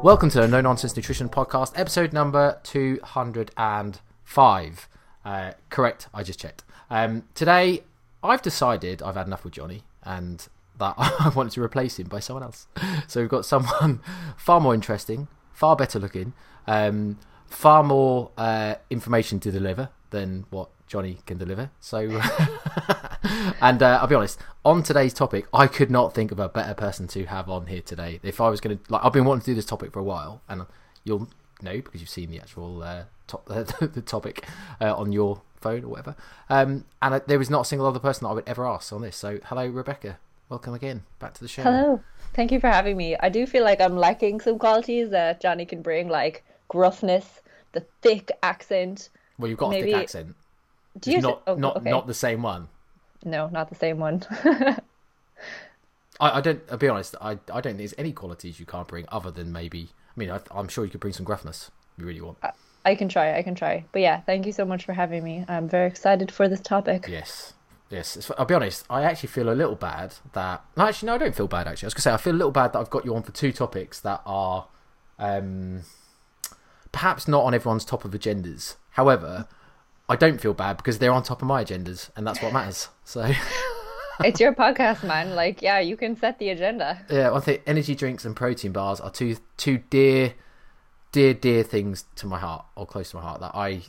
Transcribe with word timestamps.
Welcome 0.00 0.30
to 0.30 0.40
the 0.40 0.46
No 0.48 0.60
Nonsense 0.60 0.94
Nutrition 0.96 1.28
Podcast, 1.28 1.72
episode 1.74 2.12
number 2.12 2.60
205. 2.62 4.88
Uh, 5.24 5.52
correct, 5.70 6.06
I 6.14 6.22
just 6.22 6.38
checked. 6.38 6.62
Um, 6.90 7.24
today, 7.34 7.82
I've 8.22 8.42
decided 8.42 9.02
I've 9.02 9.16
had 9.16 9.26
enough 9.26 9.42
with 9.44 9.54
Johnny 9.54 9.82
and 10.02 10.46
that 10.78 10.94
I 10.98 11.30
wanted 11.34 11.52
to 11.52 11.62
replace 11.62 11.98
him 11.98 12.08
by 12.08 12.20
someone 12.20 12.42
else. 12.42 12.66
So 13.06 13.20
we've 13.20 13.30
got 13.30 13.46
someone 13.46 14.00
far 14.36 14.60
more 14.60 14.74
interesting, 14.74 15.28
far 15.52 15.76
better 15.76 15.98
looking, 15.98 16.34
um, 16.66 17.18
far 17.46 17.82
more 17.82 18.30
uh, 18.36 18.74
information 18.90 19.40
to 19.40 19.50
deliver 19.50 19.88
than 20.10 20.44
what 20.50 20.68
Johnny 20.86 21.18
can 21.26 21.38
deliver. 21.38 21.70
So, 21.80 22.20
and 23.62 23.82
uh, 23.82 23.98
I'll 24.00 24.06
be 24.06 24.14
honest, 24.14 24.38
on 24.64 24.82
today's 24.82 25.14
topic, 25.14 25.46
I 25.54 25.66
could 25.66 25.90
not 25.90 26.14
think 26.14 26.32
of 26.32 26.38
a 26.38 26.48
better 26.48 26.74
person 26.74 27.06
to 27.08 27.24
have 27.26 27.48
on 27.48 27.66
here 27.66 27.80
today. 27.80 28.20
If 28.22 28.40
I 28.40 28.50
was 28.50 28.60
going 28.60 28.78
to, 28.78 28.92
like, 28.92 29.02
I've 29.04 29.12
been 29.12 29.24
wanting 29.24 29.42
to 29.42 29.50
do 29.52 29.54
this 29.54 29.64
topic 29.64 29.92
for 29.92 30.00
a 30.00 30.04
while, 30.04 30.42
and 30.48 30.66
you'll 31.04 31.28
know 31.62 31.76
because 31.76 32.00
you've 32.00 32.10
seen 32.10 32.30
the 32.30 32.40
actual 32.40 32.82
uh, 32.82 33.04
top, 33.26 33.46
the 33.46 34.02
topic 34.04 34.46
uh, 34.80 34.94
on 34.94 35.12
your 35.12 35.40
phone 35.60 35.84
or 35.84 35.88
whatever. 35.88 36.16
Um, 36.48 36.84
and 37.00 37.14
uh, 37.14 37.20
there 37.26 37.38
was 37.38 37.50
not 37.50 37.62
a 37.62 37.64
single 37.64 37.86
other 37.86 37.98
person 37.98 38.24
that 38.24 38.30
I 38.30 38.34
would 38.34 38.48
ever 38.48 38.66
ask 38.66 38.92
on 38.92 39.02
this. 39.02 39.16
So, 39.16 39.38
hello, 39.44 39.66
Rebecca. 39.66 40.18
Welcome 40.48 40.72
again 40.72 41.02
back 41.18 41.34
to 41.34 41.42
the 41.42 41.48
show. 41.48 41.62
Hello. 41.62 42.00
Thank 42.32 42.52
you 42.52 42.60
for 42.60 42.68
having 42.68 42.96
me. 42.96 43.16
I 43.16 43.28
do 43.28 43.46
feel 43.46 43.64
like 43.64 43.82
I'm 43.82 43.96
lacking 43.96 44.40
some 44.40 44.58
qualities 44.58 45.10
that 45.10 45.42
Johnny 45.42 45.66
can 45.66 45.82
bring, 45.82 46.08
like 46.08 46.42
gruffness, 46.70 47.42
the 47.72 47.84
thick 48.00 48.32
accent. 48.42 49.10
Well, 49.38 49.50
you've 49.50 49.58
got 49.58 49.70
Maybe... 49.70 49.92
a 49.92 49.94
thick 49.96 50.02
accent. 50.04 50.34
Do 50.98 51.10
you 51.12 51.20
not 51.20 51.42
oh, 51.46 51.54
not 51.56 51.76
okay. 51.76 51.90
not 51.90 52.06
the 52.06 52.14
same 52.14 52.42
one? 52.42 52.68
No, 53.24 53.48
not 53.48 53.68
the 53.68 53.74
same 53.74 53.98
one. 53.98 54.24
I, 56.20 56.38
I, 56.38 56.40
don't. 56.40 56.62
I'll 56.70 56.78
be 56.78 56.88
honest. 56.88 57.14
I 57.20 57.32
I 57.32 57.36
don't 57.36 57.62
think 57.62 57.78
there's 57.78 57.94
any 57.98 58.12
qualities 58.12 58.58
you 58.58 58.64
can't 58.64 58.88
bring 58.88 59.04
other 59.08 59.30
than 59.30 59.52
maybe. 59.52 59.90
I 60.16 60.18
mean, 60.18 60.30
I, 60.30 60.40
am 60.58 60.68
sure 60.68 60.84
you 60.84 60.90
could 60.90 61.00
bring 61.00 61.12
some 61.12 61.26
gruffness. 61.26 61.70
If 61.96 62.00
you 62.00 62.06
really 62.06 62.22
want. 62.22 62.38
I, 62.42 62.52
I 62.86 62.94
can 62.94 63.10
try. 63.10 63.36
I 63.36 63.42
can 63.42 63.54
try. 63.54 63.84
But 63.92 64.00
yeah, 64.00 64.22
thank 64.22 64.46
you 64.46 64.52
so 64.52 64.64
much 64.64 64.86
for 64.86 64.94
having 64.94 65.22
me. 65.22 65.44
I'm 65.46 65.68
very 65.68 65.88
excited 65.88 66.32
for 66.32 66.48
this 66.48 66.60
topic. 66.60 67.06
Yes. 67.06 67.52
Yes, 67.90 68.30
I'll 68.36 68.44
be 68.44 68.54
honest. 68.54 68.84
I 68.90 69.02
actually 69.04 69.30
feel 69.30 69.48
a 69.48 69.54
little 69.54 69.74
bad 69.74 70.14
that. 70.34 70.62
No, 70.76 70.86
actually, 70.86 71.06
no, 71.06 71.14
I 71.14 71.18
don't 71.18 71.34
feel 71.34 71.48
bad. 71.48 71.66
Actually, 71.66 71.86
I 71.86 71.88
was 71.88 71.94
gonna 71.94 72.02
say 72.02 72.12
I 72.12 72.16
feel 72.18 72.34
a 72.34 72.36
little 72.36 72.52
bad 72.52 72.72
that 72.72 72.78
I've 72.78 72.90
got 72.90 73.04
you 73.04 73.14
on 73.14 73.22
for 73.22 73.32
two 73.32 73.50
topics 73.50 74.00
that 74.00 74.20
are, 74.26 74.66
um, 75.18 75.82
perhaps 76.92 77.26
not 77.26 77.44
on 77.44 77.54
everyone's 77.54 77.86
top 77.86 78.04
of 78.04 78.12
agendas. 78.12 78.76
However, 78.90 79.48
I 80.08 80.16
don't 80.16 80.40
feel 80.40 80.54
bad 80.54 80.76
because 80.76 80.98
they're 80.98 81.12
on 81.12 81.22
top 81.22 81.40
of 81.40 81.48
my 81.48 81.64
agendas, 81.64 82.10
and 82.14 82.26
that's 82.26 82.42
what 82.42 82.52
matters. 82.52 82.88
So. 83.04 83.32
it's 84.24 84.40
your 84.40 84.54
podcast, 84.54 85.02
man. 85.02 85.34
Like, 85.34 85.62
yeah, 85.62 85.80
you 85.80 85.96
can 85.96 86.14
set 86.16 86.38
the 86.38 86.50
agenda. 86.50 87.04
Yeah, 87.10 87.32
I 87.32 87.40
think 87.40 87.62
energy 87.66 87.94
drinks 87.94 88.24
and 88.24 88.36
protein 88.36 88.72
bars 88.72 89.00
are 89.00 89.10
two 89.10 89.36
two 89.56 89.78
dear, 89.88 90.34
dear, 91.12 91.32
dear 91.32 91.62
things 91.62 92.04
to 92.16 92.26
my 92.26 92.38
heart, 92.38 92.66
or 92.76 92.86
close 92.86 93.10
to 93.10 93.16
my 93.16 93.22
heart, 93.22 93.40
that 93.40 93.52
I, 93.54 93.82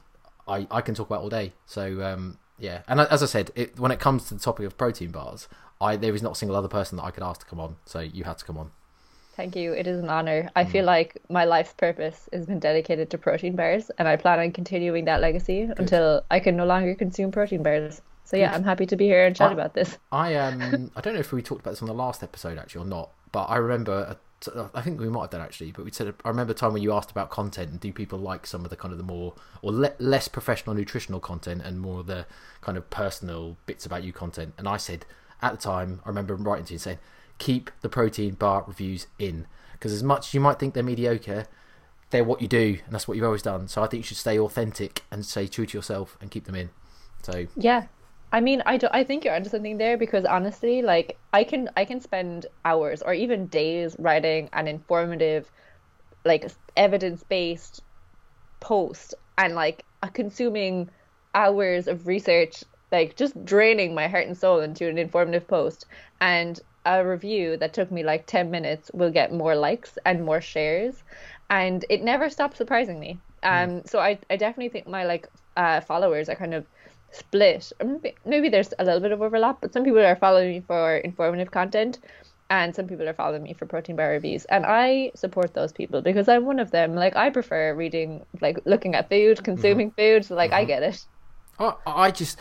I, 0.47 0.67
I 0.71 0.81
can 0.81 0.95
talk 0.95 1.07
about 1.07 1.21
all 1.21 1.29
day. 1.29 1.51
So, 1.65 2.01
um, 2.01 2.37
yeah, 2.59 2.81
and 2.87 2.99
as 2.99 3.23
I 3.23 3.25
said, 3.25 3.51
it, 3.55 3.79
when 3.79 3.91
it 3.91 3.99
comes 3.99 4.25
to 4.25 4.33
the 4.33 4.39
topic 4.39 4.65
of 4.65 4.77
protein 4.77 5.11
bars, 5.11 5.47
I 5.81 5.95
there 5.95 6.13
is 6.13 6.21
not 6.21 6.33
a 6.33 6.35
single 6.35 6.55
other 6.55 6.67
person 6.67 6.97
that 6.97 7.03
I 7.03 7.11
could 7.11 7.23
ask 7.23 7.41
to 7.41 7.45
come 7.45 7.59
on. 7.59 7.77
So 7.85 7.99
you 7.99 8.23
had 8.23 8.37
to 8.39 8.45
come 8.45 8.57
on. 8.57 8.71
Thank 9.35 9.55
you. 9.55 9.71
It 9.71 9.87
is 9.87 9.99
an 9.99 10.09
honor. 10.09 10.49
I 10.53 10.65
feel 10.65 10.83
mm. 10.83 10.87
like 10.87 11.21
my 11.29 11.45
life's 11.45 11.71
purpose 11.71 12.27
has 12.33 12.45
been 12.45 12.59
dedicated 12.59 13.09
to 13.11 13.17
protein 13.17 13.55
bars, 13.55 13.89
and 13.97 14.05
I 14.05 14.17
plan 14.17 14.39
on 14.39 14.51
continuing 14.51 15.05
that 15.05 15.21
legacy 15.21 15.65
Good. 15.65 15.79
until 15.79 16.25
I 16.29 16.41
can 16.41 16.57
no 16.57 16.65
longer 16.65 16.93
consume 16.93 17.31
protein 17.31 17.63
bars. 17.63 18.01
So 18.25 18.35
yeah, 18.35 18.49
Good. 18.49 18.57
I'm 18.57 18.63
happy 18.65 18.85
to 18.87 18.97
be 18.97 19.05
here 19.05 19.25
and 19.25 19.33
chat 19.33 19.51
I, 19.51 19.53
about 19.53 19.73
this. 19.73 19.97
I 20.11 20.35
um 20.43 20.91
I 20.95 21.01
don't 21.01 21.13
know 21.13 21.21
if 21.21 21.31
we 21.31 21.41
talked 21.41 21.61
about 21.61 21.71
this 21.71 21.81
on 21.81 21.87
the 21.87 21.93
last 21.93 22.21
episode 22.21 22.57
actually 22.57 22.83
or 22.83 22.87
not, 22.87 23.11
but 23.31 23.43
I 23.43 23.55
remember 23.55 24.17
Uh, 24.47 24.67
I 24.73 24.81
think 24.81 24.99
we 24.99 25.09
might 25.09 25.21
have 25.23 25.29
done 25.31 25.41
actually, 25.41 25.71
but 25.71 25.85
we 25.85 25.91
said 25.91 26.13
I 26.23 26.29
remember 26.29 26.51
a 26.51 26.55
time 26.55 26.73
when 26.73 26.81
you 26.81 26.93
asked 26.93 27.11
about 27.11 27.29
content 27.29 27.71
and 27.71 27.79
do 27.79 27.91
people 27.91 28.19
like 28.19 28.47
some 28.47 28.63
of 28.63 28.69
the 28.69 28.75
kind 28.75 28.91
of 28.91 28.97
the 28.97 29.03
more 29.03 29.33
or 29.61 29.71
le- 29.71 29.93
less 29.99 30.27
professional 30.27 30.75
nutritional 30.75 31.19
content 31.19 31.61
and 31.63 31.79
more 31.79 32.03
the 32.03 32.25
kind 32.61 32.77
of 32.77 32.89
personal 32.89 33.57
bits 33.65 33.85
about 33.85 34.03
you 34.03 34.13
content, 34.13 34.53
and 34.57 34.67
I 34.67 34.77
said 34.77 35.05
at 35.41 35.51
the 35.51 35.57
time 35.57 36.01
I 36.05 36.09
remember 36.09 36.35
writing 36.35 36.65
to 36.65 36.73
you 36.73 36.79
saying 36.79 36.99
keep 37.37 37.71
the 37.81 37.89
protein 37.89 38.35
bar 38.35 38.63
reviews 38.67 39.07
in 39.17 39.47
because 39.73 39.93
as 39.93 40.03
much 40.03 40.27
as 40.27 40.33
you 40.33 40.41
might 40.41 40.59
think 40.59 40.73
they're 40.73 40.83
mediocre, 40.83 41.47
they're 42.09 42.23
what 42.23 42.41
you 42.41 42.47
do, 42.47 42.79
and 42.85 42.93
that's 42.93 43.07
what 43.07 43.15
you've 43.15 43.25
always 43.25 43.41
done. 43.41 43.67
So 43.67 43.81
I 43.81 43.87
think 43.87 44.03
you 44.03 44.07
should 44.07 44.17
stay 44.17 44.37
authentic 44.37 45.03
and 45.09 45.25
stay 45.25 45.47
true 45.47 45.65
to 45.65 45.77
yourself 45.77 46.17
and 46.21 46.29
keep 46.29 46.45
them 46.45 46.55
in. 46.55 46.69
So 47.23 47.47
yeah, 47.55 47.87
I 48.31 48.41
mean, 48.41 48.61
I, 48.65 48.77
do, 48.77 48.87
I 48.91 49.03
think 49.03 49.25
you're 49.25 49.35
onto 49.35 49.49
something 49.49 49.77
there 49.77 49.97
because 49.97 50.25
honestly, 50.25 50.81
like 50.81 51.17
I 51.33 51.43
can 51.43 51.69
I 51.75 51.85
can 51.85 51.99
spend 51.99 52.45
hours 52.63 53.01
or 53.01 53.13
even 53.13 53.47
days 53.47 53.95
writing 53.97 54.49
an 54.53 54.67
informative, 54.67 55.49
like 56.25 56.49
evidence 56.77 57.23
based 57.23 57.81
post 58.59 59.15
and 59.37 59.55
like 59.55 59.83
consuming 60.13 60.89
hours 61.33 61.87
of 61.87 62.05
research, 62.05 62.63
like 62.91 63.15
just 63.15 63.43
draining 63.45 63.95
my 63.95 64.07
heart 64.07 64.27
and 64.27 64.37
soul 64.37 64.59
into 64.59 64.87
an 64.87 64.97
informative 64.97 65.47
post, 65.47 65.85
and 66.21 66.59
a 66.85 67.05
review 67.05 67.57
that 67.57 67.73
took 67.73 67.91
me 67.91 68.03
like 68.03 68.25
10 68.25 68.49
minutes 68.51 68.89
will 68.93 69.11
get 69.11 69.33
more 69.33 69.55
likes 69.55 69.97
and 70.05 70.23
more 70.23 70.41
shares 70.41 71.03
and 71.49 71.83
it 71.89 72.01
never 72.01 72.29
stops 72.29 72.57
surprising 72.57 72.99
me 72.99 73.19
hmm. 73.43 73.49
um 73.49 73.69
mm. 73.69 73.89
so 73.89 73.99
i 73.99 74.17
i 74.29 74.37
definitely 74.37 74.69
think 74.69 74.87
my 74.87 75.03
like 75.03 75.27
uh 75.57 75.81
followers 75.81 76.29
are 76.29 76.35
kind 76.35 76.53
of 76.53 76.65
split 77.11 77.71
maybe, 78.25 78.49
there's 78.49 78.73
a 78.79 78.85
little 78.85 78.99
bit 78.99 79.11
of 79.11 79.21
overlap 79.21 79.59
but 79.61 79.73
some 79.73 79.83
people 79.83 79.99
are 79.99 80.15
following 80.15 80.49
me 80.49 80.59
for 80.59 80.97
informative 80.97 81.51
content 81.51 81.99
and 82.51 82.75
some 82.75 82.87
people 82.87 83.07
are 83.07 83.13
following 83.13 83.43
me 83.43 83.53
for 83.53 83.65
protein 83.65 83.95
bar 83.95 84.09
reviews 84.09 84.45
and 84.45 84.65
i 84.65 85.11
support 85.15 85.53
those 85.53 85.71
people 85.71 86.01
because 86.01 86.27
i'm 86.27 86.45
one 86.45 86.59
of 86.59 86.71
them 86.71 86.95
like 86.95 87.15
i 87.15 87.29
prefer 87.29 87.73
reading 87.73 88.25
like 88.41 88.59
looking 88.65 88.95
at 88.95 89.09
food 89.09 89.37
mm-hmm. 89.37 89.45
consuming 89.45 89.91
mm-hmm. 89.91 90.23
food 90.23 90.35
like 90.35 90.51
mm-hmm. 90.51 90.59
i 90.59 90.65
get 90.65 90.83
it 90.83 91.05
I, 91.59 91.73
I 91.85 92.11
just 92.11 92.39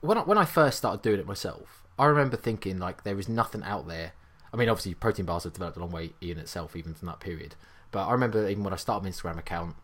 when 0.00 0.18
I, 0.18 0.22
when 0.22 0.38
I 0.38 0.44
first 0.44 0.78
started 0.78 1.02
doing 1.02 1.20
it 1.20 1.26
myself 1.26 1.82
I 1.98 2.06
remember 2.06 2.36
thinking 2.36 2.78
like 2.78 3.04
there 3.04 3.18
is 3.18 3.28
nothing 3.28 3.62
out 3.62 3.86
there. 3.86 4.12
I 4.52 4.56
mean, 4.56 4.68
obviously, 4.68 4.94
protein 4.94 5.26
bars 5.26 5.44
have 5.44 5.52
developed 5.52 5.76
a 5.76 5.80
long 5.80 5.90
way 5.90 6.12
in 6.20 6.38
itself, 6.38 6.76
even 6.76 6.94
from 6.94 7.06
that 7.06 7.20
period. 7.20 7.54
But 7.90 8.06
I 8.06 8.12
remember 8.12 8.48
even 8.48 8.64
when 8.64 8.72
I 8.72 8.76
started 8.76 9.04
my 9.04 9.10
Instagram 9.10 9.38
account, 9.38 9.76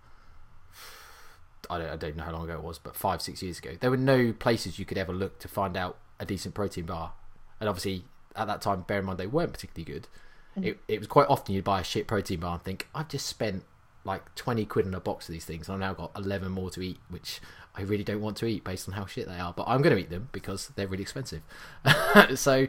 I 1.70 1.78
don't, 1.78 1.88
I 1.88 1.96
don't 1.96 2.16
know 2.16 2.24
how 2.24 2.32
long 2.32 2.44
ago 2.44 2.54
it 2.54 2.62
was, 2.62 2.78
but 2.78 2.96
five, 2.96 3.22
six 3.22 3.42
years 3.42 3.58
ago, 3.58 3.72
there 3.80 3.90
were 3.90 3.96
no 3.96 4.32
places 4.32 4.78
you 4.78 4.84
could 4.84 4.98
ever 4.98 5.12
look 5.12 5.38
to 5.40 5.48
find 5.48 5.76
out 5.76 5.98
a 6.18 6.24
decent 6.24 6.54
protein 6.54 6.86
bar. 6.86 7.12
And 7.60 7.68
obviously, 7.68 8.04
at 8.36 8.46
that 8.46 8.62
time, 8.62 8.82
bear 8.82 9.00
in 9.00 9.04
mind 9.04 9.18
they 9.18 9.26
weren't 9.26 9.52
particularly 9.52 9.92
good. 9.92 10.08
Mm-hmm. 10.56 10.68
It, 10.68 10.78
it 10.88 10.98
was 10.98 11.08
quite 11.08 11.28
often 11.28 11.54
you'd 11.54 11.64
buy 11.64 11.80
a 11.80 11.84
shit 11.84 12.06
protein 12.06 12.40
bar 12.40 12.54
and 12.54 12.62
think, 12.62 12.88
I've 12.94 13.08
just 13.08 13.26
spent 13.26 13.64
like 14.04 14.34
20 14.34 14.64
quid 14.64 14.86
on 14.86 14.94
a 14.94 15.00
box 15.00 15.28
of 15.28 15.32
these 15.32 15.44
things. 15.44 15.68
and 15.68 15.74
I've 15.74 15.80
now 15.80 15.94
got 15.94 16.12
11 16.16 16.50
more 16.50 16.70
to 16.70 16.80
eat, 16.80 16.98
which 17.08 17.40
I 17.74 17.82
really 17.82 18.04
don't 18.04 18.20
want 18.20 18.36
to 18.38 18.46
eat 18.46 18.64
based 18.64 18.88
on 18.88 18.94
how 18.94 19.06
shit 19.06 19.28
they 19.28 19.38
are. 19.38 19.52
But 19.52 19.64
I'm 19.68 19.82
going 19.82 19.94
to 19.94 20.00
eat 20.00 20.10
them 20.10 20.28
because 20.32 20.68
they're 20.74 20.88
really 20.88 21.02
expensive. 21.02 21.42
so 22.34 22.56
yeah. 22.56 22.66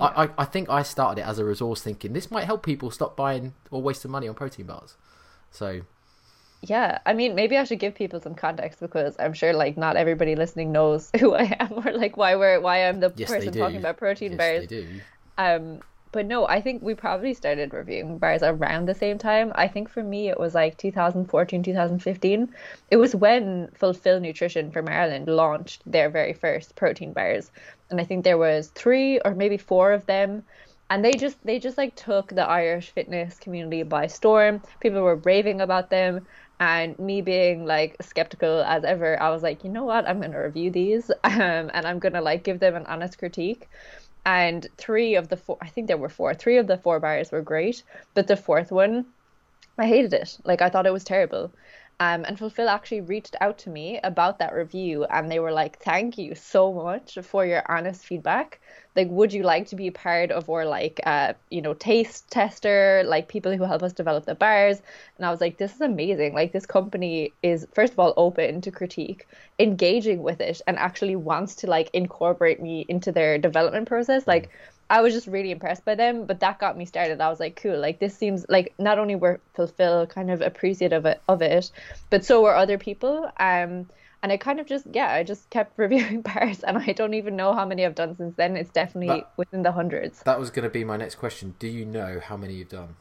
I, 0.00 0.30
I 0.38 0.44
think 0.44 0.68
I 0.70 0.82
started 0.82 1.20
it 1.20 1.26
as 1.26 1.38
a 1.38 1.44
resource 1.44 1.82
thinking 1.82 2.12
this 2.12 2.30
might 2.30 2.44
help 2.44 2.64
people 2.64 2.90
stop 2.90 3.16
buying 3.16 3.54
or 3.70 3.82
wasting 3.82 4.10
money 4.10 4.28
on 4.28 4.34
protein 4.34 4.66
bars. 4.66 4.96
So 5.50 5.82
yeah, 6.62 6.98
I 7.06 7.12
mean, 7.12 7.34
maybe 7.34 7.56
I 7.56 7.64
should 7.64 7.78
give 7.78 7.94
people 7.94 8.20
some 8.20 8.34
context 8.34 8.80
because 8.80 9.14
I'm 9.18 9.32
sure 9.32 9.52
like 9.52 9.76
not 9.76 9.96
everybody 9.96 10.34
listening 10.34 10.72
knows 10.72 11.10
who 11.20 11.34
I 11.34 11.56
am 11.60 11.86
or 11.86 11.92
like 11.92 12.16
why 12.16 12.36
we're 12.36 12.60
why 12.60 12.88
I'm 12.88 13.00
the 13.00 13.12
yes, 13.16 13.30
person 13.30 13.52
talking 13.52 13.76
about 13.76 13.96
protein 13.96 14.32
yes, 14.32 14.38
bars. 14.38 14.60
They 14.60 14.66
do. 14.66 14.86
Um, 15.36 15.80
but 16.10 16.26
no, 16.26 16.48
I 16.48 16.60
think 16.60 16.82
we 16.82 16.94
probably 16.94 17.34
started 17.34 17.74
reviewing 17.74 18.18
bars 18.18 18.42
around 18.42 18.86
the 18.86 18.94
same 18.94 19.18
time. 19.18 19.52
I 19.54 19.68
think 19.68 19.88
for 19.88 20.02
me 20.02 20.28
it 20.28 20.40
was 20.40 20.54
like 20.54 20.78
2014, 20.78 21.62
2015. 21.62 22.54
It 22.90 22.96
was 22.96 23.14
when 23.14 23.68
Fulfil 23.74 24.18
Nutrition 24.18 24.70
from 24.70 24.88
Ireland 24.88 25.28
launched 25.28 25.82
their 25.84 26.08
very 26.08 26.32
first 26.32 26.74
protein 26.76 27.12
bars. 27.12 27.50
And 27.90 28.00
I 28.00 28.04
think 28.04 28.24
there 28.24 28.38
was 28.38 28.68
three 28.68 29.20
or 29.20 29.34
maybe 29.34 29.58
four 29.58 29.92
of 29.92 30.06
them. 30.06 30.44
And 30.90 31.04
they 31.04 31.12
just 31.12 31.36
they 31.44 31.58
just 31.58 31.76
like 31.76 31.94
took 31.94 32.28
the 32.28 32.48
Irish 32.48 32.90
fitness 32.90 33.38
community 33.38 33.82
by 33.82 34.06
storm. 34.06 34.62
People 34.80 35.02
were 35.02 35.16
raving 35.16 35.60
about 35.60 35.90
them 35.90 36.26
and 36.60 36.98
me 36.98 37.20
being 37.22 37.64
like 37.66 37.96
skeptical 38.02 38.62
as 38.62 38.84
ever, 38.84 39.20
I 39.22 39.30
was 39.30 39.42
like, 39.42 39.64
you 39.64 39.70
know 39.70 39.84
what, 39.84 40.08
I'm 40.08 40.20
gonna 40.20 40.42
review 40.42 40.70
these 40.70 41.10
um, 41.24 41.70
and 41.72 41.86
I'm 41.86 41.98
gonna 41.98 42.22
like 42.22 42.44
give 42.44 42.60
them 42.60 42.74
an 42.76 42.86
honest 42.86 43.18
critique. 43.18 43.68
And 44.24 44.66
three 44.76 45.14
of 45.14 45.28
the 45.28 45.36
four 45.38 45.56
i 45.62 45.68
think 45.68 45.86
there 45.86 45.96
were 45.96 46.08
four 46.10 46.34
three 46.34 46.58
of 46.58 46.66
the 46.66 46.76
four 46.76 47.00
bars 47.00 47.32
were 47.32 47.40
great 47.40 47.82
but 48.14 48.26
the 48.26 48.36
fourth 48.36 48.70
one 48.70 49.06
i 49.78 49.86
hated 49.86 50.12
it. 50.12 50.38
Like 50.44 50.60
i 50.60 50.68
thought 50.68 50.86
it 50.86 50.92
was 50.92 51.04
terrible 51.04 51.52
Um, 52.00 52.24
and 52.26 52.38
Fulfil 52.38 52.68
actually 52.68 53.00
reached 53.00 53.34
out 53.40 53.58
to 53.58 53.70
me 53.70 53.98
about 54.04 54.38
that 54.38 54.54
review 54.54 55.04
and 55.04 55.28
they 55.30 55.40
were 55.40 55.50
like, 55.50 55.80
Thank 55.80 56.16
you 56.16 56.36
so 56.36 56.72
much 56.72 57.18
for 57.22 57.44
your 57.44 57.64
honest 57.68 58.04
feedback. 58.04 58.60
Like, 58.94 59.08
would 59.10 59.32
you 59.32 59.42
like 59.42 59.66
to 59.68 59.76
be 59.76 59.90
part 59.90 60.30
of 60.30 60.48
our 60.48 60.64
like 60.64 61.00
uh, 61.04 61.32
you 61.50 61.60
know, 61.60 61.74
taste 61.74 62.30
tester, 62.30 63.02
like 63.04 63.26
people 63.26 63.56
who 63.56 63.64
help 63.64 63.82
us 63.82 63.92
develop 63.92 64.26
the 64.26 64.36
bars? 64.36 64.80
And 65.16 65.26
I 65.26 65.30
was 65.32 65.40
like, 65.40 65.58
This 65.58 65.74
is 65.74 65.80
amazing. 65.80 66.34
Like 66.34 66.52
this 66.52 66.66
company 66.66 67.34
is 67.42 67.66
first 67.74 67.94
of 67.94 67.98
all 67.98 68.14
open 68.16 68.60
to 68.60 68.70
critique, 68.70 69.26
engaging 69.58 70.22
with 70.22 70.40
it, 70.40 70.60
and 70.68 70.78
actually 70.78 71.16
wants 71.16 71.56
to 71.56 71.66
like 71.66 71.90
incorporate 71.94 72.62
me 72.62 72.86
into 72.88 73.10
their 73.10 73.38
development 73.38 73.88
process. 73.88 74.24
Like 74.26 74.50
I 74.90 75.02
was 75.02 75.12
just 75.12 75.26
really 75.26 75.50
impressed 75.50 75.84
by 75.84 75.94
them, 75.94 76.24
but 76.24 76.40
that 76.40 76.58
got 76.58 76.76
me 76.76 76.86
started. 76.86 77.20
I 77.20 77.28
was 77.28 77.40
like, 77.40 77.60
cool, 77.60 77.78
like 77.78 77.98
this 77.98 78.16
seems 78.16 78.46
like 78.48 78.74
not 78.78 78.98
only 78.98 79.16
were 79.16 79.40
Fulfil 79.54 80.06
kind 80.06 80.30
of 80.30 80.40
appreciative 80.40 81.04
of 81.04 81.06
it, 81.06 81.20
of 81.28 81.42
it, 81.42 81.70
but 82.10 82.24
so 82.24 82.42
were 82.42 82.54
other 82.54 82.78
people. 82.78 83.30
Um, 83.38 83.86
and 84.22 84.32
I 84.32 84.36
kind 84.36 84.58
of 84.58 84.66
just, 84.66 84.86
yeah, 84.92 85.12
I 85.12 85.22
just 85.22 85.48
kept 85.50 85.74
reviewing 85.78 86.22
bars, 86.22 86.64
and 86.64 86.78
I 86.78 86.92
don't 86.92 87.14
even 87.14 87.36
know 87.36 87.52
how 87.52 87.66
many 87.66 87.84
I've 87.84 87.94
done 87.94 88.16
since 88.16 88.34
then. 88.36 88.56
It's 88.56 88.70
definitely 88.70 89.08
That- 89.08 89.32
within 89.36 89.62
the 89.62 89.72
hundreds. 89.72 90.22
That 90.22 90.38
was 90.38 90.50
going 90.50 90.64
to 90.64 90.70
be 90.70 90.84
my 90.84 90.96
next 90.96 91.16
question. 91.16 91.54
Do 91.58 91.68
you 91.68 91.84
know 91.84 92.20
how 92.20 92.36
many 92.36 92.54
you've 92.54 92.68
done? 92.70 92.96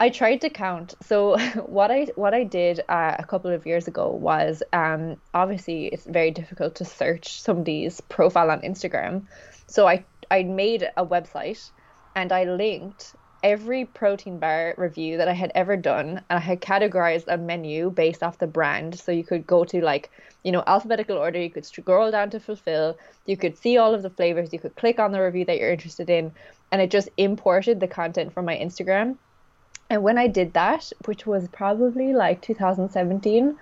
I 0.00 0.10
tried 0.10 0.42
to 0.42 0.50
count. 0.50 0.94
So 1.02 1.38
what 1.66 1.90
I 1.90 2.06
what 2.14 2.34
I 2.34 2.44
did 2.44 2.80
uh, 2.88 3.16
a 3.18 3.24
couple 3.24 3.50
of 3.50 3.66
years 3.66 3.88
ago 3.88 4.08
was 4.10 4.62
um, 4.72 5.16
obviously 5.34 5.86
it's 5.86 6.06
very 6.06 6.30
difficult 6.30 6.76
to 6.76 6.84
search 6.84 7.40
somebody's 7.40 8.00
profile 8.02 8.50
on 8.50 8.60
Instagram. 8.60 9.22
So 9.66 9.88
I 9.88 10.04
I 10.30 10.42
made 10.42 10.90
a 10.96 11.06
website 11.06 11.70
and 12.14 12.32
I 12.32 12.44
linked 12.44 13.14
every 13.42 13.84
protein 13.84 14.38
bar 14.38 14.74
review 14.76 15.16
that 15.16 15.28
I 15.28 15.32
had 15.32 15.52
ever 15.54 15.76
done 15.76 16.22
and 16.28 16.38
I 16.38 16.40
had 16.40 16.60
categorized 16.60 17.24
a 17.28 17.36
menu 17.36 17.90
based 17.90 18.22
off 18.22 18.38
the 18.38 18.46
brand. 18.46 18.98
So 18.98 19.12
you 19.12 19.24
could 19.24 19.46
go 19.46 19.64
to 19.64 19.80
like, 19.80 20.10
you 20.42 20.52
know, 20.52 20.64
alphabetical 20.66 21.16
order, 21.16 21.40
you 21.40 21.50
could 21.50 21.64
scroll 21.64 22.10
down 22.10 22.30
to 22.30 22.40
Fulfil, 22.40 22.98
you 23.26 23.36
could 23.36 23.56
see 23.56 23.78
all 23.78 23.94
of 23.94 24.02
the 24.02 24.10
flavors, 24.10 24.52
you 24.52 24.58
could 24.58 24.76
click 24.76 24.98
on 24.98 25.12
the 25.12 25.22
review 25.22 25.44
that 25.44 25.58
you're 25.58 25.70
interested 25.70 26.10
in, 26.10 26.32
and 26.72 26.82
it 26.82 26.90
just 26.90 27.08
imported 27.16 27.80
the 27.80 27.88
content 27.88 28.32
from 28.32 28.44
my 28.44 28.56
Instagram. 28.56 29.16
And 29.90 30.02
when 30.02 30.18
I 30.18 30.26
did 30.26 30.52
that, 30.54 30.90
which 31.06 31.26
was 31.26 31.48
probably 31.48 32.12
like 32.12 32.42
2017, 32.42 33.56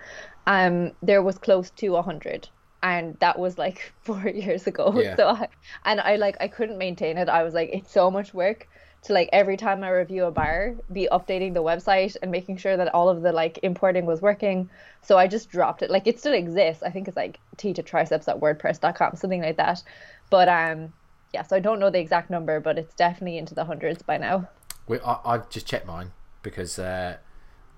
um, 0.45 0.91
there 1.01 1.21
was 1.21 1.37
close 1.37 1.69
to 1.71 1.89
100. 1.89 2.49
And 2.83 3.17
that 3.19 3.39
was 3.39 3.57
like 3.57 3.93
four 4.01 4.27
years 4.27 4.67
ago. 4.67 4.93
Yeah. 4.99 5.15
So, 5.15 5.27
I, 5.29 5.47
and 5.85 5.99
I 5.99 6.15
like, 6.15 6.37
I 6.39 6.47
couldn't 6.47 6.77
maintain 6.77 7.17
it. 7.17 7.29
I 7.29 7.43
was 7.43 7.53
like, 7.53 7.69
it's 7.73 7.91
so 7.91 8.11
much 8.11 8.33
work 8.33 8.67
to 9.03 9.13
like 9.13 9.29
every 9.31 9.57
time 9.57 9.83
I 9.83 9.89
review 9.89 10.25
a 10.25 10.31
bar, 10.31 10.75
be 10.91 11.07
updating 11.11 11.53
the 11.53 11.63
website 11.63 12.15
and 12.21 12.31
making 12.31 12.57
sure 12.57 12.77
that 12.77 12.93
all 12.93 13.09
of 13.09 13.21
the 13.21 13.31
like 13.31 13.59
importing 13.63 14.05
was 14.05 14.21
working. 14.21 14.69
So 15.01 15.17
I 15.17 15.27
just 15.27 15.49
dropped 15.49 15.81
it. 15.81 15.89
Like 15.89 16.07
it 16.07 16.19
still 16.19 16.33
exists. 16.33 16.83
I 16.83 16.89
think 16.89 17.07
it's 17.07 17.17
like 17.17 17.39
t 17.57 17.73
to 17.73 17.83
triceps 17.83 18.27
at 18.27 18.39
wordpress.com, 18.39 19.15
something 19.15 19.41
like 19.41 19.57
that. 19.57 19.83
But 20.29 20.49
um, 20.49 20.93
yeah, 21.33 21.43
so 21.43 21.55
I 21.55 21.59
don't 21.59 21.79
know 21.79 21.89
the 21.89 21.99
exact 21.99 22.29
number, 22.29 22.59
but 22.59 22.77
it's 22.77 22.93
definitely 22.95 23.37
into 23.37 23.55
the 23.55 23.65
hundreds 23.65 24.01
by 24.01 24.17
now. 24.17 24.49
We, 24.87 24.99
I, 24.99 25.19
I've 25.25 25.49
just 25.49 25.67
checked 25.67 25.87
mine 25.87 26.11
because 26.41 26.79
uh, 26.79 27.17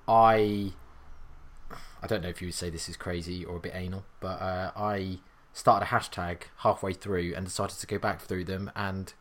I 0.07 0.73
I 2.01 2.07
don't 2.07 2.21
know 2.21 2.29
if 2.29 2.41
you 2.41 2.47
would 2.47 2.55
say 2.55 2.69
this 2.69 2.87
is 2.89 2.95
crazy 2.95 3.43
or 3.43 3.57
a 3.57 3.59
bit 3.59 3.73
anal, 3.75 4.05
but 4.19 4.41
uh, 4.41 4.71
I 4.75 5.19
started 5.53 5.85
a 5.85 5.89
hashtag 5.89 6.43
halfway 6.57 6.93
through 6.93 7.33
and 7.35 7.45
decided 7.45 7.77
to 7.77 7.87
go 7.87 7.97
back 7.97 8.21
through 8.21 8.45
them 8.45 8.71
and 8.75 9.13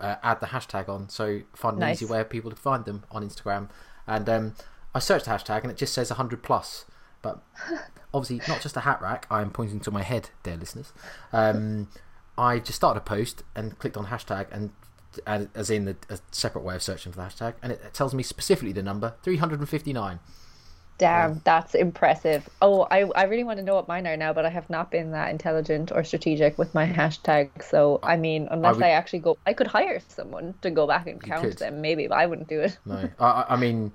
uh, 0.00 0.16
add 0.22 0.40
the 0.40 0.46
hashtag 0.46 0.88
on, 0.88 1.08
so 1.08 1.42
find 1.54 1.82
an 1.82 1.90
easy 1.90 2.06
way 2.06 2.20
of 2.20 2.30
people 2.30 2.50
to 2.50 2.56
find 2.56 2.84
them 2.84 3.04
on 3.10 3.26
Instagram. 3.26 3.68
And 4.06 4.28
um, 4.28 4.54
I 4.94 4.98
searched 4.98 5.26
the 5.26 5.32
hashtag 5.32 5.62
and 5.62 5.70
it 5.70 5.76
just 5.76 5.92
says 5.92 6.10
100 6.10 6.42
plus, 6.42 6.86
but 7.20 7.42
obviously 8.14 8.40
not 8.48 8.62
just 8.62 8.76
a 8.76 8.80
hat 8.80 9.02
rack. 9.02 9.26
I 9.30 9.42
am 9.42 9.50
pointing 9.50 9.80
to 9.80 9.90
my 9.90 10.02
head, 10.02 10.30
dear 10.42 10.56
listeners. 10.56 10.92
Um, 11.32 11.88
I 12.38 12.58
just 12.58 12.76
started 12.76 13.00
a 13.00 13.04
post 13.04 13.42
and 13.54 13.78
clicked 13.78 13.96
on 13.96 14.06
hashtag 14.06 14.46
and. 14.50 14.70
As 15.26 15.68
in 15.68 15.84
the, 15.84 15.94
a 16.08 16.18
separate 16.30 16.64
way 16.64 16.74
of 16.74 16.82
searching 16.82 17.12
for 17.12 17.18
the 17.18 17.24
hashtag, 17.24 17.52
and 17.62 17.70
it 17.70 17.92
tells 17.92 18.14
me 18.14 18.22
specifically 18.22 18.72
the 18.72 18.82
number 18.82 19.12
359. 19.22 20.20
Damn, 21.02 21.40
that's 21.44 21.74
impressive. 21.74 22.48
Oh, 22.60 22.86
I, 22.90 23.00
I 23.14 23.24
really 23.24 23.44
want 23.44 23.58
to 23.58 23.64
know 23.64 23.74
what 23.74 23.88
mine 23.88 24.06
are 24.06 24.16
now, 24.16 24.32
but 24.32 24.44
I 24.44 24.50
have 24.50 24.68
not 24.70 24.90
been 24.90 25.12
that 25.12 25.30
intelligent 25.30 25.90
or 25.92 26.04
strategic 26.04 26.58
with 26.58 26.74
my 26.74 26.86
hashtag. 26.86 27.62
So, 27.62 27.98
I 28.02 28.16
mean, 28.16 28.48
unless 28.50 28.74
I, 28.74 28.78
would- 28.78 28.84
actually 28.84 29.18
go, 29.20 29.38
I 29.46 29.52
could 29.52 29.66
hire 29.66 30.00
someone 30.08 30.54
to 30.62 30.70
go 30.70 30.86
back 30.86 31.06
and 31.06 31.22
count 31.22 31.42
could. 31.42 31.58
them, 31.58 31.80
maybe, 31.80 32.06
but 32.08 32.18
I 32.18 32.26
wouldn't 32.26 32.48
do 32.48 32.60
it. 32.60 32.78
No, 32.84 33.08
I, 33.18 33.24
I- 33.24 33.46
I 33.50 33.56
mean, 33.56 33.92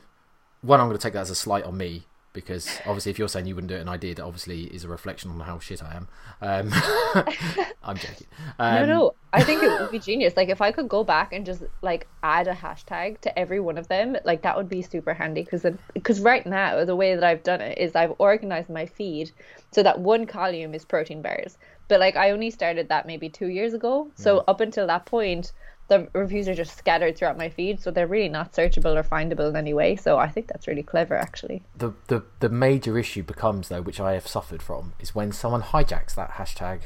one, 0.61 0.79
I'm 0.79 0.87
going 0.87 0.97
to 0.97 1.01
take 1.01 1.13
that 1.13 1.21
as 1.21 1.29
a 1.29 1.35
slight 1.35 1.63
on 1.63 1.77
me 1.77 2.06
because 2.33 2.79
obviously, 2.85 3.09
if 3.09 3.19
you're 3.19 3.27
saying 3.27 3.47
you 3.47 3.55
wouldn't 3.55 3.69
do 3.69 3.75
it 3.75 3.81
and 3.81 3.89
I 3.89 3.97
did, 3.97 4.19
obviously 4.19 4.65
is 4.65 4.83
a 4.83 4.87
reflection 4.87 5.31
on 5.31 5.39
how 5.39 5.59
shit 5.59 5.81
I 5.83 5.95
am. 5.95 6.07
Um, 6.41 6.71
I'm 7.83 7.97
joking. 7.97 8.27
Um, 8.59 8.75
no, 8.75 8.85
no, 8.85 9.15
I 9.33 9.43
think 9.43 9.63
it 9.63 9.69
would 9.69 9.91
be 9.91 9.99
genius. 10.11 10.35
Like, 10.37 10.49
if 10.49 10.61
I 10.61 10.71
could 10.71 10.87
go 10.87 11.03
back 11.03 11.33
and 11.33 11.45
just 11.45 11.63
like 11.81 12.07
add 12.23 12.47
a 12.47 12.53
hashtag 12.53 13.19
to 13.21 13.39
every 13.39 13.59
one 13.59 13.77
of 13.77 13.87
them, 13.87 14.17
like 14.23 14.43
that 14.43 14.55
would 14.55 14.69
be 14.69 14.81
super 14.81 15.13
handy. 15.13 15.43
Because 15.43 15.65
because 15.93 16.19
right 16.19 16.45
now 16.45 16.85
the 16.85 16.95
way 16.95 17.15
that 17.15 17.23
I've 17.23 17.43
done 17.43 17.61
it 17.61 17.77
is 17.77 17.95
I've 17.95 18.13
organized 18.19 18.69
my 18.69 18.85
feed 18.85 19.31
so 19.71 19.83
that 19.83 19.99
one 19.99 20.25
column 20.25 20.73
is 20.73 20.85
protein 20.85 21.21
bars. 21.21 21.57
But 21.87 21.99
like 21.99 22.15
I 22.15 22.31
only 22.31 22.51
started 22.51 22.89
that 22.89 23.07
maybe 23.07 23.29
two 23.29 23.47
years 23.47 23.73
ago. 23.73 24.11
So 24.15 24.43
up 24.47 24.61
until 24.61 24.87
that 24.87 25.05
point, 25.05 25.53
the 25.87 26.09
reviews 26.13 26.47
are 26.47 26.53
just 26.53 26.77
scattered 26.77 27.17
throughout 27.17 27.37
my 27.37 27.49
feed, 27.49 27.81
so 27.81 27.91
they're 27.91 28.07
really 28.07 28.29
not 28.29 28.53
searchable 28.53 28.95
or 28.97 29.03
findable 29.03 29.49
in 29.49 29.55
any 29.55 29.73
way. 29.73 29.95
So 29.95 30.17
I 30.17 30.27
think 30.27 30.47
that's 30.47 30.67
really 30.67 30.83
clever, 30.83 31.15
actually. 31.15 31.63
The, 31.77 31.93
the 32.07 32.23
the 32.39 32.49
major 32.49 32.97
issue 32.97 33.23
becomes 33.23 33.69
though, 33.69 33.81
which 33.81 33.99
I 33.99 34.13
have 34.13 34.27
suffered 34.27 34.61
from, 34.61 34.93
is 34.99 35.15
when 35.15 35.31
someone 35.31 35.61
hijacks 35.61 36.15
that 36.15 36.31
hashtag. 36.31 36.81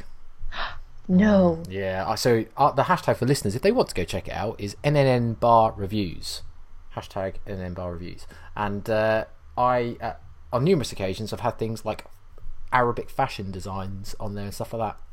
No. 1.07 1.61
Yeah, 1.67 2.15
so 2.15 2.45
uh, 2.55 2.71
the 2.71 2.83
hashtag 2.83 3.17
for 3.17 3.25
listeners, 3.25 3.53
if 3.53 3.61
they 3.61 3.71
want 3.71 3.89
to 3.89 3.95
go 3.95 4.05
check 4.05 4.29
it 4.29 4.33
out, 4.33 4.61
is 4.61 4.77
NNN 4.81 5.41
Bar 5.41 5.73
Reviews. 5.75 6.41
Hashtag 6.95 7.35
NNN 7.45 7.73
Bar 7.73 7.91
Reviews. 7.91 8.27
And 8.55 8.89
uh, 8.89 9.25
I, 9.57 9.97
uh, 9.99 10.13
on 10.53 10.63
numerous 10.63 10.93
occasions, 10.93 11.31
have 11.31 11.41
had 11.41 11.57
things 11.57 11.83
like 11.83 12.05
Arabic 12.71 13.09
fashion 13.09 13.51
designs 13.51 14.15
on 14.21 14.35
there 14.35 14.45
and 14.45 14.53
stuff 14.53 14.71
like 14.71 14.93
that. 14.93 15.03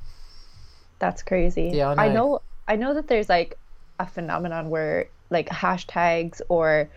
That's 1.01 1.23
crazy. 1.23 1.71
Yeah, 1.73 1.89
I 1.89 2.05
I 2.05 2.09
know. 2.09 2.15
know. 2.15 2.43
I 2.69 2.77
know 2.77 2.95
that 2.95 3.09
there's 3.09 3.29
like 3.29 3.59
a 3.99 4.07
phenomenon 4.07 4.71
where 4.71 5.09
like 5.31 5.49
hashtags 5.49 6.41
or 6.49 6.89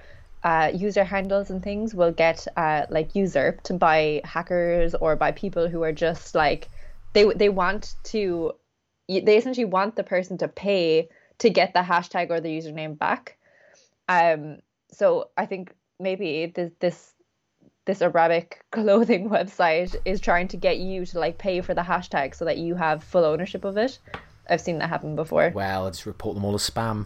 uh, 0.44 0.71
user 0.74 1.03
handles 1.03 1.50
and 1.50 1.62
things 1.62 1.94
will 1.94 2.12
get 2.12 2.48
uh, 2.57 2.86
like 2.89 3.15
usurped 3.15 3.77
by 3.77 4.21
hackers 4.24 4.95
or 4.95 5.15
by 5.15 5.31
people 5.31 5.68
who 5.68 5.83
are 5.83 5.92
just 5.92 6.33
like 6.33 6.69
they 7.13 7.25
they 7.36 7.50
want 7.50 7.95
to 8.03 8.53
they 9.07 9.38
essentially 9.38 9.65
want 9.65 9.95
the 9.95 10.03
person 10.03 10.38
to 10.38 10.48
pay 10.48 11.09
to 11.39 11.50
get 11.50 11.74
the 11.74 11.81
hashtag 11.81 12.30
or 12.30 12.39
the 12.39 12.50
username 12.50 12.98
back. 12.98 13.38
Um, 14.07 14.59
so 14.92 15.30
I 15.38 15.45
think 15.45 15.74
maybe 16.00 16.51
this 16.56 16.71
this 16.80 17.13
this 17.85 18.02
Arabic 18.02 18.64
clothing 18.71 19.30
website 19.30 19.95
is 20.06 20.21
trying 20.21 20.47
to 20.49 20.57
get 20.57 20.78
you 20.78 21.06
to 21.06 21.19
like 21.19 21.37
pay 21.37 21.61
for 21.61 21.73
the 21.73 21.81
hashtag 21.81 22.35
so 22.35 22.45
that 22.45 22.57
you 22.57 22.75
have 22.75 23.04
full 23.04 23.25
ownership 23.25 23.66
of 23.66 23.78
it. 23.78 23.99
I've 24.51 24.61
seen 24.61 24.77
that 24.79 24.89
happen 24.89 25.15
before. 25.15 25.51
Well, 25.55 25.87
I 25.87 25.89
just 25.89 26.05
report 26.05 26.35
them 26.35 26.43
all 26.43 26.53
as 26.53 26.69
spam. 26.69 27.05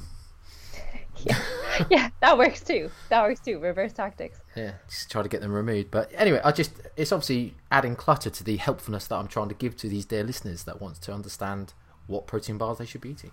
yeah, 1.89 2.09
that 2.21 2.37
works 2.37 2.61
too. 2.61 2.89
That 3.09 3.23
works 3.23 3.39
too. 3.39 3.59
Reverse 3.59 3.93
tactics. 3.93 4.39
Yeah, 4.55 4.73
just 4.89 5.11
try 5.11 5.21
to 5.23 5.29
get 5.29 5.41
them 5.41 5.53
removed. 5.53 5.91
But 5.91 6.11
anyway, 6.15 6.41
I 6.43 6.51
just 6.51 6.73
it's 6.97 7.11
obviously 7.11 7.53
adding 7.71 7.95
clutter 7.95 8.29
to 8.29 8.43
the 8.43 8.57
helpfulness 8.57 9.07
that 9.07 9.15
I'm 9.15 9.27
trying 9.27 9.49
to 9.49 9.55
give 9.55 9.77
to 9.77 9.87
these 9.87 10.05
dear 10.05 10.23
listeners 10.23 10.63
that 10.63 10.81
wants 10.81 10.99
to 10.99 11.13
understand 11.13 11.73
what 12.07 12.27
protein 12.27 12.57
bars 12.57 12.79
they 12.79 12.85
should 12.85 13.01
be 13.01 13.09
eating. 13.09 13.31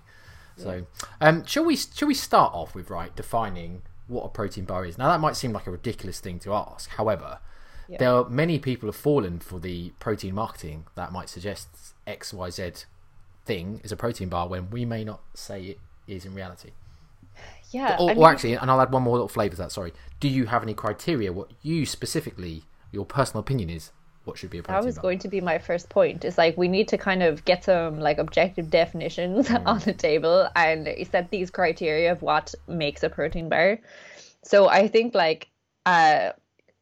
So, 0.57 0.87
um, 1.21 1.47
shall 1.47 1.65
we 1.65 1.77
shall 1.77 2.09
we 2.09 2.15
start 2.15 2.53
off 2.55 2.75
with 2.75 2.91
right 2.91 3.15
defining 3.17 3.83
what 4.07 4.25
a 4.25 4.29
protein 4.29 4.65
bar 4.65 4.85
is? 4.85 4.99
Now 4.99 5.09
that 5.09 5.21
might 5.21 5.37
seem 5.37 5.53
like 5.53 5.67
a 5.67 5.71
ridiculous 5.71 6.21
thing 6.21 6.39
to 6.41 6.53
ask. 6.53 6.91
However, 6.91 7.39
there 7.99 8.11
are 8.11 8.29
many 8.29 8.59
people 8.59 8.89
have 8.89 8.97
fallen 8.97 9.39
for 9.41 9.59
the 9.59 9.91
protein 9.99 10.35
marketing 10.35 10.87
that 10.95 11.11
might 11.11 11.29
suggest 11.29 11.69
X 12.07 12.33
Y 12.35 12.51
Z 12.51 12.73
thing 13.45 13.81
is 13.85 13.93
a 13.93 13.97
protein 13.97 14.29
bar 14.29 14.49
when 14.49 14.71
we 14.71 14.85
may 14.85 15.05
not 15.05 15.21
say 15.35 15.63
it 15.63 15.79
is 16.07 16.25
in 16.25 16.35
reality. 16.35 16.71
Yeah. 17.71 17.97
Or, 17.99 18.11
I 18.11 18.15
or 18.15 18.31
actually, 18.31 18.55
and 18.55 18.71
I'll 18.71 18.81
add 18.81 18.93
one 18.93 19.03
more 19.03 19.15
little 19.15 19.29
flavour 19.29 19.57
to 19.57 19.63
that. 19.63 19.73
Sorry. 19.73 19.93
Do 20.21 20.29
you 20.29 20.47
have 20.47 20.63
any 20.63 20.75
criteria? 20.75 21.33
What 21.33 21.51
you 21.63 21.87
specifically, 21.87 22.65
your 22.91 23.07
personal 23.07 23.41
opinion 23.41 23.71
is 23.71 23.93
what 24.25 24.39
should 24.39 24.51
be 24.51 24.59
a 24.59 24.63
protein 24.63 24.81
that 24.81 24.87
was 24.87 24.97
bar? 24.97 25.03
going 25.03 25.19
to 25.21 25.29
be 25.29 25.41
my 25.41 25.59
first 25.59 25.89
point. 25.89 26.25
It's 26.25 26.39
like 26.39 26.57
we 26.57 26.69
need 26.69 26.89
to 26.89 26.99
kind 26.99 27.23
of 27.23 27.45
get 27.45 27.65
some 27.65 27.99
like 27.99 28.19
objective 28.19 28.71
definitions 28.71 29.51
on 29.67 29.81
the 29.81 29.93
table 29.95 30.49
and 30.55 30.89
set 31.11 31.31
these 31.31 31.51
criteria 31.51 32.13
of 32.13 32.23
what 32.23 32.55
makes 32.69 33.03
a 33.03 33.09
protein 33.09 33.49
bar. 33.49 33.81
So 34.45 34.69
I 34.69 34.89
think 34.89 35.15
like 35.15 35.49
uh 35.87 36.31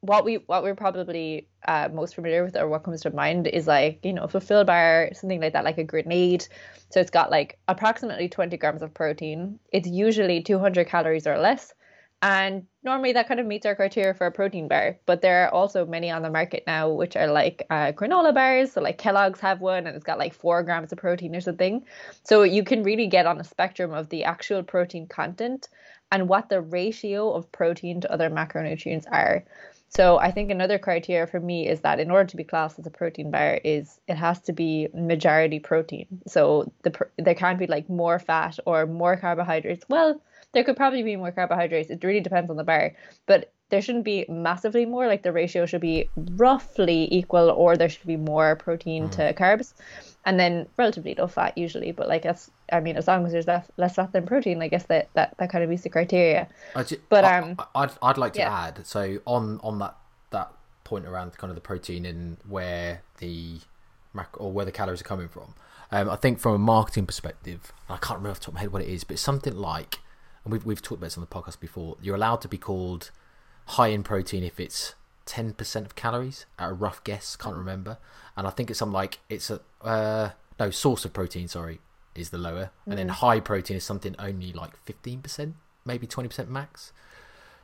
what 0.02 0.25
we 0.25 0.37
what 0.47 0.62
we're 0.62 0.75
probably 0.75 1.47
uh, 1.69 1.88
most 1.92 2.14
familiar 2.14 2.45
with 2.45 2.57
or 2.57 2.69
what 2.69 2.83
comes 2.85 3.02
to 3.02 3.11
mind 3.11 3.47
is 3.47 3.66
like 3.66 4.00
you 4.02 4.12
know 4.12 4.26
Fulfil 4.26 4.64
bar 4.64 5.11
something 5.12 5.40
like 5.40 5.52
that 5.52 5.64
like 5.64 5.78
a 5.78 5.85
grenade 5.85 6.47
so 6.88 7.00
it's 7.00 7.11
got 7.11 7.30
like 7.30 7.59
approximately 7.69 8.28
20 8.28 8.57
grams 8.57 8.83
of 8.83 8.95
protein 8.95 9.59
it's 9.73 9.88
usually 9.88 10.42
200 10.42 10.87
calories 10.87 11.26
or 11.26 11.38
less 11.38 11.75
and 12.23 12.66
normally 12.83 13.12
that 13.12 13.28
kind 13.28 13.40
of 13.40 13.47
meets 13.47 13.64
our 13.64 13.75
criteria 13.75 14.12
for 14.12 14.26
a 14.26 14.33
protein 14.33 14.69
bar. 14.69 14.99
But 15.07 15.23
there 15.23 15.45
are 15.45 15.50
also 15.50 15.87
many 15.87 16.11
on 16.11 16.23
the 16.23 16.30
market 16.30 16.64
now 16.66 16.90
which 16.90 17.16
are 17.16 17.28
like 17.28 17.66
uh, 17.71 17.92
granola 17.92 18.35
bars. 18.35 18.73
So 18.73 18.83
like 18.83 18.99
Kellogg's 18.99 19.40
have 19.40 19.61
one 19.61 19.87
and 19.87 19.97
it's 19.97 20.04
got 20.04 20.19
like 20.19 20.35
four 20.35 20.62
grams 20.62 20.92
of 20.92 20.99
protein 20.99 21.35
or 21.35 21.40
something. 21.40 21.83
So 22.25 22.42
you 22.42 22.62
can 22.62 22.83
really 22.83 23.07
get 23.07 23.26
on 23.26 23.40
a 23.40 23.45
spectrum 23.45 23.92
of 23.92 24.11
the 24.11 24.25
actual 24.25 24.62
protein 24.62 25.07
content 25.07 25.69
and 26.12 26.28
what 26.28 26.49
the 26.49 26.61
ratio 26.61 27.33
of 27.33 27.50
protein 27.52 28.00
to 28.02 28.12
other 28.12 28.28
macronutrients 28.28 29.07
are. 29.11 29.45
So 29.90 30.18
I 30.18 30.30
think 30.30 30.50
another 30.50 30.78
criteria 30.78 31.26
for 31.26 31.40
me 31.40 31.68
is 31.68 31.80
that 31.80 31.99
in 31.99 32.12
order 32.12 32.30
to 32.30 32.37
be 32.37 32.44
classed 32.44 32.78
as 32.78 32.87
a 32.87 32.90
protein 32.90 33.32
bar 33.32 33.61
is 33.64 33.99
it 34.06 34.14
has 34.14 34.40
to 34.42 34.52
be 34.52 34.88
majority 34.94 35.59
protein. 35.59 36.06
So 36.28 36.73
the 36.82 36.92
there 37.18 37.35
can't 37.35 37.59
be 37.59 37.66
like 37.66 37.90
more 37.90 38.20
fat 38.20 38.59
or 38.66 38.87
more 38.87 39.16
carbohydrates. 39.16 39.85
Well, 39.88 40.23
there 40.52 40.62
could 40.62 40.76
probably 40.76 41.02
be 41.02 41.16
more 41.16 41.32
carbohydrates. 41.32 41.90
It 41.90 42.04
really 42.04 42.20
depends 42.20 42.50
on 42.50 42.56
the 42.56 42.64
bar, 42.64 42.94
but 43.26 43.52
there 43.70 43.82
shouldn't 43.82 44.04
be 44.04 44.26
massively 44.28 44.87
more. 44.87 45.09
Like 45.09 45.23
the 45.25 45.32
ratio 45.32 45.66
should 45.66 45.80
be 45.80 46.09
roughly 46.16 47.09
equal, 47.11 47.50
or 47.50 47.76
there 47.76 47.88
should 47.88 48.06
be 48.06 48.16
more 48.16 48.54
protein 48.56 49.09
mm. 49.09 49.12
to 49.12 49.32
carbs, 49.32 49.75
and 50.25 50.39
then 50.39 50.67
relatively 50.77 51.15
low 51.15 51.27
fat 51.27 51.57
usually. 51.57 51.93
But 51.93 52.09
like 52.09 52.23
that's, 52.23 52.50
I 52.73 52.81
mean, 52.81 52.97
as 52.97 53.09
long 53.09 53.25
as 53.27 53.33
there's 53.33 53.47
less, 53.47 53.67
less 53.77 53.95
fat 53.95 54.12
than 54.12 54.27
protein, 54.27 54.62
I 54.62 54.69
guess 54.69 54.85
that 54.85 55.09
that, 55.15 55.35
that 55.39 55.50
kind 55.50 55.65
of 55.65 55.71
meets 55.71 55.83
the 55.83 55.89
criteria. 55.89 56.49
Just, 56.77 57.09
but 57.09 57.25
um, 57.25 57.57
I, 57.75 57.81
would 57.83 57.93
I'd 58.03 58.19
like 58.19 58.35
to 58.35 58.41
yeah. 58.41 58.67
add 58.67 58.87
so 58.87 59.19
on 59.27 59.61
on 59.62 59.79
that 59.79 59.97
that 60.31 60.53
point 60.85 61.07
around 61.07 61.37
kind 61.37 61.50
of 61.50 61.55
the 61.55 61.61
protein 61.61 62.05
and 62.05 62.37
where 62.49 63.03
the 63.19 63.61
mac 64.12 64.41
or 64.41 64.53
where 64.53 64.65
the 64.65 64.73
calories 64.73 65.00
are 65.00 65.05
coming 65.05 65.29
from. 65.29 65.55
Um, 65.93 66.09
I 66.09 66.17
think 66.17 66.39
from 66.39 66.55
a 66.55 66.59
marketing 66.59 67.07
perspective, 67.07 67.73
I 67.89 67.97
can't 67.97 68.19
remember 68.19 68.31
off 68.31 68.41
the 68.41 68.45
top 68.45 68.49
of 68.49 68.55
my 68.55 68.61
head 68.61 68.73
what 68.73 68.83
it 68.83 68.89
is, 68.89 69.03
but 69.03 69.15
it's 69.15 69.23
something 69.23 69.57
like 69.57 69.99
and 70.45 70.53
we've 70.53 70.65
we've 70.65 70.83
talked 70.83 70.99
about 70.99 71.07
this 71.07 71.19
on 71.19 71.23
the 71.23 71.27
podcast 71.27 71.61
before. 71.61 71.97
You're 72.00 72.17
allowed 72.17 72.41
to 72.43 72.49
be 72.49 72.59
called 72.59 73.11
high 73.67 73.89
in 73.89 74.03
protein 74.03 74.43
if 74.43 74.59
it's 74.59 74.95
ten 75.30 75.52
percent 75.52 75.87
of 75.87 75.94
calories 75.94 76.44
at 76.58 76.70
a 76.70 76.72
rough 76.72 77.04
guess. 77.04 77.37
Can't 77.37 77.56
remember, 77.56 77.99
and 78.37 78.49
I 78.49 78.50
think 78.50 78.68
it's 78.68 78.80
something 78.80 78.92
like 78.92 79.20
it's 79.28 79.49
a 79.49 79.60
uh, 79.80 80.30
no 80.58 80.70
source 80.70 81.04
of 81.04 81.12
protein. 81.12 81.46
Sorry, 81.46 81.78
is 82.16 82.30
the 82.30 82.38
lower, 82.38 82.72
mm. 82.84 82.90
and 82.90 82.99
then 82.99 83.06
mm. 83.06 83.12
high 83.12 83.38
protein 83.38 83.76
is 83.76 83.84
something 83.84 84.16
only 84.18 84.52
like 84.52 84.76
fifteen 84.84 85.22
percent, 85.22 85.54
maybe 85.84 86.08
twenty 86.08 86.28
percent 86.28 86.50
max. 86.50 86.92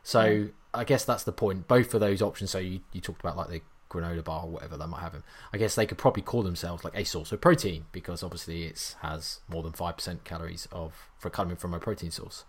So 0.05 0.21
mm. 0.21 0.53
I 0.73 0.85
guess 0.85 1.05
that's 1.05 1.25
the 1.25 1.33
point. 1.33 1.67
Both 1.67 1.93
of 1.93 1.99
those 1.99 2.23
options. 2.23 2.53
So 2.53 2.59
you, 2.59 2.81
you 2.93 3.01
talked 3.01 3.21
about 3.21 3.37
like 3.37 3.49
the 3.49 3.63
granola 3.91 4.23
bar 4.23 4.45
or 4.45 4.51
whatever 4.51 4.77
they 4.77 4.87
might 4.87 5.01
have 5.01 5.13
them. 5.13 5.25
I 5.53 5.59
guess 5.59 5.75
they 5.75 5.87
could 5.87 5.99
probably 5.99 6.23
call 6.23 6.45
themselves 6.45 6.85
like 6.85 6.97
a 6.97 7.05
source 7.05 7.33
of 7.33 7.41
protein 7.41 7.87
because 7.91 8.23
obviously 8.23 8.63
it 8.65 8.95
has 9.03 9.41
more 9.49 9.65
than 9.65 9.73
five 9.73 9.97
percent 9.97 10.23
calories 10.23 10.69
of 10.71 11.11
for 11.19 11.31
coming 11.31 11.57
from 11.57 11.75
a 11.75 11.81
protein 11.81 12.13
source. 12.13 12.45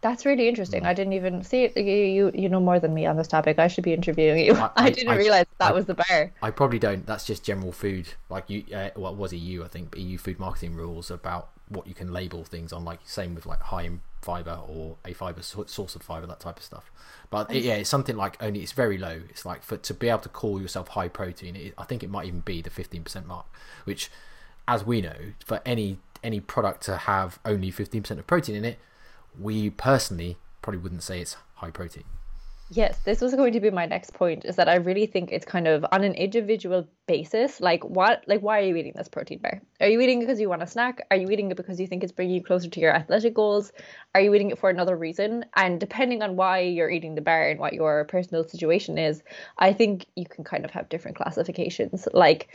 That's 0.00 0.24
really 0.24 0.48
interesting. 0.48 0.86
I 0.86 0.94
didn't 0.94 1.14
even 1.14 1.42
see 1.42 1.64
it. 1.64 1.76
You, 1.76 1.82
you 1.84 2.30
you 2.34 2.48
know 2.48 2.60
more 2.60 2.78
than 2.78 2.94
me 2.94 3.06
on 3.06 3.16
this 3.16 3.26
topic. 3.26 3.58
I 3.58 3.66
should 3.66 3.82
be 3.82 3.92
interviewing 3.92 4.44
you. 4.44 4.54
I, 4.54 4.70
I 4.76 4.90
didn't 4.90 5.12
I, 5.12 5.16
realize 5.16 5.46
that 5.58 5.70
I, 5.70 5.72
was 5.72 5.86
the 5.86 5.94
bar. 5.94 6.32
I 6.40 6.50
probably 6.50 6.78
don't. 6.78 7.04
That's 7.04 7.26
just 7.26 7.42
general 7.42 7.72
food, 7.72 8.08
like 8.28 8.48
you. 8.48 8.64
Uh, 8.72 8.90
what 8.94 9.16
was 9.16 9.32
EU? 9.32 9.64
I 9.64 9.68
think 9.68 9.96
EU 9.96 10.16
food 10.16 10.38
marketing 10.38 10.76
rules 10.76 11.10
about 11.10 11.48
what 11.68 11.86
you 11.86 11.94
can 11.94 12.12
label 12.12 12.44
things 12.44 12.72
on. 12.72 12.84
Like 12.84 13.00
same 13.04 13.34
with 13.34 13.44
like 13.44 13.60
high 13.60 13.82
in 13.82 14.00
fiber 14.22 14.60
or 14.68 14.96
a 15.04 15.12
fiber 15.14 15.42
source 15.42 15.96
of 15.96 16.02
fiber, 16.02 16.26
that 16.26 16.40
type 16.40 16.58
of 16.58 16.62
stuff. 16.62 16.92
But 17.30 17.52
it, 17.52 17.64
yeah, 17.64 17.74
it's 17.74 17.90
something 17.90 18.16
like 18.16 18.40
only 18.40 18.60
it's 18.60 18.72
very 18.72 18.98
low. 18.98 19.22
It's 19.28 19.44
like 19.44 19.64
for 19.64 19.78
to 19.78 19.94
be 19.94 20.08
able 20.08 20.20
to 20.20 20.28
call 20.28 20.62
yourself 20.62 20.88
high 20.88 21.08
protein. 21.08 21.56
It, 21.56 21.74
I 21.76 21.82
think 21.82 22.04
it 22.04 22.10
might 22.10 22.26
even 22.26 22.40
be 22.40 22.62
the 22.62 22.70
fifteen 22.70 23.02
percent 23.02 23.26
mark, 23.26 23.46
which, 23.82 24.10
as 24.68 24.84
we 24.86 25.00
know, 25.00 25.32
for 25.44 25.60
any 25.66 25.98
any 26.22 26.38
product 26.38 26.82
to 26.82 26.96
have 26.98 27.40
only 27.44 27.72
fifteen 27.72 28.02
percent 28.02 28.20
of 28.20 28.26
protein 28.28 28.54
in 28.54 28.64
it 28.64 28.78
we 29.40 29.70
personally 29.70 30.36
probably 30.62 30.80
wouldn't 30.80 31.02
say 31.02 31.20
it's 31.20 31.36
high 31.54 31.70
protein. 31.70 32.04
Yes, 32.70 32.98
this 32.98 33.22
was 33.22 33.34
going 33.34 33.54
to 33.54 33.60
be 33.60 33.70
my 33.70 33.86
next 33.86 34.12
point 34.12 34.44
is 34.44 34.56
that 34.56 34.68
I 34.68 34.74
really 34.74 35.06
think 35.06 35.32
it's 35.32 35.46
kind 35.46 35.66
of 35.66 35.86
on 35.90 36.04
an 36.04 36.12
individual 36.12 36.86
basis. 37.06 37.62
Like 37.62 37.82
what 37.82 38.24
like 38.26 38.42
why 38.42 38.60
are 38.60 38.64
you 38.64 38.76
eating 38.76 38.92
this 38.94 39.08
protein 39.08 39.38
bar? 39.38 39.62
Are 39.80 39.86
you 39.86 39.98
eating 40.02 40.18
it 40.18 40.26
because 40.26 40.38
you 40.38 40.50
want 40.50 40.62
a 40.62 40.66
snack? 40.66 41.00
Are 41.10 41.16
you 41.16 41.30
eating 41.30 41.50
it 41.50 41.56
because 41.56 41.80
you 41.80 41.86
think 41.86 42.02
it's 42.02 42.12
bringing 42.12 42.34
you 42.34 42.42
closer 42.42 42.68
to 42.68 42.80
your 42.80 42.94
athletic 42.94 43.32
goals? 43.32 43.72
Are 44.14 44.20
you 44.20 44.34
eating 44.34 44.50
it 44.50 44.58
for 44.58 44.68
another 44.68 44.96
reason? 44.96 45.46
And 45.56 45.80
depending 45.80 46.22
on 46.22 46.36
why 46.36 46.60
you're 46.60 46.90
eating 46.90 47.14
the 47.14 47.22
bar 47.22 47.48
and 47.48 47.58
what 47.58 47.72
your 47.72 48.04
personal 48.04 48.46
situation 48.46 48.98
is, 48.98 49.22
I 49.56 49.72
think 49.72 50.04
you 50.14 50.26
can 50.26 50.44
kind 50.44 50.66
of 50.66 50.70
have 50.72 50.90
different 50.90 51.16
classifications. 51.16 52.06
Like 52.12 52.48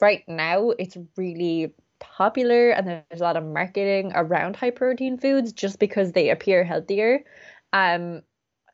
right 0.00 0.22
now 0.28 0.70
it's 0.70 0.96
really 1.16 1.74
popular 2.00 2.70
and 2.70 2.86
there's 2.86 3.20
a 3.20 3.24
lot 3.24 3.36
of 3.36 3.44
marketing 3.44 4.12
around 4.14 4.56
high 4.56 4.70
protein 4.70 5.18
foods 5.18 5.52
just 5.52 5.78
because 5.78 6.12
they 6.12 6.30
appear 6.30 6.64
healthier. 6.64 7.24
Um, 7.72 8.22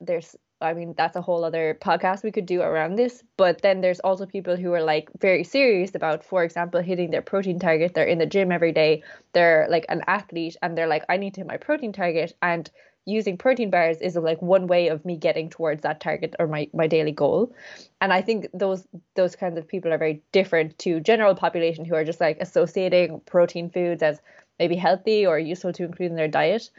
there's 0.01 0.35
I 0.63 0.73
mean, 0.73 0.93
that's 0.97 1.15
a 1.15 1.21
whole 1.21 1.43
other 1.43 1.77
podcast 1.81 2.23
we 2.23 2.31
could 2.31 2.45
do 2.45 2.61
around 2.61 2.95
this. 2.95 3.23
But 3.37 3.61
then 3.61 3.81
there's 3.81 3.99
also 3.99 4.25
people 4.25 4.55
who 4.55 4.73
are 4.73 4.81
like 4.81 5.09
very 5.19 5.43
serious 5.43 5.93
about, 5.93 6.23
for 6.23 6.43
example, 6.43 6.81
hitting 6.81 7.11
their 7.11 7.21
protein 7.21 7.59
target. 7.59 7.93
They're 7.93 8.05
in 8.05 8.17
the 8.17 8.25
gym 8.25 8.51
every 8.51 8.71
day. 8.71 9.03
They're 9.33 9.67
like 9.69 9.85
an 9.89 10.03
athlete 10.07 10.55
and 10.61 10.77
they're 10.77 10.87
like, 10.87 11.03
I 11.09 11.17
need 11.17 11.33
to 11.35 11.41
hit 11.41 11.47
my 11.47 11.57
protein 11.57 11.91
target. 11.91 12.33
And 12.41 12.69
using 13.05 13.37
protein 13.37 13.69
bars 13.69 13.97
is 13.97 14.15
like 14.15 14.41
one 14.41 14.67
way 14.67 14.87
of 14.87 15.03
me 15.03 15.17
getting 15.17 15.49
towards 15.49 15.81
that 15.81 15.99
target 15.99 16.35
or 16.39 16.47
my, 16.47 16.69
my 16.73 16.87
daily 16.87 17.11
goal. 17.11 17.53
And 18.01 18.13
i 18.13 18.21
think 18.21 18.47
those 18.53 18.87
those 19.15 19.35
kinds 19.35 19.57
of 19.57 19.67
people 19.67 19.91
are 19.93 19.97
very 19.97 20.21
different 20.31 20.77
to 20.79 20.99
general 20.99 21.35
population 21.35 21.85
who 21.85 21.95
are 21.95 22.03
just 22.03 22.21
like 22.21 22.37
associating 22.39 23.21
protein 23.25 23.69
foods 23.69 24.03
as 24.03 24.21
maybe 24.59 24.75
healthy 24.75 25.25
or 25.25 25.39
useful 25.39 25.73
to 25.73 25.83
include 25.83 26.11
in 26.11 26.17
their 26.17 26.27
diet 26.27 26.69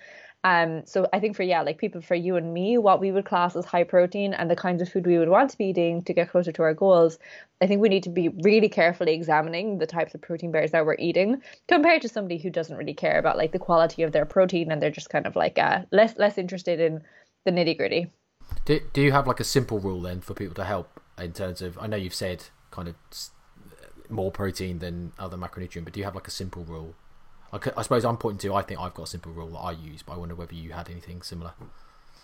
um, 0.44 0.82
so 0.84 1.08
I 1.10 1.20
think 1.20 1.36
for 1.36 1.42
yeah, 1.42 1.62
like 1.62 1.78
people 1.78 2.02
for 2.02 2.14
you 2.14 2.36
and 2.36 2.52
me, 2.52 2.76
what 2.76 3.00
we 3.00 3.10
would 3.10 3.24
class 3.24 3.56
as 3.56 3.64
high 3.64 3.84
protein 3.84 4.34
and 4.34 4.50
the 4.50 4.56
kinds 4.56 4.82
of 4.82 4.90
food 4.90 5.06
we 5.06 5.16
would 5.16 5.30
want 5.30 5.50
to 5.50 5.58
be 5.58 5.64
eating 5.64 6.02
to 6.02 6.12
get 6.12 6.30
closer 6.30 6.52
to 6.52 6.62
our 6.62 6.74
goals, 6.74 7.18
I 7.62 7.66
think 7.66 7.80
we 7.80 7.88
need 7.88 8.02
to 8.02 8.10
be 8.10 8.28
really 8.28 8.68
carefully 8.68 9.14
examining 9.14 9.78
the 9.78 9.86
types 9.86 10.14
of 10.14 10.20
protein 10.20 10.52
bars 10.52 10.72
that 10.72 10.84
we're 10.84 10.96
eating 10.98 11.42
compared 11.66 12.02
to 12.02 12.10
somebody 12.10 12.36
who 12.36 12.50
doesn't 12.50 12.76
really 12.76 12.92
care 12.92 13.18
about 13.18 13.38
like 13.38 13.52
the 13.52 13.58
quality 13.58 14.02
of 14.02 14.12
their 14.12 14.26
protein 14.26 14.70
and 14.70 14.82
they're 14.82 14.90
just 14.90 15.08
kind 15.08 15.26
of 15.26 15.34
like 15.34 15.58
uh, 15.58 15.80
less 15.90 16.14
less 16.18 16.36
interested 16.36 16.78
in 16.78 17.02
the 17.46 17.50
nitty 17.50 17.78
gritty. 17.78 18.10
Do 18.66 18.80
Do 18.92 19.00
you 19.00 19.12
have 19.12 19.26
like 19.26 19.40
a 19.40 19.44
simple 19.44 19.78
rule 19.78 20.02
then 20.02 20.20
for 20.20 20.34
people 20.34 20.54
to 20.56 20.64
help 20.64 21.00
in 21.18 21.32
terms 21.32 21.62
of? 21.62 21.78
I 21.78 21.86
know 21.86 21.96
you've 21.96 22.14
said 22.14 22.44
kind 22.70 22.88
of 22.88 22.96
more 24.10 24.30
protein 24.30 24.80
than 24.80 25.12
other 25.18 25.38
macronutrient, 25.38 25.84
but 25.84 25.94
do 25.94 26.00
you 26.00 26.04
have 26.04 26.14
like 26.14 26.28
a 26.28 26.30
simple 26.30 26.64
rule 26.64 26.94
I, 27.54 27.70
I 27.76 27.82
suppose 27.82 28.04
I'm 28.04 28.16
pointing 28.16 28.50
to. 28.50 28.54
I 28.54 28.62
think 28.62 28.80
I've 28.80 28.94
got 28.94 29.04
a 29.04 29.06
simple 29.06 29.32
rule 29.32 29.48
that 29.50 29.58
I 29.58 29.72
use, 29.72 30.02
but 30.02 30.14
I 30.14 30.16
wonder 30.16 30.34
whether 30.34 30.54
you 30.54 30.72
had 30.72 30.90
anything 30.90 31.22
similar. 31.22 31.52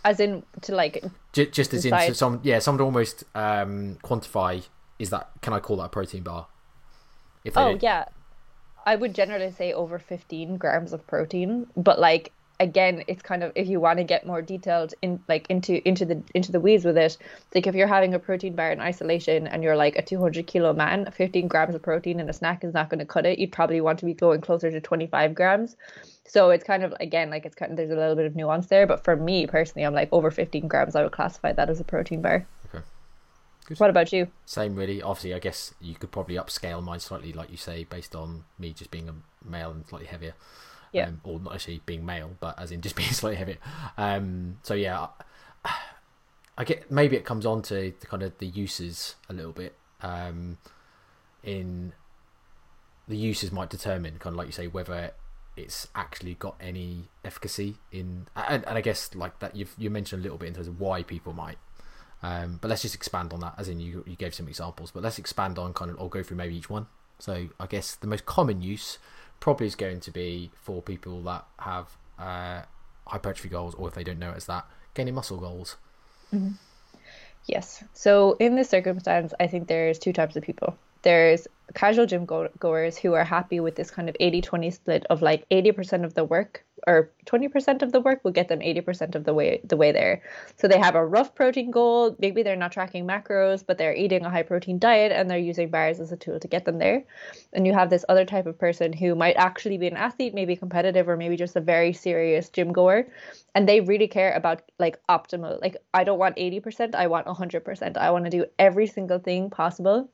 As 0.04 0.18
in 0.18 0.42
to 0.62 0.74
like 0.74 1.04
just, 1.32 1.52
just 1.52 1.74
as 1.74 1.84
in 1.84 2.14
some 2.14 2.40
yeah, 2.42 2.58
some 2.58 2.78
to 2.78 2.84
almost 2.84 3.24
um, 3.34 3.98
quantify. 4.02 4.66
Is 4.98 5.10
that 5.10 5.30
can 5.40 5.52
I 5.52 5.60
call 5.60 5.76
that 5.76 5.84
a 5.84 5.88
protein 5.88 6.22
bar? 6.22 6.48
If 7.44 7.56
oh 7.56 7.78
yeah, 7.80 8.06
I 8.84 8.96
would 8.96 9.14
generally 9.14 9.52
say 9.52 9.72
over 9.72 9.98
15 9.98 10.56
grams 10.56 10.92
of 10.92 11.06
protein, 11.06 11.68
but 11.76 11.98
like 11.98 12.32
again 12.60 13.02
it's 13.08 13.22
kind 13.22 13.42
of 13.42 13.50
if 13.54 13.66
you 13.66 13.80
want 13.80 13.98
to 13.98 14.04
get 14.04 14.26
more 14.26 14.42
detailed 14.42 14.92
in 15.00 15.18
like 15.28 15.46
into 15.48 15.86
into 15.88 16.04
the 16.04 16.22
into 16.34 16.52
the 16.52 16.60
weeds 16.60 16.84
with 16.84 16.96
it 16.96 17.16
like 17.54 17.66
if 17.66 17.74
you're 17.74 17.88
having 17.88 18.14
a 18.14 18.18
protein 18.18 18.54
bar 18.54 18.70
in 18.70 18.80
isolation 18.80 19.46
and 19.46 19.64
you're 19.64 19.76
like 19.76 19.96
a 19.96 20.02
200 20.02 20.46
kilo 20.46 20.72
man 20.74 21.10
15 21.10 21.48
grams 21.48 21.74
of 21.74 21.82
protein 21.82 22.20
in 22.20 22.28
a 22.28 22.32
snack 22.32 22.62
is 22.62 22.74
not 22.74 22.90
going 22.90 22.98
to 22.98 23.06
cut 23.06 23.24
it 23.24 23.38
you'd 23.38 23.50
probably 23.50 23.80
want 23.80 23.98
to 23.98 24.04
be 24.04 24.14
going 24.14 24.42
closer 24.42 24.70
to 24.70 24.80
25 24.80 25.34
grams 25.34 25.76
so 26.26 26.50
it's 26.50 26.62
kind 26.62 26.84
of 26.84 26.94
again 27.00 27.30
like 27.30 27.46
it's 27.46 27.56
kind 27.56 27.72
of 27.72 27.76
there's 27.78 27.90
a 27.90 27.96
little 27.96 28.14
bit 28.14 28.26
of 28.26 28.36
nuance 28.36 28.66
there 28.66 28.86
but 28.86 29.02
for 29.02 29.16
me 29.16 29.46
personally 29.46 29.84
i'm 29.84 29.94
like 29.94 30.10
over 30.12 30.30
15 30.30 30.68
grams 30.68 30.94
i 30.94 31.02
would 31.02 31.12
classify 31.12 31.52
that 31.52 31.70
as 31.70 31.80
a 31.80 31.84
protein 31.84 32.22
bar 32.22 32.46
okay 32.66 32.84
Good. 33.66 33.78
What 33.78 33.90
about 33.90 34.12
you? 34.12 34.26
Same, 34.46 34.74
really. 34.74 35.00
Obviously, 35.00 35.32
I 35.32 35.38
guess 35.38 35.74
you 35.80 35.94
could 35.94 36.10
probably 36.10 36.34
upscale 36.34 36.82
mine 36.82 36.98
slightly, 36.98 37.32
like 37.32 37.52
you 37.52 37.56
say, 37.56 37.84
based 37.84 38.16
on 38.16 38.42
me 38.58 38.72
just 38.72 38.90
being 38.90 39.08
a 39.08 39.14
male 39.48 39.70
and 39.70 39.86
slightly 39.86 40.08
heavier 40.08 40.34
yeah. 40.92 41.08
Um, 41.08 41.20
or 41.24 41.40
not 41.40 41.54
actually 41.54 41.80
being 41.86 42.04
male, 42.04 42.30
but 42.40 42.58
as 42.58 42.72
in 42.72 42.80
just 42.80 42.96
being 42.96 43.10
slightly 43.10 43.36
heavier. 43.36 43.58
Um, 43.96 44.58
so 44.62 44.74
yeah, 44.74 45.06
I, 45.64 45.74
I 46.58 46.64
get 46.64 46.90
maybe 46.90 47.16
it 47.16 47.24
comes 47.24 47.46
on 47.46 47.62
to 47.62 47.92
the 47.98 48.06
kind 48.06 48.22
of 48.22 48.36
the 48.38 48.46
uses 48.46 49.16
a 49.28 49.32
little 49.32 49.52
bit. 49.52 49.74
Um, 50.02 50.58
in 51.42 51.92
the 53.08 53.16
uses 53.16 53.50
might 53.50 53.70
determine 53.70 54.18
kind 54.18 54.34
of 54.34 54.38
like 54.38 54.46
you 54.46 54.52
say 54.52 54.66
whether 54.66 55.12
it's 55.56 55.88
actually 55.94 56.34
got 56.34 56.54
any 56.60 57.08
efficacy 57.24 57.76
in, 57.90 58.26
and, 58.36 58.64
and 58.66 58.78
I 58.78 58.80
guess 58.80 59.14
like 59.14 59.38
that 59.40 59.56
you've 59.56 59.74
you 59.78 59.90
mentioned 59.90 60.20
a 60.20 60.22
little 60.22 60.38
bit 60.38 60.48
in 60.48 60.54
terms 60.54 60.68
of 60.68 60.80
why 60.80 61.02
people 61.02 61.32
might. 61.32 61.58
Um, 62.22 62.58
but 62.60 62.68
let's 62.68 62.82
just 62.82 62.94
expand 62.94 63.32
on 63.32 63.40
that, 63.40 63.54
as 63.56 63.68
in 63.68 63.80
you 63.80 64.04
you 64.06 64.16
gave 64.16 64.34
some 64.34 64.48
examples. 64.48 64.90
But 64.90 65.02
let's 65.02 65.18
expand 65.18 65.58
on 65.58 65.72
kind 65.72 65.90
of, 65.90 65.98
I'll 65.98 66.08
go 66.08 66.22
through 66.22 66.36
maybe 66.36 66.56
each 66.56 66.70
one. 66.70 66.86
So 67.18 67.48
I 67.58 67.66
guess 67.66 67.94
the 67.94 68.06
most 68.06 68.26
common 68.26 68.62
use 68.62 68.98
probably 69.40 69.66
is 69.66 69.74
going 69.74 70.00
to 70.00 70.10
be 70.10 70.50
for 70.54 70.82
people 70.82 71.22
that 71.22 71.44
have 71.58 71.96
uh, 72.18 72.62
hypertrophy 73.06 73.48
goals, 73.48 73.74
or 73.74 73.88
if 73.88 73.94
they 73.94 74.04
don't 74.04 74.18
know 74.18 74.30
it 74.30 74.36
as 74.36 74.46
that, 74.46 74.66
gaining 74.94 75.14
muscle 75.14 75.38
goals. 75.38 75.76
Mm-hmm. 76.32 76.52
Yes. 77.46 77.82
So 77.94 78.36
in 78.38 78.54
this 78.54 78.68
circumstance, 78.68 79.32
I 79.40 79.46
think 79.46 79.66
there's 79.66 79.98
two 79.98 80.12
types 80.12 80.36
of 80.36 80.42
people. 80.42 80.76
There's 81.02 81.48
casual 81.74 82.06
gym 82.06 82.26
go- 82.26 82.50
goers 82.58 82.98
who 82.98 83.14
are 83.14 83.24
happy 83.24 83.60
with 83.60 83.74
this 83.74 83.90
kind 83.90 84.08
of 84.08 84.16
80 84.20 84.42
20 84.42 84.70
split 84.70 85.06
of 85.08 85.22
like 85.22 85.48
80% 85.48 86.04
of 86.04 86.14
the 86.14 86.24
work 86.24 86.64
or 86.86 87.10
20% 87.26 87.82
of 87.82 87.92
the 87.92 88.00
work 88.00 88.24
will 88.24 88.32
get 88.32 88.48
them 88.48 88.60
80% 88.60 89.14
of 89.14 89.24
the 89.24 89.34
way 89.34 89.60
the 89.64 89.76
way 89.76 89.92
there. 89.92 90.22
So 90.56 90.68
they 90.68 90.78
have 90.78 90.94
a 90.94 91.04
rough 91.04 91.34
protein 91.34 91.70
goal. 91.70 92.16
Maybe 92.18 92.42
they're 92.42 92.56
not 92.56 92.72
tracking 92.72 93.06
macros, 93.06 93.64
but 93.66 93.78
they're 93.78 93.94
eating 93.94 94.24
a 94.24 94.30
high 94.30 94.42
protein 94.42 94.78
diet 94.78 95.12
and 95.12 95.30
they're 95.30 95.38
using 95.38 95.70
bars 95.70 96.00
as 96.00 96.12
a 96.12 96.16
tool 96.16 96.40
to 96.40 96.48
get 96.48 96.64
them 96.64 96.78
there. 96.78 97.04
And 97.52 97.66
you 97.66 97.72
have 97.72 97.90
this 97.90 98.04
other 98.08 98.24
type 98.24 98.46
of 98.46 98.58
person 98.58 98.92
who 98.92 99.14
might 99.14 99.36
actually 99.36 99.78
be 99.78 99.88
an 99.88 99.96
athlete, 99.96 100.34
maybe 100.34 100.56
competitive, 100.56 101.08
or 101.08 101.16
maybe 101.16 101.36
just 101.36 101.56
a 101.56 101.60
very 101.60 101.92
serious 101.92 102.48
gym 102.48 102.72
goer. 102.72 103.06
And 103.54 103.68
they 103.68 103.80
really 103.80 104.08
care 104.08 104.32
about 104.32 104.62
like 104.78 104.98
optimal. 105.08 105.60
Like 105.60 105.76
I 105.94 106.04
don't 106.04 106.18
want 106.18 106.36
80%, 106.36 106.94
I 106.94 107.06
want 107.06 107.26
100%. 107.26 107.96
I 107.96 108.10
want 108.10 108.24
to 108.24 108.30
do 108.30 108.46
every 108.58 108.86
single 108.86 109.18
thing 109.18 109.50
possible 109.50 110.10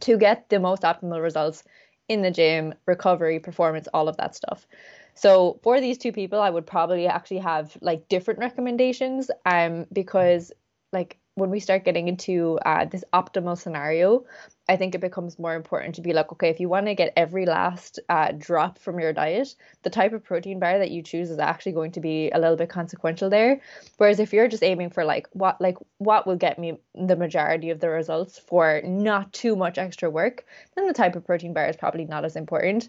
to 0.00 0.18
get 0.18 0.48
the 0.48 0.58
most 0.58 0.82
optimal 0.82 1.22
results 1.22 1.62
in 2.08 2.22
the 2.22 2.30
gym, 2.30 2.74
recovery, 2.86 3.38
performance, 3.40 3.88
all 3.94 4.08
of 4.08 4.16
that 4.18 4.34
stuff. 4.34 4.66
So 5.14 5.60
for 5.62 5.80
these 5.80 5.98
two 5.98 6.12
people, 6.12 6.40
I 6.40 6.50
would 6.50 6.66
probably 6.66 7.06
actually 7.06 7.38
have 7.38 7.76
like 7.80 8.08
different 8.08 8.40
recommendations 8.40 9.30
um 9.44 9.86
because 9.92 10.52
like 10.92 11.18
when 11.36 11.50
we 11.50 11.58
start 11.58 11.84
getting 11.84 12.06
into 12.06 12.58
uh, 12.64 12.84
this 12.84 13.04
optimal 13.12 13.58
scenario, 13.58 14.24
I 14.68 14.76
think 14.76 14.94
it 14.94 15.00
becomes 15.00 15.38
more 15.38 15.54
important 15.54 15.96
to 15.96 16.00
be 16.00 16.12
like, 16.12 16.30
okay, 16.32 16.48
if 16.48 16.60
you 16.60 16.68
want 16.68 16.86
to 16.86 16.94
get 16.94 17.12
every 17.16 17.44
last 17.44 17.98
uh, 18.08 18.30
drop 18.38 18.78
from 18.78 19.00
your 19.00 19.12
diet, 19.12 19.54
the 19.82 19.90
type 19.90 20.12
of 20.12 20.22
protein 20.22 20.60
bar 20.60 20.78
that 20.78 20.92
you 20.92 21.02
choose 21.02 21.30
is 21.30 21.40
actually 21.40 21.72
going 21.72 21.90
to 21.92 22.00
be 22.00 22.30
a 22.30 22.38
little 22.38 22.56
bit 22.56 22.68
consequential 22.68 23.30
there. 23.30 23.60
Whereas 23.96 24.20
if 24.20 24.32
you're 24.32 24.48
just 24.48 24.62
aiming 24.62 24.90
for 24.90 25.04
like 25.04 25.28
what 25.32 25.60
like 25.60 25.76
what 25.98 26.26
will 26.26 26.36
get 26.36 26.58
me 26.58 26.78
the 26.94 27.16
majority 27.16 27.70
of 27.70 27.80
the 27.80 27.88
results 27.88 28.38
for 28.38 28.80
not 28.84 29.32
too 29.32 29.56
much 29.56 29.76
extra 29.76 30.08
work, 30.08 30.44
then 30.76 30.86
the 30.86 30.94
type 30.94 31.16
of 31.16 31.26
protein 31.26 31.52
bar 31.52 31.66
is 31.66 31.76
probably 31.76 32.04
not 32.04 32.24
as 32.24 32.36
important. 32.36 32.88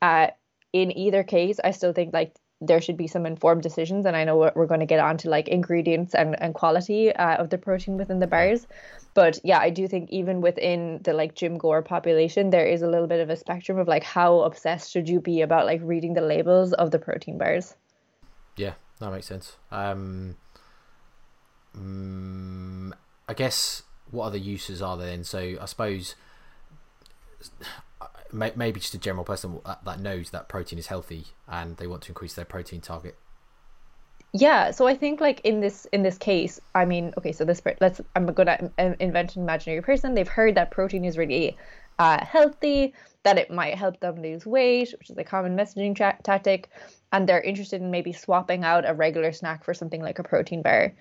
Uh, 0.00 0.28
in 0.72 0.96
either 0.96 1.22
case, 1.22 1.58
I 1.62 1.70
still 1.72 1.92
think 1.92 2.12
like 2.12 2.34
there 2.62 2.80
should 2.80 2.96
be 2.96 3.08
some 3.08 3.26
informed 3.26 3.62
decisions. 3.62 4.06
And 4.06 4.16
I 4.16 4.24
know 4.24 4.36
we're 4.54 4.66
going 4.66 4.80
to 4.80 4.86
get 4.86 5.00
on 5.00 5.18
to 5.18 5.28
like 5.28 5.48
ingredients 5.48 6.14
and, 6.14 6.40
and 6.40 6.54
quality 6.54 7.12
uh, 7.12 7.36
of 7.36 7.50
the 7.50 7.58
protein 7.58 7.96
within 7.96 8.20
the 8.20 8.26
bars. 8.26 8.66
But 9.14 9.40
yeah, 9.42 9.58
I 9.58 9.70
do 9.70 9.88
think 9.88 10.10
even 10.10 10.40
within 10.40 11.00
the 11.02 11.12
like 11.12 11.34
gym 11.34 11.58
goer 11.58 11.82
population, 11.82 12.50
there 12.50 12.66
is 12.66 12.82
a 12.82 12.86
little 12.86 13.08
bit 13.08 13.20
of 13.20 13.30
a 13.30 13.36
spectrum 13.36 13.78
of 13.78 13.88
like 13.88 14.04
how 14.04 14.40
obsessed 14.40 14.90
should 14.92 15.08
you 15.08 15.20
be 15.20 15.42
about 15.42 15.66
like 15.66 15.80
reading 15.82 16.14
the 16.14 16.20
labels 16.20 16.72
of 16.72 16.92
the 16.92 16.98
protein 16.98 17.36
bars. 17.36 17.74
Yeah, 18.56 18.74
that 19.00 19.10
makes 19.10 19.26
sense. 19.26 19.56
Um, 19.70 20.36
um 21.74 22.94
I 23.28 23.34
guess 23.34 23.82
what 24.10 24.26
other 24.26 24.38
uses 24.38 24.80
are 24.80 24.96
there 24.96 25.08
then? 25.08 25.24
So 25.24 25.56
I 25.60 25.64
suppose 25.66 26.14
maybe 28.32 28.80
just 28.80 28.94
a 28.94 28.98
general 28.98 29.24
person 29.24 29.60
that 29.84 30.00
knows 30.00 30.30
that 30.30 30.48
protein 30.48 30.78
is 30.78 30.86
healthy 30.86 31.26
and 31.48 31.76
they 31.76 31.86
want 31.86 32.02
to 32.02 32.10
increase 32.10 32.34
their 32.34 32.44
protein 32.44 32.80
target. 32.80 33.16
Yeah 34.32 34.70
so 34.70 34.86
i 34.86 34.94
think 34.94 35.20
like 35.20 35.40
in 35.44 35.60
this 35.60 35.86
in 35.92 36.02
this 36.02 36.16
case 36.16 36.58
i 36.74 36.86
mean 36.86 37.12
okay 37.18 37.32
so 37.32 37.44
this 37.44 37.60
let's 37.82 38.00
i'm 38.16 38.24
gonna 38.26 38.70
invent 38.78 39.36
an 39.36 39.42
imaginary 39.42 39.82
person. 39.82 40.14
They've 40.14 40.26
heard 40.26 40.54
that 40.54 40.70
protein 40.70 41.04
is 41.04 41.18
really 41.18 41.56
uh, 41.98 42.24
healthy 42.24 42.94
that 43.22 43.36
it 43.36 43.50
might 43.50 43.74
help 43.74 44.00
them 44.00 44.22
lose 44.22 44.46
weight 44.46 44.94
which 44.98 45.10
is 45.10 45.18
a 45.18 45.24
common 45.24 45.54
messaging 45.54 45.94
tra- 45.94 46.18
tactic 46.22 46.70
and 47.12 47.28
they're 47.28 47.42
interested 47.42 47.82
in 47.82 47.90
maybe 47.90 48.12
swapping 48.14 48.64
out 48.64 48.88
a 48.88 48.94
regular 48.94 49.32
snack 49.32 49.62
for 49.62 49.74
something 49.74 50.00
like 50.00 50.18
a 50.18 50.24
protein 50.24 50.62
bar. 50.62 50.94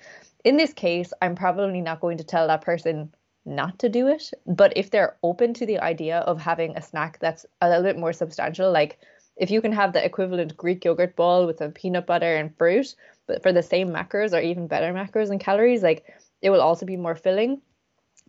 In 0.44 0.58
this 0.58 0.74
case 0.74 1.14
i'm 1.22 1.36
probably 1.36 1.80
not 1.80 2.02
going 2.02 2.18
to 2.18 2.26
tell 2.26 2.48
that 2.48 2.62
person 2.62 3.14
not 3.46 3.80
to 3.80 3.90
do 3.90 4.08
it. 4.08 4.32
But 4.46 4.74
if 4.76 4.90
they're 4.90 5.18
open 5.24 5.54
to 5.56 5.66
the 5.66 5.80
idea 5.80 6.20
of 6.20 6.40
having 6.40 6.76
a 6.76 6.82
snack 6.82 7.20
that's 7.20 7.46
a 7.62 7.70
little 7.70 7.84
bit 7.84 7.98
more 7.98 8.14
substantial, 8.14 8.72
like 8.72 9.00
if 9.38 9.50
you 9.50 9.62
can 9.62 9.72
have 9.72 9.94
the 9.94 10.04
equivalent 10.04 10.58
Greek 10.58 10.86
yogurt 10.86 11.16
ball 11.16 11.48
with 11.48 11.58
some 11.58 11.72
peanut 11.72 12.06
butter 12.06 12.36
and 12.36 12.56
fruit, 12.58 12.96
but 13.28 13.42
for 13.42 13.52
the 13.52 13.64
same 13.64 13.90
macros 13.90 14.34
or 14.34 14.42
even 14.42 14.68
better 14.68 14.94
macros 14.94 15.30
and 15.30 15.40
calories, 15.40 15.84
like 15.84 16.06
it 16.42 16.50
will 16.50 16.62
also 16.62 16.86
be 16.86 16.98
more 16.98 17.16
filling. 17.16 17.62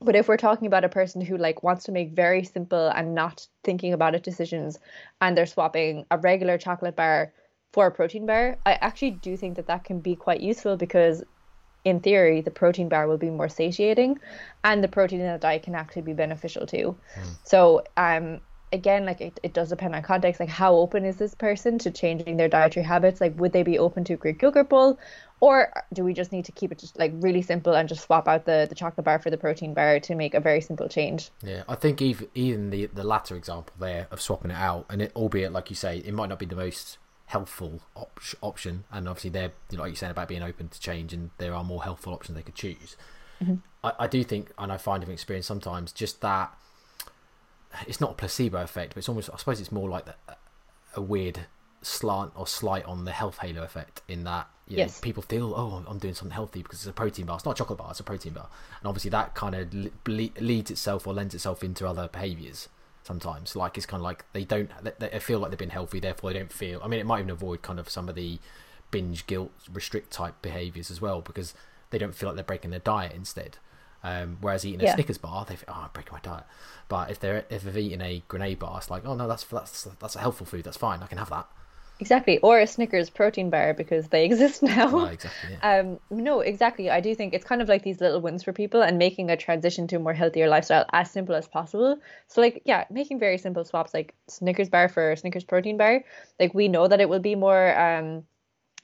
But 0.01 0.17
if 0.17 0.27
we're 0.27 0.37
talking 0.37 0.67
about 0.67 0.85
a 0.85 0.89
person 0.89 1.21
who 1.21 1.37
like 1.37 1.63
wants 1.63 1.85
to 1.85 1.93
make 1.93 2.13
very 2.13 2.45
simple 2.45 2.89
and 2.89 3.15
not 3.15 3.47
thinking 3.63 3.93
about 3.93 4.15
it 4.15 4.23
decisions, 4.23 4.79
and 5.21 5.37
they're 5.37 5.47
swapping 5.47 6.07
a 6.11 6.19
regular 6.19 6.59
chocolate 6.59 6.97
bar 6.97 7.33
for 7.73 7.87
a 7.87 7.91
protein 7.91 8.27
bar, 8.27 8.59
I 8.67 8.75
actually 8.75 9.13
do 9.13 9.37
think 9.37 9.57
that 9.57 9.67
that 9.67 9.85
can 9.85 10.01
be 10.01 10.17
quite 10.17 10.41
useful 10.41 10.77
because 10.77 11.23
in 11.85 12.01
theory, 12.01 12.41
the 12.41 12.51
protein 12.51 12.89
bar 12.89 13.09
will 13.09 13.19
be 13.19 13.31
more 13.31 13.49
satiating, 13.49 14.19
and 14.65 14.83
the 14.83 14.89
protein 14.89 15.21
in 15.21 15.33
the 15.33 15.39
diet 15.39 15.65
can 15.65 15.75
actually 15.75 16.03
be 16.03 16.13
beneficial 16.13 16.67
too. 16.67 16.97
Mm. 17.19 17.37
So, 17.45 17.85
um, 17.97 18.41
again, 18.73 19.05
like 19.05 19.21
it, 19.21 19.39
it 19.43 19.53
does 19.53 19.69
depend 19.69 19.95
on 19.95 20.03
context. 20.03 20.41
Like, 20.41 20.49
how 20.49 20.75
open 20.75 21.05
is 21.05 21.17
this 21.17 21.35
person 21.35 21.79
to 21.79 21.91
changing 21.91 22.37
their 22.37 22.49
dietary 22.49 22.85
habits? 22.85 23.21
Like, 23.21 23.39
would 23.39 23.53
they 23.53 23.63
be 23.63 23.79
open 23.79 24.05
to 24.05 24.17
Greek 24.17 24.41
yogurt 24.41 24.69
bowl, 24.69 24.99
or 25.41 25.73
do 25.93 26.05
we 26.05 26.15
just 26.15 26.31
need 26.31 26.45
to 26.47 26.53
keep 26.53 26.71
it 26.71 26.79
just 26.79 26.99
like 26.99 27.13
really 27.17 27.43
simple 27.43 27.75
and 27.75 27.89
just 27.89 28.05
swap 28.05 28.29
out 28.29 28.47
the 28.47 28.67
the 28.69 28.75
chocolate 28.75 29.05
bar 29.05 29.19
for 29.19 29.31
the 29.31 29.37
protein 29.37 29.75
bar 29.75 30.01
to 30.01 30.15
make 30.15 30.35
a 30.35 30.41
very 30.41 30.61
simple 30.61 30.89
change? 30.89 31.31
Yeah, 31.43 31.65
I 31.69 31.75
think 31.75 32.01
even 32.01 32.29
even 32.35 32.71
the 32.71 32.87
the 32.87 33.05
latter 33.05 33.37
example 33.37 33.75
there 33.79 34.07
of 34.11 34.21
swapping 34.21 34.53
it 34.53 34.57
out, 34.57 34.87
and 34.89 35.03
it 35.03 35.13
albeit 35.17 35.53
like 35.53 35.69
you 35.69 35.77
say, 35.77 35.99
it 35.99 36.15
might 36.15 36.29
not 36.29 36.39
be 36.39 36.47
the 36.47 36.57
most 36.57 36.99
helpful 37.33 37.81
op- 37.97 38.21
option, 38.43 38.85
and 38.93 39.09
obviously 39.09 39.31
they're 39.31 39.53
you 39.71 39.79
know, 39.79 39.85
like 39.85 39.91
you're 39.91 39.97
saying 39.97 40.11
about 40.11 40.29
being 40.29 40.43
open 40.43 40.69
to 40.69 40.79
change, 40.79 41.13
and 41.15 41.31
there 41.39 41.55
are 41.55 41.65
more 41.65 41.83
helpful 41.83 42.13
options 42.13 42.37
they 42.37 42.43
could 42.43 42.55
choose. 42.55 42.97
Mm-hmm. 43.43 43.55
I, 43.83 43.93
I 44.01 44.07
do 44.07 44.23
think, 44.23 44.53
and 44.59 44.71
I 44.71 44.77
find 44.77 45.03
from 45.03 45.13
experience 45.13 45.47
sometimes, 45.47 45.93
just 45.93 46.21
that 46.21 46.55
it's 47.87 48.01
not 48.01 48.11
a 48.11 48.15
placebo 48.15 48.63
effect, 48.63 48.91
but 48.91 48.99
it's 48.99 49.09
almost 49.09 49.31
I 49.33 49.39
suppose 49.39 49.61
it's 49.61 49.73
more 49.73 49.89
like 49.89 50.05
the, 50.05 50.15
a 50.95 51.01
weird 51.01 51.47
slant 51.81 52.33
or 52.37 52.47
slight 52.47 52.85
on 52.85 53.07
the 53.07 53.13
health 53.13 53.39
halo 53.39 53.63
effect 53.63 54.03
in 54.07 54.25
that 54.25 54.49
you 54.69 54.77
know, 54.77 54.85
yes. 54.85 55.01
people 55.01 55.23
feel 55.23 55.53
oh 55.57 55.85
I'm 55.89 55.99
doing 55.99 56.15
something 56.15 56.33
healthy 56.33 56.63
because 56.63 56.79
it's 56.79 56.87
a 56.87 56.93
protein 56.93 57.27
bar 57.27 57.35
it's 57.35 57.45
not 57.45 57.53
a 57.53 57.59
chocolate 57.59 57.81
bar 57.81 57.89
it's 57.91 57.99
a 57.99 58.05
protein 58.05 58.35
bar 58.35 58.49
and 58.79 58.87
obviously 58.87 59.11
that 59.11 59.35
kind 59.35 59.57
of 59.57 59.75
le- 59.75 60.31
leads 60.39 60.71
itself 60.71 61.09
or 61.09 61.13
lends 61.13 61.35
itself 61.35 61.65
into 61.65 61.89
other 61.89 62.07
behaviors 62.07 62.69
sometimes. 63.03 63.57
Like 63.57 63.77
it's 63.77 63.87
kind 63.87 64.01
of 64.01 64.05
like 64.05 64.25
they 64.33 64.45
don't 64.45 64.71
they, 64.83 65.09
they 65.09 65.19
feel 65.19 65.39
like 65.39 65.51
they've 65.51 65.59
been 65.59 65.71
healthy, 65.71 66.01
therefore 66.01 66.33
they 66.33 66.39
don't 66.39 66.53
feel. 66.53 66.81
I 66.83 66.89
mean, 66.89 67.01
it 67.01 67.07
might 67.07 67.21
even 67.21 67.31
avoid 67.31 67.63
kind 67.63 67.79
of 67.79 67.89
some 67.89 68.09
of 68.09 68.15
the 68.15 68.39
binge, 68.91 69.27
guilt, 69.27 69.53
restrict 69.73 70.13
type 70.13 70.41
behaviors 70.43 70.91
as 70.91 71.01
well 71.01 71.21
because 71.21 71.55
they 71.91 71.99
don't 71.99 72.15
feel 72.15 72.29
like 72.29 72.37
they're 72.37 72.45
breaking 72.45 72.71
their 72.71 72.81
diet 72.81 73.13
instead. 73.15 73.59
Um, 74.05 74.39
whereas 74.41 74.65
eating 74.65 74.81
a 74.81 74.85
yeah. 74.85 74.95
Snickers 74.95 75.19
bar, 75.19 75.45
they 75.45 75.55
think, 75.55 75.69
oh, 75.69 75.83
I'm 75.85 75.91
breaking 75.93 76.13
my 76.13 76.21
diet. 76.21 76.45
But 76.89 77.11
if 77.11 77.21
they're 77.21 77.45
if 77.51 77.63
they've 77.63 77.77
eaten 77.77 78.03
a 78.03 78.23
grenade 78.29 78.59
bar, 78.59 78.79
it's 78.79 78.91
like, 78.91 79.07
oh 79.07 79.15
no, 79.15 79.29
that's 79.29 79.45
that's 79.45 79.85
that's 80.01 80.17
a 80.17 80.21
helpful 80.21 80.47
food. 80.47 80.65
That's 80.65 80.77
fine. 80.77 81.03
I 81.03 81.07
can 81.07 81.19
have 81.19 81.31
that. 81.31 81.49
Exactly, 82.01 82.39
or 82.39 82.59
a 82.59 82.67
Snickers 82.67 83.11
protein 83.11 83.49
bar 83.51 83.75
because 83.75 84.09
they 84.09 84.25
exist 84.31 84.63
now. 84.63 84.91
Oh, 84.93 85.05
exactly. 85.05 85.51
Yeah. 85.53 85.79
Um, 85.79 86.01
no, 86.11 86.41
exactly. 86.41 86.91
I 86.91 87.01
do 87.01 87.15
think 87.15 87.33
it's 87.33 87.45
kind 87.45 87.63
of 87.63 87.69
like 87.69 87.83
these 87.83 88.01
little 88.01 88.21
wins 88.21 88.43
for 88.43 88.53
people 88.53 88.83
and 88.83 88.99
making 88.99 89.31
a 89.31 89.37
transition 89.37 89.87
to 89.89 89.97
a 89.97 90.01
more 90.01 90.15
healthier 90.15 90.49
lifestyle 90.49 90.85
as 90.93 91.11
simple 91.11 91.35
as 91.35 91.47
possible. 91.47 91.99
So, 92.27 92.41
like, 92.41 92.63
yeah, 92.65 92.85
making 92.91 93.21
very 93.21 93.39
simple 93.39 93.65
swaps, 93.65 93.95
like 93.95 94.15
Snickers 94.29 94.69
bar 94.69 94.89
for 94.89 95.15
Snickers 95.17 95.45
protein 95.45 95.77
bar. 95.77 96.03
Like, 96.41 96.55
we 96.55 96.69
know 96.69 96.89
that 96.89 97.01
it 97.01 97.09
will 97.09 97.21
be 97.21 97.37
more 97.37 97.79
um, 97.79 98.25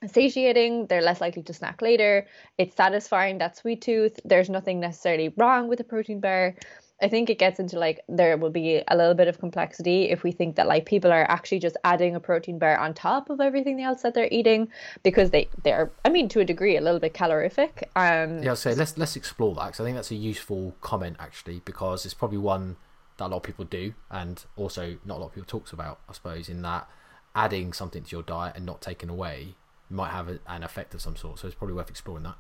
satiating. 0.07 0.87
They're 0.87 1.03
less 1.03 1.21
likely 1.21 1.43
to 1.43 1.53
snack 1.53 1.83
later. 1.83 2.27
It's 2.57 2.77
satisfying 2.77 3.39
that 3.39 3.57
sweet 3.57 3.83
tooth. 3.83 4.21
There's 4.25 4.49
nothing 4.49 4.81
necessarily 4.81 5.31
wrong 5.37 5.69
with 5.69 5.81
a 5.81 5.85
protein 5.85 6.21
bar. 6.21 6.55
I 7.01 7.09
think 7.09 7.31
it 7.31 7.39
gets 7.39 7.61
into 7.61 7.79
like 7.79 8.01
there 8.09 8.37
will 8.37 8.51
be 8.51 8.83
a 8.89 8.97
little 8.97 9.15
bit 9.15 9.29
of 9.29 9.39
complexity 9.39 10.11
if 10.11 10.23
we 10.23 10.33
think 10.33 10.57
that 10.57 10.67
like 10.67 10.85
people 10.85 11.13
are 11.13 11.25
actually 11.31 11.61
just 11.61 11.77
adding 11.85 12.17
a 12.17 12.21
protein 12.21 12.59
bar 12.59 12.77
on 12.77 12.93
top 12.93 13.31
of 13.31 13.41
everything 13.41 13.81
else 13.81 14.03
that 14.03 14.15
they're 14.15 14.29
eating 14.33 14.69
because 15.03 15.31
they 15.31 15.49
they're 15.63 15.91
I 16.05 16.09
mean 16.09 16.29
to 16.31 16.41
a 16.41 16.45
degree 16.45 16.77
a 16.77 16.81
little 16.81 17.01
bit 17.01 17.15
calorific. 17.15 17.85
Um, 17.95 18.43
yeah, 18.43 18.51
I'll 18.51 18.57
say 18.57 18.75
let's 18.75 18.99
let's 18.99 19.17
explore 19.17 19.55
that 19.57 19.67
because 19.67 19.81
I 19.81 19.85
think 19.85 19.97
that's 19.97 20.11
a 20.11 20.17
useful 20.17 20.75
comment 20.81 21.17
actually 21.21 21.63
because 21.65 22.05
it's 22.05 22.15
probably 22.15 22.39
one 22.39 22.77
that 23.19 23.27
a 23.27 23.29
lot 23.29 23.39
of 23.39 23.43
people 23.43 23.65
do 23.65 23.95
and 24.11 24.45
also 24.57 24.99
not 25.05 25.19
a 25.19 25.21
lot 25.21 25.27
of 25.27 25.35
people 25.35 25.47
talks 25.47 25.73
about 25.73 26.01
I 26.09 26.13
suppose 26.13 26.49
in 26.49 26.63
that 26.63 26.89
adding 27.35 27.73
something 27.73 28.03
to 28.03 28.11
your 28.11 28.23
diet 28.23 28.57
and 28.57 28.67
not 28.67 28.81
taking 28.81 29.09
away 29.09 29.55
might 29.91 30.11
have 30.11 30.29
a, 30.29 30.41
an 30.47 30.63
effect 30.63 30.95
of 30.95 31.01
some 31.01 31.17
sort. 31.17 31.39
So 31.39 31.47
it's 31.47 31.55
probably 31.55 31.75
worth 31.75 31.91
exploring 31.91 32.25
that. 32.25 32.37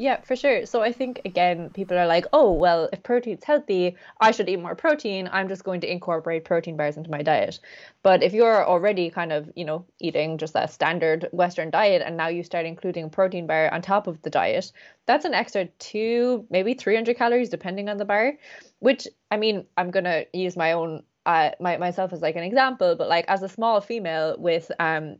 Yeah, 0.00 0.20
for 0.20 0.36
sure. 0.36 0.64
So 0.64 0.80
I 0.80 0.92
think 0.92 1.20
again, 1.24 1.70
people 1.70 1.98
are 1.98 2.06
like, 2.06 2.24
oh, 2.32 2.52
well, 2.52 2.88
if 2.92 3.02
protein's 3.02 3.42
healthy, 3.42 3.96
I 4.20 4.30
should 4.30 4.48
eat 4.48 4.60
more 4.60 4.76
protein. 4.76 5.28
I'm 5.32 5.48
just 5.48 5.64
going 5.64 5.80
to 5.80 5.90
incorporate 5.90 6.44
protein 6.44 6.76
bars 6.76 6.96
into 6.96 7.10
my 7.10 7.20
diet. 7.20 7.58
But 8.04 8.22
if 8.22 8.32
you're 8.32 8.64
already 8.64 9.10
kind 9.10 9.32
of, 9.32 9.50
you 9.56 9.64
know, 9.64 9.84
eating 10.00 10.38
just 10.38 10.54
a 10.54 10.68
standard 10.68 11.28
Western 11.32 11.70
diet 11.70 12.00
and 12.06 12.16
now 12.16 12.28
you 12.28 12.44
start 12.44 12.64
including 12.64 13.06
a 13.06 13.08
protein 13.08 13.48
bar 13.48 13.74
on 13.74 13.82
top 13.82 14.06
of 14.06 14.22
the 14.22 14.30
diet, 14.30 14.70
that's 15.06 15.24
an 15.24 15.34
extra 15.34 15.64
two, 15.80 16.46
maybe 16.48 16.74
300 16.74 17.16
calories, 17.16 17.48
depending 17.48 17.88
on 17.88 17.96
the 17.96 18.04
bar. 18.04 18.34
Which, 18.78 19.08
I 19.32 19.36
mean, 19.36 19.66
I'm 19.76 19.90
going 19.90 20.04
to 20.04 20.26
use 20.32 20.56
my 20.56 20.72
own 20.74 21.02
uh, 21.26 21.50
my, 21.60 21.76
myself 21.76 22.12
as 22.12 22.22
like 22.22 22.36
an 22.36 22.44
example, 22.44 22.94
but 22.96 23.08
like 23.08 23.24
as 23.26 23.42
a 23.42 23.48
small 23.48 23.80
female 23.80 24.36
with 24.38 24.70
um 24.78 25.16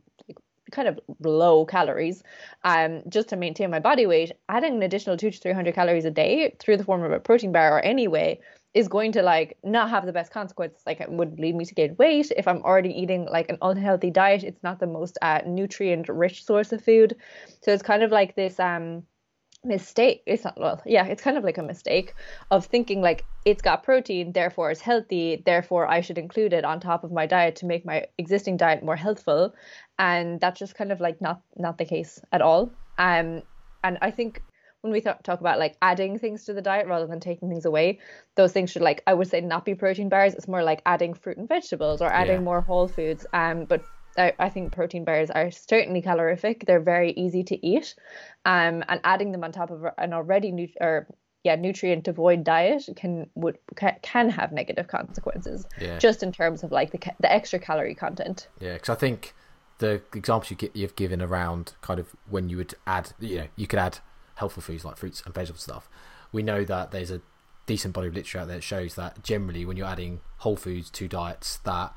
kind 0.71 0.87
of 0.87 0.99
low 1.19 1.65
calories 1.65 2.23
um, 2.63 3.01
just 3.09 3.29
to 3.29 3.35
maintain 3.35 3.69
my 3.69 3.79
body 3.79 4.05
weight, 4.05 4.31
adding 4.47 4.75
an 4.75 4.83
additional 4.83 5.17
two 5.17 5.31
to 5.31 5.37
300 5.37 5.73
calories 5.73 6.05
a 6.05 6.11
day 6.11 6.55
through 6.59 6.77
the 6.77 6.83
form 6.83 7.03
of 7.03 7.11
a 7.11 7.19
protein 7.19 7.51
bar 7.51 7.77
or 7.77 7.81
any 7.81 8.07
way 8.07 8.39
is 8.73 8.87
going 8.87 9.11
to 9.11 9.23
like 9.23 9.57
not 9.63 9.89
have 9.89 10.05
the 10.05 10.13
best 10.13 10.31
consequences. 10.31 10.81
Like 10.85 11.01
it 11.01 11.11
would 11.11 11.39
lead 11.39 11.55
me 11.55 11.65
to 11.65 11.73
gain 11.73 11.95
weight 11.97 12.31
if 12.37 12.47
I'm 12.47 12.61
already 12.61 12.91
eating 12.91 13.25
like 13.25 13.49
an 13.49 13.57
unhealthy 13.61 14.11
diet. 14.11 14.43
It's 14.43 14.61
not 14.63 14.79
the 14.79 14.87
most 14.87 15.17
uh, 15.21 15.41
nutrient 15.45 16.07
rich 16.07 16.45
source 16.45 16.71
of 16.71 16.83
food, 16.83 17.15
so 17.61 17.71
it's 17.71 17.83
kind 17.83 18.03
of 18.03 18.11
like 18.11 18.35
this 18.35 18.59
um 18.59 19.03
mistake 19.65 20.23
it's 20.25 20.45
not 20.45 20.57
well 20.57 20.81
yeah 20.85 21.05
it's 21.05 21.21
kind 21.21 21.37
of 21.37 21.43
like 21.43 21.57
a 21.57 21.63
mistake 21.63 22.13
of 22.49 22.65
thinking 22.65 23.01
like 23.01 23.27
it's 23.43 23.61
got 23.61 23.83
protein 23.83 24.31
therefore 24.31 24.71
it's 24.71 24.79
healthy 24.79 25.41
therefore 25.45 25.85
i 25.87 25.99
should 25.99 26.17
include 26.17 26.53
it 26.53 26.63
on 26.63 26.79
top 26.79 27.03
of 27.03 27.11
my 27.11 27.25
diet 27.25 27.57
to 27.57 27.65
make 27.65 27.85
my 27.85 28.05
existing 28.17 28.55
diet 28.57 28.83
more 28.83 28.95
healthful. 28.95 29.53
And 29.97 30.39
that's 30.39 30.59
just 30.59 30.75
kind 30.75 30.91
of 30.93 31.01
like 31.01 31.19
not 31.21 31.41
not 31.57 31.77
the 31.77 31.85
case 31.85 32.19
at 32.31 32.41
all. 32.41 32.73
Um 32.97 33.41
and 33.83 33.97
i 34.01 34.11
think 34.11 34.43
when 34.81 34.93
we 34.93 35.01
th- 35.01 35.17
talk 35.23 35.41
about 35.41 35.59
like 35.59 35.75
adding 35.81 36.17
things 36.19 36.45
to 36.45 36.53
the 36.53 36.61
diet 36.61 36.87
rather 36.87 37.05
than 37.07 37.19
taking 37.19 37.49
things 37.49 37.65
away 37.65 37.99
those 38.37 38.53
things 38.53 38.71
should 38.71 38.81
like 38.81 39.03
i 39.07 39.13
would 39.13 39.27
say 39.27 39.41
not 39.41 39.65
be 39.65 39.75
protein 39.75 40.09
bars. 40.09 40.33
It's 40.35 40.47
more 40.47 40.63
like 40.63 40.81
adding 40.85 41.13
fruit 41.13 41.37
and 41.37 41.47
vegetables 41.49 42.01
or 42.01 42.11
adding 42.11 42.37
Yeah. 42.37 42.43
more 42.43 42.61
whole 42.61 42.87
foods. 42.87 43.25
Um 43.33 43.65
but 43.65 43.85
I, 44.17 44.33
I 44.39 44.49
think 44.49 44.71
protein 44.71 45.05
bars 45.05 45.29
are 45.29 45.51
certainly 45.51 46.01
calorific 46.01 46.65
they're 46.65 46.79
very 46.79 47.11
easy 47.11 47.43
to 47.43 47.65
eat 47.65 47.95
um 48.45 48.83
and 48.89 48.99
adding 49.03 49.31
them 49.31 49.43
on 49.43 49.51
top 49.51 49.71
of 49.71 49.85
an 49.97 50.13
already 50.13 50.51
nu- 50.51 50.67
or 50.81 51.07
yeah 51.43 51.55
nutrient 51.55 52.03
devoid 52.03 52.43
diet 52.43 52.89
can 52.95 53.29
would 53.35 53.57
can 54.01 54.29
have 54.29 54.51
negative 54.51 54.87
consequences 54.87 55.65
Yeah. 55.79 55.97
just 55.99 56.23
in 56.23 56.31
terms 56.31 56.63
of 56.63 56.71
like 56.71 56.91
the 56.91 56.97
ca- 56.97 57.15
the 57.19 57.31
extra 57.31 57.59
calorie 57.59 57.95
content 57.95 58.47
Yeah, 58.59 58.73
because 58.73 58.89
I 58.89 58.95
think 58.95 59.33
the 59.77 60.01
examples 60.13 60.51
you 60.51 60.57
get, 60.57 60.75
you've 60.75 60.95
given 60.97 61.21
around 61.21 61.73
kind 61.81 62.01
of 62.01 62.13
when 62.29 62.49
you 62.49 62.57
would 62.57 62.73
add, 62.85 63.13
you 63.19 63.37
know, 63.37 63.47
you 63.55 63.65
could 63.65 63.79
add 63.79 63.99
healthful 64.35 64.61
foods 64.61 64.83
like 64.83 64.97
fruits 64.97 65.21
and 65.25 65.33
vegetable 65.33 65.59
stuff. 65.61 65.89
We 66.33 66.43
know 66.43 66.65
that 66.65 66.91
there's 66.91 67.11
a 67.11 67.21
decent 67.65 67.93
body 67.93 68.09
of 68.09 68.13
literature 68.13 68.39
out 68.39 68.47
there 68.47 68.57
that 68.57 68.63
shows 68.63 68.95
that 68.95 69.23
generally 69.23 69.63
when 69.63 69.77
you're 69.77 69.87
adding 69.87 70.19
whole 70.39 70.57
foods 70.57 70.89
to 70.89 71.07
diets, 71.07 71.59
that 71.63 71.95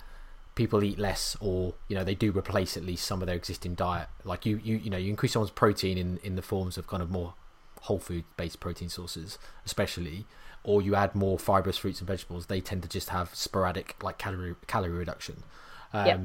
people 0.55 0.85
eat 0.85 0.99
less 0.99 1.37
or 1.41 1.75
you 1.89 1.97
know 1.97 2.05
they 2.05 2.15
do 2.15 2.31
replace 2.31 2.77
at 2.77 2.85
least 2.85 3.07
some 3.07 3.21
of 3.23 3.27
their 3.27 3.37
existing 3.37 3.75
diet. 3.75 4.09
Like 4.25 4.45
you, 4.47 4.61
you, 4.63 4.77
you 4.77 4.91
know, 4.91 4.99
you 4.99 5.11
increase 5.11 5.33
someone's 5.33 5.51
protein 5.51 5.99
in 5.99 6.19
in 6.23 6.37
the 6.37 6.43
forms 6.43 6.77
of 6.79 6.87
kind 6.87 7.03
of 7.03 7.11
more 7.11 7.35
whole 7.83 7.99
food 7.99 8.25
based 8.37 8.61
protein 8.61 8.89
sources, 8.89 9.39
especially. 9.67 10.27
Or 10.65 10.81
you 10.81 10.95
add 10.95 11.17
more 11.17 11.41
fibrous 11.41 11.77
fruits 11.77 11.99
and 11.99 12.07
vegetables, 12.07 12.47
they 12.47 12.61
tend 12.61 12.83
to 12.85 12.89
just 12.89 13.09
have 13.09 13.35
sporadic 13.35 13.97
like 14.01 14.17
calorie 14.19 14.55
calorie 14.69 14.93
reduction. 14.93 15.43
Um, 15.93 16.07
Yeah. 16.07 16.19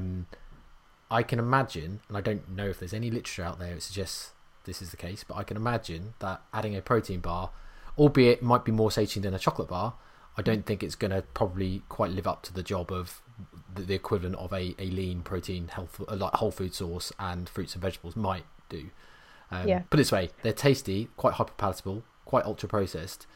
I 1.10 1.22
can 1.22 1.38
imagine, 1.38 2.00
and 2.08 2.16
I 2.16 2.20
don't 2.20 2.48
know 2.50 2.68
if 2.68 2.78
there's 2.78 2.92
any 2.92 3.10
literature 3.10 3.42
out 3.42 3.58
there 3.58 3.74
that 3.74 3.82
suggests 3.82 4.32
this 4.64 4.82
is 4.82 4.90
the 4.90 4.96
case, 4.96 5.24
but 5.26 5.36
I 5.36 5.42
can 5.42 5.56
imagine 5.56 6.12
that 6.18 6.42
adding 6.52 6.76
a 6.76 6.82
protein 6.82 7.20
bar, 7.20 7.50
albeit 7.96 8.42
might 8.42 8.64
be 8.64 8.72
more 8.72 8.90
satiating 8.90 9.22
than 9.22 9.32
a 9.34 9.38
chocolate 9.38 9.68
bar, 9.68 9.94
I 10.36 10.42
don't 10.42 10.66
think 10.66 10.82
it's 10.82 10.94
going 10.94 11.10
to 11.10 11.22
probably 11.34 11.82
quite 11.88 12.10
live 12.10 12.26
up 12.26 12.42
to 12.42 12.52
the 12.52 12.62
job 12.62 12.92
of 12.92 13.22
the, 13.72 13.82
the 13.82 13.94
equivalent 13.94 14.36
of 14.36 14.52
a, 14.52 14.74
a 14.78 14.86
lean 14.90 15.22
protein 15.22 15.68
health 15.68 16.00
like 16.08 16.34
whole 16.34 16.50
food 16.50 16.74
source 16.74 17.12
and 17.18 17.48
fruits 17.48 17.74
and 17.74 17.82
vegetables 17.82 18.16
might 18.16 18.44
do. 18.68 18.90
Um, 19.50 19.68
Yeah. 19.68 19.78
Put 19.90 19.98
it 19.98 20.02
this 20.02 20.12
way, 20.12 20.30
they're 20.42 20.52
tasty, 20.52 21.08
quite 21.16 21.34
hyper 21.34 21.52
palatable, 21.56 22.02
quite 22.24 22.44
ultra 22.44 22.68
processed. 22.68 23.26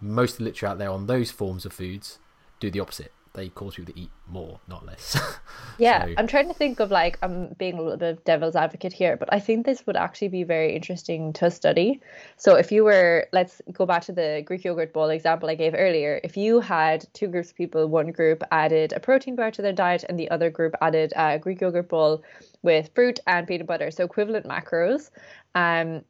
Most 0.00 0.32
of 0.32 0.38
the 0.38 0.44
literature 0.44 0.66
out 0.66 0.78
there 0.78 0.90
on 0.90 1.06
those 1.06 1.30
forms 1.30 1.64
of 1.66 1.72
foods 1.72 2.18
do 2.58 2.70
the 2.70 2.80
opposite. 2.80 3.12
They 3.32 3.48
cause 3.48 3.76
people 3.76 3.92
to 3.94 4.00
eat 4.00 4.10
more, 4.26 4.60
not 4.66 4.84
less. 4.84 5.16
Yeah, 5.78 6.04
So- 6.04 6.14
I'm 6.18 6.26
trying 6.26 6.48
to 6.48 6.54
think 6.54 6.78
of 6.80 6.90
like 6.90 7.18
I'm 7.22 7.54
being 7.58 7.78
a 7.78 7.82
little 7.82 7.96
bit 7.96 8.10
of 8.18 8.24
devil's 8.24 8.56
advocate 8.56 8.92
here, 8.92 9.16
but 9.16 9.32
I 9.32 9.40
think 9.40 9.64
this 9.64 9.86
would 9.86 9.96
actually 9.96 10.28
be 10.28 10.42
very 10.42 10.74
interesting 10.76 11.32
to 11.34 11.50
study. 11.50 12.00
So 12.36 12.56
if 12.56 12.70
you 12.70 12.84
were, 12.84 13.28
let's 13.32 13.62
go 13.72 13.86
back 13.86 14.02
to 14.02 14.12
the 14.12 14.42
Greek 14.44 14.64
yogurt 14.64 14.92
bowl 14.92 15.08
example 15.08 15.48
I 15.48 15.54
gave 15.54 15.74
earlier. 15.74 16.20
If 16.22 16.36
you 16.36 16.60
had 16.60 17.06
two 17.14 17.28
groups 17.28 17.50
of 17.50 17.56
people, 17.56 17.86
one 17.86 18.10
group 18.12 18.42
added 18.50 18.92
a 18.92 19.00
protein 19.00 19.36
bar 19.36 19.50
to 19.52 19.62
their 19.62 19.72
diet, 19.72 20.04
and 20.08 20.18
the 20.18 20.30
other 20.30 20.50
group 20.50 20.74
added 20.82 21.12
a 21.16 21.38
Greek 21.38 21.60
yogurt 21.60 21.88
bowl 21.88 22.22
with 22.62 22.90
fruit 22.94 23.20
and 23.26 23.46
peanut 23.46 23.66
butter, 23.66 23.90
so 23.90 24.04
equivalent 24.04 24.46
macros, 24.46 25.10
um, 25.54 26.04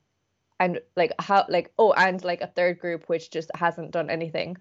and 0.59 0.81
like 0.97 1.13
how 1.21 1.45
like 1.49 1.71
oh, 1.79 1.93
and 1.93 2.25
like 2.25 2.41
a 2.41 2.47
third 2.49 2.79
group 2.81 3.09
which 3.09 3.31
just 3.31 3.51
hasn't 3.55 3.93
done 3.93 4.11
anything 4.11 4.57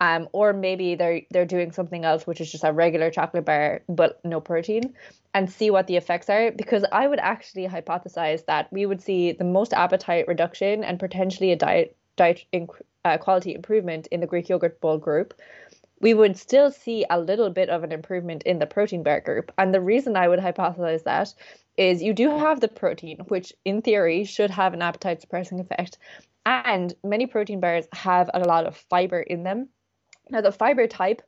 um, 0.00 0.28
or 0.32 0.52
maybe 0.52 0.94
they're 0.94 1.22
they're 1.30 1.46
doing 1.46 1.72
something 1.72 2.04
else 2.04 2.26
which 2.26 2.40
is 2.40 2.50
just 2.50 2.64
a 2.64 2.72
regular 2.72 3.10
chocolate 3.10 3.44
bar 3.44 3.82
but 3.88 4.20
no 4.24 4.40
protein 4.40 4.94
and 5.34 5.50
see 5.50 5.70
what 5.70 5.86
the 5.86 5.96
effects 5.96 6.28
are. 6.28 6.50
Because 6.52 6.84
i 6.92 7.06
would 7.06 7.20
actually 7.20 7.66
hypothesize 7.68 8.44
that 8.46 8.72
we 8.72 8.86
would 8.86 9.00
see 9.00 9.32
the 9.32 9.44
most 9.44 9.72
appetite 9.72 10.26
reduction 10.26 10.82
and 10.82 10.98
potentially 10.98 11.52
a 11.52 11.56
diet 11.56 11.96
diet 12.16 12.44
inc- 12.52 12.82
uh, 13.04 13.18
quality 13.18 13.54
improvement 13.54 14.06
in 14.08 14.20
the 14.20 14.26
greek 14.26 14.48
yogurt 14.48 14.80
bowl 14.80 14.98
group. 14.98 15.34
We 16.00 16.14
would 16.14 16.38
still 16.38 16.70
see 16.70 17.04
a 17.10 17.20
little 17.20 17.50
bit 17.50 17.68
of 17.68 17.84
an 17.84 17.92
improvement 17.92 18.42
in 18.44 18.58
the 18.58 18.66
protein 18.66 19.02
bar 19.02 19.20
group. 19.20 19.52
And 19.58 19.74
the 19.74 19.82
reason 19.82 20.16
i 20.16 20.28
would 20.28 20.40
hypothesize 20.40 21.04
that 21.04 21.34
is 21.76 22.02
you 22.02 22.12
do 22.12 22.30
have 22.30 22.60
the 22.60 22.68
protein 22.68 23.18
which 23.28 23.52
in 23.64 23.82
theory 23.82 24.24
should 24.24 24.50
have 24.50 24.74
an 24.74 24.82
appetite 24.82 25.20
suppressing 25.20 25.60
effect 25.60 25.98
and 26.46 26.94
many 27.04 27.26
protein 27.26 27.60
bars 27.60 27.86
have 27.92 28.30
a 28.32 28.40
lot 28.40 28.66
of 28.66 28.76
fiber 28.76 29.20
in 29.20 29.42
them 29.44 29.68
now, 30.30 30.40
the 30.40 30.52
fiber 30.52 30.86
type, 30.86 31.22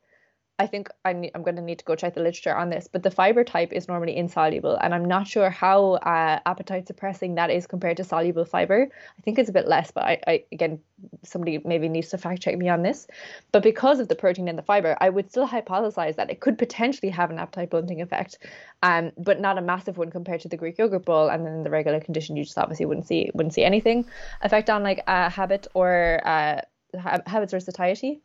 I 0.58 0.66
think 0.66 0.88
I 1.04 1.12
ne- 1.12 1.30
I'm 1.34 1.42
going 1.42 1.56
to 1.56 1.62
need 1.62 1.78
to 1.78 1.84
go 1.84 1.96
check 1.96 2.14
the 2.14 2.20
literature 2.20 2.54
on 2.54 2.70
this, 2.70 2.86
but 2.86 3.02
the 3.02 3.10
fiber 3.10 3.42
type 3.42 3.72
is 3.72 3.88
normally 3.88 4.16
insoluble, 4.16 4.76
and 4.76 4.94
I'm 4.94 5.06
not 5.06 5.26
sure 5.26 5.50
how 5.50 5.94
uh, 5.94 6.40
appetite 6.44 6.86
suppressing 6.86 7.34
that 7.36 7.50
is 7.50 7.66
compared 7.66 7.96
to 7.96 8.04
soluble 8.04 8.44
fiber. 8.44 8.88
I 9.18 9.22
think 9.22 9.38
it's 9.38 9.48
a 9.48 9.52
bit 9.52 9.66
less, 9.66 9.90
but 9.90 10.04
I, 10.04 10.20
I 10.26 10.44
again, 10.52 10.78
somebody 11.24 11.58
maybe 11.64 11.88
needs 11.88 12.10
to 12.10 12.18
fact 12.18 12.42
check 12.42 12.56
me 12.56 12.68
on 12.68 12.82
this. 12.82 13.06
But 13.50 13.62
because 13.62 13.98
of 13.98 14.08
the 14.08 14.14
protein 14.14 14.46
in 14.46 14.56
the 14.56 14.62
fiber, 14.62 14.96
I 15.00 15.08
would 15.08 15.30
still 15.30 15.48
hypothesize 15.48 16.16
that 16.16 16.30
it 16.30 16.40
could 16.40 16.58
potentially 16.58 17.10
have 17.10 17.30
an 17.30 17.38
appetite 17.38 17.70
blunting 17.70 18.02
effect, 18.02 18.38
um, 18.82 19.10
but 19.16 19.40
not 19.40 19.58
a 19.58 19.62
massive 19.62 19.96
one 19.96 20.10
compared 20.10 20.42
to 20.42 20.48
the 20.48 20.58
Greek 20.58 20.78
yogurt 20.78 21.06
bowl. 21.06 21.28
And 21.28 21.44
then 21.44 21.54
in 21.54 21.62
the 21.64 21.70
regular 21.70 21.98
condition, 21.98 22.36
you 22.36 22.44
just 22.44 22.58
obviously 22.58 22.86
wouldn't 22.86 23.06
see 23.06 23.30
wouldn't 23.34 23.54
see 23.54 23.64
anything 23.64 24.04
effect 24.42 24.68
on 24.68 24.82
like 24.82 25.02
a 25.08 25.30
habit 25.30 25.66
or 25.74 26.20
uh, 26.24 26.60
ha- 27.00 27.22
habits 27.26 27.54
or 27.54 27.60
satiety 27.60 28.20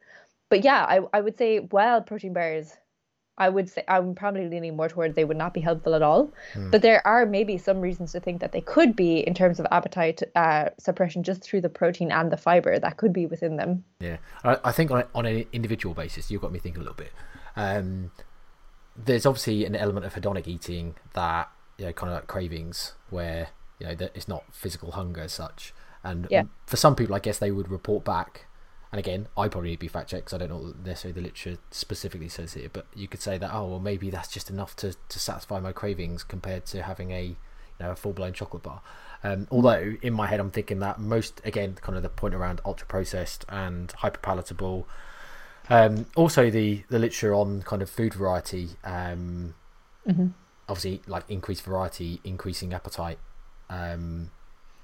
but 0.50 0.64
yeah, 0.64 0.86
I, 0.88 1.02
I 1.14 1.22
would 1.22 1.38
say 1.38 1.60
well 1.60 2.02
protein 2.02 2.34
bars. 2.34 2.74
I 3.40 3.50
would 3.50 3.70
say 3.70 3.84
I'm 3.88 4.16
probably 4.16 4.50
leaning 4.50 4.76
more 4.76 4.90
towards 4.90 5.16
they 5.16 5.24
would 5.24 5.38
not 5.38 5.54
be 5.54 5.62
helpful 5.62 5.94
at 5.94 6.02
all. 6.02 6.34
But 6.72 6.82
there 6.82 7.06
are 7.06 7.24
maybe 7.24 7.60
some 7.60 7.80
reasons 7.82 8.14
to 8.14 8.20
think 8.20 8.42
that 8.42 8.52
they 8.52 8.62
could 8.62 8.96
be 8.96 9.20
in 9.20 9.36
terms 9.36 9.60
of 9.60 9.68
appetite 9.70 10.24
uh, 10.36 10.70
suppression 10.80 11.22
just 11.22 11.44
through 11.44 11.62
the 11.62 11.70
protein 11.70 12.12
and 12.12 12.32
the 12.32 12.38
fiber 12.38 12.80
that 12.80 12.98
could 12.98 13.14
be 13.14 13.28
within 13.28 13.56
them. 13.58 13.84
Yeah, 14.00 14.18
I, 14.44 14.58
I 14.64 14.72
think 14.72 14.90
on, 14.90 15.04
on 15.14 15.28
an 15.28 15.46
individual 15.54 15.94
basis, 15.94 16.32
you've 16.32 16.42
got 16.42 16.52
me 16.52 16.58
thinking 16.58 16.82
a 16.82 16.84
little 16.84 16.96
bit. 16.96 17.12
Um, 17.56 18.10
there's 18.96 19.28
obviously 19.28 19.66
an 19.66 19.76
element 19.76 20.08
of 20.08 20.16
hedonic 20.16 20.48
eating 20.48 20.96
that 21.14 21.52
you 21.78 21.86
know, 21.86 21.94
kind 21.94 22.12
of 22.12 22.16
like 22.16 22.28
cravings, 22.28 22.94
where 23.12 23.50
you 23.80 23.86
know 23.86 23.94
that 23.94 24.12
it's 24.16 24.28
not 24.28 24.44
physical 24.52 24.94
hunger 24.94 25.22
as 25.22 25.34
such. 25.34 25.76
And 26.04 26.28
Yeah. 26.32 26.44
for 26.66 26.78
some 26.78 26.96
people, 26.96 27.14
I 27.14 27.20
guess 27.20 27.38
they 27.38 27.52
would 27.52 27.70
report 27.70 28.04
back. 28.04 28.47
And 28.92 29.00
again, 29.00 29.28
I 29.38 29.50
probably 29.50 29.72
need 29.72 29.76
to 29.78 29.80
be 29.82 29.88
fact 29.88 30.10
checked 30.10 30.26
'cause 30.28 30.34
I 30.34 30.38
don't 30.38 30.50
know 30.50 30.74
necessarily 30.84 31.14
the 31.14 31.22
literature 31.28 31.58
specifically 31.72 32.30
says 32.30 32.54
here, 32.54 32.70
but 32.72 32.86
you 32.96 33.08
could 33.08 33.22
say 33.22 33.38
that 33.38 33.52
oh 33.54 33.66
well 33.68 33.80
maybe 33.80 34.10
that's 34.10 34.30
just 34.30 34.50
enough 34.50 34.76
to, 34.78 34.94
to 35.10 35.20
satisfy 35.20 35.60
my 35.60 35.72
cravings 35.74 36.24
compared 36.24 36.66
to 36.68 36.84
having 36.84 37.12
a 37.12 37.24
you 37.24 37.36
know 37.80 37.92
a 37.92 37.96
full 37.96 38.14
blown 38.14 38.34
chocolate 38.34 38.64
bar. 38.64 38.82
Um, 39.24 39.48
although 39.52 39.96
in 40.02 40.14
my 40.14 40.28
head 40.28 40.40
I'm 40.40 40.52
thinking 40.52 40.80
that 40.80 41.00
most 41.00 41.42
again 41.44 41.76
kind 41.82 41.98
of 41.98 42.04
the 42.04 42.10
point 42.10 42.34
around 42.34 42.62
ultra 42.64 42.88
processed 42.88 43.44
and 43.50 43.92
hyper 43.92 44.20
palatable. 44.20 44.88
Um, 45.70 46.06
also 46.16 46.50
the 46.50 46.84
the 46.90 46.98
literature 47.00 47.34
on 47.34 47.62
kind 47.64 47.82
of 47.82 47.90
food 47.90 48.14
variety. 48.14 48.70
Um, 48.84 49.56
Obviously, 50.70 51.02
like 51.08 51.24
increased 51.30 51.64
variety, 51.64 52.20
increasing 52.24 52.74
appetite. 52.74 53.20
Um, 53.70 54.32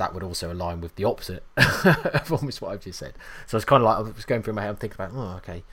that 0.03 0.13
would 0.13 0.23
also 0.23 0.51
align 0.51 0.81
with 0.81 0.95
the 0.95 1.05
opposite 1.05 1.43
of 1.57 2.31
almost 2.31 2.61
what 2.61 2.71
I've 2.71 2.81
just 2.81 2.99
said. 2.99 3.13
So 3.47 3.55
it's 3.57 3.65
kind 3.65 3.81
of 3.81 3.85
like 3.85 3.97
I 3.97 4.01
was 4.01 4.25
going 4.25 4.43
through 4.43 4.53
my 4.53 4.61
head. 4.63 4.69
I'm 4.71 4.75
thinking 4.75 4.95
about, 5.01 5.11
oh, 5.15 5.37
okay. 5.37 5.63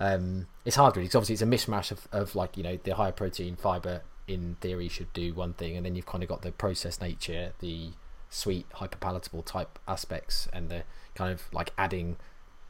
Um, 0.00 0.46
it's 0.64 0.76
hard 0.76 0.96
really 0.96 1.06
because 1.06 1.16
obviously 1.16 1.34
it's 1.34 1.42
a 1.42 1.46
mishmash 1.70 1.90
of, 1.90 2.08
of 2.12 2.34
like 2.34 2.56
you 2.56 2.62
know 2.62 2.76
the 2.82 2.94
higher 2.94 3.12
protein 3.12 3.54
fiber 3.56 4.02
in 4.26 4.56
theory 4.60 4.88
should 4.88 5.12
do 5.12 5.34
one 5.34 5.52
thing, 5.54 5.76
and 5.76 5.84
then 5.84 5.94
you've 5.96 6.06
kind 6.06 6.22
of 6.22 6.28
got 6.28 6.42
the 6.42 6.52
processed 6.52 7.00
nature, 7.02 7.52
the 7.60 7.90
sweet 8.30 8.66
hyper 8.74 8.98
palatable 8.98 9.42
type 9.42 9.78
aspects, 9.86 10.48
and 10.52 10.68
the 10.70 10.82
kind 11.14 11.32
of 11.32 11.42
like 11.52 11.72
adding 11.76 12.16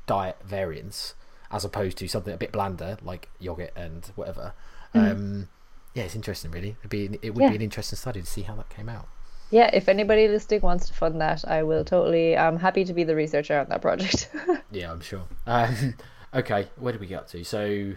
diet 0.06 0.36
variance 0.44 1.14
as 1.50 1.64
opposed 1.64 1.96
to 1.98 2.08
something 2.08 2.32
a 2.34 2.36
bit 2.36 2.50
blander 2.52 2.96
like 3.02 3.28
yogurt 3.38 3.72
and 3.76 4.10
whatever. 4.14 4.52
Um, 4.94 5.48
yeah, 5.94 6.04
it's 6.04 6.14
interesting. 6.16 6.50
Really, 6.50 6.76
it'd 6.80 6.90
be 6.90 7.18
it 7.22 7.34
would 7.34 7.42
Yeah. 7.42 7.50
be 7.50 7.56
an 7.56 7.62
interesting 7.62 7.96
study 7.96 8.20
to 8.20 8.26
see 8.26 8.42
how 8.42 8.56
that 8.56 8.68
came 8.68 8.88
out. 8.88 9.06
Yeah, 9.52 9.68
if 9.70 9.88
anybody 9.88 10.28
listening 10.28 10.62
wants 10.62 10.88
to 10.88 10.94
fund 10.94 11.20
that, 11.20 11.46
I 11.46 11.62
will 11.62 11.84
totally. 11.84 12.36
I'm 12.36 12.58
happy 12.58 12.86
to 12.86 12.94
be 12.94 13.04
the 13.04 13.14
researcher 13.14 13.60
on 13.60 13.68
that 13.68 13.82
project. 13.82 14.30
Yeah, 14.72 14.90
I'm 14.90 15.02
sure. 15.02 15.24
Um, 15.46 15.94
okay, 16.34 16.68
where 16.76 16.92
did 16.92 17.00
we 17.02 17.06
get 17.06 17.18
up 17.18 17.28
to? 17.28 17.44
So, 17.44 17.92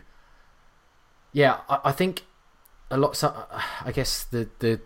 yeah, 1.32 1.62
I, 1.70 1.80
I 1.86 1.92
think 1.94 2.24
a 2.92 2.98
lot. 2.98 3.16
So, 3.16 3.34
I 3.86 3.94
guess 3.94 4.26
the 4.26 4.50
the 4.60 4.82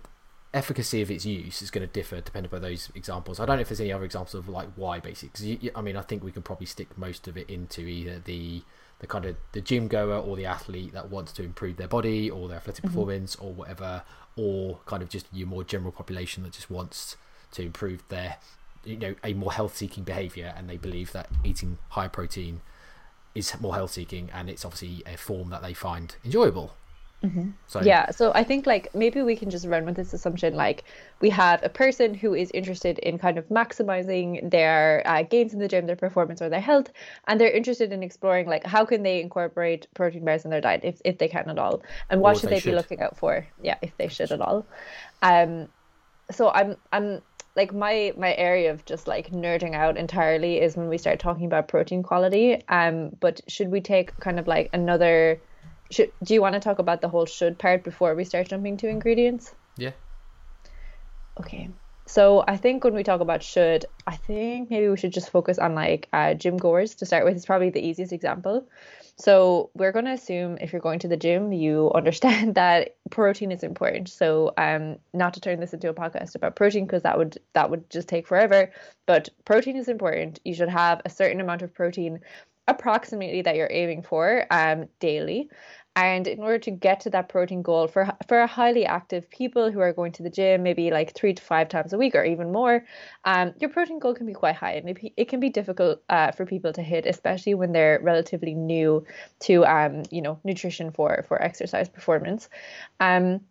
efficacy 0.54 1.02
of 1.02 1.10
its 1.10 1.26
use 1.26 1.64
is 1.64 1.72
going 1.72 1.86
to 1.86 1.92
differ 1.92 2.22
depending 2.22 2.54
on 2.54 2.62
those 2.62 2.92
examples. 2.94 3.40
I 3.40 3.48
don't 3.48 3.58
know 3.58 3.62
if 3.62 3.70
there's 3.70 3.82
any 3.82 3.92
other 3.92 4.06
examples 4.06 4.36
of 4.36 4.48
like 4.48 4.70
why 4.76 5.00
basically. 5.00 5.72
I 5.76 5.82
mean, 5.82 5.98
I 5.98 6.02
think 6.02 6.24
we 6.24 6.32
can 6.32 6.44
probably 6.44 6.68
stick 6.68 6.96
most 6.96 7.28
of 7.28 7.36
it 7.36 7.50
into 7.50 7.82
either 7.82 8.20
the 8.20 8.62
the 9.00 9.08
kind 9.08 9.26
of 9.26 9.36
the 9.54 9.62
gym 9.62 9.88
goer 9.88 10.18
or 10.18 10.36
the 10.36 10.46
athlete 10.46 10.94
that 10.94 11.10
wants 11.10 11.32
to 11.32 11.44
improve 11.44 11.78
their 11.78 11.88
body 11.88 12.30
or 12.30 12.48
their 12.48 12.58
athletic 12.58 12.84
mm-hmm. 12.84 12.94
performance 12.94 13.36
or 13.38 13.54
whatever, 13.54 14.04
or 14.36 14.80
kind 14.86 15.04
of 15.04 15.10
just 15.10 15.26
your 15.32 15.48
more 15.48 15.63
general 15.63 15.92
population 15.92 16.44
that 16.44 16.54
just 16.54 16.70
wants 16.70 17.18
to 17.52 17.62
improve 17.62 18.04
their 18.10 18.38
you 18.86 18.96
know 18.96 19.15
a 19.24 19.34
more 19.34 19.52
health 19.52 19.76
seeking 19.76 20.04
behavior 20.04 20.54
and 20.56 20.70
they 20.70 20.78
believe 20.78 21.12
that 21.12 21.30
eating 21.44 21.78
high 21.89 22.08
protein 22.08 22.62
is 23.36 23.60
more 23.60 23.76
health 23.76 23.92
seeking 23.92 24.30
and 24.34 24.50
it's 24.50 24.63
obviously 24.65 25.04
a 25.06 25.18
form 25.18 25.50
that 25.50 25.62
they 25.62 25.74
find 25.74 26.15
enjoyable 26.24 26.76
Mm-hmm. 27.24 27.50
So 27.68 27.82
yeah, 27.82 28.12
so 28.12 28.32
I 28.34 28.46
think 28.46 28.66
like 28.66 28.96
maybe 28.96 29.22
we 29.22 29.36
can 29.36 29.50
just 29.50 29.68
run 29.68 29.86
with 29.86 29.98
this 29.98 30.14
assumption 30.14 30.56
like 30.56 30.86
we 31.20 31.30
have 31.32 31.62
a 31.64 31.70
person 31.70 32.14
who 32.14 32.34
is 32.34 32.50
interested 32.52 32.98
in 33.00 33.18
kind 33.18 33.38
of 33.38 33.46
maximizing 33.50 34.50
their 34.50 35.04
uh, 35.06 35.24
gains 35.24 35.54
in 35.54 35.60
the 35.60 35.68
gym, 35.68 35.86
their 35.86 35.98
performance 35.98 36.42
or 36.42 36.48
their 36.48 36.62
health, 36.62 36.92
and 37.28 37.40
they're 37.40 37.52
interested 37.52 37.92
in 37.92 38.04
exploring 38.04 38.48
like 38.48 38.66
how 38.66 38.86
can 38.86 39.04
they 39.04 39.20
incorporate 39.20 39.88
protein 39.96 40.24
bars 40.24 40.46
in 40.46 40.52
their 40.52 40.62
diet 40.62 40.82
if 40.84 41.02
if 41.04 41.18
they 41.18 41.28
can 41.28 41.50
at 41.50 41.60
all, 41.60 41.84
and 42.10 42.22
what 42.22 42.38
should 42.38 42.50
they, 42.50 42.56
they 42.56 42.60
should. 42.62 42.72
be 42.72 42.76
looking 42.76 43.02
out 43.02 43.18
for? 43.18 43.46
Yeah, 43.62 43.76
if 43.82 43.96
they 43.98 44.08
should 44.08 44.32
at 44.32 44.40
all. 44.40 44.66
Um, 45.22 45.68
so 46.32 46.50
I'm 46.52 46.78
I'm 46.94 47.22
like 47.58 47.74
my 47.74 48.14
my 48.16 48.34
area 48.36 48.72
of 48.72 48.86
just 48.86 49.10
like 49.10 49.30
nerding 49.32 49.76
out 49.76 49.98
entirely 49.98 50.62
is 50.62 50.78
when 50.78 50.88
we 50.88 50.98
start 50.98 51.20
talking 51.20 51.46
about 51.46 51.68
protein 51.68 52.02
quality. 52.02 52.66
Um, 52.70 53.10
but 53.20 53.42
should 53.50 53.70
we 53.70 53.82
take 53.82 54.18
kind 54.22 54.40
of 54.40 54.48
like 54.48 54.70
another 54.72 55.42
should, 55.91 56.12
do 56.23 56.34
you 56.34 56.41
want 56.41 56.54
to 56.54 56.60
talk 56.60 56.80
about 56.80 57.02
the 57.02 57.10
whole 57.10 57.25
should 57.25 57.58
part 57.58 57.84
before 57.84 58.15
we 58.15 58.23
start 58.23 58.49
jumping 58.49 58.78
to 58.78 58.88
ingredients? 58.88 59.54
Yeah. 59.78 59.91
Okay. 61.39 61.69
So 62.10 62.43
I 62.47 62.58
think 62.58 62.84
when 62.84 62.95
we 62.95 63.04
talk 63.04 63.21
about 63.21 63.43
should, 63.43 63.86
I 64.08 64.15
think 64.15 64.71
maybe 64.71 64.89
we 64.89 64.97
should 64.97 65.13
just 65.13 65.30
focus 65.30 65.60
on 65.60 65.75
like 65.75 66.10
uh, 66.12 66.34
gym 66.34 66.58
goers 66.58 66.95
to 66.95 67.06
start 67.06 67.23
with. 67.23 67.36
It's 67.36 67.45
probably 67.45 67.69
the 67.69 67.88
easiest 67.88 68.12
example. 68.12 68.67
So 69.15 69.69
we're 69.75 69.91
going 69.91 70.06
to 70.06 70.13
assume 70.13 70.58
if 70.60 70.73
you're 70.73 70.82
going 70.82 70.97
to 70.99 71.08
the 71.08 71.17
gym, 71.17 71.54
you 71.54 71.91
understand 71.95 72.56
that 72.56 72.95
protein 73.12 73.52
is 73.52 73.62
important. 73.62 74.10
So 74.10 74.54
um, 74.58 74.97
not 75.13 75.36
to 75.36 75.39
turn 75.39 75.60
this 75.60 75.73
into 75.73 75.89
a 75.89 75.93
podcast 75.93 76.34
about 76.34 76.56
protein 76.56 76.88
because 76.88 77.04
that 77.04 77.19
would 77.19 77.38
that 77.54 77.69
would 77.69 77.88
just 77.91 78.08
take 78.08 78.28
forever. 78.28 78.71
But 79.06 79.30
protein 79.45 79.78
is 79.78 79.88
important. 79.88 80.39
You 80.43 80.56
should 80.56 80.69
have 80.69 81.02
a 81.06 81.12
certain 81.12 81.41
amount 81.41 81.62
of 81.62 81.75
protein 81.75 82.21
approximately 82.67 83.41
that 83.41 83.56
you're 83.56 83.69
aiming 83.71 84.04
for 84.04 84.45
um, 84.52 84.88
daily. 84.99 85.49
And 86.00 86.28
in 86.28 86.40
order 86.40 86.60
to 86.60 86.72
get 86.72 87.02
to 87.02 87.10
that 87.10 87.28
protein 87.28 87.62
goal 87.62 87.88
for 87.90 88.08
for 88.26 88.40
a 88.40 88.48
highly 88.48 88.86
active 88.86 89.30
people 89.30 89.70
who 89.70 89.82
are 89.82 89.92
going 89.92 90.14
to 90.14 90.24
the 90.24 90.30
gym 90.30 90.64
maybe 90.64 90.92
like 90.92 91.14
three 91.14 91.34
to 91.34 91.44
five 91.44 91.68
times 91.68 91.92
a 91.92 91.98
week 91.98 92.16
or 92.16 92.24
even 92.24 92.54
more, 92.54 92.86
um, 93.26 93.54
your 93.60 93.70
protein 93.70 94.00
goal 94.00 94.14
can 94.14 94.26
be 94.26 94.32
quite 94.34 94.56
high 94.56 94.74
it, 94.74 95.14
it 95.18 95.28
can 95.28 95.42
be 95.42 95.50
difficult 95.50 96.02
uh, 96.08 96.32
for 96.32 96.46
people 96.46 96.72
to 96.72 96.82
hit, 96.82 97.06
especially 97.06 97.54
when 97.54 97.74
they're 97.74 98.00
relatively 98.02 98.54
new 98.54 99.06
to 99.42 99.66
um, 99.66 100.04
you 100.10 100.22
know 100.22 100.40
nutrition 100.46 100.92
for 100.92 101.26
for 101.28 101.42
exercise 101.42 101.90
performance. 101.90 102.48
Um, 103.02 103.42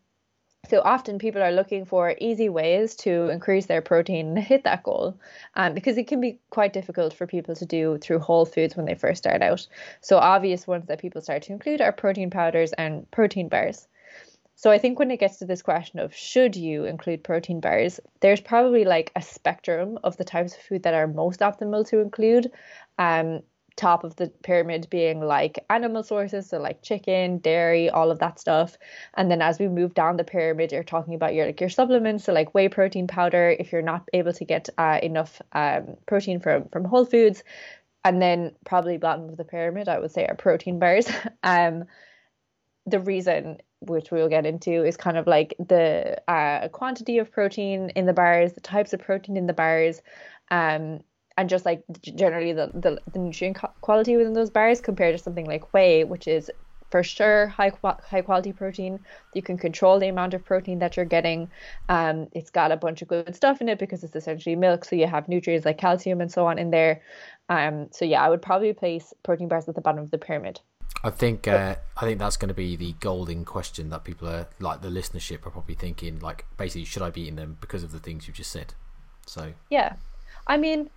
so 0.67 0.83
often 0.85 1.19
people 1.19 1.43
are 1.43 1.53
looking 1.53 1.85
for 1.85 2.15
easy 2.19 2.49
ways 2.49 2.97
to 2.97 3.29
increase 3.29 3.67
their 3.67 3.81
protein 3.81 4.29
and 4.29 4.39
hit 4.39 4.65
that 4.65 4.83
goal 4.83 5.19
um, 5.55 5.73
because 5.73 5.97
it 5.97 6.09
can 6.09 6.21
be 6.21 6.41
quite 6.51 6.73
difficult 6.73 7.15
for 7.15 7.27
people 7.27 7.55
to 7.55 7.65
do 7.65 7.97
through 7.99 8.19
whole 8.19 8.45
foods 8.45 8.77
when 8.77 8.85
they 8.85 8.95
first 8.95 9.19
start 9.19 9.41
out. 9.41 9.67
So 10.01 10.19
obvious 10.19 10.67
ones 10.67 10.87
that 10.87 11.01
people 11.01 11.23
start 11.23 11.43
to 11.43 11.53
include 11.53 11.81
are 11.81 11.93
protein 11.93 12.31
powders 12.31 12.73
and 12.73 13.11
protein 13.11 13.49
bars. 13.49 13.87
So 14.57 14.73
I 14.73 14.79
think 14.79 14.99
when 14.99 15.13
it 15.13 15.21
gets 15.21 15.39
to 15.39 15.47
this 15.47 15.63
question 15.63 16.01
of 16.01 16.13
should 16.13 16.57
you 16.57 16.85
include 16.85 17.23
protein 17.23 17.61
bars, 17.61 18.01
there's 18.21 18.41
probably 18.41 18.85
like 18.85 19.13
a 19.15 19.23
spectrum 19.23 20.01
of 20.03 20.17
the 20.17 20.25
types 20.25 20.55
of 20.55 20.61
food 20.61 20.83
that 20.83 20.95
are 20.95 21.07
most 21.07 21.41
optimal 21.41 21.89
to 21.91 22.01
include. 22.01 22.51
Um, 22.99 23.43
top 23.79 24.05
of 24.05 24.17
the 24.17 24.29
pyramid 24.43 24.89
being 24.91 25.21
like 25.21 25.65
animal 25.71 26.03
sources, 26.03 26.49
so 26.51 26.59
like 26.59 26.83
chicken, 26.83 27.39
dairy, 27.39 27.89
all 27.89 28.11
of 28.11 28.19
that 28.19 28.39
stuff. 28.39 28.77
And 29.15 29.31
then 29.31 29.41
as 29.41 29.59
we 29.59 29.69
move 29.69 29.95
down 29.95 30.17
the 30.17 30.25
pyramid, 30.25 30.73
you're 30.73 30.83
talking 30.83 31.15
about 31.15 31.35
your 31.35 31.47
like 31.47 31.61
your 31.61 31.71
supplements, 31.71 32.25
so 32.25 32.33
like 32.33 32.55
whey 32.55 32.69
protein 32.69 33.07
powder 33.07 33.57
if 33.59 33.73
you're 33.73 33.81
not 33.81 34.09
able 34.13 34.33
to 34.33 34.45
get 34.45 34.69
uh, 34.77 34.99
enough 35.03 35.41
um, 35.53 35.97
protein 36.07 36.41
from 36.41 36.69
from 36.69 36.85
whole 36.85 37.07
foods. 37.07 37.43
And 38.05 38.21
then 38.21 38.53
probably 38.65 38.99
bottom 38.99 39.29
of 39.29 39.37
the 39.37 39.45
pyramid, 39.45 39.89
I 39.89 39.99
would 39.99 40.13
say, 40.13 40.27
are 40.27 40.35
protein 40.35 40.79
bars. 40.79 41.11
um, 41.43 41.85
the 42.87 43.01
reason 43.01 43.59
which 43.81 44.11
we'll 44.11 44.29
get 44.29 44.47
into 44.47 44.85
is 44.85 44.97
kind 44.97 45.17
of 45.17 45.27
like 45.27 45.55
the 45.59 46.21
uh, 46.29 46.69
quantity 46.69 47.19
of 47.19 47.31
protein 47.31 47.91
in 47.91 48.07
the 48.07 48.13
bars, 48.13 48.55
the 48.55 48.61
types 48.61 48.93
of 48.93 49.01
protein 49.01 49.37
in 49.37 49.47
the 49.47 49.53
bars, 49.53 50.03
um, 50.51 51.01
and 51.39 51.49
just 51.49 51.65
like 51.65 51.83
generally 52.03 52.53
the, 52.53 52.69
the, 52.75 53.01
the 53.13 53.19
nutrient 53.19 53.57
quality 53.81 54.17
within 54.17 54.33
those 54.33 54.51
bars 54.51 54.81
compared 54.81 55.17
to 55.17 55.23
something 55.23 55.47
like 55.47 55.73
whey, 55.73 56.03
which 56.03 56.27
is 56.27 56.51
for 56.91 57.05
sure 57.05 57.47
high 57.47 57.71
high 58.11 58.23
quality 58.23 58.53
protein. 58.53 58.99
You 59.35 59.43
can 59.43 59.57
control 59.57 60.01
the 60.01 60.09
amount 60.09 60.35
of 60.35 60.45
protein 60.45 60.81
that 60.81 60.97
you're 60.97 61.07
getting. 61.07 61.49
Um, 61.89 62.27
it's 62.33 62.51
got 62.51 62.73
a 62.73 62.77
bunch 62.77 63.03
of 63.03 63.09
good 63.09 63.37
stuff 63.37 63.61
in 63.61 63.69
it 63.69 63.79
because 63.79 64.03
it's 64.03 64.17
essentially 64.17 64.57
milk, 64.57 64.85
so 64.85 64.97
you 64.97 65.07
have 65.07 65.29
nutrients 65.29 65.65
like 65.65 65.79
calcium 65.79 66.21
and 66.21 66.31
so 66.31 66.45
on 66.45 66.59
in 66.59 66.71
there. 66.71 67.03
Um, 67.49 67.87
so 67.93 68.05
yeah, 68.05 68.21
I 68.21 68.29
would 68.31 68.43
probably 68.43 68.73
place 68.73 69.15
protein 69.23 69.47
bars 69.47 69.69
at 69.69 69.77
the 69.77 69.81
bottom 69.81 70.03
of 70.03 70.11
the 70.11 70.19
pyramid. 70.19 70.59
I 71.05 71.11
think 71.11 71.47
uh, 71.47 71.77
I 71.97 72.01
think 72.01 72.19
that's 72.19 72.37
going 72.37 72.49
to 72.49 72.55
be 72.55 72.75
the 72.75 72.95
golden 72.99 73.45
question 73.45 73.91
that 73.91 74.03
people 74.03 74.29
are 74.29 74.49
like 74.59 74.83
the 74.83 74.89
listenership 74.89 75.47
are 75.47 75.51
probably 75.51 75.77
thinking 75.77 76.19
like 76.19 76.47
basically 76.57 76.85
should 76.85 77.03
I 77.03 77.11
be 77.11 77.23
eating 77.23 77.37
them 77.37 77.59
because 77.61 77.85
of 77.85 77.93
the 77.93 78.01
things 78.01 78.27
you've 78.27 78.37
just 78.37 78.51
said. 78.51 78.75
So 79.27 79.53
yeah, 79.71 79.95
I 80.49 80.57
mean 80.57 80.91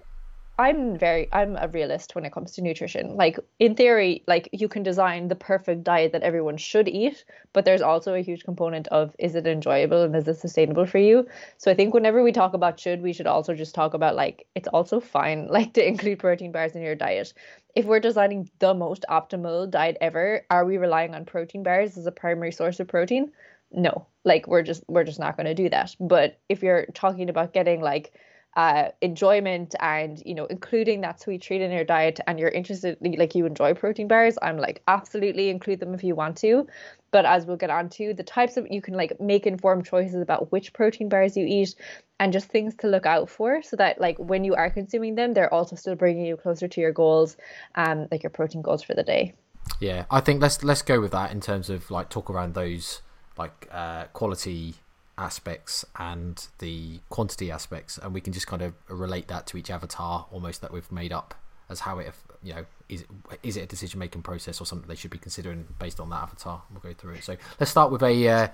I'm 0.62 0.96
very 0.96 1.28
I'm 1.32 1.58
a 1.58 1.68
realist 1.68 2.14
when 2.14 2.24
it 2.24 2.32
comes 2.32 2.52
to 2.52 2.62
nutrition. 2.62 3.16
Like 3.16 3.40
in 3.58 3.74
theory, 3.74 4.24
like 4.28 4.48
you 4.52 4.68
can 4.68 4.84
design 4.84 5.28
the 5.28 5.36
perfect 5.36 5.84
diet 5.84 6.12
that 6.12 6.22
everyone 6.22 6.58
should 6.58 6.88
eat, 6.88 7.26
but 7.52 7.66
there's 7.66 7.82
also 7.82 8.14
a 8.14 8.22
huge 8.22 8.44
component 8.44 8.88
of 8.90 9.16
is 9.18 9.34
it 9.34 9.48
enjoyable 9.48 10.04
and 10.04 10.16
is 10.16 10.28
it 10.28 10.38
sustainable 10.38 10.86
for 10.86 11.00
you? 11.00 11.28
So 11.58 11.72
I 11.72 11.74
think 11.74 11.96
whenever 11.96 12.22
we 12.22 12.32
talk 12.32 12.54
about 12.54 12.80
should, 12.80 13.02
we 13.02 13.12
should 13.12 13.26
also 13.26 13.56
just 13.56 13.74
talk 13.74 13.96
about 13.96 14.16
like 14.16 14.46
it's 14.54 14.68
also 14.68 15.00
fine 15.00 15.48
like 15.58 15.74
to 15.74 15.88
include 15.88 16.20
protein 16.20 16.52
bars 16.52 16.76
in 16.76 16.84
your 16.84 16.96
diet. 16.96 17.34
If 17.76 17.86
we're 17.86 18.00
designing 18.00 18.48
the 18.60 18.76
most 18.76 19.04
optimal 19.10 19.68
diet 19.68 19.98
ever, 20.00 20.46
are 20.52 20.64
we 20.64 20.78
relying 20.78 21.16
on 21.16 21.26
protein 21.26 21.64
bars 21.64 21.98
as 21.98 22.06
a 22.06 22.12
primary 22.12 22.52
source 22.52 22.80
of 22.80 22.88
protein? 22.88 23.32
No. 23.72 24.06
Like 24.26 24.46
we're 24.48 24.62
just 24.62 24.84
we're 24.88 25.06
just 25.06 25.20
not 25.20 25.38
going 25.38 25.48
to 25.48 25.56
do 25.56 25.70
that. 25.70 25.96
But 26.00 26.40
if 26.50 26.62
you're 26.62 26.86
talking 26.94 27.32
about 27.32 27.52
getting 27.52 27.82
like 27.82 28.14
uh, 28.56 28.90
enjoyment 29.02 29.76
and 29.80 30.22
you 30.26 30.36
know 30.36 30.46
including 30.46 31.02
that 31.02 31.22
sweet 31.22 31.42
treat 31.42 31.62
in 31.62 31.72
your 31.72 31.86
diet 31.86 32.20
and 32.28 32.38
you're 32.38 32.50
interested 32.50 32.98
like 33.18 33.34
you 33.34 33.46
enjoy 33.46 33.74
protein 33.74 34.10
bars 34.10 34.38
i'm 34.42 34.58
like 34.58 34.82
absolutely 34.88 35.50
include 35.50 35.80
them 35.80 35.94
if 35.94 36.04
you 36.04 36.16
want 36.16 36.38
to. 36.38 36.68
But 37.12 37.26
as 37.26 37.46
we'll 37.46 37.58
get 37.58 37.70
on 37.70 37.90
to 37.90 38.14
the 38.14 38.24
types 38.24 38.56
of 38.56 38.68
you 38.70 38.82
can 38.82 38.94
like 38.94 39.20
make 39.20 39.46
informed 39.46 39.86
choices 39.86 40.22
about 40.22 40.52
which 40.52 40.74
protein 40.74 41.10
bars 41.10 41.36
you 41.36 41.46
eat 41.46 41.76
and 42.20 42.32
just 42.32 42.48
things 42.48 42.74
to 42.76 42.88
look 42.88 43.06
out 43.06 43.30
for 43.30 43.62
so 43.62 43.76
that 43.78 44.00
like 44.00 44.18
when 44.18 44.44
you 44.44 44.56
are 44.56 44.70
consuming 44.70 45.16
them 45.16 45.34
they're 45.34 45.54
also 45.54 45.76
still 45.76 45.96
bringing 45.96 46.26
you 46.26 46.38
closer 46.38 46.68
to 46.68 46.82
your 46.82 46.92
goals 46.92 47.38
um 47.76 48.08
like 48.12 48.24
your 48.24 48.30
protein 48.30 48.62
goals 48.62 48.84
for 48.84 48.94
the 48.94 49.04
day. 49.04 49.34
Yeah 49.80 50.06
i 50.10 50.20
think 50.20 50.42
let's 50.42 50.64
let's 50.64 50.82
go 50.82 51.00
with 51.00 51.12
that 51.12 51.32
in 51.32 51.42
terms 51.42 51.70
of 51.70 51.90
like 51.92 52.10
talk 52.10 52.30
around 52.30 52.54
those 52.54 53.02
like 53.38 53.68
uh 53.72 54.06
quality 54.14 54.76
aspects 55.22 55.86
and 55.98 56.48
the 56.60 57.00
quantity 57.10 57.52
aspects, 57.52 57.98
and 57.98 58.14
we 58.14 58.22
can 58.22 58.34
just 58.34 58.48
kind 58.48 58.62
of 58.62 58.74
relate 58.90 59.28
that 59.28 59.48
to 59.48 59.58
each 59.58 59.70
avatar 59.70 60.26
almost 60.32 60.62
that 60.62 60.72
we've 60.74 60.92
made 60.92 61.14
up 61.14 61.36
as 61.70 61.82
how 61.82 62.00
it 62.00 62.14
you 62.44 62.54
know 62.54 62.66
is 62.90 63.06
is 63.44 63.56
it 63.56 63.62
a 63.62 63.66
decision 63.66 64.00
making 64.00 64.22
process 64.22 64.60
or 64.60 64.66
something 64.66 64.88
they 64.90 64.96
should 64.96 65.12
be 65.12 65.18
considering 65.18 65.66
based 65.80 66.00
on 66.00 66.10
that 66.10 66.24
avatar. 66.24 66.64
We'll 66.72 66.82
go 66.82 66.94
through 66.94 67.14
it. 67.14 67.24
So 67.24 67.38
let's 67.60 67.72
start 67.72 67.92
with 67.92 68.04
a 68.04 68.28
uh, 68.28 68.48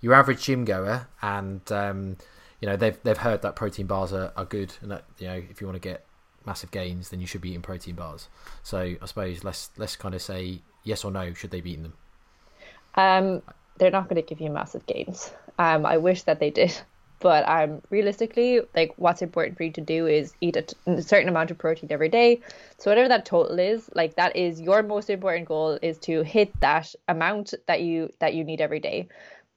your 0.00 0.14
average 0.14 0.42
gym 0.42 0.64
goer, 0.64 1.06
and 1.22 1.60
um, 1.70 2.16
you 2.60 2.68
know 2.68 2.76
they've 2.76 2.98
they've 3.04 3.18
heard 3.18 3.42
that 3.42 3.54
protein 3.54 3.86
bars 3.86 4.12
are, 4.12 4.32
are 4.36 4.46
good, 4.46 4.74
and 4.82 4.90
that 4.90 5.04
you 5.18 5.28
know 5.28 5.42
if 5.50 5.60
you 5.60 5.66
want 5.66 5.76
to 5.76 5.88
get 5.88 6.04
massive 6.46 6.70
gains, 6.70 7.10
then 7.10 7.20
you 7.20 7.26
should 7.26 7.40
be 7.40 7.50
eating 7.50 7.62
protein 7.62 7.94
bars. 7.94 8.28
So 8.62 8.78
I 8.78 9.06
suppose 9.06 9.44
let's 9.44 9.70
let's 9.76 9.96
kind 9.96 10.14
of 10.14 10.22
say 10.22 10.60
yes 10.82 11.04
or 11.04 11.10
no. 11.10 11.32
Should 11.34 11.50
they 11.50 11.60
be 11.60 11.72
eating 11.72 11.84
them? 11.84 11.94
Um, 12.96 13.42
they're 13.78 13.90
not 13.90 14.08
going 14.08 14.20
to 14.20 14.28
give 14.28 14.40
you 14.40 14.50
massive 14.50 14.86
gains. 14.86 15.32
Um, 15.58 15.84
I 15.86 15.98
wish 15.98 16.22
that 16.22 16.40
they 16.40 16.50
did, 16.50 16.76
but 17.20 17.48
um, 17.48 17.80
realistically, 17.90 18.60
like 18.74 18.92
what's 18.96 19.22
important 19.22 19.56
for 19.56 19.64
you 19.64 19.72
to 19.72 19.80
do 19.80 20.06
is 20.06 20.34
eat 20.40 20.56
a, 20.56 20.62
t- 20.62 20.76
a 20.86 21.02
certain 21.02 21.28
amount 21.28 21.50
of 21.50 21.58
protein 21.58 21.90
every 21.92 22.08
day. 22.08 22.40
So 22.78 22.90
whatever 22.90 23.08
that 23.08 23.26
total 23.26 23.58
is, 23.58 23.88
like 23.94 24.16
that 24.16 24.36
is 24.36 24.60
your 24.60 24.82
most 24.82 25.10
important 25.10 25.48
goal 25.48 25.78
is 25.82 25.98
to 26.00 26.22
hit 26.22 26.58
that 26.60 26.94
amount 27.08 27.54
that 27.66 27.82
you 27.82 28.10
that 28.20 28.34
you 28.34 28.44
need 28.44 28.60
every 28.60 28.80
day. 28.80 29.08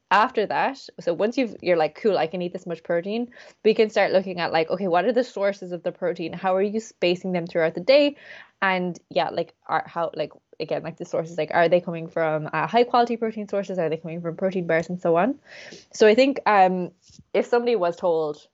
After 0.09 0.45
that, 0.45 0.79
so 1.01 1.13
once 1.13 1.37
you've 1.37 1.57
you're 1.61 1.75
like 1.75 1.99
cool, 2.01 2.17
I 2.17 2.27
can 2.27 2.41
eat 2.41 2.53
this 2.53 2.65
much 2.65 2.81
protein. 2.81 3.27
We 3.65 3.73
can 3.73 3.89
start 3.89 4.13
looking 4.13 4.39
at 4.39 4.53
like 4.53 4.69
okay, 4.69 4.87
what 4.87 5.03
are 5.03 5.11
the 5.11 5.23
sources 5.23 5.73
of 5.73 5.83
the 5.83 5.91
protein? 5.91 6.31
How 6.31 6.55
are 6.55 6.61
you 6.61 6.79
spacing 6.79 7.33
them 7.33 7.45
throughout 7.45 7.75
the 7.75 7.81
day? 7.81 8.15
and 8.61 8.99
yeah 9.09 9.29
like 9.29 9.53
are 9.67 9.83
how 9.85 10.11
like 10.15 10.31
again 10.59 10.83
like 10.83 10.97
the 10.97 11.05
sources 11.05 11.37
like 11.37 11.51
are 11.53 11.69
they 11.69 11.81
coming 11.81 12.07
from 12.07 12.49
uh, 12.51 12.67
high 12.67 12.83
quality 12.83 13.17
protein 13.17 13.47
sources? 13.47 13.77
Are 13.79 13.89
they 13.89 13.97
coming 13.97 14.21
from 14.21 14.35
protein 14.35 14.67
bars 14.67 14.89
and 14.89 14.99
so 15.01 15.15
on? 15.15 15.39
So 15.93 16.07
i 16.07 16.15
think 16.15 16.39
um 16.45 16.91
if 17.33 17.45
somebody 17.45 17.75
was 17.75 17.95
told 17.95 18.47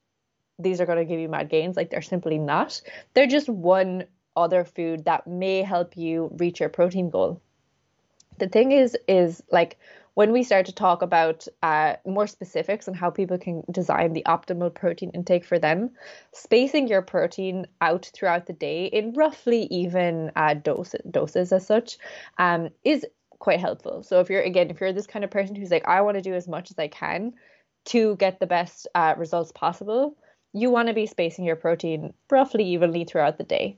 these 0.59 0.79
are 0.81 0.85
going 0.85 0.97
to 0.97 1.05
give 1.05 1.19
you 1.19 1.29
mad 1.29 1.49
gains 1.49 1.75
like 1.75 1.89
they're 1.89 2.01
simply 2.01 2.37
not. 2.37 2.81
They're 3.13 3.27
just 3.27 3.49
one 3.49 4.05
other 4.35 4.65
food 4.65 5.05
that 5.05 5.27
may 5.27 5.61
help 5.61 5.97
you 5.97 6.31
reach 6.37 6.59
your 6.59 6.69
protein 6.69 7.09
goal. 7.09 7.41
The 8.39 8.47
thing 8.47 8.71
is 8.71 8.97
is 9.07 9.43
like 9.51 9.79
when 10.15 10.31
we 10.31 10.43
start 10.43 10.65
to 10.67 10.71
talk 10.73 11.01
about 11.01 11.47
uh, 11.63 11.95
more 12.05 12.27
specifics 12.27 12.87
on 12.87 12.93
how 12.93 13.09
people 13.09 13.37
can 13.37 13.63
design 13.71 14.13
the 14.13 14.23
optimal 14.27 14.73
protein 14.73 15.09
intake 15.11 15.45
for 15.45 15.57
them, 15.57 15.89
spacing 16.31 16.87
your 16.87 17.01
protein 17.01 17.65
out 17.81 18.09
throughout 18.13 18.45
the 18.45 18.53
day 18.53 18.85
in 18.85 19.13
roughly 19.13 19.63
even 19.71 20.31
uh, 20.35 20.53
dose, 20.53 20.95
doses 21.09 21.51
as 21.51 21.65
such 21.65 21.97
um, 22.37 22.69
is 22.83 23.05
quite 23.39 23.59
helpful. 23.59 24.03
So 24.03 24.19
if 24.19 24.29
you're 24.29 24.41
again, 24.41 24.69
if 24.69 24.79
you're 24.79 24.93
this 24.93 25.07
kind 25.07 25.25
of 25.25 25.31
person 25.31 25.55
who's 25.55 25.71
like, 25.71 25.87
I 25.87 26.01
want 26.01 26.15
to 26.15 26.21
do 26.21 26.33
as 26.33 26.47
much 26.47 26.71
as 26.71 26.79
I 26.79 26.87
can 26.87 27.33
to 27.85 28.15
get 28.15 28.39
the 28.39 28.47
best 28.47 28.87
uh, 28.95 29.15
results 29.17 29.51
possible, 29.51 30.15
you 30.53 30.69
want 30.69 30.87
to 30.87 30.93
be 30.93 31.07
spacing 31.07 31.43
your 31.43 31.55
protein 31.55 32.13
roughly 32.31 32.63
evenly 32.63 33.03
throughout 33.03 33.37
the 33.37 33.43
day. 33.43 33.77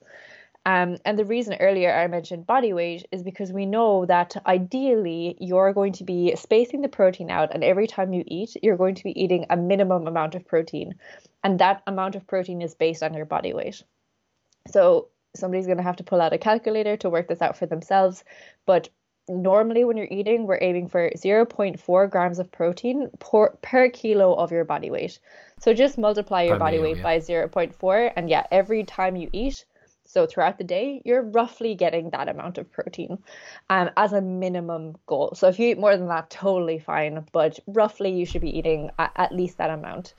Um, 0.65 0.97
and 1.05 1.17
the 1.17 1.25
reason 1.25 1.53
earlier 1.59 1.93
I 1.93 2.07
mentioned 2.07 2.47
body 2.47 2.73
weight 2.73 3.05
is 3.11 3.21
because 3.21 3.51
we 3.51 3.67
know 3.67 4.05
that 4.07 4.35
ideally 4.47 5.37
you're 5.39 5.73
going 5.73 5.93
to 5.93 6.03
be 6.03 6.35
spacing 6.35 6.81
the 6.81 6.89
protein 6.89 7.29
out, 7.29 7.53
and 7.53 7.63
every 7.63 7.85
time 7.85 8.13
you 8.13 8.23
eat, 8.25 8.57
you're 8.63 8.77
going 8.77 8.95
to 8.95 9.03
be 9.03 9.21
eating 9.21 9.45
a 9.49 9.57
minimum 9.57 10.07
amount 10.07 10.33
of 10.33 10.47
protein. 10.47 10.95
And 11.43 11.59
that 11.59 11.83
amount 11.85 12.15
of 12.15 12.25
protein 12.25 12.63
is 12.63 12.73
based 12.73 13.03
on 13.03 13.13
your 13.13 13.25
body 13.25 13.53
weight. 13.53 13.83
So 14.71 15.09
somebody's 15.35 15.67
going 15.67 15.77
to 15.77 15.83
have 15.83 15.97
to 15.97 16.03
pull 16.03 16.19
out 16.19 16.33
a 16.33 16.39
calculator 16.39 16.97
to 16.97 17.11
work 17.11 17.27
this 17.27 17.43
out 17.43 17.57
for 17.57 17.67
themselves. 17.67 18.23
But 18.65 18.89
normally, 19.29 19.85
when 19.85 19.97
you're 19.97 20.07
eating, 20.09 20.47
we're 20.47 20.57
aiming 20.61 20.87
for 20.87 21.11
0.4 21.11 22.09
grams 22.09 22.39
of 22.39 22.51
protein 22.51 23.11
per, 23.19 23.49
per 23.61 23.89
kilo 23.89 24.33
of 24.33 24.51
your 24.51 24.65
body 24.65 24.89
weight. 24.89 25.19
So 25.59 25.75
just 25.75 25.99
multiply 25.99 26.41
your 26.41 26.55
Per 26.55 26.59
body 26.59 26.77
meal, 26.77 26.83
weight 26.83 26.97
yeah. 26.97 27.03
by 27.03 27.19
0.4. 27.19 28.13
And 28.15 28.29
yeah, 28.29 28.47
every 28.51 28.83
time 28.83 29.15
you 29.15 29.29
eat, 29.31 29.63
so 30.05 30.25
throughout 30.25 30.57
the 30.57 30.63
day, 30.63 31.01
you're 31.03 31.23
roughly 31.23 31.75
getting 31.75 32.11
that 32.11 32.29
amount 32.29 32.57
of 32.57 32.71
protein 32.71 33.17
um, 33.69 33.89
as 33.97 34.13
a 34.13 34.21
minimum 34.21 34.95
goal. 35.07 35.31
So 35.35 35.47
if 35.47 35.59
you 35.59 35.69
eat 35.69 35.79
more 35.79 35.97
than 35.97 36.07
that, 36.07 36.29
totally 36.29 36.79
fine. 36.79 37.25
But 37.31 37.59
roughly, 37.67 38.11
you 38.11 38.25
should 38.25 38.41
be 38.41 38.57
eating 38.57 38.91
a- 38.99 39.11
at 39.15 39.33
least 39.33 39.57
that 39.57 39.71
amount. 39.71 40.13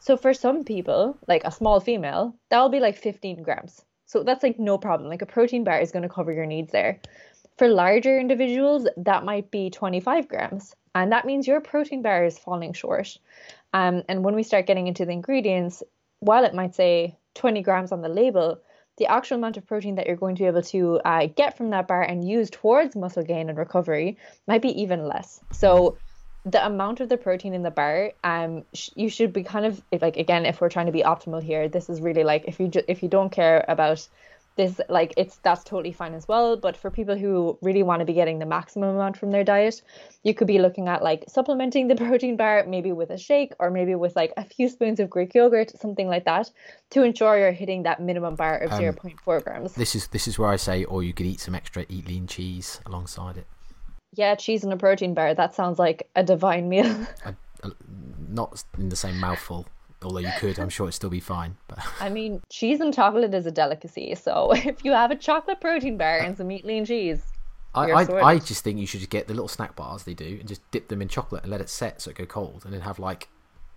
So 0.00 0.16
for 0.16 0.34
some 0.34 0.64
people, 0.64 1.16
like 1.26 1.44
a 1.44 1.52
small 1.52 1.80
female, 1.80 2.34
that'll 2.50 2.68
be 2.68 2.80
like 2.80 2.96
15 2.96 3.42
grams. 3.42 3.84
So 4.06 4.22
that's 4.22 4.42
like 4.42 4.58
no 4.58 4.78
problem. 4.78 5.08
Like 5.08 5.22
a 5.22 5.26
protein 5.26 5.64
bar 5.64 5.80
is 5.80 5.92
going 5.92 6.02
to 6.02 6.08
cover 6.08 6.32
your 6.32 6.46
needs 6.46 6.72
there. 6.72 7.00
For 7.58 7.68
larger 7.68 8.18
individuals, 8.18 8.86
that 8.96 9.24
might 9.24 9.50
be 9.50 9.70
25 9.70 10.28
grams. 10.28 10.74
And 10.94 11.12
that 11.12 11.26
means 11.26 11.46
your 11.46 11.60
protein 11.60 12.02
bar 12.02 12.24
is 12.24 12.38
falling 12.38 12.72
short. 12.72 13.18
Um, 13.72 14.02
and 14.08 14.24
when 14.24 14.34
we 14.34 14.42
start 14.42 14.66
getting 14.66 14.86
into 14.86 15.04
the 15.04 15.12
ingredients, 15.12 15.82
while 16.20 16.44
it 16.44 16.54
might 16.54 16.74
say 16.74 17.16
20 17.34 17.62
grams 17.62 17.92
on 17.92 18.00
the 18.00 18.08
label, 18.08 18.60
the 18.98 19.06
actual 19.06 19.36
amount 19.38 19.56
of 19.56 19.66
protein 19.66 19.94
that 19.96 20.06
you're 20.06 20.16
going 20.16 20.36
to 20.36 20.42
be 20.42 20.46
able 20.46 20.62
to 20.62 21.00
uh, 21.04 21.26
get 21.26 21.56
from 21.56 21.70
that 21.70 21.88
bar 21.88 22.02
and 22.02 22.28
use 22.28 22.50
towards 22.50 22.94
muscle 22.96 23.22
gain 23.22 23.48
and 23.48 23.58
recovery 23.58 24.18
might 24.46 24.62
be 24.62 24.82
even 24.82 25.06
less. 25.06 25.40
So 25.52 25.98
the 26.44 26.64
amount 26.64 27.00
of 27.00 27.08
the 27.08 27.16
protein 27.16 27.54
in 27.54 27.62
the 27.62 27.70
bar, 27.70 28.12
um, 28.24 28.64
sh- 28.74 28.90
you 28.96 29.08
should 29.08 29.32
be 29.32 29.42
kind 29.42 29.66
of 29.66 29.82
like 30.00 30.16
again, 30.16 30.46
if 30.46 30.60
we're 30.60 30.68
trying 30.68 30.86
to 30.86 30.92
be 30.92 31.02
optimal 31.02 31.42
here, 31.42 31.68
this 31.68 31.88
is 31.88 32.00
really 32.00 32.24
like 32.24 32.44
if 32.46 32.58
you 32.60 32.68
ju- 32.68 32.84
if 32.88 33.02
you 33.02 33.08
don't 33.08 33.30
care 33.30 33.64
about 33.68 34.08
this 34.58 34.80
like 34.90 35.14
it's 35.16 35.36
that's 35.38 35.64
totally 35.64 35.92
fine 35.92 36.12
as 36.12 36.28
well 36.28 36.56
but 36.56 36.76
for 36.76 36.90
people 36.90 37.16
who 37.16 37.56
really 37.62 37.82
want 37.82 38.00
to 38.00 38.04
be 38.04 38.12
getting 38.12 38.38
the 38.38 38.44
maximum 38.44 38.90
amount 38.90 39.16
from 39.16 39.30
their 39.30 39.44
diet 39.44 39.80
you 40.24 40.34
could 40.34 40.46
be 40.46 40.58
looking 40.58 40.88
at 40.88 41.02
like 41.02 41.24
supplementing 41.28 41.88
the 41.88 41.96
protein 42.04 42.36
bar 42.36 42.64
maybe 42.68 42.92
with 42.92 43.08
a 43.08 43.16
shake 43.16 43.52
or 43.58 43.70
maybe 43.70 43.94
with 43.94 44.14
like 44.16 44.34
a 44.36 44.44
few 44.44 44.68
spoons 44.68 45.00
of 45.00 45.08
greek 45.08 45.34
yogurt 45.34 45.70
something 45.78 46.08
like 46.08 46.26
that 46.26 46.50
to 46.90 47.02
ensure 47.02 47.38
you're 47.38 47.52
hitting 47.52 47.84
that 47.84 48.00
minimum 48.00 48.34
bar 48.34 48.58
of 48.58 48.72
um, 48.72 48.80
0.4 48.80 49.44
grams. 49.44 49.74
This 49.74 49.94
is 49.94 50.08
this 50.08 50.26
is 50.26 50.38
where 50.38 50.48
I 50.48 50.56
say, 50.56 50.84
or 50.84 51.02
you 51.02 51.12
could 51.12 51.26
eat 51.26 51.40
some 51.40 51.54
extra 51.54 51.84
eat 51.88 52.08
lean 52.08 52.26
cheese 52.26 52.80
alongside 52.86 53.36
it. 53.36 53.46
yeah 54.14 54.34
cheese 54.34 54.64
and 54.64 54.72
a 54.72 54.76
protein 54.76 55.14
bar 55.14 55.34
that 55.34 55.54
sounds 55.54 55.78
like 55.78 56.08
a 56.16 56.22
divine 56.22 56.68
meal. 56.68 57.06
Not 58.28 58.64
in 58.78 58.88
the 58.88 58.96
same 58.96 59.18
mouthful, 59.18 59.66
although 60.02 60.18
you 60.18 60.32
could. 60.38 60.58
I'm 60.58 60.68
sure 60.68 60.86
it'd 60.86 60.94
still 60.94 61.10
be 61.10 61.20
fine. 61.20 61.56
But 61.68 61.78
i 62.00 62.08
mean 62.08 62.42
cheese 62.48 62.80
and 62.80 62.92
chocolate 62.92 63.34
is 63.34 63.46
a 63.46 63.50
delicacy 63.50 64.14
so 64.14 64.52
if 64.54 64.84
you 64.84 64.92
have 64.92 65.10
a 65.10 65.16
chocolate 65.16 65.60
protein 65.60 65.96
bar 65.96 66.18
and 66.18 66.36
some 66.36 66.48
meat 66.48 66.64
lean 66.64 66.84
cheese 66.84 67.22
I, 67.74 67.90
I. 67.90 68.22
I 68.24 68.38
just 68.38 68.64
think 68.64 68.78
you 68.78 68.86
should 68.86 69.00
just 69.00 69.10
get 69.10 69.28
the 69.28 69.34
little 69.34 69.48
snack 69.48 69.76
bars 69.76 70.04
they 70.04 70.14
do 70.14 70.38
and 70.40 70.48
just 70.48 70.68
dip 70.70 70.88
them 70.88 71.02
in 71.02 71.08
chocolate 71.08 71.42
and 71.42 71.50
let 71.50 71.60
it 71.60 71.68
set 71.68 72.00
so 72.00 72.10
it 72.10 72.16
go 72.16 72.26
cold, 72.26 72.62
and 72.64 72.72
then 72.72 72.80
have 72.80 72.98
like 72.98 73.28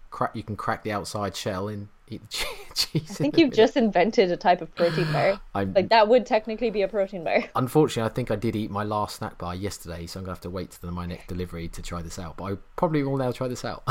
crack. 0.09 0.35
You 0.35 0.43
can 0.43 0.55
crack 0.55 0.83
the 0.83 0.91
outside 0.91 1.35
shell 1.35 1.67
and 1.67 1.87
eat 2.07 2.21
the 2.21 2.37
cheese. 2.75 3.11
i 3.11 3.13
think 3.13 3.37
you've 3.37 3.53
just 3.53 3.77
invented 3.77 4.31
a 4.31 4.37
type 4.37 4.61
of 4.61 4.73
protein 4.75 5.11
bar 5.11 5.39
I'm, 5.55 5.73
like 5.73 5.89
that 5.89 6.07
would 6.07 6.25
technically 6.25 6.69
be 6.69 6.81
a 6.81 6.87
protein 6.87 7.23
bar 7.23 7.43
Unfortunately, 7.55 8.09
I 8.09 8.13
think 8.13 8.31
I 8.31 8.35
did 8.35 8.55
eat 8.55 8.71
my 8.71 8.83
last 8.83 9.17
snack 9.17 9.37
bar 9.37 9.55
yesterday, 9.55 10.05
so 10.07 10.19
I'm 10.19 10.25
gonna 10.25 10.33
have 10.33 10.41
to 10.41 10.49
wait 10.49 10.77
till 10.79 10.91
my 10.91 11.05
next 11.05 11.27
delivery 11.27 11.67
to 11.69 11.81
try 11.81 12.01
this 12.01 12.17
out. 12.17 12.37
But 12.37 12.43
I 12.45 12.57
probably 12.75 13.03
will 13.03 13.17
now 13.17 13.31
try 13.31 13.47
this 13.47 13.65
out. 13.65 13.83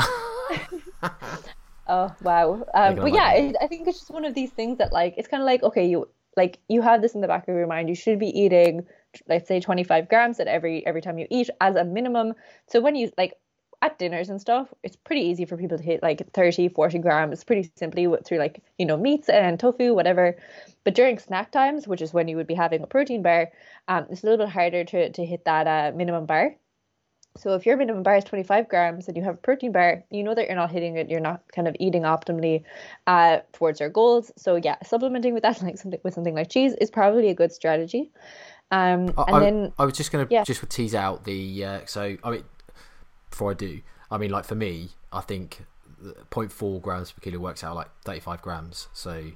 Oh 1.87 2.13
wow! 2.21 2.65
Um, 2.73 2.95
but 2.95 3.13
yeah, 3.13 3.33
it. 3.33 3.55
I, 3.61 3.67
think 3.67 3.87
it's 3.87 3.99
just 3.99 4.11
one 4.11 4.25
of 4.25 4.33
these 4.33 4.51
things 4.51 4.77
that 4.77 4.93
like 4.93 5.15
it's 5.17 5.27
kind 5.27 5.41
of 5.41 5.45
like 5.45 5.63
okay, 5.63 5.85
you 5.87 6.07
like 6.37 6.59
you 6.69 6.81
have 6.81 7.01
this 7.01 7.15
in 7.15 7.21
the 7.21 7.27
back 7.27 7.47
of 7.47 7.55
your 7.55 7.67
mind. 7.67 7.89
You 7.89 7.95
should 7.95 8.19
be 8.19 8.27
eating, 8.27 8.85
let's 9.27 9.47
say, 9.47 9.59
twenty 9.59 9.83
five 9.83 10.07
grams 10.07 10.39
at 10.39 10.47
every 10.47 10.85
every 10.85 11.01
time 11.01 11.17
you 11.17 11.27
eat 11.29 11.49
as 11.59 11.75
a 11.75 11.83
minimum. 11.83 12.33
So 12.67 12.81
when 12.81 12.95
you 12.95 13.11
like 13.17 13.33
at 13.81 13.97
dinners 13.97 14.29
and 14.29 14.39
stuff, 14.39 14.71
it's 14.83 14.95
pretty 14.95 15.21
easy 15.21 15.45
for 15.45 15.57
people 15.57 15.77
to 15.77 15.83
hit 15.83 16.03
like 16.03 16.31
30, 16.33 16.69
40 16.69 16.99
grams 16.99 17.43
pretty 17.43 17.71
simply 17.75 18.07
through 18.23 18.37
like 18.37 18.61
you 18.77 18.85
know 18.85 18.97
meats 18.97 19.27
and 19.27 19.59
tofu, 19.59 19.93
whatever. 19.93 20.37
But 20.83 20.95
during 20.95 21.17
snack 21.17 21.51
times, 21.51 21.87
which 21.87 22.01
is 22.01 22.13
when 22.13 22.27
you 22.27 22.37
would 22.37 22.47
be 22.47 22.53
having 22.53 22.83
a 22.83 22.87
protein 22.87 23.23
bar, 23.23 23.51
um, 23.87 24.05
it's 24.09 24.23
a 24.23 24.27
little 24.27 24.45
bit 24.45 24.53
harder 24.53 24.83
to 24.83 25.11
to 25.11 25.25
hit 25.25 25.45
that 25.45 25.67
uh, 25.67 25.95
minimum 25.95 26.25
bar. 26.25 26.55
So 27.37 27.55
if 27.55 27.65
your 27.65 27.77
minimum 27.77 28.03
bar 28.03 28.17
is 28.17 28.23
25 28.25 28.67
grams 28.67 29.07
and 29.07 29.15
you 29.15 29.23
have 29.23 29.35
a 29.35 29.37
protein 29.37 29.71
bar, 29.71 30.03
you 30.09 30.23
know 30.23 30.35
that 30.35 30.47
you're 30.47 30.55
not 30.55 30.69
hitting 30.69 30.97
it. 30.97 31.09
You're 31.09 31.21
not 31.21 31.41
kind 31.55 31.67
of 31.67 31.75
eating 31.79 32.01
optimally 32.01 32.63
uh, 33.07 33.39
towards 33.53 33.79
your 33.79 33.89
goals. 33.89 34.31
So 34.35 34.57
yeah, 34.57 34.75
supplementing 34.83 35.33
with 35.33 35.43
that, 35.43 35.61
like 35.63 35.77
something 35.77 35.99
with 36.03 36.13
something 36.13 36.35
like 36.35 36.49
cheese, 36.49 36.73
is 36.81 36.91
probably 36.91 37.29
a 37.29 37.33
good 37.33 37.51
strategy. 37.51 38.11
Um, 38.69 39.13
I, 39.17 39.23
and 39.27 39.35
I- 39.35 39.39
then 39.39 39.73
I 39.79 39.85
was 39.85 39.93
just 39.95 40.11
gonna 40.11 40.27
Yeah. 40.29 40.43
just 40.43 40.69
tease 40.69 40.95
out 40.95 41.23
the 41.23 41.65
uh, 41.65 41.79
so 41.85 42.17
I 42.23 42.31
mean 42.31 42.43
before 43.29 43.51
I 43.51 43.53
do 43.53 43.81
I 44.09 44.17
mean 44.17 44.31
like 44.31 44.45
for 44.45 44.55
me 44.55 44.89
I 45.11 45.21
think 45.21 45.65
0.4 46.31 46.81
grams 46.81 47.11
per 47.11 47.19
kilo 47.21 47.39
works 47.39 47.63
out 47.63 47.75
like 47.75 47.89
35 48.05 48.41
grams 48.41 48.87
so 48.93 49.31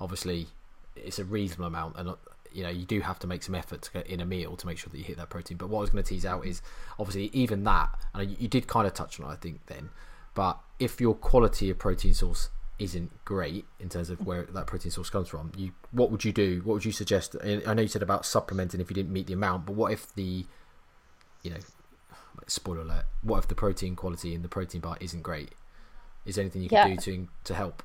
obviously 0.00 0.48
it's 0.96 1.18
a 1.18 1.24
reasonable 1.24 1.66
amount 1.66 1.96
and 1.96 2.14
you 2.52 2.62
know 2.62 2.68
you 2.70 2.84
do 2.84 3.00
have 3.00 3.18
to 3.20 3.26
make 3.26 3.42
some 3.42 3.54
effort 3.54 3.82
to 3.82 3.92
get 3.92 4.06
in 4.06 4.20
a 4.20 4.26
meal 4.26 4.56
to 4.56 4.66
make 4.66 4.78
sure 4.78 4.90
that 4.90 4.98
you 4.98 5.04
hit 5.04 5.16
that 5.16 5.30
protein. 5.30 5.56
But 5.56 5.68
what 5.68 5.78
I 5.78 5.80
was 5.82 5.90
going 5.90 6.02
to 6.04 6.08
tease 6.08 6.24
out 6.26 6.46
is 6.46 6.62
obviously 6.98 7.30
even 7.32 7.64
that 7.64 7.98
and 8.14 8.30
you, 8.30 8.36
you 8.40 8.48
did 8.48 8.66
kind 8.66 8.86
of 8.86 8.94
touch 8.94 9.20
on 9.20 9.28
it 9.30 9.32
I 9.32 9.36
think 9.36 9.60
then 9.66 9.90
but 10.34 10.58
if 10.78 11.00
your 11.00 11.14
quality 11.14 11.70
of 11.70 11.78
protein 11.78 12.14
source 12.14 12.50
isn't 12.78 13.10
great 13.24 13.64
in 13.80 13.88
terms 13.88 14.08
of 14.08 14.24
where 14.24 14.44
that 14.44 14.66
protein 14.68 14.92
source 14.92 15.10
comes 15.10 15.28
from 15.28 15.50
you 15.56 15.72
what 15.90 16.10
would 16.10 16.24
you 16.24 16.32
do? 16.32 16.60
What 16.64 16.74
would 16.74 16.84
you 16.84 16.92
suggest? 16.92 17.34
I 17.42 17.60
I 17.66 17.74
know 17.74 17.82
you 17.82 17.88
said 17.88 18.02
about 18.02 18.24
supplementing 18.24 18.80
if 18.80 18.88
you 18.90 18.94
didn't 18.94 19.12
meet 19.12 19.26
the 19.26 19.32
amount 19.32 19.66
but 19.66 19.74
what 19.74 19.92
if 19.92 20.14
the 20.14 20.46
you 21.42 21.50
know 21.50 21.58
spoiler 22.46 22.80
alert 22.80 23.04
what 23.22 23.38
if 23.38 23.48
the 23.48 23.54
protein 23.54 23.96
quality 23.96 24.34
in 24.34 24.42
the 24.42 24.48
protein 24.48 24.80
bar 24.80 24.96
isn't 25.00 25.22
great? 25.22 25.52
Is 26.24 26.34
there 26.36 26.42
anything 26.42 26.62
you 26.62 26.68
can 26.68 26.88
Yeah. 26.88 26.94
do 26.94 27.00
to 27.02 27.28
to 27.44 27.54
help 27.54 27.82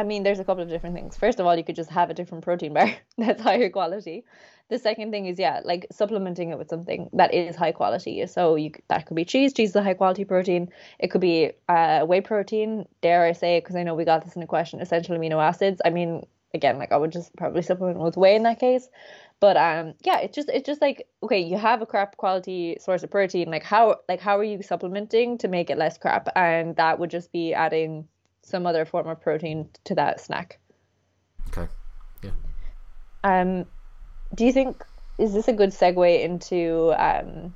I 0.00 0.02
mean, 0.02 0.22
there's 0.22 0.40
a 0.40 0.44
couple 0.44 0.62
of 0.62 0.70
different 0.70 0.96
things. 0.96 1.14
First 1.14 1.40
of 1.40 1.46
all, 1.46 1.54
you 1.54 1.62
could 1.62 1.76
just 1.76 1.90
have 1.90 2.08
a 2.08 2.14
different 2.14 2.42
protein 2.42 2.72
bar 2.72 2.90
that's 3.18 3.42
higher 3.42 3.68
quality. 3.68 4.24
The 4.70 4.78
second 4.78 5.10
thing 5.10 5.26
is, 5.26 5.38
yeah, 5.38 5.60
like 5.62 5.86
supplementing 5.92 6.48
it 6.48 6.56
with 6.56 6.70
something 6.70 7.10
that 7.12 7.34
is 7.34 7.54
high 7.54 7.72
quality. 7.72 8.26
So 8.26 8.54
you 8.54 8.70
that 8.88 9.04
could 9.04 9.14
be 9.14 9.26
cheese. 9.26 9.52
Cheese 9.52 9.70
is 9.70 9.76
a 9.76 9.82
high 9.82 9.92
quality 9.94 10.24
protein. 10.24 10.70
It 10.98 11.08
could 11.10 11.20
be 11.20 11.52
uh, 11.68 12.06
whey 12.06 12.22
protein. 12.22 12.86
Dare 13.02 13.24
I 13.24 13.32
say, 13.32 13.60
because 13.60 13.76
I 13.76 13.82
know 13.82 13.94
we 13.94 14.06
got 14.06 14.24
this 14.24 14.36
in 14.36 14.42
a 14.42 14.46
question, 14.46 14.80
essential 14.80 15.18
amino 15.18 15.42
acids. 15.42 15.82
I 15.84 15.90
mean, 15.90 16.24
again, 16.54 16.78
like 16.78 16.92
I 16.92 16.96
would 16.96 17.12
just 17.12 17.36
probably 17.36 17.60
supplement 17.60 17.98
with 17.98 18.16
whey 18.16 18.36
in 18.36 18.44
that 18.44 18.58
case. 18.58 18.88
But 19.38 19.58
um, 19.58 19.94
yeah, 20.02 20.20
it's 20.20 20.34
just 20.34 20.48
it's 20.48 20.66
just 20.66 20.80
like 20.80 21.06
okay, 21.22 21.40
you 21.40 21.58
have 21.58 21.82
a 21.82 21.86
crap 21.86 22.16
quality 22.16 22.78
source 22.80 23.02
of 23.02 23.10
protein. 23.10 23.50
Like 23.50 23.64
how 23.64 23.96
like 24.08 24.20
how 24.20 24.38
are 24.38 24.44
you 24.44 24.62
supplementing 24.62 25.36
to 25.38 25.48
make 25.48 25.68
it 25.68 25.76
less 25.76 25.98
crap? 25.98 26.28
And 26.36 26.76
that 26.76 26.98
would 26.98 27.10
just 27.10 27.32
be 27.32 27.52
adding 27.52 28.08
some 28.42 28.66
other 28.66 28.84
form 28.84 29.06
of 29.08 29.20
protein 29.20 29.68
to 29.84 29.94
that 29.94 30.20
snack. 30.20 30.58
okay 31.48 31.68
yeah 32.22 32.30
Um, 33.24 33.66
do 34.34 34.44
you 34.44 34.52
think 34.52 34.84
is 35.18 35.34
this 35.34 35.48
a 35.48 35.52
good 35.52 35.70
segue 35.70 36.22
into 36.22 36.94
um, 36.98 37.54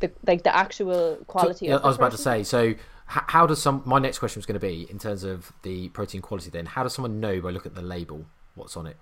the 0.00 0.10
like 0.26 0.42
the 0.42 0.54
actual 0.54 1.18
quality? 1.26 1.66
Yeah, 1.66 1.74
of 1.74 1.82
the 1.82 1.86
I 1.86 1.88
was 1.88 1.96
about 1.96 2.12
to 2.12 2.18
say. 2.18 2.42
So, 2.42 2.74
how 3.04 3.46
does 3.46 3.60
some? 3.60 3.82
My 3.84 3.98
next 3.98 4.18
question 4.18 4.38
was 4.40 4.46
going 4.46 4.58
to 4.58 4.66
be 4.66 4.86
in 4.90 4.98
terms 4.98 5.22
of 5.22 5.52
the 5.62 5.90
protein 5.90 6.22
quality. 6.22 6.50
Then, 6.50 6.64
how 6.66 6.82
does 6.82 6.94
someone 6.94 7.20
know 7.20 7.40
by 7.40 7.50
looking 7.50 7.72
at 7.72 7.76
the 7.76 7.82
label 7.82 8.24
what's 8.54 8.76
on 8.76 8.86
it? 8.86 8.96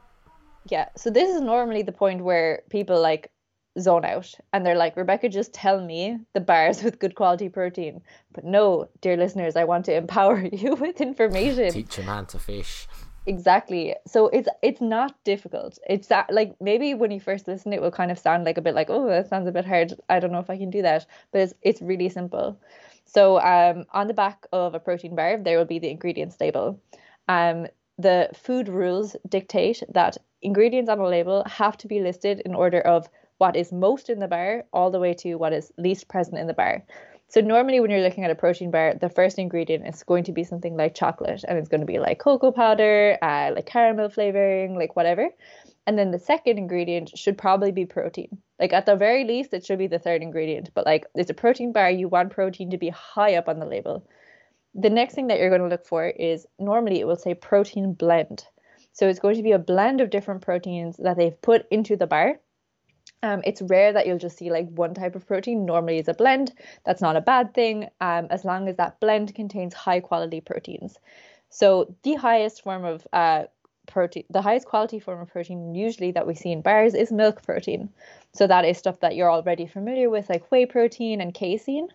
Yeah. 0.69 0.89
So 0.97 1.11
this 1.11 1.33
is 1.35 1.41
normally 1.41 1.83
the 1.83 1.93
point 1.93 2.25
where 2.25 2.63
people 2.71 3.01
like 3.01 3.31
zone 3.79 4.05
out 4.05 4.33
and 4.53 4.65
they're 4.65 4.77
like, 4.77 4.97
Rebecca, 4.97 5.29
just 5.29 5.53
tell 5.53 5.81
me 5.81 6.19
the 6.33 6.41
bars 6.41 6.83
with 6.85 6.99
good 6.99 7.15
quality 7.15 7.49
protein. 7.49 8.03
But 8.33 8.45
no, 8.45 8.89
dear 9.01 9.17
listeners, 9.17 9.57
I 9.57 9.65
want 9.65 9.85
to 9.87 9.95
empower 10.03 10.41
you 10.45 10.75
with 10.81 11.01
information. 11.01 11.73
Teach 11.73 11.99
a 11.99 12.03
man 12.03 12.27
to 12.27 12.39
fish. 12.39 12.89
Exactly. 13.29 13.95
So 14.07 14.29
it's 14.29 14.49
it's 14.63 14.81
not 14.81 15.17
difficult. 15.25 15.81
It's 15.89 16.07
that 16.09 16.33
like 16.33 16.55
maybe 16.61 16.95
when 16.95 17.11
you 17.11 17.19
first 17.19 17.49
listen, 17.49 17.73
it 17.73 17.83
will 17.83 17.91
kind 17.91 18.13
of 18.13 18.21
sound 18.21 18.45
like 18.45 18.57
a 18.57 18.63
bit 18.63 18.75
like, 18.77 18.89
oh, 18.89 19.09
that 19.09 19.29
sounds 19.29 19.49
a 19.49 19.53
bit 19.53 19.67
hard. 19.67 19.95
I 20.09 20.21
don't 20.21 20.31
know 20.31 20.39
if 20.39 20.49
I 20.49 20.57
can 20.57 20.71
do 20.71 20.83
that, 20.83 21.07
but 21.33 21.41
it's 21.41 21.55
it's 21.63 21.83
really 21.83 22.09
simple. 22.09 22.57
So 23.05 23.41
um, 23.41 23.85
on 23.93 24.07
the 24.07 24.15
back 24.15 24.47
of 24.53 24.75
a 24.75 24.81
protein 24.81 25.17
bar, 25.17 25.39
there 25.39 25.59
will 25.59 25.65
be 25.65 25.81
the 25.81 25.91
ingredients 25.91 26.37
label. 26.41 26.81
Um, 27.29 27.67
the 27.99 28.31
food 28.35 28.69
rules 28.69 29.17
dictate 29.29 29.83
that 29.89 30.19
ingredients 30.43 30.91
on 30.91 30.99
a 30.99 31.07
label 31.07 31.43
have 31.47 31.77
to 31.79 31.89
be 31.89 32.01
listed 32.01 32.41
in 32.45 32.55
order 32.55 32.81
of 32.81 33.09
what 33.39 33.57
is 33.57 33.73
most 33.73 34.09
in 34.09 34.19
the 34.19 34.29
bar 34.29 34.65
all 34.73 34.91
the 34.91 35.01
way 35.01 35.15
to 35.15 35.35
what 35.37 35.53
is 35.53 35.73
least 35.77 36.09
present 36.09 36.39
in 36.39 36.47
the 36.47 36.55
bar. 36.55 36.85
So 37.29 37.41
normally 37.41 37.81
when 37.81 37.91
you're 37.91 38.03
looking 38.03 38.25
at 38.25 38.31
a 38.31 38.37
protein 38.37 38.71
bar, 38.71 38.95
the 38.95 39.09
first 39.09 39.39
ingredient 39.39 39.87
is 39.87 40.03
going 40.05 40.25
to 40.25 40.33
be 40.33 40.45
something 40.45 40.77
like 40.77 40.95
chocolate 40.95 41.45
and 41.47 41.59
it's 41.59 41.69
going 41.69 41.81
to 41.81 41.87
be 41.87 41.99
like 41.99 42.21
cocoa 42.21 42.53
powder, 42.53 43.19
uh, 43.21 43.51
like 43.55 43.67
caramel 43.67 44.11
flavoring, 44.11 44.77
like 44.77 44.95
whatever. 44.95 45.31
And 45.89 45.99
then 45.99 46.13
the 46.13 46.19
second 46.19 46.59
ingredient 46.59 47.17
should 47.17 47.37
probably 47.37 47.73
be 47.73 47.85
protein. 47.85 48.39
Like 48.61 48.73
at 48.73 48.87
the 48.87 48.97
very 48.97 49.25
least, 49.25 49.53
it 49.53 49.67
should 49.67 49.79
be 49.79 49.89
the 49.89 49.99
third 49.99 50.23
ingredient. 50.23 50.71
But 50.73 50.87
like 50.87 51.07
it's 51.15 51.31
a 51.31 51.35
protein 51.35 51.73
bar, 51.73 51.91
you 51.91 52.09
want 52.09 52.31
protein 52.31 52.71
to 52.71 52.79
be 52.79 52.91
high 52.91 53.35
up 53.35 53.49
on 53.49 53.59
the 53.59 53.67
label. 53.67 54.09
The 54.75 54.91
next 54.91 55.15
thing 55.15 55.27
that 55.29 55.39
you're 55.39 55.51
going 55.51 55.63
to 55.63 55.69
look 55.69 55.87
for 55.87 56.07
is 56.07 56.47
normally 56.59 57.01
it 57.01 57.07
will 57.07 57.17
say 57.17 57.35
protein 57.35 57.95
blend. 57.95 58.45
So 58.93 59.09
it's 59.09 59.21
going 59.21 59.37
to 59.37 59.43
be 59.43 59.53
a 59.53 59.59
blend 59.59 60.01
of 60.01 60.11
different 60.11 60.43
proteins 60.43 60.97
that 60.99 61.17
they've 61.17 61.41
put 61.43 61.67
into 61.71 61.97
the 61.97 62.07
bar 62.07 62.41
um, 63.23 63.43
it's 63.45 63.63
rare 63.63 63.93
that 63.93 64.07
you'll 64.07 64.19
just 64.19 64.39
see 64.39 64.51
like 64.51 64.69
one 64.71 64.95
type 64.95 65.17
of 65.17 65.27
protein. 65.27 65.65
Normally, 65.65 65.99
it's 65.99 66.09
a 66.09 66.15
blend. 66.15 66.53
That's 66.85 67.01
not 67.01 67.17
a 67.17 67.21
bad 67.21 67.55
thing, 67.55 67.89
um, 68.01 68.27
as 68.31 68.45
long 68.45 68.69
as 68.69 68.77
that 68.77 69.01
blend 69.01 69.35
contains 69.35 69.75
high 69.75 70.01
quality 70.01 70.41
proteins. 70.41 70.99
So 71.49 71.95
the 72.03 72.15
highest 72.15 72.63
form 72.63 72.85
of 72.85 73.07
uh, 73.13 73.45
protein, 73.87 74.25
the 74.31 74.43
highest 74.43 74.67
quality 74.67 74.99
form 74.99 75.21
of 75.21 75.31
protein 75.31 75.75
usually 75.75 76.11
that 76.13 76.27
we 76.27 76.35
see 76.35 76.53
in 76.53 76.61
bars 76.61 76.95
is 76.95 77.11
milk 77.13 77.43
protein. 77.43 77.89
So 78.33 78.47
that 78.47 78.65
is 78.65 78.77
stuff 78.77 79.01
that 79.01 79.17
you're 79.17 79.31
already 79.31 79.67
familiar 79.67 80.11
with, 80.11 80.29
like 80.29 80.51
whey 80.51 80.67
protein 80.67 81.21
and 81.21 81.33
casein. 81.33 81.89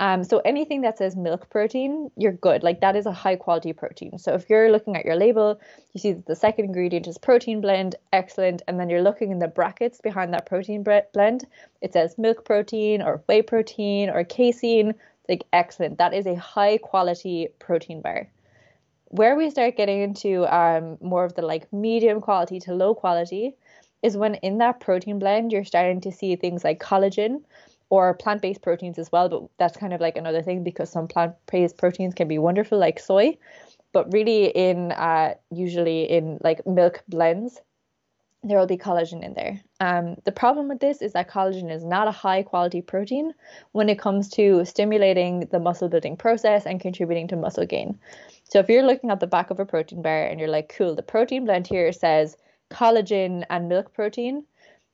Um, 0.00 0.24
so 0.24 0.38
anything 0.44 0.80
that 0.80 0.98
says 0.98 1.14
milk 1.14 1.48
protein, 1.50 2.10
you're 2.16 2.32
good. 2.32 2.62
Like 2.62 2.80
that 2.80 2.96
is 2.96 3.06
a 3.06 3.12
high 3.12 3.36
quality 3.36 3.72
protein. 3.72 4.18
So 4.18 4.34
if 4.34 4.50
you're 4.50 4.72
looking 4.72 4.96
at 4.96 5.04
your 5.04 5.16
label, 5.16 5.60
you 5.92 6.00
see 6.00 6.12
that 6.12 6.26
the 6.26 6.34
second 6.34 6.66
ingredient 6.66 7.06
is 7.06 7.16
protein 7.16 7.60
blend, 7.60 7.94
excellent. 8.12 8.62
And 8.66 8.80
then 8.80 8.90
you're 8.90 9.02
looking 9.02 9.30
in 9.30 9.38
the 9.38 9.48
brackets 9.48 10.00
behind 10.00 10.34
that 10.34 10.46
protein 10.46 10.82
blend, 10.82 11.46
it 11.80 11.92
says 11.92 12.18
milk 12.18 12.44
protein 12.44 13.00
or 13.00 13.22
whey 13.28 13.42
protein 13.42 14.10
or 14.10 14.24
casein. 14.24 14.94
Like 15.28 15.44
excellent. 15.52 15.98
That 15.98 16.12
is 16.12 16.26
a 16.26 16.34
high 16.34 16.76
quality 16.78 17.48
protein 17.58 18.02
bar 18.02 18.28
where 19.14 19.36
we 19.36 19.48
start 19.48 19.76
getting 19.76 20.00
into 20.02 20.44
um, 20.52 20.98
more 21.00 21.24
of 21.24 21.34
the 21.36 21.42
like 21.42 21.72
medium 21.72 22.20
quality 22.20 22.58
to 22.58 22.74
low 22.74 22.96
quality 22.96 23.54
is 24.02 24.16
when 24.16 24.34
in 24.36 24.58
that 24.58 24.80
protein 24.80 25.20
blend 25.20 25.52
you're 25.52 25.64
starting 25.64 26.00
to 26.00 26.10
see 26.10 26.34
things 26.34 26.64
like 26.64 26.80
collagen 26.80 27.40
or 27.90 28.14
plant-based 28.14 28.60
proteins 28.60 28.98
as 28.98 29.12
well 29.12 29.28
but 29.28 29.42
that's 29.56 29.76
kind 29.76 29.92
of 29.92 30.00
like 30.00 30.16
another 30.16 30.42
thing 30.42 30.64
because 30.64 30.90
some 30.90 31.06
plant-based 31.06 31.76
proteins 31.76 32.12
can 32.12 32.26
be 32.26 32.38
wonderful 32.38 32.76
like 32.76 32.98
soy 32.98 33.38
but 33.92 34.12
really 34.12 34.46
in 34.46 34.90
uh, 34.90 35.32
usually 35.52 36.10
in 36.10 36.38
like 36.42 36.66
milk 36.66 37.04
blends 37.08 37.60
there 38.44 38.58
will 38.58 38.66
be 38.66 38.76
collagen 38.76 39.24
in 39.24 39.32
there. 39.32 39.60
Um, 39.80 40.16
the 40.24 40.32
problem 40.32 40.68
with 40.68 40.78
this 40.78 41.00
is 41.00 41.14
that 41.14 41.30
collagen 41.30 41.72
is 41.72 41.82
not 41.82 42.08
a 42.08 42.10
high 42.12 42.42
quality 42.42 42.82
protein 42.82 43.32
when 43.72 43.88
it 43.88 43.98
comes 43.98 44.28
to 44.30 44.66
stimulating 44.66 45.48
the 45.50 45.58
muscle 45.58 45.88
building 45.88 46.16
process 46.16 46.66
and 46.66 46.78
contributing 46.78 47.26
to 47.28 47.36
muscle 47.36 47.64
gain. 47.64 47.98
So 48.54 48.60
if 48.60 48.68
you're 48.68 48.86
looking 48.86 49.10
at 49.10 49.18
the 49.18 49.26
back 49.26 49.50
of 49.50 49.58
a 49.58 49.66
protein 49.66 50.00
bar 50.00 50.26
and 50.26 50.38
you're 50.38 50.48
like, 50.48 50.72
cool, 50.78 50.94
the 50.94 51.02
protein 51.02 51.44
blend 51.44 51.66
here 51.66 51.90
says 51.90 52.36
collagen 52.70 53.44
and 53.50 53.68
milk 53.68 53.92
protein, 53.92 54.44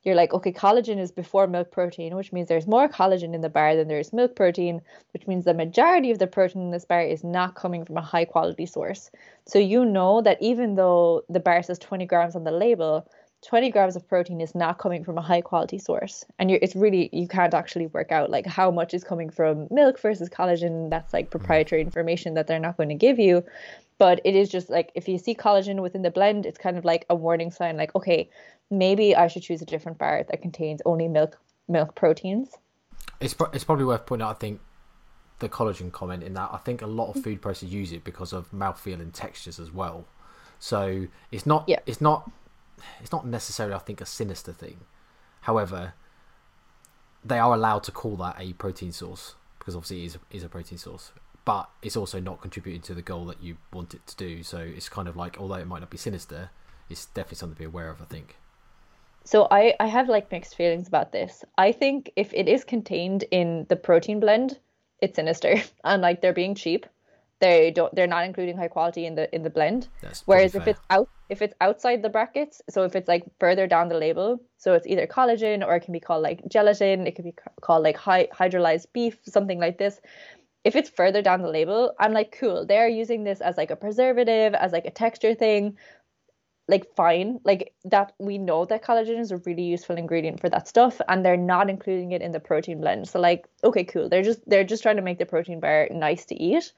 you're 0.03 0.15
like, 0.15 0.33
okay, 0.33 0.51
collagen 0.51 0.99
is 0.99 1.13
before 1.13 1.47
milk 1.47 1.71
protein, 1.71 2.17
which 2.17 2.33
means 2.33 2.49
there's 2.49 2.67
more 2.67 2.89
collagen 2.89 3.35
in 3.35 3.43
the 3.43 3.51
bar 3.51 3.77
than 3.77 3.87
there 3.87 3.99
is 3.99 4.15
milk 4.15 4.35
protein, 4.35 4.81
which 5.13 5.27
means 5.27 5.45
the 5.45 5.53
majority 5.53 6.11
of 6.11 6.19
the 6.19 6.27
protein 6.27 6.63
in 6.63 6.71
this 6.71 6.87
bar 6.87 7.03
is 7.03 7.23
not 7.23 7.55
coming 7.55 7.85
from 7.85 7.99
a 7.99 8.01
high 8.01 8.25
quality 8.25 8.65
source. 8.65 9.11
So 9.45 9.59
you 9.59 9.85
know 9.85 10.23
that 10.23 10.41
even 10.41 10.77
though 10.77 11.25
the 11.29 11.39
bar 11.39 11.63
says 11.63 11.79
20 11.79 12.07
grams 12.07 12.37
on 12.37 12.45
the 12.45 12.51
label, 12.51 13.07
20 13.47 13.71
grams 13.71 13.97
of 13.97 14.07
protein 14.07 14.41
is 14.41 14.55
not 14.55 14.79
coming 14.79 15.03
from 15.03 15.17
a 15.17 15.23
high 15.23 15.41
quality 15.41 15.79
source. 15.79 16.25
And 16.39 16.51
it's 16.51 16.77
really 16.77 17.09
you 17.13 17.27
can't 17.27 17.55
actually 17.55 17.87
work 17.87 18.13
out 18.13 18.31
like 18.31 18.47
how 18.47 18.71
much 18.71 18.93
is 18.93 19.03
coming 19.03 19.31
from 19.31 19.67
milk 19.71 19.99
versus 20.01 20.29
collagen. 20.29 20.91
That's 20.91 21.13
like 21.13 21.29
mm. 21.29 21.31
proprietary 21.31 21.81
information 21.81 22.35
that 22.35 22.47
they're 22.47 22.59
not 22.59 22.77
going 22.77 22.91
to 22.91 22.95
give 22.95 23.19
you. 23.19 23.45
But 23.99 24.21
it 24.25 24.35
is 24.35 24.49
just 24.49 24.69
like 24.69 24.93
if 24.95 25.09
you 25.09 25.19
see 25.19 25.35
collagen 25.35 25.81
within 25.81 26.03
the 26.03 26.11
blend 26.11 26.47
it's 26.47 26.59
kind 26.59 26.79
of 26.79 26.85
like 26.85 27.05
a 27.11 27.15
warning 27.15 27.51
sign 27.51 27.77
like 27.77 27.95
okay 27.95 28.31
maybe 28.71 29.15
i 29.15 29.27
should 29.27 29.43
choose 29.43 29.61
a 29.61 29.67
different 29.67 29.99
bar 29.99 30.25
that 30.31 30.41
contains 30.41 30.81
only 30.87 31.07
milk 31.07 31.39
milk 31.69 31.95
proteins. 31.95 32.49
It's, 33.21 33.35
pro- 33.35 33.51
it's 33.51 33.65
probably 33.65 33.85
worth 33.85 34.07
pointing 34.07 34.27
out 34.27 34.37
i 34.37 34.39
think 34.39 34.61
the 35.41 35.49
collagen 35.49 35.91
comment 35.91 36.23
in 36.23 36.35
that. 36.35 36.51
I 36.53 36.59
think 36.59 36.83
a 36.83 36.87
lot 36.87 37.09
of 37.09 37.17
mm-hmm. 37.17 37.23
food 37.23 37.43
processors 37.43 37.71
use 37.71 37.93
it 37.93 38.05
because 38.05 38.33
of 38.33 38.51
mouthfeel 38.53 39.01
and 39.01 39.13
textures 39.13 39.59
as 39.59 39.73
well. 39.73 40.07
So 40.59 41.07
it's 41.33 41.47
not 41.47 41.65
yeah. 41.67 41.81
it's 41.87 42.01
not 42.01 42.31
it's 43.01 43.13
not 43.13 43.27
necessarily, 43.27 43.75
I 43.75 43.79
think, 43.79 44.01
a 44.01 44.07
sinister 44.07 44.53
thing. 44.53 44.81
However, 45.43 45.95
they 47.25 47.39
are 47.39 47.55
allowed 47.55 47.83
to 47.85 47.93
call 47.93 48.17
that 48.17 48.37
a 48.39 48.53
protein 48.55 48.93
source 48.93 49.35
because 49.59 49.77
obviously 49.77 50.03
it 50.03 50.07
is, 50.07 50.19
is 50.31 50.43
a 50.43 50.49
protein 50.49 50.79
source, 50.79 51.13
but 51.45 51.69
it's 51.83 51.97
also 51.97 52.21
not 52.21 52.41
contributing 52.41 52.83
to 52.83 52.95
the 52.95 53.03
goal 53.03 53.27
that 53.27 53.43
you 53.43 53.57
want 53.73 53.95
it 53.95 54.07
to 54.07 54.17
do. 54.17 54.43
So 54.43 54.59
it's 54.59 54.89
kind 54.89 55.09
of 55.09 55.17
like, 55.17 55.39
although 55.39 55.57
it 55.57 55.67
might 55.67 55.81
not 55.81 55.91
be 55.91 55.99
sinister, 55.99 56.51
it's 56.89 57.07
definitely 57.07 57.37
something 57.37 57.55
to 57.57 57.59
be 57.61 57.65
aware 57.67 57.91
of. 57.91 58.01
I 58.01 58.07
think. 58.07 58.37
So 59.25 59.47
I 59.51 59.75
I 59.79 59.87
have 59.87 60.09
like 60.09 60.33
mixed 60.33 60.57
feelings 60.57 60.89
about 60.89 61.13
this. 61.13 61.45
I 61.59 61.73
think 61.73 62.11
if 62.17 62.33
it 62.33 62.49
is 62.49 62.65
contained 62.65 63.25
in 63.31 63.67
the 63.69 63.77
protein 63.77 64.19
blend, 64.19 64.59
it's 65.01 65.17
sinister 65.17 65.57
and 65.85 66.03
like 66.03 66.21
they're 66.21 66.33
being 66.33 66.55
cheap 66.55 66.87
they 67.41 67.71
don't 67.71 67.95
they're 67.95 68.07
not 68.07 68.25
including 68.25 68.57
high 68.57 68.69
quality 68.69 69.07
in 69.07 69.15
the 69.15 69.35
in 69.35 69.43
the 69.43 69.51
blend. 69.51 69.89
That's 70.03 70.23
whereas 70.27 70.55
if 70.55 70.69
it's 70.69 70.81
out 70.91 71.09
if 71.29 71.43
it's 71.43 71.55
outside 71.61 72.03
the 72.03 72.09
brackets 72.09 72.61
so 72.69 72.85
if 72.85 72.95
it's 72.95 73.09
like 73.09 73.25
further 73.39 73.67
down 73.67 73.89
the 73.89 73.99
label 73.99 74.41
so 74.59 74.75
it's 74.75 74.87
either 74.87 75.07
collagen 75.07 75.67
or 75.67 75.75
it 75.75 75.81
can 75.81 75.93
be 75.93 76.01
called 76.01 76.23
like 76.23 76.43
gelatin 76.49 77.07
it 77.07 77.17
could 77.17 77.25
be 77.25 77.35
called 77.61 77.83
like 77.83 77.97
high 77.97 78.29
hydrolyzed 78.33 78.87
beef 78.93 79.19
something 79.25 79.59
like 79.59 79.79
this. 79.79 80.01
If 80.63 80.77
it's 80.77 80.91
further 80.91 81.23
down 81.23 81.41
the 81.41 81.49
label 81.49 81.95
i'm 81.99 82.13
like 82.13 82.37
cool 82.39 82.67
they're 82.67 82.89
using 82.89 83.25
this 83.25 83.41
as 83.41 83.57
like 83.57 83.71
a 83.71 83.77
preservative 83.77 84.55
as 84.55 84.73
like 84.73 84.87
a 84.87 84.91
texture 84.91 85.35
thing. 85.35 85.77
Like 86.69 86.95
fine. 86.95 87.41
Like 87.43 87.73
that 87.87 88.13
we 88.21 88.39
know 88.39 88.65
that 88.67 88.85
collagen 88.85 89.19
is 89.19 89.33
a 89.33 89.39
really 89.39 89.65
useful 89.65 89.97
ingredient 89.97 90.39
for 90.39 90.49
that 90.51 90.69
stuff 90.69 91.01
and 91.09 91.25
they're 91.25 91.37
not 91.37 91.69
including 91.69 92.13
it 92.13 92.23
in 92.23 92.31
the 92.31 92.39
protein 92.39 92.81
blend. 92.81 93.09
So 93.09 93.19
like 93.19 93.49
okay 93.65 93.83
cool. 93.83 94.09
They're 94.09 94.23
just 94.23 94.49
they're 94.49 94.63
just 94.63 94.85
trying 94.85 94.95
to 94.95 95.03
make 95.03 95.19
the 95.19 95.27
protein 95.27 95.59
bar 95.59 95.89
nice 95.91 96.27
to 96.27 96.41
eat 96.41 96.73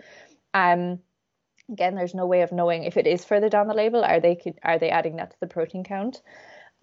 um, 0.54 0.98
again, 1.70 1.94
there's 1.94 2.14
no 2.14 2.26
way 2.26 2.42
of 2.42 2.52
knowing 2.52 2.84
if 2.84 2.96
it 2.96 3.06
is 3.06 3.24
further 3.24 3.48
down 3.48 3.68
the 3.68 3.74
label. 3.74 4.04
Are 4.04 4.20
they 4.20 4.38
are 4.62 4.78
they 4.78 4.90
adding 4.90 5.16
that 5.16 5.32
to 5.32 5.36
the 5.40 5.46
protein 5.46 5.84
count? 5.84 6.22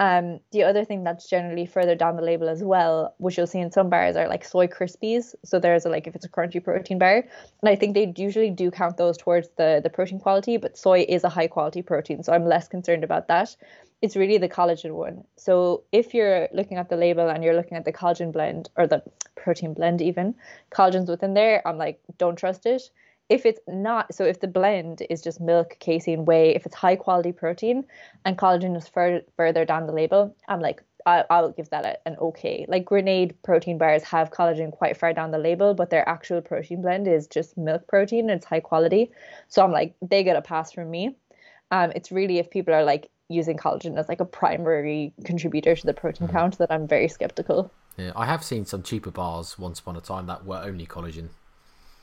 Um, 0.01 0.39
the 0.53 0.63
other 0.63 0.85
thing 0.85 1.03
that's 1.03 1.29
generally 1.29 1.65
further 1.65 1.93
down 1.93 2.15
the 2.15 2.21
label 2.21 2.47
as 2.47 2.63
well, 2.63 3.15
which 3.17 3.37
you'll 3.37 3.47
see 3.47 3.59
in 3.59 3.69
some 3.69 3.89
bars, 3.89 4.15
are 4.15 4.29
like 4.29 4.45
soy 4.45 4.67
crispies. 4.67 5.35
So 5.43 5.59
there's 5.59 5.85
a, 5.85 5.89
like 5.89 6.07
if 6.07 6.15
it's 6.15 6.23
a 6.23 6.29
crunchy 6.29 6.63
protein 6.63 6.99
bar, 6.99 7.17
and 7.17 7.69
I 7.69 7.75
think 7.75 7.93
they 7.93 8.13
usually 8.15 8.49
do 8.49 8.71
count 8.71 8.95
those 8.95 9.17
towards 9.17 9.49
the 9.57 9.81
the 9.83 9.89
protein 9.89 10.19
quality. 10.19 10.57
But 10.57 10.77
soy 10.77 11.05
is 11.07 11.23
a 11.23 11.29
high 11.29 11.47
quality 11.47 11.81
protein, 11.81 12.23
so 12.23 12.33
I'm 12.33 12.45
less 12.45 12.67
concerned 12.69 13.03
about 13.03 13.27
that. 13.27 13.55
It's 14.01 14.15
really 14.15 14.37
the 14.37 14.47
collagen 14.47 14.93
one. 14.93 15.25
So 15.35 15.83
if 15.91 16.13
you're 16.13 16.47
looking 16.53 16.77
at 16.77 16.87
the 16.87 16.95
label 16.95 17.27
and 17.27 17.43
you're 17.43 17.55
looking 17.55 17.77
at 17.77 17.83
the 17.83 17.91
collagen 17.91 18.31
blend 18.31 18.69
or 18.77 18.87
the 18.87 19.03
protein 19.35 19.73
blend, 19.73 20.01
even 20.01 20.35
collagen's 20.71 21.09
within 21.09 21.33
there, 21.33 21.61
I'm 21.67 21.77
like, 21.77 21.99
don't 22.17 22.37
trust 22.37 22.65
it 22.65 22.89
if 23.29 23.45
it's 23.45 23.59
not 23.67 24.13
so 24.13 24.25
if 24.25 24.39
the 24.39 24.47
blend 24.47 25.03
is 25.09 25.21
just 25.21 25.39
milk 25.39 25.77
casein 25.79 26.25
whey 26.25 26.55
if 26.55 26.65
it's 26.65 26.75
high 26.75 26.95
quality 26.95 27.31
protein 27.31 27.85
and 28.25 28.37
collagen 28.37 28.75
is 28.75 28.87
fur- 28.87 29.21
further 29.37 29.65
down 29.65 29.85
the 29.85 29.93
label 29.93 30.35
i'm 30.47 30.59
like 30.59 30.83
I, 31.05 31.23
i'll 31.29 31.51
give 31.51 31.69
that 31.69 31.85
a, 31.85 32.07
an 32.07 32.17
okay. 32.19 32.65
Like 32.67 32.85
grenade 32.85 33.33
protein 33.41 33.77
bars 33.77 34.03
have 34.03 34.31
collagen 34.31 34.71
quite 34.71 34.97
far 34.97 35.13
down 35.13 35.31
the 35.31 35.37
label 35.37 35.73
but 35.73 35.89
their 35.89 36.07
actual 36.07 36.41
protein 36.41 36.81
blend 36.81 37.07
is 37.07 37.25
just 37.27 37.57
milk 37.57 37.87
protein 37.87 38.29
and 38.29 38.37
it's 38.37 38.45
high 38.45 38.59
quality. 38.59 39.11
So 39.47 39.63
i'm 39.63 39.71
like 39.71 39.93
they 40.01 40.23
get 40.23 40.35
a 40.35 40.41
pass 40.41 40.71
from 40.71 40.91
me. 40.91 41.15
Um 41.71 41.93
it's 41.95 42.11
really 42.11 42.37
if 42.37 42.49
people 42.49 42.73
are 42.73 42.83
like 42.83 43.09
using 43.29 43.57
collagen 43.57 43.97
as 43.97 44.09
like 44.09 44.19
a 44.19 44.25
primary 44.25 45.13
contributor 45.23 45.75
to 45.75 45.85
the 45.85 45.93
protein 45.93 46.27
mm. 46.27 46.31
count 46.31 46.57
that 46.57 46.71
i'm 46.71 46.87
very 46.87 47.07
skeptical. 47.07 47.71
Yeah 47.97 48.11
i 48.15 48.25
have 48.25 48.43
seen 48.43 48.65
some 48.65 48.83
cheaper 48.83 49.11
bars 49.11 49.57
once 49.57 49.79
upon 49.79 49.95
a 49.95 50.01
time 50.01 50.25
that 50.27 50.45
were 50.45 50.61
only 50.61 50.85
collagen. 50.85 51.29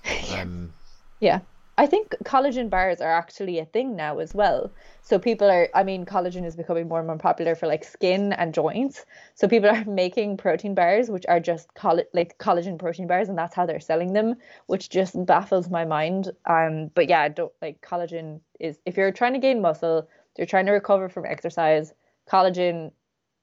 Um 0.32 0.72
yeah. 1.20 1.40
I 1.78 1.86
think 1.86 2.14
collagen 2.24 2.70
bars 2.70 3.02
are 3.02 3.12
actually 3.12 3.58
a 3.58 3.66
thing 3.66 3.96
now 3.96 4.18
as 4.18 4.34
well. 4.34 4.72
So 5.02 5.18
people 5.18 5.50
are, 5.50 5.68
I 5.74 5.82
mean, 5.82 6.06
collagen 6.06 6.46
is 6.46 6.56
becoming 6.56 6.88
more 6.88 7.00
and 7.00 7.06
more 7.06 7.18
popular 7.18 7.54
for 7.54 7.66
like 7.66 7.84
skin 7.84 8.32
and 8.32 8.54
joints. 8.54 9.04
So 9.34 9.46
people 9.46 9.68
are 9.68 9.84
making 9.86 10.38
protein 10.38 10.74
bars, 10.74 11.10
which 11.10 11.26
are 11.28 11.38
just 11.38 11.74
coll- 11.74 12.02
like 12.14 12.38
collagen 12.38 12.78
protein 12.78 13.06
bars, 13.06 13.28
and 13.28 13.36
that's 13.36 13.54
how 13.54 13.66
they're 13.66 13.80
selling 13.80 14.14
them, 14.14 14.36
which 14.66 14.88
just 14.88 15.14
baffles 15.26 15.68
my 15.68 15.84
mind. 15.84 16.30
Um, 16.46 16.90
but 16.94 17.10
yeah, 17.10 17.28
don't 17.28 17.52
like 17.60 17.82
collagen 17.82 18.40
is 18.58 18.78
if 18.86 18.96
you're 18.96 19.12
trying 19.12 19.34
to 19.34 19.38
gain 19.38 19.60
muscle, 19.60 20.08
you're 20.38 20.46
trying 20.46 20.66
to 20.66 20.72
recover 20.72 21.10
from 21.10 21.26
exercise, 21.26 21.92
collagen 22.26 22.92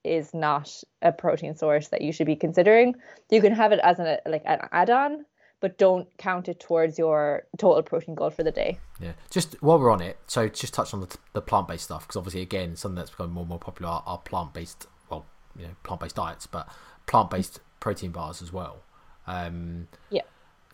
is 0.02 0.34
not 0.34 0.82
a 1.02 1.12
protein 1.12 1.54
source 1.54 1.88
that 1.88 2.02
you 2.02 2.12
should 2.12 2.26
be 2.26 2.36
considering. 2.36 2.96
You 3.30 3.40
can 3.40 3.54
have 3.54 3.70
it 3.70 3.80
as 3.82 4.00
an 4.00 4.18
like 4.26 4.42
an 4.44 4.58
add-on, 4.72 5.24
but 5.64 5.78
don't 5.78 6.06
count 6.18 6.46
it 6.46 6.60
towards 6.60 6.98
your 6.98 7.46
total 7.56 7.82
protein 7.82 8.14
goal 8.14 8.28
for 8.28 8.42
the 8.42 8.50
day. 8.50 8.78
Yeah. 9.00 9.12
Just 9.30 9.54
while 9.62 9.78
we're 9.78 9.90
on 9.90 10.02
it, 10.02 10.18
so 10.26 10.46
just 10.46 10.74
touch 10.74 10.92
on 10.92 11.00
the, 11.00 11.16
the 11.32 11.40
plant-based 11.40 11.84
stuff 11.84 12.02
because 12.02 12.16
obviously, 12.16 12.42
again, 12.42 12.76
something 12.76 12.96
that's 12.96 13.08
becoming 13.08 13.32
more 13.32 13.44
and 13.44 13.48
more 13.48 13.58
popular 13.58 13.90
are, 13.90 14.02
are 14.04 14.18
plant-based, 14.18 14.86
well, 15.08 15.24
you 15.58 15.64
know, 15.64 15.70
plant-based 15.82 16.16
diets, 16.16 16.46
but 16.46 16.68
plant-based 17.06 17.60
protein 17.80 18.10
bars 18.10 18.42
as 18.42 18.52
well. 18.52 18.82
Um, 19.26 19.88
yeah. 20.10 20.20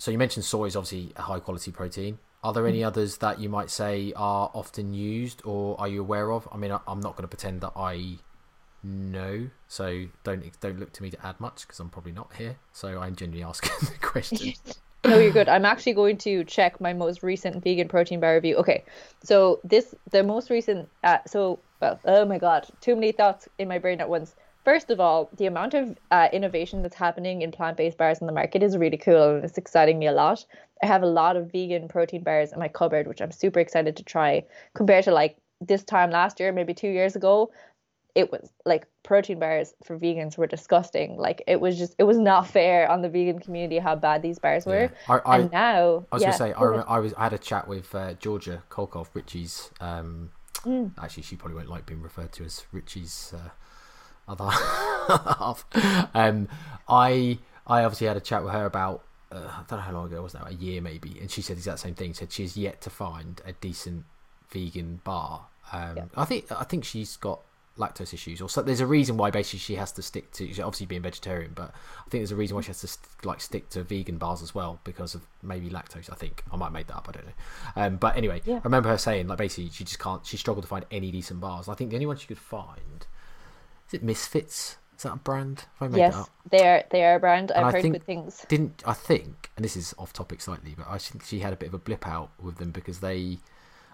So 0.01 0.11
you 0.11 0.19
mentioned 0.19 0.45
soy 0.45 0.65
is 0.65 0.75
obviously 0.75 1.13
a 1.15 1.23
high-quality 1.23 1.71
protein. 1.71 2.19
Are 2.43 2.53
there 2.53 2.67
any 2.67 2.79
mm-hmm. 2.79 2.89
others 2.89 3.19
that 3.19 3.39
you 3.39 3.49
might 3.49 3.71
say 3.71 4.13
are 4.17 4.51
often 4.53 4.93
used 4.93 5.41
or 5.45 5.81
are 5.81 5.87
you 5.87 6.01
aware 6.01 6.33
of? 6.33 6.49
I 6.51 6.57
mean, 6.57 6.73
I'm 6.73 6.99
not 6.99 7.13
going 7.15 7.23
to 7.23 7.29
pretend 7.29 7.61
that 7.61 7.75
I 7.77 8.17
know, 8.83 9.49
so 9.69 10.07
don't 10.25 10.45
don't 10.61 10.79
look 10.79 10.93
to 10.95 11.03
me 11.03 11.11
to 11.11 11.27
add 11.27 11.39
much 11.41 11.63
because 11.63 11.81
I'm 11.81 11.91
probably 11.91 12.13
not 12.13 12.33
here. 12.37 12.57
So 12.73 13.01
I'm 13.01 13.17
genuinely 13.17 13.49
asking 13.49 13.71
the 13.81 13.99
question. 14.01 14.53
no, 15.05 15.19
you're 15.19 15.33
good. 15.33 15.49
I'm 15.49 15.65
actually 15.65 15.95
going 15.95 16.19
to 16.19 16.45
check 16.45 16.81
my 16.81 16.93
most 16.93 17.23
recent 17.23 17.63
vegan 17.63 17.89
protein 17.89 18.21
bar 18.21 18.35
review. 18.35 18.57
Okay, 18.57 18.85
so 19.23 19.61
this 19.65 19.95
the 20.11 20.23
most 20.23 20.51
recent. 20.51 20.89
Uh, 21.05 21.19
so 21.27 21.59
well, 21.81 21.99
oh 22.05 22.25
my 22.25 22.39
god, 22.39 22.67
too 22.81 22.95
many 22.95 23.13
thoughts 23.13 23.49
in 23.59 23.69
my 23.69 23.79
brain 23.79 24.01
at 24.01 24.09
once. 24.09 24.35
First 24.65 24.91
of 24.91 25.01
all, 25.01 25.31
the 25.39 25.47
amount 25.47 25.73
of 25.73 25.97
uh, 26.11 26.29
innovation 26.35 26.83
that's 26.83 26.95
happening 26.95 27.41
in 27.41 27.51
plant-based 27.51 27.97
bars 27.97 28.19
in 28.21 28.27
the 28.27 28.33
market 28.33 28.63
is 28.63 28.77
really 28.77 28.99
cool 28.99 29.37
and 29.37 29.45
it's 29.45 29.57
exciting 29.57 29.99
me 29.99 30.07
a 30.07 30.13
lot. 30.13 30.45
I 30.83 30.87
have 30.87 31.03
a 31.03 31.07
lot 31.07 31.37
of 31.37 31.51
vegan 31.51 31.89
protein 31.89 32.23
bars 32.23 32.53
in 32.53 32.59
my 32.59 32.69
cupboard, 32.69 33.07
which 33.07 33.23
I'm 33.23 33.33
super 33.33 33.59
excited 33.59 33.97
to 33.97 34.03
try. 34.03 34.45
Compared 34.75 35.05
to 35.05 35.13
like 35.13 35.39
this 35.61 35.83
time 35.83 36.11
last 36.11 36.41
year, 36.41 36.53
maybe 36.53 36.75
two 36.75 36.89
years 36.89 37.17
ago, 37.17 37.51
it 38.15 38.31
was 38.33 38.51
like 38.65 38.87
protein 39.03 39.39
bars 39.39 39.75
for 39.85 39.99
vegans 39.99 40.37
were 40.37 40.47
disgusting. 40.47 41.17
Like 41.17 41.43
it 41.47 41.61
was 41.61 41.79
just 41.79 41.95
it 41.99 42.05
was 42.05 42.19
not 42.19 42.47
fair 42.47 42.91
on 42.91 43.03
the 43.03 43.09
vegan 43.09 43.39
community 43.39 43.79
how 43.79 43.97
bad 43.97 44.23
these 44.23 44.39
bars 44.39 44.67
were. 44.67 44.91
Yeah. 45.09 45.15
I, 45.15 45.19
I, 45.25 45.39
and 45.39 45.53
now 45.53 46.07
I 46.11 46.17
was 46.17 46.23
yeah, 46.23 46.29
gonna 46.29 46.39
say 46.39 46.53
I, 46.53 46.63
remember, 46.63 46.89
I 46.89 46.99
was 46.99 47.15
I 47.15 47.25
had 47.25 47.33
a 47.33 47.39
chat 47.39 47.69
with 47.69 47.95
uh, 47.95 48.15
Georgia 48.15 48.63
Kolkov, 48.71 49.09
Richie's. 49.15 49.71
Um, 49.81 50.31
mm. 50.57 50.91
Actually, 51.03 51.25
she 51.25 51.37
probably 51.37 51.57
won't 51.57 51.69
like 51.69 51.87
being 51.87 52.03
referred 52.03 52.33
to 52.33 52.45
as 52.45 52.65
Richie's 52.73 53.35
uh, 53.35 53.51
other 54.29 54.49
half. 54.49 55.65
Um, 56.15 56.49
I 56.89 57.39
I 57.67 57.85
obviously 57.85 58.07
had 58.07 58.17
a 58.17 58.21
chat 58.21 58.43
with 58.45 58.53
her 58.53 58.67
about. 58.67 59.05
Uh, 59.33 59.49
I 59.49 59.63
don't 59.69 59.79
know 59.79 59.85
how 59.85 59.93
long 59.93 60.07
ago 60.07 60.17
it 60.17 60.23
was 60.23 60.35
now, 60.35 60.45
a 60.45 60.53
year 60.53 60.81
maybe, 60.81 61.17
and 61.21 61.31
she 61.31 61.41
said 61.41 61.57
the 61.57 61.61
exact 61.61 61.79
same 61.79 61.95
thing. 61.95 62.15
Said 62.15 62.33
she's 62.33 62.57
yet 62.57 62.81
to 62.81 62.91
find 62.91 63.41
a 63.47 63.53
decent 63.53 64.05
vegan 64.51 65.01
bar. 65.05 65.47
Um, 65.73 65.97
yeah. 65.97 66.05
I 66.17 66.25
think 66.25 66.51
I 66.51 66.65
think 66.65 66.85
she's 66.85 67.17
got 67.17 67.41
lactose 67.79 68.13
issues 68.13 68.43
or 68.43 68.49
so 68.49 68.61
there's 68.61 68.81
a 68.81 68.87
reason 68.87 69.17
why 69.17 69.31
basically 69.31 69.59
she 69.59 69.75
has 69.75 69.91
to 69.93 70.03
stick 70.03 70.31
to 70.33 70.45
obviously 70.61 70.85
being 70.87 71.01
vegetarian 71.01 71.53
but 71.55 71.73
i 71.99 72.11
think 72.11 72.21
there's 72.21 72.33
a 72.33 72.37
reason 72.37 72.55
why 72.55 72.61
she 72.61 72.67
has 72.69 72.81
to 72.81 72.87
st- 72.87 73.25
like 73.25 73.41
stick 73.41 73.69
to 73.71 73.83
vegan 73.83 74.19
bars 74.19 74.43
as 74.43 74.55
well 74.55 74.81
because 74.85 75.15
of 75.15 75.23
maybe 75.43 75.71
lactose 75.71 76.11
i 76.11 76.15
think. 76.15 76.43
I 76.53 76.57
might 76.57 76.73
make 76.73 76.89
that 76.89 76.97
up 76.97 77.09
i 77.09 77.13
don't 77.13 77.27
know. 77.27 77.33
Um, 77.77 77.97
but 77.97 78.17
anyway 78.17 78.43
yeah. 78.45 78.57
i 78.57 78.61
remember 78.65 78.89
her 78.91 78.99
saying 78.99 79.29
like 79.29 79.39
basically 79.39 79.71
she 79.71 79.85
just 79.85 79.99
can't 79.99 80.25
she 80.27 80.37
struggled 80.37 80.65
to 80.65 80.69
find 80.69 80.85
any 80.91 81.11
decent 81.11 81.41
bars. 81.41 81.69
I 81.69 81.75
think 81.75 81.91
the 81.91 81.97
only 81.97 82.07
one 82.07 82.17
she 82.17 82.27
could 82.27 82.39
find 82.39 83.07
is 83.89 83.95
it 83.95 84.03
misfits? 84.03 84.77
Is 84.97 85.05
that 85.05 85.15
a 85.15 85.17
brand? 85.17 85.65
Yes 85.93 86.29
they 86.51 86.67
are 86.67 86.85
they 86.91 87.05
are 87.05 87.15
a 87.15 87.21
brand. 87.21 87.53
I've 87.53 87.73
heard 87.73 87.83
good 87.83 88.05
things. 88.05 88.45
didn't 88.49 88.83
i 88.87 88.93
think 88.93 89.51
and 89.57 89.65
this 89.65 89.77
is 89.77 89.95
off 89.99 90.13
topic 90.13 90.41
slightly 90.41 90.75
but 90.77 90.87
i 90.89 90.99
think 90.99 91.25
she 91.25 91.41
had 91.41 91.53
a 91.53 91.57
bit 91.57 91.69
of 91.69 91.75
a 91.75 91.79
blip 91.79 92.07
out 92.07 92.31
with 92.41 92.57
them 92.57 92.71
because 92.71 93.01
they 93.01 93.39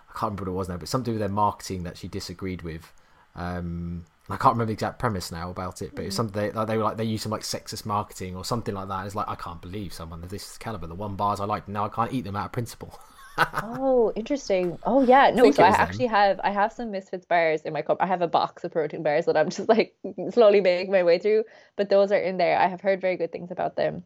i 0.09 0.19
can't 0.19 0.33
remember 0.33 0.45
what 0.45 0.49
it 0.49 0.55
was 0.55 0.69
now 0.69 0.77
but 0.77 0.89
something 0.89 1.13
with 1.15 1.21
their 1.21 1.29
marketing 1.29 1.83
that 1.85 1.97
she 1.97 2.09
disagreed 2.09 2.63
with 2.63 2.93
um, 3.37 4.05
I 4.29 4.37
can't 4.37 4.55
remember 4.55 4.67
the 4.67 4.73
exact 4.73 4.99
premise 4.99 5.31
now 5.31 5.51
about 5.51 5.83
it, 5.83 5.95
but 5.95 6.05
it's 6.05 6.15
mm. 6.15 6.17
something 6.17 6.43
they, 6.43 6.51
like, 6.51 6.67
they 6.67 6.77
were 6.77 6.83
like 6.83 6.97
they 6.97 7.05
used 7.05 7.23
some 7.23 7.33
like 7.33 7.43
sexist 7.43 7.87
marketing 7.87 8.35
or 8.35 8.45
something 8.45 8.75
like 8.75 8.89
that. 8.89 9.07
It's 9.07 9.15
like 9.15 9.29
I 9.29 9.37
can't 9.37 9.63
believe 9.63 9.93
someone 9.93 10.23
of 10.25 10.31
this 10.31 10.59
caliber. 10.59 10.87
The 10.87 10.95
one 10.95 11.15
bars 11.15 11.39
I 11.39 11.45
like 11.45 11.69
now 11.69 11.85
I 11.85 11.89
can't 11.89 12.13
eat 12.13 12.25
them 12.25 12.35
out 12.35 12.47
of 12.47 12.53
principle. 12.53 12.99
oh, 13.63 14.13
interesting. 14.17 14.79
Oh 14.85 15.03
yeah, 15.03 15.31
no. 15.33 15.47
I 15.47 15.51
so 15.51 15.63
I 15.63 15.69
actually 15.69 16.07
them. 16.07 16.15
have 16.15 16.41
I 16.43 16.51
have 16.51 16.73
some 16.73 16.91
Misfits 16.91 17.27
bars 17.27 17.63
in 17.63 17.73
my 17.73 17.83
cup. 17.83 17.99
I 18.01 18.07
have 18.07 18.23
a 18.23 18.29
box 18.29 18.65
of 18.65 18.73
protein 18.73 19.03
bars 19.03 19.27
that 19.27 19.37
I'm 19.37 19.51
just 19.51 19.69
like 19.69 19.95
slowly 20.31 20.61
making 20.61 20.91
my 20.91 21.05
way 21.05 21.19
through, 21.19 21.45
but 21.77 21.89
those 21.89 22.11
are 22.11 22.19
in 22.19 22.37
there. 22.37 22.59
I 22.59 22.67
have 22.67 22.81
heard 22.81 23.01
very 23.01 23.17
good 23.17 23.31
things 23.31 23.51
about 23.51 23.77
them. 23.77 24.03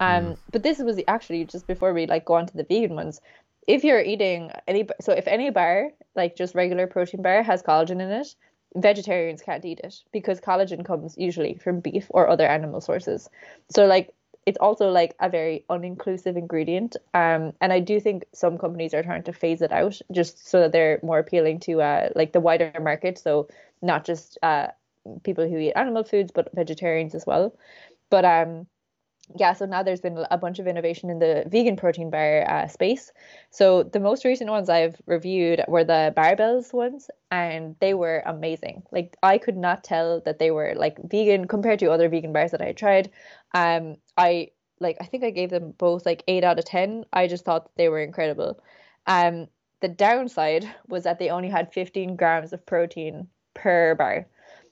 Um, 0.00 0.24
mm. 0.24 0.38
but 0.50 0.62
this 0.62 0.78
was 0.78 0.98
actually 1.06 1.44
just 1.44 1.66
before 1.66 1.92
we 1.92 2.06
like 2.06 2.24
go 2.24 2.34
on 2.34 2.46
to 2.46 2.56
the 2.56 2.64
vegan 2.64 2.96
ones. 2.96 3.20
If 3.68 3.84
you're 3.84 4.00
eating 4.00 4.50
any, 4.66 4.88
so 5.00 5.12
if 5.12 5.28
any 5.28 5.50
bar 5.50 5.90
like 6.16 6.34
just 6.34 6.54
regular 6.54 6.86
protein 6.86 7.22
bar 7.22 7.42
has 7.42 7.62
collagen 7.62 8.00
in 8.00 8.10
it, 8.10 8.34
vegetarians 8.76 9.42
can't 9.42 9.64
eat 9.64 9.80
it 9.82 10.02
because 10.12 10.40
collagen 10.40 10.84
comes 10.84 11.16
usually 11.18 11.54
from 11.54 11.80
beef 11.80 12.06
or 12.10 12.28
other 12.28 12.46
animal 12.46 12.80
sources. 12.80 13.28
So 13.70 13.86
like 13.86 14.14
it's 14.46 14.58
also 14.58 14.90
like 14.90 15.14
a 15.20 15.28
very 15.28 15.64
uninclusive 15.68 16.36
ingredient. 16.36 16.96
Um, 17.14 17.52
and 17.60 17.72
I 17.72 17.80
do 17.80 18.00
think 18.00 18.24
some 18.32 18.58
companies 18.58 18.94
are 18.94 19.02
trying 19.02 19.22
to 19.24 19.32
phase 19.32 19.60
it 19.60 19.72
out 19.72 20.00
just 20.12 20.48
so 20.48 20.60
that 20.60 20.72
they're 20.72 20.98
more 21.02 21.18
appealing 21.18 21.60
to 21.60 21.82
uh, 21.82 22.08
like 22.16 22.32
the 22.32 22.40
wider 22.40 22.72
market. 22.80 23.18
So 23.18 23.48
not 23.82 24.04
just 24.04 24.38
uh, 24.42 24.68
people 25.24 25.48
who 25.48 25.58
eat 25.58 25.72
animal 25.72 26.04
foods, 26.04 26.32
but 26.32 26.54
vegetarians 26.54 27.14
as 27.14 27.26
well. 27.26 27.54
But 28.08 28.24
um, 28.24 28.66
yeah, 29.36 29.52
so 29.52 29.66
now 29.66 29.82
there's 29.82 30.00
been 30.00 30.24
a 30.30 30.38
bunch 30.38 30.58
of 30.58 30.66
innovation 30.66 31.10
in 31.10 31.18
the 31.18 31.44
vegan 31.46 31.76
protein 31.76 32.10
bar 32.10 32.48
uh, 32.50 32.66
space. 32.66 33.12
So 33.50 33.82
the 33.82 34.00
most 34.00 34.24
recent 34.24 34.50
ones 34.50 34.68
I've 34.68 35.00
reviewed 35.06 35.62
were 35.68 35.84
the 35.84 36.12
barbells 36.16 36.72
ones, 36.72 37.10
and 37.30 37.76
they 37.80 37.94
were 37.94 38.22
amazing. 38.26 38.82
Like 38.90 39.16
I 39.22 39.38
could 39.38 39.56
not 39.56 39.84
tell 39.84 40.20
that 40.22 40.38
they 40.38 40.50
were 40.50 40.74
like 40.76 40.98
vegan 41.04 41.46
compared 41.46 41.78
to 41.80 41.90
other 41.90 42.08
vegan 42.08 42.32
bars 42.32 42.50
that 42.52 42.62
I 42.62 42.72
tried. 42.72 43.10
Um, 43.54 43.96
I 44.16 44.48
like 44.80 44.96
I 45.00 45.04
think 45.04 45.24
I 45.24 45.30
gave 45.30 45.50
them 45.50 45.72
both 45.78 46.06
like 46.06 46.24
eight 46.28 46.44
out 46.44 46.58
of 46.58 46.64
ten. 46.64 47.04
I 47.12 47.26
just 47.26 47.44
thought 47.44 47.70
they 47.76 47.88
were 47.88 48.00
incredible. 48.00 48.62
Um, 49.06 49.48
the 49.80 49.88
downside 49.88 50.68
was 50.88 51.04
that 51.04 51.18
they 51.18 51.30
only 51.30 51.48
had 51.48 51.72
15 51.72 52.16
grams 52.16 52.52
of 52.52 52.66
protein 52.66 53.28
per 53.54 53.94
bar, 53.94 54.26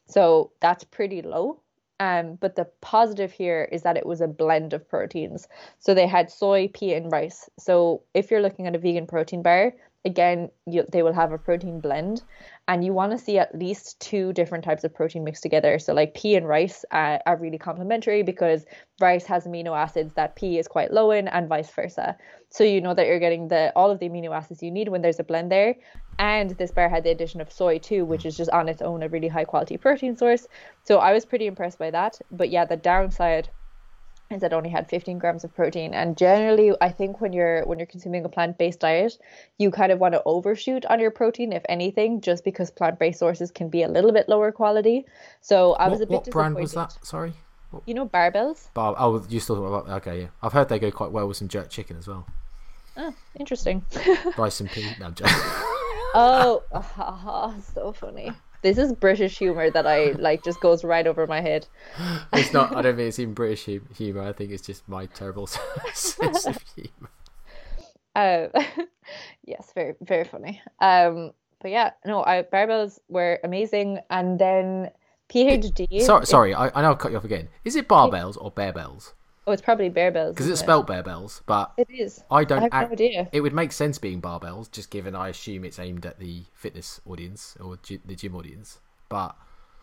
so 0.07 0.53
that's 0.61 0.85
pretty 0.85 1.23
low 1.23 1.61
um, 2.01 2.37
but 2.41 2.57
the 2.57 2.67
positive 2.81 3.33
here 3.33 3.69
is 3.73 3.83
that 3.83 3.97
it 3.97 4.07
was 4.07 4.21
a 4.21 4.29
blend 4.29 4.73
of 4.73 4.89
proteins. 4.89 5.49
So 5.79 5.95
they 5.95 6.07
had 6.07 6.31
soy, 6.31 6.69
pea, 6.73 6.95
and 6.95 7.11
rice. 7.11 7.51
So 7.59 8.03
if 8.15 8.31
you're 8.31 8.43
looking 8.43 8.67
at 8.67 8.77
a 8.77 8.79
vegan 8.79 9.07
protein 9.07 9.43
bar, 9.43 9.73
again, 10.05 10.51
you, 10.67 10.85
they 10.91 11.03
will 11.03 11.13
have 11.13 11.33
a 11.33 11.39
protein 11.39 11.81
blend 11.81 12.23
and 12.67 12.85
you 12.85 12.93
want 12.93 13.13
to 13.13 13.19
see 13.19 13.39
at 13.39 13.57
least 13.59 13.99
two 14.01 14.33
different 14.33 14.65
types 14.65 14.85
of 14.85 14.95
protein 14.95 15.25
mixed 15.25 15.43
together. 15.43 15.79
So, 15.79 15.93
like 15.93 16.15
pea 16.15 16.37
and 16.37 16.47
rice 16.47 16.85
uh, 16.91 17.19
are 17.27 17.37
really 17.37 17.59
complementary 17.59 18.23
because 18.23 18.65
rice 19.01 19.27
has 19.27 19.47
amino 19.47 19.77
acids 19.77 20.15
that 20.15 20.37
pea 20.37 20.59
is 20.59 20.69
quite 20.69 20.93
low 20.93 21.11
in, 21.11 21.29
and 21.29 21.49
vice 21.49 21.71
versa. 21.71 22.17
So 22.51 22.65
you 22.65 22.81
know 22.81 22.95
that 22.95 23.07
you're 23.07 23.19
getting 23.19 23.49
the 23.49 23.73
all 23.77 23.91
of 23.91 23.99
the 23.99 24.09
amino 24.09 24.35
acids 24.35 24.63
you 24.63 24.71
need 24.71 24.89
when 24.89 25.03
there's 25.03 25.21
a 25.21 25.25
blend 25.25 25.51
there. 25.51 25.77
And 26.19 26.51
this 26.51 26.73
bar 26.73 26.89
had 26.89 27.05
the 27.05 27.11
addition 27.11 27.41
of 27.41 27.53
soy 27.53 27.79
too, 27.79 28.05
which 28.05 28.27
is 28.27 28.37
just 28.37 28.51
on 28.51 28.69
its 28.69 28.83
own 28.83 29.03
a 29.03 29.09
really 29.09 29.29
high 29.29 29.45
quality 29.45 29.77
protein 29.77 30.17
source. 30.17 30.47
So 30.85 30.99
I 30.99 31.13
was 31.13 31.25
pretty 31.25 31.47
impressed 31.47 31.79
by 31.79 31.91
that. 31.91 32.19
But 32.31 32.51
yeah, 32.51 32.65
the 32.65 32.77
downside 32.77 33.51
is 34.31 34.43
that 34.43 34.53
only 34.53 34.69
had 34.69 34.89
15 34.89 35.19
grams 35.19 35.45
of 35.45 35.55
protein. 35.55 35.95
And 35.95 36.17
generally 36.17 36.73
i 36.81 36.91
think 36.91 37.21
when 37.21 37.33
you're 37.33 37.65
when 37.65 37.79
you're 37.79 37.87
consuming 37.87 38.25
a 38.25 38.29
plant-based 38.29 38.81
diet 38.81 39.19
you 39.59 39.71
kind 39.71 39.93
of 39.93 39.99
want 39.99 40.15
to 40.15 40.23
overshoot 40.25 40.85
on 40.87 41.01
your 41.01 41.11
protein 41.11 41.53
if 41.53 41.63
anything 41.69 42.21
just 42.21 42.45
because 42.45 42.71
plant-based 42.71 43.19
sources 43.19 43.51
can 43.51 43.69
be 43.69 43.83
a 43.83 43.89
little 43.89 44.13
bit 44.13 44.29
lower 44.29 44.53
quality. 44.53 45.07
So 45.41 45.73
i 45.75 45.89
was 45.89 46.01
what, 46.01 46.05
a 46.05 46.11
bit 46.11 46.15
what 46.15 46.31
brand 46.31 46.55
was 46.55 46.73
that? 46.73 46.99
sorry? 47.03 47.33
What? 47.71 47.83
you 47.87 47.95
know 47.95 48.07
barbells? 48.07 48.73
Bar- 48.75 48.97
oh 48.99 49.25
you 49.29 49.41
still 49.41 49.57
okay 49.65 50.23
yeah. 50.23 50.29
I've 50.43 50.53
heard 50.53 50.69
they 50.69 50.79
go 50.79 50.91
quite 50.91 51.13
well 51.13 51.29
with 51.29 51.37
some 51.37 51.49
jerk 51.49 51.71
chicken 51.71 51.97
as 51.97 52.07
well. 52.07 52.27
Oh 52.97 53.15
interesting. 53.39 53.85
Rice 54.37 54.61
and 54.61 54.71
pea. 54.71 54.91
No, 54.99 55.13
oh, 56.15 56.63
oh 56.73 57.55
so 57.75 57.93
funny 57.93 58.33
this 58.63 58.79
is 58.79 58.93
British 58.93 59.39
humor 59.39 59.71
that 59.71 59.87
I 59.87 60.13
like 60.13 60.45
just 60.45 60.61
goes 60.61 60.85
right 60.85 61.07
over 61.07 61.27
my 61.27 61.41
head. 61.41 61.67
It's 62.33 62.53
not. 62.53 62.75
I 62.77 62.83
don't 62.83 62.97
think 62.97 63.09
it's 63.09 63.19
even 63.19 63.35
British 63.35 63.69
humor. 63.97 64.23
I 64.23 64.33
think 64.33 64.51
it's 64.51 64.67
just 64.67 64.89
my 64.89 65.07
terrible 65.07 65.47
sense 65.95 66.47
of 66.47 66.59
humor. 66.75 67.11
Uh, 68.15 68.49
yes, 69.45 69.73
very 69.75 69.95
very 70.03 70.25
funny. 70.25 70.61
Um, 70.81 71.33
but 71.61 71.71
yeah, 71.71 71.91
no, 72.05 72.25
I, 72.25 72.43
barbells 72.43 72.99
were 73.09 73.41
amazing, 73.45 74.01
and 74.11 74.39
then 74.39 74.91
PhD. 75.29 76.01
Sorry, 76.03 76.27
sorry, 76.27 76.55
I, 76.55 76.71
I 76.75 76.83
know 76.83 76.93
I 76.93 76.95
cut 76.95 77.11
you 77.13 77.19
off 77.19 77.25
again. 77.25 77.49
Is 77.65 77.77
it 77.77 77.89
barbells 77.89 78.37
or 78.41 78.51
bear 78.51 78.73
bells? 78.73 79.15
Oh, 79.49 79.53
it's 79.53 79.63
probably 79.63 79.89
barbells. 79.89 80.31
Because 80.31 80.47
it's 80.49 80.61
it? 80.61 80.65
spelled 80.65 80.87
barbells, 80.87 81.41
but 81.47 81.73
It 81.79 81.89
is. 81.91 82.23
I 82.31 82.45
don't. 82.45 82.59
I 82.71 82.77
have 82.81 82.89
no 82.89 82.93
idea. 82.93 83.29
It 83.33 83.41
would 83.41 83.55
make 83.55 83.73
sense 83.73 83.99
being 83.99 84.21
barbells, 84.21 84.71
just 84.71 84.91
given 84.91 85.17
I 85.17 85.29
assume 85.29 85.65
it's 85.65 85.79
aimed 85.79 86.05
at 86.05 86.19
the 86.19 86.45
fitness 86.55 87.01
audience 87.07 87.57
or 87.59 87.79
the 87.83 88.15
gym 88.15 88.35
audience. 88.37 88.79
But 89.09 89.35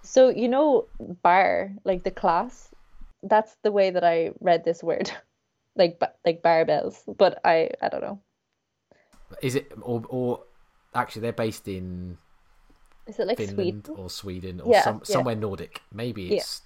So 0.03 0.29
you 0.29 0.47
know, 0.47 0.85
bar 1.23 1.71
like 1.83 2.03
the 2.03 2.11
class. 2.11 2.69
That's 3.23 3.55
the 3.63 3.71
way 3.71 3.89
that 3.89 4.03
I 4.03 4.31
read 4.39 4.63
this 4.63 4.83
word, 4.83 5.09
like 5.75 5.99
like 6.25 6.43
barbells. 6.43 7.01
But 7.17 7.41
I 7.43 7.71
I 7.81 7.89
don't 7.89 8.01
know. 8.01 8.19
is 9.41 9.55
it 9.55 9.71
or 9.81 10.03
or 10.09 10.43
actually 10.93 11.21
they're 11.23 11.33
based 11.33 11.67
in 11.67 12.17
Is 13.07 13.19
it 13.19 13.27
like 13.27 13.37
Finland 13.37 13.87
Sweden? 13.87 13.95
or 13.95 14.09
Sweden 14.09 14.61
or 14.61 14.73
Yeah, 14.73 14.81
some 14.81 15.01
yeah. 15.07 15.13
somewhere 15.13 15.35
Nordic? 15.35 15.81
Maybe 15.91 16.35
it's 16.35 16.61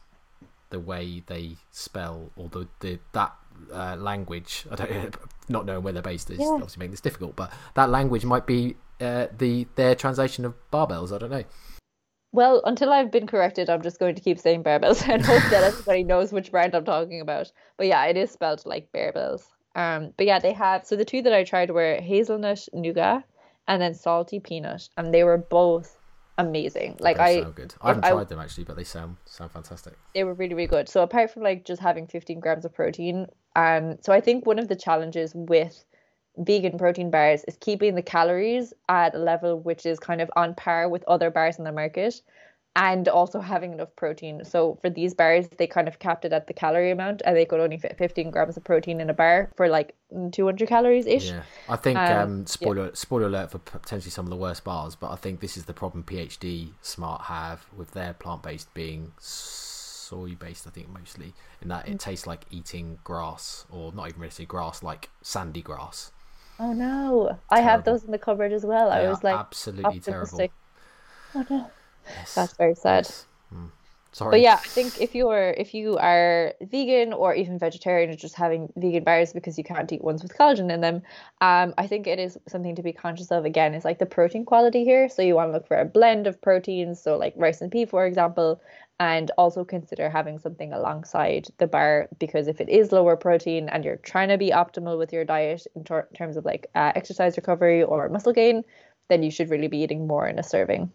the 0.70 0.80
way 0.80 1.24
they 1.28 1.56
spell 1.72 2.32
or 2.36 2.50
the, 2.50 2.68
the 2.80 3.00
that 3.14 3.34
uh, 3.74 3.96
language. 3.96 4.66
I 4.72 4.76
don't 4.76 5.16
not 5.48 5.66
knowing 5.66 5.84
where 5.84 5.94
they're 5.94 6.02
based 6.02 6.30
is 6.30 6.40
Yeah. 6.40 6.46
obviously 6.54 6.80
making 6.80 6.92
this 6.92 7.02
difficult, 7.02 7.36
but 7.36 7.52
that 7.76 7.90
language 7.90 8.26
might 8.26 8.46
be 8.46 8.76
uh, 9.02 9.28
the 9.38 9.68
their 9.76 9.96
translation 9.96 10.46
of 10.46 10.54
barbells. 10.72 11.14
I 11.14 11.18
don't 11.18 11.32
know. 11.32 11.44
Well, 12.32 12.62
until 12.64 12.92
I've 12.92 13.10
been 13.12 13.26
corrected, 13.26 13.70
I'm 13.70 13.82
just 13.82 14.00
going 14.00 14.14
to 14.14 14.22
keep 14.22 14.38
saying 14.40 14.64
barbells 14.64 15.08
and 15.10 15.26
hope 15.26 15.42
that 15.50 15.64
everybody 15.64 16.04
knows 16.04 16.32
which 16.32 16.52
brand 16.52 16.76
I'm 16.76 16.86
talking 16.86 17.22
about. 17.22 17.52
But 17.78 17.88
yeah, 17.88 18.06
it 18.06 18.18
is 18.18 18.30
spelled 18.32 18.64
like 18.66 18.92
barbells. 18.94 19.44
Um, 19.76 20.14
but 20.18 20.26
yeah, 20.28 20.40
they 20.40 20.54
have 20.54 20.86
so 20.86 20.96
the 20.96 21.06
two 21.06 21.22
that 21.24 21.34
I 21.34 21.44
tried 21.44 21.72
were 21.72 21.96
hazelnut 22.02 22.68
nougat 22.74 23.24
and 23.68 23.82
then 23.82 23.94
salty 23.94 24.40
peanut, 24.40 24.90
and 24.98 25.14
they 25.14 25.24
were 25.24 25.38
both 25.38 25.99
amazing. 26.40 26.96
Like 27.00 27.18
They 27.18 27.24
I, 27.40 27.42
sound 27.42 27.56
good. 27.56 27.76
I 27.82 27.88
haven't 27.90 28.06
I- 28.06 28.12
tried 28.12 28.30
them 28.30 28.40
actually, 28.40 28.64
but 28.64 28.76
they 28.76 28.84
sound 28.84 29.18
sound 29.26 29.52
fantastic. 29.52 29.94
they 30.16 30.24
were 30.24 30.34
really 30.34 30.56
really 30.56 30.68
good. 30.68 30.90
So 30.90 31.04
apart 31.04 31.32
from 31.32 31.44
like 31.44 31.66
just 31.66 31.82
having 31.82 32.08
15 32.08 32.40
grams 32.40 32.66
of 32.66 32.74
protein, 32.74 33.28
um, 33.56 33.98
so 34.02 34.14
I 34.14 34.22
think 34.22 34.46
one 34.46 34.60
of 34.60 34.68
the 34.68 34.76
challenges 34.76 35.34
with 35.36 35.84
vegan 36.38 36.78
protein 36.78 37.12
bars 37.12 37.44
is 37.48 37.58
keeping 37.60 37.96
the 37.96 38.02
calories 38.02 38.74
at 38.88 39.14
a 39.14 39.20
level 39.20 39.60
which 39.60 39.86
is 39.86 40.00
kind 40.00 40.22
of 40.22 40.32
on 40.38 40.56
par 40.56 40.88
with 40.88 41.04
other 41.06 41.30
bars 41.30 41.58
in 41.58 41.66
the 41.66 41.72
market 41.72 42.22
and 42.76 43.08
also 43.08 43.40
having 43.40 43.74
enough 43.74 43.96
protein. 43.96 44.44
So 44.46 44.78
for 44.82 44.90
these 44.90 45.14
bars, 45.14 45.48
they 45.58 45.68
kind 45.68 45.88
of 45.88 46.00
capped 46.00 46.26
it 46.26 46.34
at 46.34 46.48
the 46.48 46.54
calorie 46.54 46.92
amount 46.92 47.22
and 47.26 47.36
they 47.36 47.46
could 47.46 47.60
only 47.60 47.78
fit 47.78 47.98
15 47.98 48.32
grams 48.32 48.58
of 48.58 48.64
protein 48.64 49.02
in 49.02 49.10
a 49.10 49.14
bar 49.14 49.52
for 49.56 49.68
like 49.68 49.96
200 50.32 50.68
calories 50.70 51.06
ish. 51.08 51.34
Yeah, 51.34 51.44
I 51.68 51.76
think 51.76 52.10
Um, 52.12 52.12
um, 52.12 52.46
spoiler 52.46 52.94
spoiler 52.96 53.26
alert 53.28 53.52
for 53.52 53.58
potentially 53.60 54.12
some 54.12 54.26
of 54.26 54.30
the 54.30 54.36
worst 54.38 54.64
bars, 54.64 54.96
but 54.96 55.12
I 55.12 55.16
think 55.16 55.40
this 55.40 55.58
is 55.58 55.66
the 55.66 55.74
problem 55.74 56.04
PhD 56.04 56.70
Smart 56.82 57.24
have 57.24 57.66
with 57.76 57.92
their 57.92 58.14
plant 58.14 58.44
based 58.44 58.72
being 58.74 59.12
soy 59.20 60.36
based. 60.36 60.68
I 60.68 60.70
think 60.70 60.88
mostly 60.90 61.34
in 61.62 61.68
that 61.70 61.88
Mm. 61.88 61.94
it 61.94 62.00
tastes 62.00 62.28
like 62.28 62.46
eating 62.52 63.00
grass, 63.04 63.66
or 63.72 63.92
not 63.92 64.08
even 64.10 64.22
really 64.22 64.46
grass, 64.46 64.84
like 64.84 65.10
sandy 65.22 65.62
grass. 65.62 66.12
Oh 66.60 66.74
no, 66.74 67.40
I 67.50 67.62
have 67.62 67.84
those 67.84 68.04
in 68.04 68.12
the 68.12 68.20
cupboard 68.20 68.52
as 68.54 68.66
well. 68.66 68.92
I 68.92 69.02
was 69.04 69.24
like, 69.24 69.34
absolutely 69.34 70.00
terrible. 70.00 70.52
Oh 71.34 71.44
no, 71.50 71.72
Yes. 72.08 72.36
that's 72.36 72.54
very 72.54 72.76
sad. 72.76 73.06
Yes. 73.06 73.26
Mm. 73.54 73.72
Sorry. 74.12 74.32
But 74.32 74.42
yeah, 74.42 74.56
I 74.56 74.68
think 74.70 75.00
if 75.00 75.14
you're 75.14 75.52
if 75.52 75.76
you 75.76 75.98
are 75.98 76.54
vegan 76.62 77.14
or 77.14 77.36
even 77.36 77.60
vegetarian 77.60 78.10
or 78.10 78.16
just 78.16 78.36
having 78.36 78.74
vegan 78.76 79.04
bars 79.04 79.34
because 79.34 79.56
you 79.58 79.64
can't 79.64 79.92
eat 79.92 80.04
ones 80.04 80.24
with 80.24 80.36
collagen 80.36 80.72
in 80.72 80.82
them, 80.82 81.04
um, 81.42 81.76
I 81.78 81.86
think 81.86 82.08
it 82.08 82.18
is 82.18 82.38
something 82.48 82.76
to 82.76 82.82
be 82.82 82.92
conscious 82.92 83.32
of. 83.32 83.46
Again, 83.46 83.76
is 83.76 83.86
like 83.86 84.00
the 84.00 84.08
protein 84.08 84.46
quality 84.46 84.84
here. 84.84 85.10
So 85.10 85.22
you 85.22 85.36
want 85.36 85.50
to 85.50 85.54
look 85.54 85.68
for 85.68 85.78
a 85.78 85.86
blend 85.86 86.26
of 86.26 86.42
proteins, 86.42 87.00
so 87.00 87.18
like 87.18 87.34
rice 87.38 87.62
and 87.62 87.72
pea, 87.72 87.86
for 87.86 88.08
example, 88.08 88.60
and 89.00 89.30
also 89.38 89.64
consider 89.64 90.10
having 90.10 90.40
something 90.40 90.74
alongside 90.74 91.48
the 91.60 91.68
bar 91.68 92.10
because 92.18 92.48
if 92.48 92.60
it 92.60 92.68
is 92.68 92.92
lower 92.92 93.16
protein 93.16 93.70
and 93.70 93.86
you're 93.86 93.98
trying 93.98 94.30
to 94.30 94.38
be 94.40 94.50
optimal 94.50 94.98
with 94.98 95.14
your 95.14 95.24
diet 95.24 95.68
in 95.76 95.84
ter- 95.84 96.08
terms 96.18 96.36
of 96.36 96.46
like 96.46 96.68
uh, 96.74 96.92
exercise 96.96 97.38
recovery 97.38 97.84
or 97.84 98.10
muscle 98.10 98.34
gain, 98.34 98.64
then 99.08 99.22
you 99.22 99.30
should 99.30 99.52
really 99.52 99.68
be 99.68 99.80
eating 99.80 100.08
more 100.08 100.28
in 100.28 100.40
a 100.40 100.44
serving. 100.44 100.92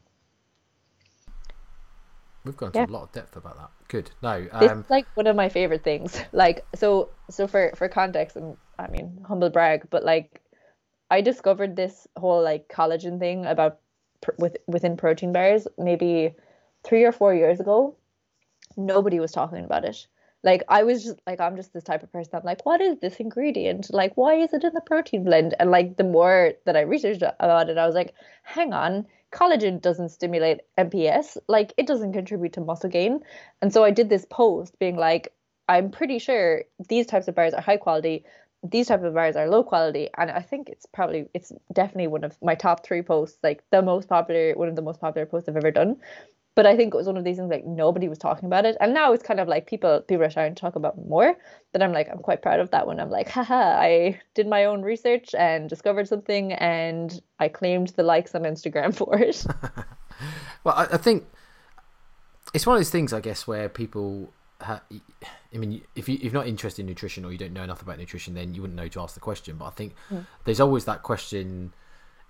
We've 2.44 2.56
gone 2.56 2.72
yeah. 2.74 2.84
to 2.84 2.92
a 2.92 2.92
lot 2.92 3.02
of 3.04 3.12
depth 3.12 3.36
about 3.36 3.56
that. 3.56 3.70
Good. 3.88 4.10
No. 4.22 4.46
Um, 4.52 4.80
is 4.80 4.90
like 4.90 5.06
one 5.14 5.26
of 5.26 5.34
my 5.34 5.48
favorite 5.48 5.82
things. 5.82 6.20
Like 6.32 6.66
so 6.74 7.10
so 7.30 7.46
for 7.46 7.72
for 7.74 7.88
context 7.88 8.36
and 8.36 8.56
I 8.78 8.88
mean 8.88 9.24
humble 9.26 9.50
brag, 9.50 9.88
but 9.90 10.04
like 10.04 10.42
I 11.10 11.20
discovered 11.20 11.76
this 11.76 12.06
whole 12.16 12.42
like 12.42 12.68
collagen 12.68 13.18
thing 13.18 13.46
about 13.46 13.78
pr- 14.20 14.32
with 14.38 14.56
within 14.66 14.96
protein 14.96 15.32
bars 15.32 15.66
maybe 15.78 16.34
3 16.84 17.04
or 17.04 17.12
4 17.12 17.34
years 17.34 17.60
ago. 17.60 17.96
Nobody 18.76 19.20
was 19.20 19.32
talking 19.32 19.64
about 19.64 19.84
it. 19.84 20.06
Like 20.44 20.62
I 20.68 20.82
was 20.84 21.02
just 21.02 21.18
like 21.26 21.40
I'm 21.40 21.56
just 21.56 21.72
this 21.72 21.82
type 21.82 22.02
of 22.02 22.12
person. 22.12 22.34
I'm 22.34 22.42
like, 22.44 22.64
what 22.66 22.80
is 22.80 22.98
this 23.00 23.16
ingredient? 23.16 23.92
Like 23.92 24.12
why 24.16 24.34
is 24.34 24.52
it 24.52 24.62
in 24.62 24.74
the 24.74 24.82
protein 24.82 25.24
blend? 25.24 25.54
And 25.58 25.70
like 25.70 25.96
the 25.96 26.04
more 26.04 26.52
that 26.66 26.76
I 26.76 26.82
researched 26.82 27.22
about 27.40 27.70
it, 27.70 27.78
I 27.78 27.86
was 27.86 27.94
like, 27.94 28.14
hang 28.42 28.72
on, 28.74 29.06
collagen 29.32 29.80
doesn't 29.80 30.10
stimulate 30.10 30.60
MPS. 30.78 31.38
Like 31.48 31.72
it 31.78 31.86
doesn't 31.86 32.12
contribute 32.12 32.52
to 32.52 32.60
muscle 32.60 32.90
gain. 32.90 33.20
And 33.62 33.72
so 33.72 33.82
I 33.84 33.90
did 33.90 34.10
this 34.10 34.26
post 34.30 34.78
being 34.78 34.96
like, 34.96 35.32
I'm 35.68 35.90
pretty 35.90 36.18
sure 36.18 36.64
these 36.88 37.06
types 37.06 37.26
of 37.26 37.34
bars 37.34 37.54
are 37.54 37.62
high 37.62 37.78
quality. 37.78 38.24
These 38.62 38.88
type 38.88 39.02
of 39.02 39.12
bars 39.12 39.36
are 39.36 39.48
low 39.48 39.62
quality, 39.62 40.08
and 40.16 40.30
I 40.30 40.40
think 40.40 40.70
it's 40.70 40.86
probably 40.86 41.26
it's 41.34 41.52
definitely 41.74 42.06
one 42.06 42.24
of 42.24 42.34
my 42.42 42.54
top 42.54 42.82
three 42.84 43.02
posts, 43.02 43.38
like 43.42 43.62
the 43.70 43.82
most 43.82 44.08
popular, 44.08 44.54
one 44.54 44.68
of 44.68 44.76
the 44.76 44.80
most 44.80 45.00
popular 45.02 45.26
posts 45.26 45.50
I've 45.50 45.56
ever 45.56 45.70
done. 45.70 45.96
But 46.56 46.66
I 46.66 46.76
think 46.76 46.94
it 46.94 46.96
was 46.96 47.06
one 47.06 47.16
of 47.16 47.24
these 47.24 47.36
things 47.36 47.50
like 47.50 47.64
nobody 47.64 48.08
was 48.08 48.18
talking 48.18 48.46
about 48.46 48.64
it, 48.64 48.76
and 48.80 48.94
now 48.94 49.12
it's 49.12 49.24
kind 49.24 49.40
of 49.40 49.48
like 49.48 49.66
people 49.66 50.00
people 50.02 50.24
are 50.24 50.30
starting 50.30 50.54
to 50.54 50.60
talk 50.60 50.76
about 50.76 50.96
more. 51.08 51.34
But 51.72 51.82
I'm 51.82 51.92
like 51.92 52.08
I'm 52.10 52.18
quite 52.18 52.42
proud 52.42 52.60
of 52.60 52.70
that 52.70 52.86
one. 52.86 53.00
I'm 53.00 53.10
like, 53.10 53.28
haha, 53.28 53.54
I 53.54 54.20
did 54.34 54.46
my 54.46 54.64
own 54.64 54.82
research 54.82 55.34
and 55.36 55.68
discovered 55.68 56.08
something, 56.08 56.52
and 56.52 57.20
I 57.40 57.48
claimed 57.48 57.88
the 57.88 58.04
likes 58.04 58.34
on 58.34 58.42
Instagram 58.42 58.94
for 59.00 59.18
it. 59.18 59.44
Well, 60.64 60.74
I, 60.74 60.84
I 60.92 60.96
think 60.96 61.26
it's 62.54 62.66
one 62.66 62.76
of 62.76 62.80
those 62.80 62.90
things, 62.90 63.12
I 63.12 63.20
guess, 63.20 63.46
where 63.46 63.68
people. 63.68 64.32
I 64.60 64.80
mean, 65.52 65.82
if 65.94 66.08
you, 66.08 66.14
if 66.14 66.22
you're 66.22 66.32
not 66.32 66.46
interested 66.46 66.82
in 66.82 66.86
nutrition 66.86 67.24
or 67.24 67.32
you 67.32 67.36
don't 67.36 67.52
know 67.52 67.64
enough 67.64 67.82
about 67.82 67.98
nutrition, 67.98 68.32
then 68.32 68.54
you 68.54 68.62
wouldn't 68.62 68.78
know 68.78 68.88
to 68.88 69.00
ask 69.00 69.12
the 69.12 69.20
question. 69.20 69.56
But 69.58 69.66
I 69.66 69.70
think 69.70 69.94
hmm. 70.08 70.20
there's 70.44 70.60
always 70.60 70.86
that 70.86 71.02
question, 71.02 71.74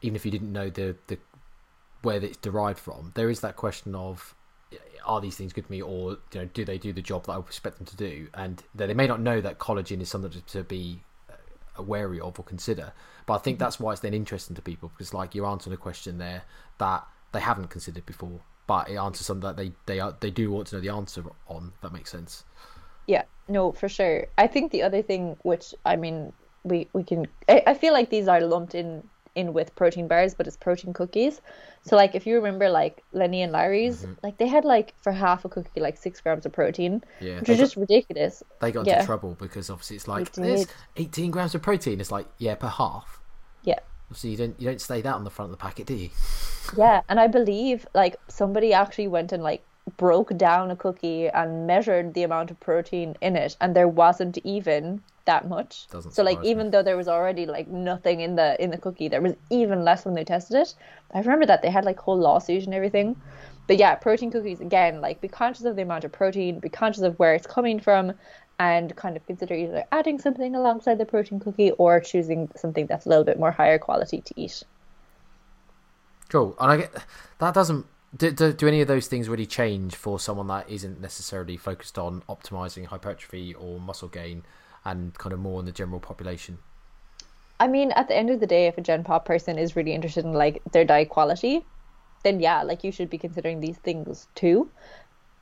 even 0.03 0.17
if 0.17 0.25
you 0.25 0.33
didn't 0.33 0.53
know 0.53 0.69
the 0.69 0.97
the 1.07 1.19
where 2.05 2.23
it's 2.23 2.37
derived 2.37 2.79
from. 2.79 3.13
There 3.15 3.31
is 3.31 3.41
that 3.41 3.57
question 3.57 3.95
of 3.95 4.35
are 5.05 5.21
these 5.21 5.37
things 5.37 5.53
good 5.53 5.67
for 5.67 5.73
me, 5.73 5.83
or 5.83 6.13
you 6.33 6.41
know, 6.41 6.45
do 6.53 6.65
they 6.65 6.79
do 6.79 6.93
the 6.93 7.03
job 7.03 7.27
that 7.27 7.33
I 7.33 7.39
expect 7.39 7.79
them 7.79 7.87
to 7.87 7.97
do? 7.97 8.29
And 8.35 8.63
they 8.75 8.87
they 8.87 8.95
may 8.95 9.07
not 9.07 9.21
know 9.21 9.41
that 9.41 9.59
collagen 9.59 10.01
is 10.01 10.09
something 10.09 10.43
to, 10.47 10.65
be 10.65 11.03
uh, 11.31 11.83
wary 11.83 12.21
of 12.21 12.39
or 12.39 12.43
consider. 12.43 12.93
But 13.27 13.35
I 13.35 13.39
think 13.39 13.59
that's 13.59 13.81
why 13.81 13.93
it's 13.93 14.01
then 14.01 14.15
interesting 14.15 14.57
to 14.57 14.63
people 14.63 14.91
because, 14.91 15.15
like, 15.15 15.35
you're 15.35 15.47
answering 15.47 15.75
a 15.75 15.79
question 15.79 16.19
there 16.19 16.43
that 16.79 17.07
they 17.33 17.41
haven't 17.41 17.69
considered 17.69 18.07
before, 18.07 18.41
but 18.67 18.89
it 18.89 18.97
answers 18.97 19.27
something 19.27 19.49
that 19.49 19.57
they 19.57 19.73
they 19.87 20.01
are, 20.01 20.17
they 20.21 20.31
do 20.31 20.51
want 20.51 20.69
to 20.69 20.77
know 20.77 20.81
the 20.81 20.91
answer 20.91 21.25
on. 21.49 21.73
That 21.83 21.93
makes 21.93 22.11
sense. 22.11 22.45
Yeah, 23.07 23.25
no, 23.49 23.73
for 23.73 23.89
sure. 23.89 24.27
I 24.39 24.47
think 24.47 24.73
the 24.73 24.83
other 24.83 25.03
thing, 25.03 25.37
which 25.43 25.75
I 25.85 25.97
mean, 25.97 26.33
we 26.63 26.89
we 26.93 27.03
can, 27.05 27.27
I, 27.49 27.63
I 27.67 27.75
feel 27.75 27.93
like 27.93 28.11
these 28.11 28.29
are 28.29 28.41
lumped 28.41 28.75
in 28.75 29.03
in 29.35 29.53
with 29.53 29.75
protein 29.75 30.09
bars, 30.09 30.35
but 30.35 30.47
it's 30.47 30.57
protein 30.57 30.93
cookies. 30.93 31.41
So 31.83 31.97
like, 31.97 32.15
if 32.15 32.27
you 32.27 32.35
remember, 32.37 32.69
like 32.71 33.03
Lenny 33.13 33.43
and 33.43 33.53
Larry's, 33.53 34.03
Mm-hmm. 34.03 34.13
like 34.23 34.39
they 34.39 34.47
had 34.47 34.65
like 34.65 34.95
for 35.03 35.13
half 35.13 35.45
a 35.45 35.49
cookie 35.49 35.81
like 35.81 35.97
six 35.99 36.21
grams 36.21 36.47
of 36.47 36.53
protein, 36.53 37.03
Yeah, 37.21 37.41
which 37.41 37.49
is 37.49 37.59
just 37.59 37.77
ridiculous. 37.77 38.43
They 38.61 38.73
got 38.73 38.87
into 38.89 39.05
trouble 39.05 39.37
because 39.39 39.71
obviously 39.71 39.97
it's 39.97 40.09
like 40.09 40.33
there's 40.33 40.67
18 40.97 41.31
grams 41.31 41.55
of 41.55 41.63
protein. 41.63 42.01
It's 42.01 42.11
like 42.13 42.27
yeah, 42.39 42.55
per 42.55 42.69
half. 42.69 43.21
Yeah. 43.63 43.79
So 44.13 44.29
you 44.29 44.37
don't 44.37 44.59
you 44.61 44.69
don't 44.69 44.81
stay 44.81 45.01
that 45.01 45.15
on 45.15 45.25
the 45.25 45.31
front 45.31 45.51
of 45.51 45.59
the 45.59 45.63
packet, 45.63 45.87
do 45.87 45.95
you? 45.95 46.11
Yeah, 46.77 47.01
and 47.09 47.19
I 47.21 47.27
believe 47.27 47.87
like 47.95 48.17
somebody 48.29 48.73
actually 48.73 49.09
went 49.09 49.33
and 49.33 49.43
like 49.43 49.65
broke 49.97 50.37
down 50.37 50.71
a 50.71 50.77
cookie 50.77 51.29
and 51.29 51.67
measured 51.67 52.15
the 52.15 52.23
amount 52.23 52.51
of 52.51 52.59
protein 52.61 53.17
in 53.21 53.37
it, 53.37 53.57
and 53.61 53.77
there 53.77 53.89
wasn't 53.89 54.39
even 54.39 55.03
that 55.25 55.49
much. 55.49 55.87
Doesn't 55.89 56.13
so 56.13 56.23
like 56.23 56.35
surprise 56.35 56.45
me. 56.45 56.51
even 56.51 56.71
though 56.71 56.83
there 56.83 56.97
was 56.97 57.09
already 57.09 57.47
like 57.47 57.69
nothing 57.69 58.21
in 58.21 58.37
the 58.37 58.63
in 58.63 58.71
the 58.71 58.79
cookie, 58.79 59.09
there 59.09 59.21
was 59.21 59.35
even 59.51 59.85
less 59.85 60.05
when 60.05 60.15
they 60.15 60.25
tested 60.25 60.57
it. 60.57 60.75
I 61.13 61.21
remember 61.21 61.47
that 61.47 61.63
they 61.63 61.71
had 61.71 61.85
like 61.85 61.99
whole 61.99 62.19
lawsuits 62.19 62.67
and 62.67 62.75
everything. 62.75 63.17
But 63.67 63.79
yeah, 63.79 63.95
protein 63.95 64.31
cookies 64.31 64.61
again, 64.61 65.01
like 65.01 65.21
be 65.21 65.29
conscious 65.29 65.65
of 65.65 65.77
the 65.77 65.83
amount 65.83 66.05
of 66.05 66.13
protein, 66.13 66.61
be 66.61 66.69
conscious 66.69 67.03
of 67.03 67.19
where 67.19 67.35
it's 67.35 67.47
coming 67.47 67.81
from, 67.81 68.13
and 68.59 68.95
kind 68.97 69.17
of 69.17 69.27
consider 69.27 69.55
either 69.55 69.85
adding 69.91 70.19
something 70.19 70.55
alongside 70.55 70.99
the 70.99 71.07
protein 71.07 71.41
cookie 71.41 71.71
or 71.73 72.01
choosing 72.01 72.51
something 72.57 72.87
that's 72.87 73.07
a 73.07 73.09
little 73.09 73.25
bit 73.25 73.39
more 73.39 73.51
higher 73.51 73.79
quality 73.79 74.21
to 74.21 74.35
eat. 74.37 74.63
Cool. 76.29 76.55
And 76.61 76.71
I 76.71 76.77
get 76.77 76.95
that 77.39 77.55
doesn't. 77.55 77.87
Do, 78.17 78.31
do, 78.31 78.53
do 78.53 78.69
any 78.69 78.81
of 78.81 78.89
those 78.89 79.09
things 79.09 79.29
really 79.29 79.47
change 79.47 79.95
for 79.97 80.21
someone 80.21 80.47
that 80.49 80.69
isn't 80.71 81.01
necessarily 81.01 81.57
focused 81.57 81.99
on 81.99 82.23
optimizing 82.29 82.87
hypertrophy 82.87 83.55
or 83.55 83.81
muscle 83.81 84.09
gain 84.09 84.45
and 84.85 85.15
kind 85.19 85.33
of 85.33 85.39
more 85.41 85.61
in 85.61 85.67
the 85.67 85.73
general 85.73 86.01
population? 86.01 86.59
I 87.59 87.67
mean, 87.69 87.91
at 87.93 88.09
the 88.09 88.17
end 88.17 88.31
of 88.31 88.41
the 88.41 88.47
day, 88.47 88.67
if 88.67 88.79
a 88.79 88.81
Gen 88.81 89.05
Pop 89.05 89.25
person 89.25 89.59
is 89.59 89.75
really 89.77 89.93
interested 89.93 90.25
in 90.25 90.33
like 90.35 90.63
their 90.73 90.85
diet 90.85 91.09
quality, 91.09 91.67
then 92.23 92.41
yeah, 92.41 92.63
like 92.63 92.85
you 92.85 92.93
should 92.93 93.11
be 93.11 93.19
considering 93.19 93.61
these 93.61 93.79
things 93.79 94.29
too. 94.35 94.71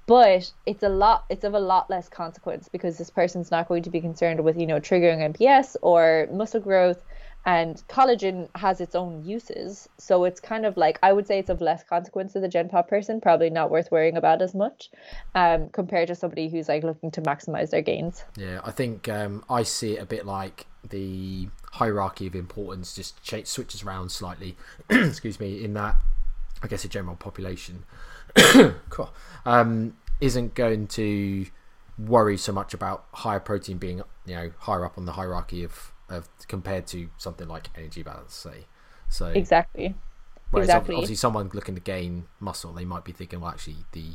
but 0.07 0.53
it's 0.67 0.83
a 0.83 0.89
lot 0.89 1.25
it's 1.31 1.45
of 1.45 1.55
a 1.55 1.61
lot 1.61 1.89
less 1.91 2.09
consequence 2.09 2.69
because 2.69 2.99
this 2.99 3.11
person's 3.11 3.51
not 3.51 3.69
going 3.69 3.83
to 3.85 3.91
be 3.91 4.01
concerned 4.01 4.41
with 4.45 4.59
you 4.59 4.67
know 4.67 4.81
triggering 4.81 5.21
mps 5.35 5.77
or 5.83 6.29
muscle 6.33 6.61
growth 6.61 7.03
and 7.45 7.83
collagen 7.89 8.49
has 8.55 8.81
its 8.81 8.95
own 8.95 9.25
uses. 9.25 9.89
So 9.99 10.25
it's 10.25 10.41
kind 10.41 10.65
of 10.65 10.77
like 10.77 10.99
i 11.03 11.13
would 11.13 11.27
say 11.27 11.39
it's 11.39 11.51
of 11.51 11.61
less 11.61 11.83
consequence 11.83 12.33
to 12.33 12.41
the 12.41 12.49
gen 12.49 12.69
pop 12.69 12.89
person 12.89 13.21
probably 13.21 13.51
not 13.51 13.71
worth 13.71 13.91
worrying 13.91 14.17
about 14.17 14.43
as 14.43 14.55
much 14.55 14.91
um, 15.35 15.69
compared 15.71 16.09
to 16.09 16.15
somebody 16.15 16.49
who's 16.49 16.69
like 16.69 16.83
looking 16.83 17.11
to 17.13 17.23
maximize 17.23 17.71
their 17.71 17.83
gains. 17.83 18.25
Yeah 18.37 18.61
i 18.65 18.71
think 18.71 19.09
um, 19.09 19.45
i 19.49 19.63
see 19.63 19.97
it 19.97 20.03
a 20.03 20.07
bit 20.07 20.27
like 20.27 20.67
the 20.89 21.49
hierarchy 21.73 22.27
of 22.27 22.35
importance 22.35 22.95
just 22.95 23.23
ch- 23.23 23.47
switches 23.47 23.83
around 23.83 24.11
slightly 24.11 24.57
excuse 24.91 25.39
me 25.39 25.65
in 25.65 25.75
that 25.75 25.97
i 26.63 26.67
guess 26.67 26.85
a 26.85 26.89
general 26.89 27.17
population 27.17 27.85
um, 29.47 29.97
isn't 30.21 30.55
going 30.55 30.87
to 30.87 31.47
worry 31.99 32.37
so 32.37 32.53
much 32.53 32.75
about 32.75 33.05
higher 33.13 33.41
protein 33.41 33.79
being 33.79 34.03
you 34.27 34.35
know 34.35 34.51
higher 34.61 34.85
up 34.85 34.99
on 34.99 35.07
the 35.07 35.13
hierarchy 35.13 35.63
of 35.63 35.93
of 36.09 36.29
compared 36.49 36.87
to 36.89 37.09
something 37.17 37.49
like 37.49 37.69
energy 37.77 38.03
balance, 38.03 38.35
say. 38.35 38.67
So 39.09 39.27
exactly. 39.27 39.95
Whereas 40.51 40.69
exactly. 40.69 40.95
obviously, 40.95 41.17
someone 41.17 41.51
looking 41.55 41.75
to 41.75 41.81
gain 41.81 42.27
muscle, 42.39 42.73
they 42.73 42.85
might 42.85 43.05
be 43.05 43.13
thinking, 43.13 43.41
well, 43.41 43.51
actually, 43.51 43.77
the 43.93 44.13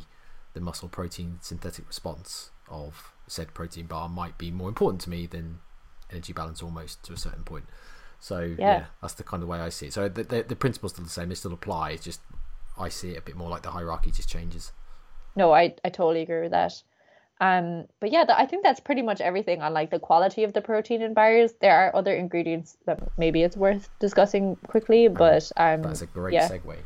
the 0.54 0.60
muscle 0.60 0.88
protein 0.88 1.38
synthetic 1.40 1.86
response 1.86 2.50
of 2.68 3.12
said 3.26 3.54
protein 3.54 3.86
bar 3.86 4.08
might 4.08 4.38
be 4.38 4.50
more 4.50 4.68
important 4.68 5.00
to 5.02 5.10
me 5.10 5.26
than 5.26 5.60
energy 6.10 6.32
balance 6.32 6.62
almost 6.62 7.02
to 7.04 7.12
a 7.12 7.16
certain 7.16 7.44
point. 7.44 7.64
So 8.20 8.40
yeah, 8.40 8.54
yeah 8.58 8.84
that's 9.00 9.14
the 9.14 9.24
kind 9.24 9.42
of 9.42 9.48
way 9.48 9.58
I 9.58 9.68
see 9.68 9.86
it. 9.86 9.92
So 9.92 10.08
the, 10.08 10.24
the, 10.24 10.42
the 10.42 10.56
principle's 10.56 10.92
still 10.92 11.04
the 11.04 11.10
same; 11.10 11.28
they 11.28 11.34
still 11.34 11.52
apply. 11.52 11.90
It's 11.90 12.04
just 12.04 12.20
I 12.78 12.88
see 12.88 13.10
it 13.10 13.18
a 13.18 13.22
bit 13.22 13.36
more 13.36 13.50
like 13.50 13.62
the 13.62 13.70
hierarchy 13.70 14.10
just 14.10 14.28
changes. 14.28 14.72
No, 15.36 15.52
I 15.52 15.74
I 15.84 15.90
totally 15.90 16.22
agree 16.22 16.40
with 16.40 16.52
that. 16.52 16.82
Um, 17.40 17.86
but 18.00 18.10
yeah, 18.10 18.24
I 18.28 18.46
think 18.46 18.64
that's 18.64 18.80
pretty 18.80 19.02
much 19.02 19.20
everything 19.20 19.62
on 19.62 19.72
like 19.72 19.90
the 19.90 19.98
quality 19.98 20.42
of 20.44 20.52
the 20.52 20.60
protein 20.60 21.02
in 21.02 21.14
bars. 21.14 21.52
There 21.60 21.74
are 21.74 21.94
other 21.94 22.14
ingredients 22.14 22.76
that 22.86 23.00
maybe 23.16 23.42
it's 23.42 23.56
worth 23.56 23.88
discussing 24.00 24.56
quickly, 24.66 25.08
but 25.08 25.50
um, 25.56 25.82
that's 25.82 26.02
a 26.02 26.06
great 26.06 26.34
yeah. 26.34 26.48
segue 26.48 26.76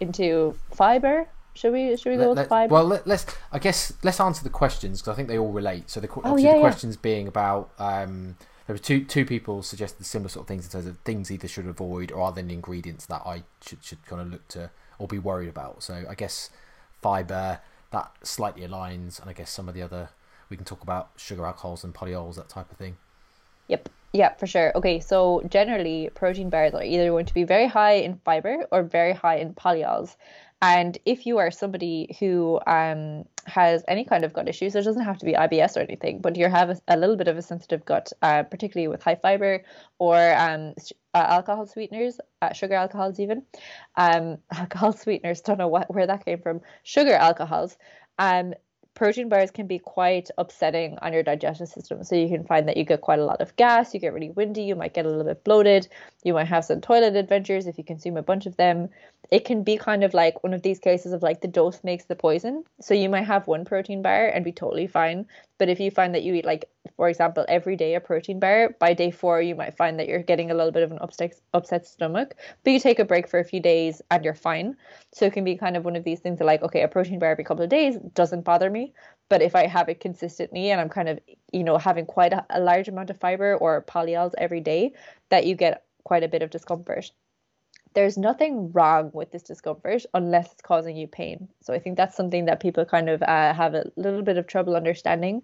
into 0.00 0.54
fiber. 0.74 1.26
Should 1.54 1.72
we 1.72 1.96
should 1.96 2.10
we 2.10 2.16
go 2.16 2.28
let, 2.28 2.42
with 2.42 2.48
fiber? 2.48 2.74
Well, 2.74 2.84
let, 2.84 3.06
us 3.08 3.26
I 3.50 3.58
guess 3.58 3.92
let's 4.02 4.20
answer 4.20 4.44
the 4.44 4.50
questions 4.50 5.00
because 5.00 5.12
I 5.12 5.16
think 5.16 5.28
they 5.28 5.38
all 5.38 5.52
relate. 5.52 5.90
So 5.90 6.00
the 6.00 6.08
oh, 6.22 6.36
yeah, 6.36 6.52
the 6.52 6.56
yeah. 6.56 6.60
questions 6.60 6.96
being 6.96 7.26
about 7.26 7.70
um, 7.78 8.36
there 8.66 8.74
were 8.74 8.78
two 8.78 9.04
two 9.04 9.24
people 9.24 9.62
suggested 9.62 10.04
similar 10.04 10.28
sort 10.28 10.44
of 10.44 10.48
things 10.48 10.66
in 10.66 10.70
terms 10.70 10.86
of 10.86 10.98
things 10.98 11.30
either 11.30 11.48
should 11.48 11.66
avoid 11.66 12.12
or 12.12 12.22
are 12.22 12.32
there 12.32 12.44
ingredients 12.44 13.06
that 13.06 13.22
I 13.24 13.44
should 13.64 13.82
should 13.82 14.04
kind 14.06 14.20
of 14.20 14.30
look 14.30 14.46
to 14.48 14.70
or 14.98 15.08
be 15.08 15.18
worried 15.18 15.48
about. 15.48 15.82
So 15.82 16.04
I 16.08 16.14
guess 16.14 16.50
fiber 17.00 17.60
that 17.92 18.10
slightly 18.22 18.66
aligns, 18.66 19.20
and 19.20 19.30
I 19.30 19.32
guess 19.32 19.50
some 19.50 19.68
of 19.68 19.74
the 19.74 19.82
other 19.82 20.10
we 20.48 20.56
can 20.56 20.64
talk 20.64 20.82
about 20.82 21.10
sugar 21.16 21.44
alcohols 21.44 21.84
and 21.84 21.94
polyols, 21.94 22.36
that 22.36 22.48
type 22.48 22.70
of 22.70 22.78
thing. 22.78 22.96
Yep. 23.68 23.88
Yeah, 24.12 24.34
for 24.34 24.46
sure. 24.46 24.72
Okay, 24.76 25.00
so 25.00 25.42
generally 25.48 26.08
protein 26.14 26.48
bars 26.48 26.72
are 26.72 26.82
either 26.82 27.10
going 27.10 27.26
to 27.26 27.34
be 27.34 27.44
very 27.44 27.66
high 27.66 27.94
in 27.94 28.18
fiber 28.24 28.66
or 28.70 28.82
very 28.82 29.12
high 29.12 29.36
in 29.36 29.52
polyols. 29.54 30.16
And 30.62 30.96
if 31.04 31.26
you 31.26 31.38
are 31.38 31.50
somebody 31.50 32.16
who 32.18 32.58
um, 32.66 33.24
has 33.46 33.84
any 33.88 34.04
kind 34.04 34.24
of 34.24 34.32
gut 34.32 34.48
issues, 34.48 34.74
it 34.74 34.84
doesn't 34.84 35.04
have 35.04 35.18
to 35.18 35.26
be 35.26 35.34
IBS 35.34 35.76
or 35.76 35.80
anything, 35.80 36.20
but 36.20 36.36
you 36.36 36.48
have 36.48 36.70
a, 36.70 36.80
a 36.88 36.96
little 36.96 37.16
bit 37.16 37.28
of 37.28 37.36
a 37.36 37.42
sensitive 37.42 37.84
gut, 37.84 38.12
uh, 38.22 38.42
particularly 38.42 38.88
with 38.88 39.02
high 39.02 39.16
fiber 39.16 39.62
or 39.98 40.16
um, 40.34 40.74
uh, 41.14 41.26
alcohol 41.28 41.66
sweeteners, 41.66 42.18
uh, 42.40 42.52
sugar 42.52 42.74
alcohols 42.74 43.20
even, 43.20 43.42
um, 43.96 44.38
alcohol 44.52 44.92
sweeteners, 44.92 45.42
don't 45.42 45.58
know 45.58 45.68
what, 45.68 45.92
where 45.94 46.06
that 46.06 46.24
came 46.24 46.40
from, 46.40 46.62
sugar 46.82 47.14
alcohols, 47.14 47.76
um, 48.18 48.54
protein 48.96 49.28
bars 49.28 49.52
can 49.52 49.68
be 49.68 49.78
quite 49.78 50.30
upsetting 50.38 50.98
on 51.02 51.12
your 51.12 51.22
digestive 51.22 51.68
system. 51.68 52.02
So 52.02 52.16
you 52.16 52.28
can 52.28 52.44
find 52.44 52.66
that 52.66 52.76
you 52.76 52.84
get 52.84 53.02
quite 53.02 53.20
a 53.20 53.24
lot 53.24 53.40
of 53.40 53.54
gas, 53.54 53.94
you 53.94 54.00
get 54.00 54.12
really 54.12 54.30
windy, 54.30 54.62
you 54.62 54.74
might 54.74 54.94
get 54.94 55.06
a 55.06 55.08
little 55.08 55.24
bit 55.24 55.44
bloated, 55.44 55.86
you 56.24 56.32
might 56.32 56.48
have 56.48 56.64
some 56.64 56.80
toilet 56.80 57.14
adventures 57.14 57.66
if 57.68 57.78
you 57.78 57.84
consume 57.84 58.16
a 58.16 58.22
bunch 58.22 58.46
of 58.46 58.56
them. 58.56 58.88
It 59.30 59.44
can 59.44 59.62
be 59.62 59.76
kind 59.76 60.04
of 60.04 60.14
like 60.14 60.42
one 60.42 60.54
of 60.54 60.62
these 60.62 60.78
cases 60.78 61.12
of 61.12 61.22
like 61.22 61.40
the 61.40 61.48
dose 61.48 61.82
makes 61.82 62.04
the 62.04 62.14
poison. 62.14 62.64
So 62.80 62.94
you 62.94 63.08
might 63.08 63.24
have 63.24 63.46
one 63.46 63.64
protein 63.64 64.02
bar 64.02 64.28
and 64.28 64.44
be 64.44 64.52
totally 64.52 64.86
fine. 64.86 65.26
But 65.58 65.68
if 65.68 65.80
you 65.80 65.90
find 65.90 66.14
that 66.14 66.22
you 66.22 66.34
eat 66.34 66.44
like, 66.44 66.68
for 66.96 67.08
example, 67.08 67.44
every 67.48 67.76
day 67.76 67.94
a 67.94 68.00
protein 68.00 68.38
bar, 68.38 68.76
by 68.78 68.94
day 68.94 69.10
four 69.10 69.42
you 69.42 69.54
might 69.54 69.76
find 69.76 69.98
that 69.98 70.08
you're 70.08 70.22
getting 70.22 70.50
a 70.50 70.54
little 70.54 70.72
bit 70.72 70.82
of 70.82 70.92
an 70.92 70.98
upset 71.00 71.34
upset 71.54 71.86
stomach. 71.86 72.34
But 72.62 72.72
you 72.72 72.80
take 72.80 72.98
a 72.98 73.04
break 73.04 73.28
for 73.28 73.40
a 73.40 73.44
few 73.44 73.60
days 73.60 74.00
and 74.10 74.24
you're 74.24 74.34
fine. 74.34 74.76
So 75.12 75.26
it 75.26 75.32
can 75.32 75.44
be 75.44 75.56
kind 75.56 75.76
of 75.76 75.84
one 75.84 75.96
of 75.96 76.04
these 76.04 76.20
things 76.20 76.38
that 76.38 76.44
like, 76.44 76.62
okay, 76.62 76.82
a 76.82 76.88
protein 76.88 77.18
bar 77.18 77.30
every 77.30 77.44
couple 77.44 77.64
of 77.64 77.70
days 77.70 77.96
doesn't 78.14 78.44
bother 78.44 78.70
me. 78.70 78.92
But 79.28 79.42
if 79.42 79.56
I 79.56 79.66
have 79.66 79.88
it 79.88 80.00
consistently 80.00 80.70
and 80.70 80.80
I'm 80.80 80.88
kind 80.88 81.08
of, 81.08 81.18
you 81.52 81.64
know, 81.64 81.78
having 81.78 82.06
quite 82.06 82.32
a, 82.32 82.46
a 82.50 82.60
large 82.60 82.88
amount 82.88 83.10
of 83.10 83.18
fiber 83.18 83.56
or 83.56 83.82
polyols 83.82 84.34
every 84.38 84.60
day, 84.60 84.92
that 85.30 85.46
you 85.46 85.56
get 85.56 85.82
quite 86.04 86.22
a 86.22 86.28
bit 86.28 86.42
of 86.42 86.50
discomfort 86.50 87.10
there's 87.96 88.18
nothing 88.18 88.70
wrong 88.72 89.10
with 89.14 89.30
this 89.30 89.42
discomfort 89.42 90.04
unless 90.12 90.52
it's 90.52 90.60
causing 90.60 90.98
you 90.98 91.08
pain. 91.08 91.48
So 91.62 91.72
I 91.72 91.78
think 91.78 91.96
that's 91.96 92.14
something 92.14 92.44
that 92.44 92.60
people 92.60 92.84
kind 92.84 93.08
of 93.08 93.22
uh, 93.22 93.54
have 93.54 93.74
a 93.74 93.90
little 93.96 94.20
bit 94.20 94.36
of 94.36 94.46
trouble 94.46 94.76
understanding. 94.76 95.40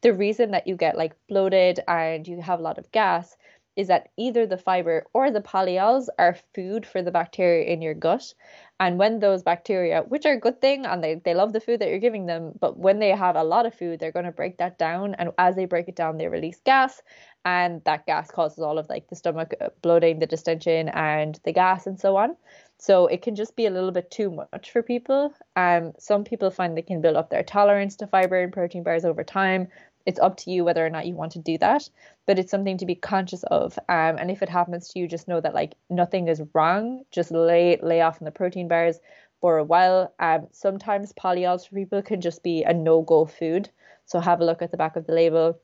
The 0.00 0.14
reason 0.14 0.50
that 0.52 0.66
you 0.66 0.76
get 0.76 0.96
like 0.96 1.12
bloated 1.28 1.80
and 1.86 2.26
you 2.26 2.40
have 2.40 2.58
a 2.58 2.62
lot 2.62 2.78
of 2.78 2.90
gas 2.90 3.36
is 3.76 3.88
that 3.88 4.08
either 4.16 4.46
the 4.46 4.56
fiber 4.56 5.04
or 5.12 5.30
the 5.30 5.42
polyols 5.42 6.08
are 6.18 6.38
food 6.54 6.86
for 6.86 7.02
the 7.02 7.10
bacteria 7.10 7.66
in 7.70 7.82
your 7.82 7.92
gut. 7.92 8.32
And 8.80 8.98
when 8.98 9.20
those 9.20 9.42
bacteria, 9.42 10.02
which 10.08 10.24
are 10.24 10.32
a 10.32 10.40
good 10.40 10.62
thing 10.62 10.86
and 10.86 11.04
they, 11.04 11.16
they 11.16 11.34
love 11.34 11.52
the 11.52 11.60
food 11.60 11.80
that 11.80 11.90
you're 11.90 11.98
giving 11.98 12.24
them, 12.24 12.52
but 12.58 12.78
when 12.78 12.98
they 12.98 13.10
have 13.10 13.36
a 13.36 13.44
lot 13.44 13.66
of 13.66 13.74
food, 13.74 14.00
they're 14.00 14.10
going 14.10 14.24
to 14.24 14.32
break 14.32 14.56
that 14.56 14.78
down. 14.78 15.14
And 15.16 15.32
as 15.36 15.54
they 15.54 15.66
break 15.66 15.88
it 15.88 15.96
down, 15.96 16.16
they 16.16 16.28
release 16.28 16.60
gas. 16.64 17.02
And 17.44 17.82
that 17.84 18.06
gas 18.06 18.30
causes 18.30 18.60
all 18.60 18.78
of 18.78 18.88
like 18.88 19.08
the 19.08 19.16
stomach 19.16 19.52
uh, 19.60 19.68
bloating, 19.82 20.18
the 20.18 20.26
distension, 20.26 20.88
and 20.88 21.38
the 21.44 21.52
gas, 21.52 21.86
and 21.86 22.00
so 22.00 22.16
on. 22.16 22.36
So 22.78 23.06
it 23.06 23.20
can 23.20 23.36
just 23.36 23.54
be 23.54 23.66
a 23.66 23.70
little 23.70 23.92
bit 23.92 24.10
too 24.10 24.30
much 24.30 24.70
for 24.70 24.82
people. 24.82 25.34
Um, 25.56 25.92
some 25.98 26.24
people 26.24 26.50
find 26.50 26.76
they 26.76 26.82
can 26.82 27.02
build 27.02 27.16
up 27.16 27.28
their 27.28 27.42
tolerance 27.42 27.96
to 27.96 28.06
fiber 28.06 28.40
and 28.42 28.52
protein 28.52 28.82
bars 28.82 29.04
over 29.04 29.24
time 29.24 29.68
it's 30.06 30.20
up 30.20 30.36
to 30.36 30.50
you 30.50 30.64
whether 30.64 30.84
or 30.84 30.90
not 30.90 31.06
you 31.06 31.14
want 31.14 31.32
to 31.32 31.38
do 31.38 31.58
that 31.58 31.88
but 32.30 32.38
it's 32.38 32.52
something 32.52 32.78
to 32.78 32.86
be 32.86 32.94
conscious 32.94 33.42
of. 33.42 33.76
Um, 33.88 34.16
and 34.16 34.30
if 34.30 34.40
it 34.40 34.48
happens 34.48 34.88
to 34.90 35.00
you 35.00 35.08
just 35.08 35.26
know 35.26 35.40
that 35.40 35.52
like 35.52 35.74
nothing 35.88 36.28
is 36.28 36.40
wrong. 36.54 37.02
Just 37.10 37.32
lay 37.32 37.76
lay 37.82 38.02
off 38.02 38.22
on 38.22 38.24
the 38.24 38.30
protein 38.30 38.68
bars 38.68 39.00
for 39.40 39.58
a 39.58 39.64
while. 39.64 40.14
Um, 40.20 40.46
sometimes 40.52 41.12
polyols 41.12 41.68
for 41.68 41.74
people 41.74 42.02
can 42.02 42.20
just 42.20 42.44
be 42.44 42.62
a 42.62 42.72
no-go 42.72 43.24
food. 43.24 43.68
So 44.06 44.20
have 44.20 44.40
a 44.40 44.44
look 44.44 44.62
at 44.62 44.70
the 44.70 44.76
back 44.76 44.94
of 44.94 45.08
the 45.08 45.12
label. 45.12 45.58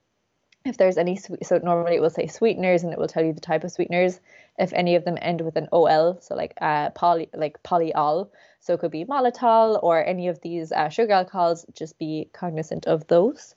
If 0.64 0.76
there's 0.76 0.98
any 0.98 1.14
so 1.16 1.58
normally 1.62 1.94
it 1.94 2.02
will 2.02 2.10
say 2.10 2.26
sweeteners 2.26 2.82
and 2.82 2.92
it 2.92 2.98
will 2.98 3.06
tell 3.06 3.24
you 3.24 3.32
the 3.32 3.40
type 3.40 3.62
of 3.62 3.70
sweeteners. 3.70 4.18
If 4.58 4.72
any 4.72 4.96
of 4.96 5.04
them 5.04 5.18
end 5.22 5.42
with 5.42 5.54
an 5.54 5.68
ol 5.70 6.18
so 6.20 6.34
like 6.34 6.54
uh 6.60 6.90
poly 6.90 7.28
like 7.32 7.62
polyol 7.62 8.30
so 8.58 8.74
it 8.74 8.80
could 8.80 8.90
be 8.90 9.04
maltitol 9.04 9.78
or 9.80 10.04
any 10.04 10.26
of 10.26 10.40
these 10.40 10.72
uh, 10.72 10.88
sugar 10.88 11.12
alcohols 11.12 11.64
just 11.72 11.96
be 11.98 12.28
cognizant 12.32 12.86
of 12.86 13.06
those 13.06 13.54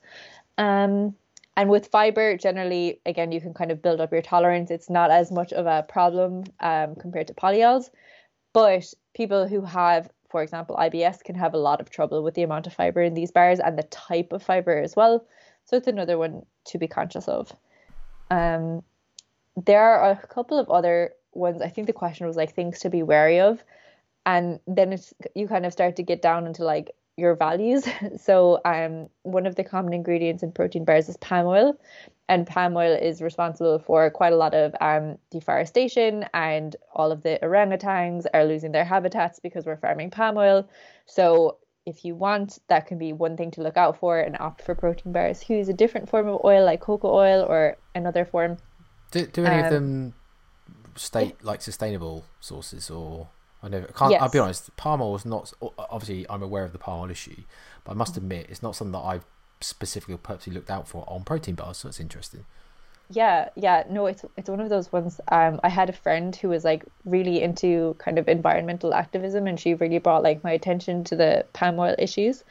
um, 0.60 1.14
and 1.56 1.70
with 1.70 1.88
fiber, 1.88 2.36
generally, 2.36 3.00
again, 3.06 3.32
you 3.32 3.40
can 3.40 3.54
kind 3.54 3.72
of 3.72 3.80
build 3.80 4.00
up 4.00 4.12
your 4.12 4.20
tolerance. 4.20 4.70
It's 4.70 4.90
not 4.90 5.10
as 5.10 5.32
much 5.32 5.52
of 5.54 5.66
a 5.66 5.82
problem 5.88 6.44
um, 6.60 6.94
compared 6.96 7.28
to 7.28 7.34
polyols. 7.34 7.88
But 8.52 8.92
people 9.14 9.48
who 9.48 9.62
have, 9.62 10.10
for 10.28 10.42
example, 10.42 10.76
IBS 10.76 11.24
can 11.24 11.34
have 11.34 11.54
a 11.54 11.58
lot 11.58 11.80
of 11.80 11.88
trouble 11.88 12.22
with 12.22 12.34
the 12.34 12.42
amount 12.42 12.66
of 12.66 12.74
fiber 12.74 13.02
in 13.02 13.14
these 13.14 13.30
bars 13.30 13.58
and 13.58 13.78
the 13.78 13.84
type 13.84 14.32
of 14.32 14.42
fiber 14.42 14.78
as 14.78 14.94
well. 14.94 15.24
So 15.64 15.78
it's 15.78 15.88
another 15.88 16.18
one 16.18 16.44
to 16.66 16.78
be 16.78 16.86
conscious 16.86 17.26
of. 17.26 17.54
Um, 18.30 18.82
there 19.56 19.82
are 19.82 20.10
a 20.10 20.26
couple 20.26 20.58
of 20.58 20.68
other 20.68 21.12
ones. 21.32 21.62
I 21.62 21.68
think 21.68 21.86
the 21.86 21.94
question 21.94 22.26
was 22.26 22.36
like 22.36 22.54
things 22.54 22.80
to 22.80 22.90
be 22.90 23.02
wary 23.02 23.40
of. 23.40 23.64
And 24.26 24.60
then 24.66 24.92
it's 24.92 25.14
you 25.34 25.48
kind 25.48 25.64
of 25.64 25.72
start 25.72 25.96
to 25.96 26.02
get 26.02 26.20
down 26.20 26.46
into 26.46 26.64
like 26.64 26.90
your 27.16 27.36
values. 27.36 27.86
So, 28.18 28.60
um, 28.64 29.08
one 29.22 29.46
of 29.46 29.56
the 29.56 29.64
common 29.64 29.92
ingredients 29.92 30.42
in 30.42 30.52
protein 30.52 30.84
bars 30.84 31.08
is 31.08 31.16
palm 31.18 31.46
oil, 31.46 31.78
and 32.28 32.46
palm 32.46 32.76
oil 32.76 32.92
is 32.92 33.22
responsible 33.22 33.78
for 33.78 34.10
quite 34.10 34.32
a 34.32 34.36
lot 34.36 34.54
of 34.54 34.74
um, 34.80 35.18
deforestation, 35.30 36.24
and 36.34 36.76
all 36.94 37.12
of 37.12 37.22
the 37.22 37.38
orangutans 37.42 38.26
are 38.34 38.44
losing 38.44 38.72
their 38.72 38.84
habitats 38.84 39.40
because 39.40 39.64
we're 39.64 39.76
farming 39.76 40.10
palm 40.10 40.36
oil. 40.36 40.68
So, 41.06 41.58
if 41.86 42.04
you 42.04 42.14
want, 42.14 42.58
that 42.68 42.86
can 42.86 42.98
be 42.98 43.12
one 43.12 43.36
thing 43.36 43.50
to 43.52 43.62
look 43.62 43.76
out 43.76 43.98
for 43.98 44.20
and 44.20 44.36
opt 44.38 44.62
for 44.62 44.74
protein 44.74 45.12
bars. 45.12 45.48
Use 45.48 45.68
a 45.68 45.72
different 45.72 46.08
form 46.08 46.28
of 46.28 46.40
oil 46.44 46.64
like 46.64 46.80
cocoa 46.80 47.12
oil 47.12 47.46
or 47.48 47.76
another 47.94 48.24
form. 48.24 48.58
Do, 49.10 49.26
do 49.26 49.44
any 49.44 49.60
um, 49.60 49.64
of 49.64 49.70
them 49.72 50.14
state 50.94 51.42
like 51.42 51.62
sustainable 51.62 52.24
sources 52.40 52.90
or? 52.90 53.28
I 53.62 53.68
never 53.68 53.86
can't. 53.86 54.12
Yes. 54.12 54.22
I'll 54.22 54.30
be 54.30 54.38
honest. 54.38 54.74
Palm 54.76 55.02
oil 55.02 55.16
is 55.16 55.24
not. 55.24 55.52
Obviously, 55.78 56.26
I'm 56.30 56.42
aware 56.42 56.64
of 56.64 56.72
the 56.72 56.78
palm 56.78 57.02
oil 57.02 57.10
issue, 57.10 57.42
but 57.84 57.92
I 57.92 57.94
must 57.94 58.14
mm. 58.14 58.18
admit 58.18 58.46
it's 58.48 58.62
not 58.62 58.74
something 58.74 58.92
that 58.92 59.06
I've 59.06 59.24
specifically 59.60 60.14
or 60.14 60.18
purposely 60.18 60.52
looked 60.52 60.70
out 60.70 60.88
for 60.88 61.04
on 61.06 61.24
protein 61.24 61.54
bars. 61.54 61.78
So 61.78 61.88
it's 61.88 62.00
interesting. 62.00 62.46
Yeah, 63.12 63.48
yeah, 63.56 63.82
no, 63.90 64.06
it's 64.06 64.24
it's 64.36 64.48
one 64.48 64.60
of 64.60 64.68
those 64.68 64.92
ones. 64.92 65.20
Um, 65.32 65.58
I 65.64 65.68
had 65.68 65.88
a 65.90 65.92
friend 65.92 66.34
who 66.36 66.48
was 66.48 66.62
like 66.62 66.84
really 67.04 67.42
into 67.42 67.96
kind 67.98 68.20
of 68.20 68.28
environmental 68.28 68.94
activism, 68.94 69.48
and 69.48 69.58
she 69.58 69.74
really 69.74 69.98
brought 69.98 70.22
like 70.22 70.44
my 70.44 70.52
attention 70.52 71.02
to 71.04 71.16
the 71.16 71.44
palm 71.52 71.80
oil 71.80 71.96
issues. 71.98 72.44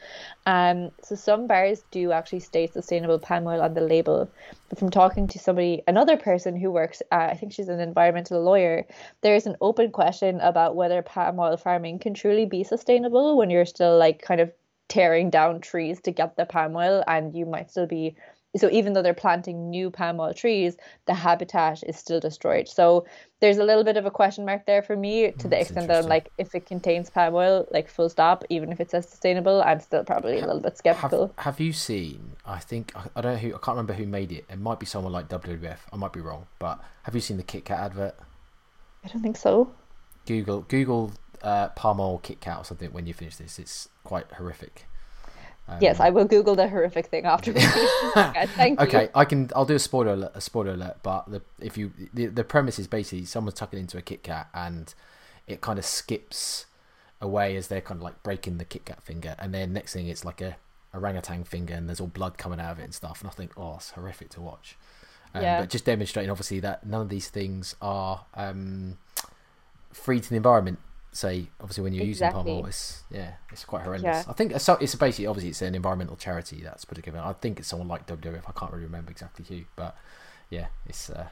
Um, 0.44 0.90
so 1.02 1.14
some 1.14 1.46
bars 1.46 1.82
do 1.90 2.12
actually 2.12 2.40
state 2.40 2.74
sustainable 2.74 3.18
palm 3.18 3.46
oil 3.46 3.62
on 3.62 3.72
the 3.72 3.80
label, 3.80 4.28
but 4.68 4.78
from 4.78 4.90
talking 4.90 5.28
to 5.28 5.38
somebody, 5.38 5.82
another 5.88 6.18
person 6.18 6.56
who 6.56 6.70
works, 6.70 7.00
uh, 7.10 7.28
I 7.30 7.36
think 7.36 7.54
she's 7.54 7.70
an 7.70 7.80
environmental 7.80 8.42
lawyer, 8.42 8.86
there 9.22 9.36
is 9.36 9.46
an 9.46 9.56
open 9.62 9.90
question 9.90 10.40
about 10.40 10.76
whether 10.76 11.00
palm 11.00 11.38
oil 11.40 11.56
farming 11.56 12.00
can 12.00 12.12
truly 12.12 12.44
be 12.44 12.64
sustainable 12.64 13.38
when 13.38 13.48
you're 13.48 13.64
still 13.64 13.96
like 13.96 14.20
kind 14.20 14.42
of 14.42 14.52
tearing 14.88 15.30
down 15.30 15.60
trees 15.62 16.02
to 16.02 16.10
get 16.10 16.36
the 16.36 16.44
palm 16.44 16.76
oil, 16.76 17.02
and 17.06 17.34
you 17.34 17.46
might 17.46 17.70
still 17.70 17.86
be 17.86 18.14
so 18.56 18.68
even 18.70 18.92
though 18.92 19.02
they're 19.02 19.14
planting 19.14 19.70
new 19.70 19.90
palm 19.90 20.18
oil 20.18 20.34
trees, 20.34 20.76
the 21.06 21.14
habitat 21.14 21.82
is 21.84 21.96
still 21.96 22.18
destroyed. 22.18 22.68
So 22.68 23.06
there's 23.40 23.58
a 23.58 23.64
little 23.64 23.84
bit 23.84 23.96
of 23.96 24.06
a 24.06 24.10
question 24.10 24.44
mark 24.44 24.66
there 24.66 24.82
for 24.82 24.96
me 24.96 25.30
to 25.30 25.48
the 25.48 25.60
extent 25.60 25.86
that 25.86 26.02
I'm 26.02 26.08
like, 26.08 26.30
if 26.36 26.54
it 26.54 26.66
contains 26.66 27.10
palm 27.10 27.34
oil, 27.34 27.66
like 27.70 27.88
full 27.88 28.08
stop, 28.08 28.44
even 28.48 28.72
if 28.72 28.80
it 28.80 28.90
says 28.90 29.08
sustainable, 29.08 29.62
I'm 29.62 29.78
still 29.80 30.04
probably 30.04 30.40
a 30.40 30.46
little 30.46 30.60
bit 30.60 30.76
skeptical. 30.76 31.32
Have, 31.36 31.44
have 31.44 31.60
you 31.60 31.72
seen? 31.72 32.32
I 32.44 32.58
think 32.58 32.92
I, 32.96 33.04
I 33.14 33.20
don't 33.20 33.32
know 33.34 33.38
who. 33.38 33.48
I 33.48 33.58
can't 33.58 33.68
remember 33.76 33.92
who 33.92 34.06
made 34.06 34.32
it. 34.32 34.44
It 34.50 34.58
might 34.58 34.80
be 34.80 34.86
someone 34.86 35.12
like 35.12 35.28
WWF. 35.28 35.78
I 35.92 35.96
might 35.96 36.12
be 36.12 36.20
wrong, 36.20 36.46
but 36.58 36.82
have 37.04 37.14
you 37.14 37.20
seen 37.20 37.36
the 37.36 37.42
Kit 37.44 37.64
Kat 37.64 37.78
advert? 37.78 38.16
I 39.04 39.08
don't 39.08 39.22
think 39.22 39.36
so. 39.36 39.72
Google 40.26 40.62
Google 40.62 41.12
uh, 41.42 41.68
palm 41.68 42.00
oil 42.00 42.18
Kit 42.18 42.40
Kat 42.40 42.58
or 42.58 42.64
something 42.64 42.92
when 42.92 43.06
you 43.06 43.14
finish 43.14 43.36
this. 43.36 43.60
It's 43.60 43.88
quite 44.02 44.26
horrific. 44.32 44.86
Um, 45.70 45.78
yes, 45.80 46.00
I 46.00 46.10
will 46.10 46.24
Google 46.24 46.56
the 46.56 46.68
horrific 46.68 47.06
thing 47.06 47.24
after. 47.26 47.52
Thank 48.56 48.80
okay, 48.80 49.02
you. 49.04 49.08
I 49.14 49.24
can. 49.24 49.50
I'll 49.54 49.64
do 49.64 49.76
a 49.76 49.78
spoiler 49.78 50.14
alert, 50.14 50.32
a 50.34 50.40
spoiler 50.40 50.72
alert. 50.72 50.96
But 51.02 51.30
the 51.30 51.42
if 51.60 51.78
you 51.78 51.92
the, 52.12 52.26
the 52.26 52.44
premise 52.44 52.78
is 52.78 52.88
basically 52.88 53.24
someone's 53.24 53.54
tucking 53.54 53.78
into 53.78 53.96
a 53.96 54.02
Kit 54.02 54.24
Kat 54.24 54.48
and 54.52 54.92
it 55.46 55.60
kind 55.60 55.78
of 55.78 55.84
skips 55.84 56.66
away 57.20 57.56
as 57.56 57.68
they're 57.68 57.80
kind 57.80 57.98
of 57.98 58.02
like 58.02 58.20
breaking 58.22 58.58
the 58.58 58.64
Kit 58.64 58.84
Kat 58.84 59.02
finger, 59.02 59.36
and 59.38 59.54
then 59.54 59.72
next 59.72 59.92
thing 59.92 60.08
it's 60.08 60.24
like 60.24 60.40
a 60.40 60.56
orangutan 60.92 61.44
finger 61.44 61.74
and 61.74 61.88
there's 61.88 62.00
all 62.00 62.08
blood 62.08 62.36
coming 62.36 62.60
out 62.60 62.72
of 62.72 62.78
it 62.80 62.84
and 62.84 62.94
stuff. 62.94 63.20
And 63.20 63.30
I 63.30 63.32
think, 63.32 63.52
oh, 63.56 63.76
it's 63.76 63.90
horrific 63.90 64.30
to 64.30 64.40
watch. 64.40 64.76
Um, 65.34 65.42
Yeah. 65.42 65.60
But 65.60 65.70
just 65.70 65.84
demonstrating, 65.84 66.30
obviously, 66.30 66.60
that 66.60 66.84
none 66.86 67.02
of 67.02 67.08
these 67.08 67.28
things 67.28 67.76
are 67.80 68.24
um, 68.34 68.98
free 69.92 70.20
to 70.20 70.28
the 70.28 70.36
environment. 70.36 70.78
Say, 71.12 71.48
obviously, 71.60 71.82
when 71.82 71.92
you're 71.92 72.04
using 72.04 72.30
palm 72.30 72.46
oil, 72.46 72.66
it's 72.66 73.02
yeah, 73.10 73.32
it's 73.50 73.64
quite 73.64 73.82
horrendous. 73.82 74.24
Yeah. 74.24 74.30
I 74.30 74.32
think 74.32 74.52
it's, 74.52 74.64
so- 74.64 74.78
it's 74.80 74.94
basically 74.94 75.26
obviously 75.26 75.50
it's 75.50 75.62
an 75.62 75.74
environmental 75.74 76.16
charity 76.16 76.60
that's 76.62 76.84
put 76.84 76.94
together. 76.94 77.20
I 77.24 77.32
think 77.32 77.58
it's 77.58 77.68
someone 77.68 77.88
like 77.88 78.06
WWF. 78.06 78.42
I 78.46 78.52
can't 78.52 78.72
really 78.72 78.84
remember 78.84 79.10
exactly 79.10 79.44
who, 79.48 79.64
but 79.74 79.96
yeah, 80.50 80.66
it's 80.86 81.10
uh, 81.10 81.26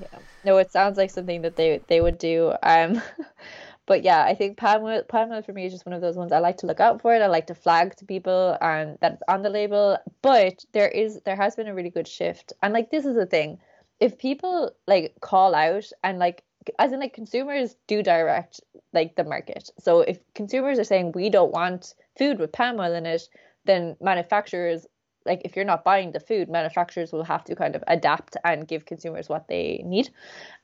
Yeah. 0.00 0.18
No, 0.44 0.58
it 0.58 0.70
sounds 0.70 0.96
like 0.96 1.10
something 1.10 1.42
that 1.42 1.56
they 1.56 1.80
they 1.88 2.00
would 2.00 2.18
do. 2.18 2.54
Um, 2.62 3.02
but 3.86 4.02
yeah, 4.04 4.24
I 4.24 4.34
think 4.36 4.56
palm 4.56 4.84
oil, 4.84 5.02
palm 5.02 5.32
oil 5.32 5.42
for 5.42 5.52
me 5.52 5.66
is 5.66 5.72
just 5.72 5.84
one 5.84 5.94
of 5.94 6.00
those 6.00 6.16
ones 6.16 6.30
I 6.32 6.38
like 6.38 6.58
to 6.58 6.66
look 6.66 6.78
out 6.80 7.02
for 7.02 7.14
it. 7.14 7.20
I 7.20 7.26
like 7.26 7.48
to 7.48 7.54
flag 7.54 7.96
to 7.96 8.04
people 8.04 8.56
and 8.60 8.98
that 9.00 9.14
it's 9.14 9.22
on 9.28 9.42
the 9.42 9.50
label. 9.50 9.98
But 10.22 10.64
there 10.72 10.88
is 10.88 11.20
there 11.24 11.36
has 11.36 11.56
been 11.56 11.66
a 11.66 11.74
really 11.74 11.90
good 11.90 12.06
shift, 12.08 12.52
and 12.62 12.72
like 12.72 12.90
this 12.90 13.04
is 13.04 13.16
the 13.16 13.26
thing, 13.26 13.58
if 14.00 14.16
people 14.18 14.70
like 14.86 15.14
call 15.20 15.54
out 15.54 15.90
and 16.02 16.18
like 16.18 16.44
as 16.78 16.92
in 16.92 17.00
like 17.00 17.12
consumers 17.12 17.76
do 17.86 18.02
direct 18.02 18.60
like 18.92 19.16
the 19.16 19.24
market. 19.24 19.70
So 19.78 20.00
if 20.00 20.18
consumers 20.34 20.78
are 20.78 20.84
saying 20.84 21.12
we 21.12 21.30
don't 21.30 21.52
want 21.52 21.94
food 22.18 22.38
with 22.38 22.52
palm 22.52 22.80
oil 22.80 22.94
in 22.94 23.06
it, 23.06 23.28
then 23.64 23.96
manufacturers 24.00 24.86
like 25.26 25.42
if 25.44 25.56
you're 25.56 25.64
not 25.64 25.84
buying 25.84 26.12
the 26.12 26.20
food, 26.20 26.48
manufacturers 26.48 27.12
will 27.12 27.24
have 27.24 27.44
to 27.44 27.56
kind 27.56 27.74
of 27.76 27.84
adapt 27.86 28.36
and 28.44 28.68
give 28.68 28.84
consumers 28.84 29.28
what 29.28 29.48
they 29.48 29.82
need. 29.84 30.10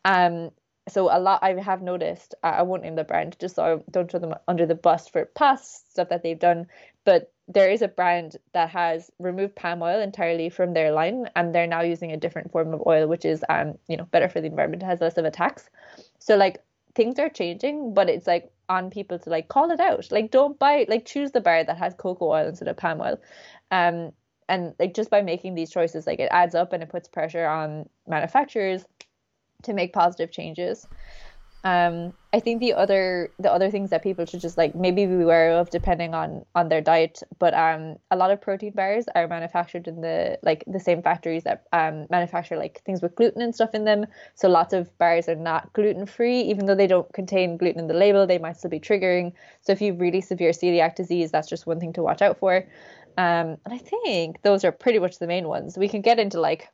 Um, 0.04 0.50
so 0.88 1.08
a 1.14 1.20
lot 1.20 1.42
I 1.42 1.54
have 1.54 1.82
noticed. 1.82 2.34
I 2.42 2.62
won't 2.62 2.82
name 2.82 2.96
the 2.96 3.04
brand 3.04 3.36
just 3.38 3.56
so 3.56 3.64
I 3.64 3.90
don't 3.90 4.10
throw 4.10 4.20
them 4.20 4.34
under 4.48 4.66
the 4.66 4.74
bus 4.74 5.08
for 5.08 5.24
past 5.24 5.92
stuff 5.92 6.08
that 6.08 6.22
they've 6.22 6.38
done. 6.38 6.66
But 7.04 7.32
there 7.48 7.70
is 7.70 7.82
a 7.82 7.88
brand 7.88 8.36
that 8.54 8.70
has 8.70 9.10
removed 9.18 9.56
palm 9.56 9.82
oil 9.82 10.00
entirely 10.00 10.50
from 10.50 10.72
their 10.72 10.92
line, 10.92 11.28
and 11.36 11.54
they're 11.54 11.66
now 11.66 11.82
using 11.82 12.12
a 12.12 12.16
different 12.16 12.52
form 12.52 12.72
of 12.74 12.82
oil, 12.86 13.06
which 13.08 13.24
is 13.24 13.44
um 13.48 13.78
you 13.88 13.96
know 13.96 14.04
better 14.04 14.28
for 14.28 14.40
the 14.40 14.46
environment, 14.46 14.82
has 14.82 15.00
less 15.00 15.16
of 15.16 15.24
a 15.24 15.30
tax. 15.30 15.68
So 16.20 16.36
like 16.36 16.62
things 16.94 17.18
are 17.18 17.28
changing, 17.28 17.92
but 17.94 18.08
it's 18.08 18.26
like 18.26 18.52
on 18.68 18.90
people 18.90 19.18
to 19.18 19.30
like 19.30 19.48
call 19.48 19.72
it 19.72 19.80
out. 19.80 20.06
Like 20.12 20.30
don't 20.30 20.58
buy 20.58 20.86
like 20.88 21.04
choose 21.04 21.32
the 21.32 21.40
bar 21.40 21.64
that 21.64 21.76
has 21.76 21.94
cocoa 21.94 22.30
oil 22.30 22.46
instead 22.46 22.68
of 22.68 22.76
palm 22.76 23.00
oil. 23.00 23.18
Um 23.72 24.12
and 24.48 24.74
like 24.78 24.94
just 24.94 25.10
by 25.10 25.22
making 25.22 25.54
these 25.54 25.70
choices, 25.70 26.06
like 26.06 26.20
it 26.20 26.28
adds 26.30 26.54
up 26.54 26.72
and 26.72 26.82
it 26.82 26.88
puts 26.88 27.08
pressure 27.08 27.46
on 27.46 27.88
manufacturers 28.06 28.84
to 29.62 29.72
make 29.72 29.92
positive 29.92 30.32
changes. 30.32 30.86
Um, 31.62 32.12
I 32.32 32.38
think 32.38 32.60
the 32.60 32.74
other 32.74 33.32
the 33.40 33.52
other 33.52 33.70
things 33.70 33.90
that 33.90 34.04
people 34.04 34.24
should 34.24 34.40
just 34.40 34.56
like 34.56 34.74
maybe 34.74 35.04
be 35.04 35.14
aware 35.14 35.52
of 35.52 35.70
depending 35.70 36.14
on 36.14 36.44
on 36.54 36.68
their 36.68 36.80
diet, 36.80 37.22
but 37.40 37.54
um, 37.54 37.96
a 38.10 38.16
lot 38.16 38.30
of 38.30 38.40
protein 38.40 38.72
bars 38.72 39.06
are 39.16 39.26
manufactured 39.26 39.88
in 39.88 40.00
the 40.00 40.38
like 40.42 40.62
the 40.68 40.78
same 40.78 41.02
factories 41.02 41.42
that 41.42 41.66
um 41.72 42.06
manufacture 42.08 42.56
like 42.56 42.82
things 42.84 43.02
with 43.02 43.16
gluten 43.16 43.42
and 43.42 43.52
stuff 43.54 43.74
in 43.74 43.84
them. 43.84 44.06
So 44.36 44.48
lots 44.48 44.72
of 44.72 44.96
bars 44.98 45.28
are 45.28 45.34
not 45.34 45.72
gluten 45.72 46.06
free, 46.06 46.40
even 46.42 46.66
though 46.66 46.76
they 46.76 46.86
don't 46.86 47.12
contain 47.12 47.56
gluten 47.56 47.80
in 47.80 47.88
the 47.88 47.94
label. 47.94 48.26
They 48.26 48.38
might 48.38 48.56
still 48.56 48.70
be 48.70 48.80
triggering. 48.80 49.32
So 49.62 49.72
if 49.72 49.80
you 49.80 49.92
have 49.92 50.00
really 50.00 50.20
severe 50.20 50.52
celiac 50.52 50.94
disease, 50.94 51.32
that's 51.32 51.48
just 51.48 51.66
one 51.66 51.80
thing 51.80 51.92
to 51.94 52.02
watch 52.02 52.22
out 52.22 52.38
for. 52.38 52.64
Um, 53.18 53.58
and 53.64 53.74
I 53.74 53.78
think 53.78 54.42
those 54.42 54.64
are 54.64 54.72
pretty 54.72 55.00
much 55.00 55.18
the 55.18 55.26
main 55.26 55.48
ones. 55.48 55.76
We 55.76 55.88
can 55.88 56.00
get 56.00 56.20
into 56.20 56.40
like 56.40 56.68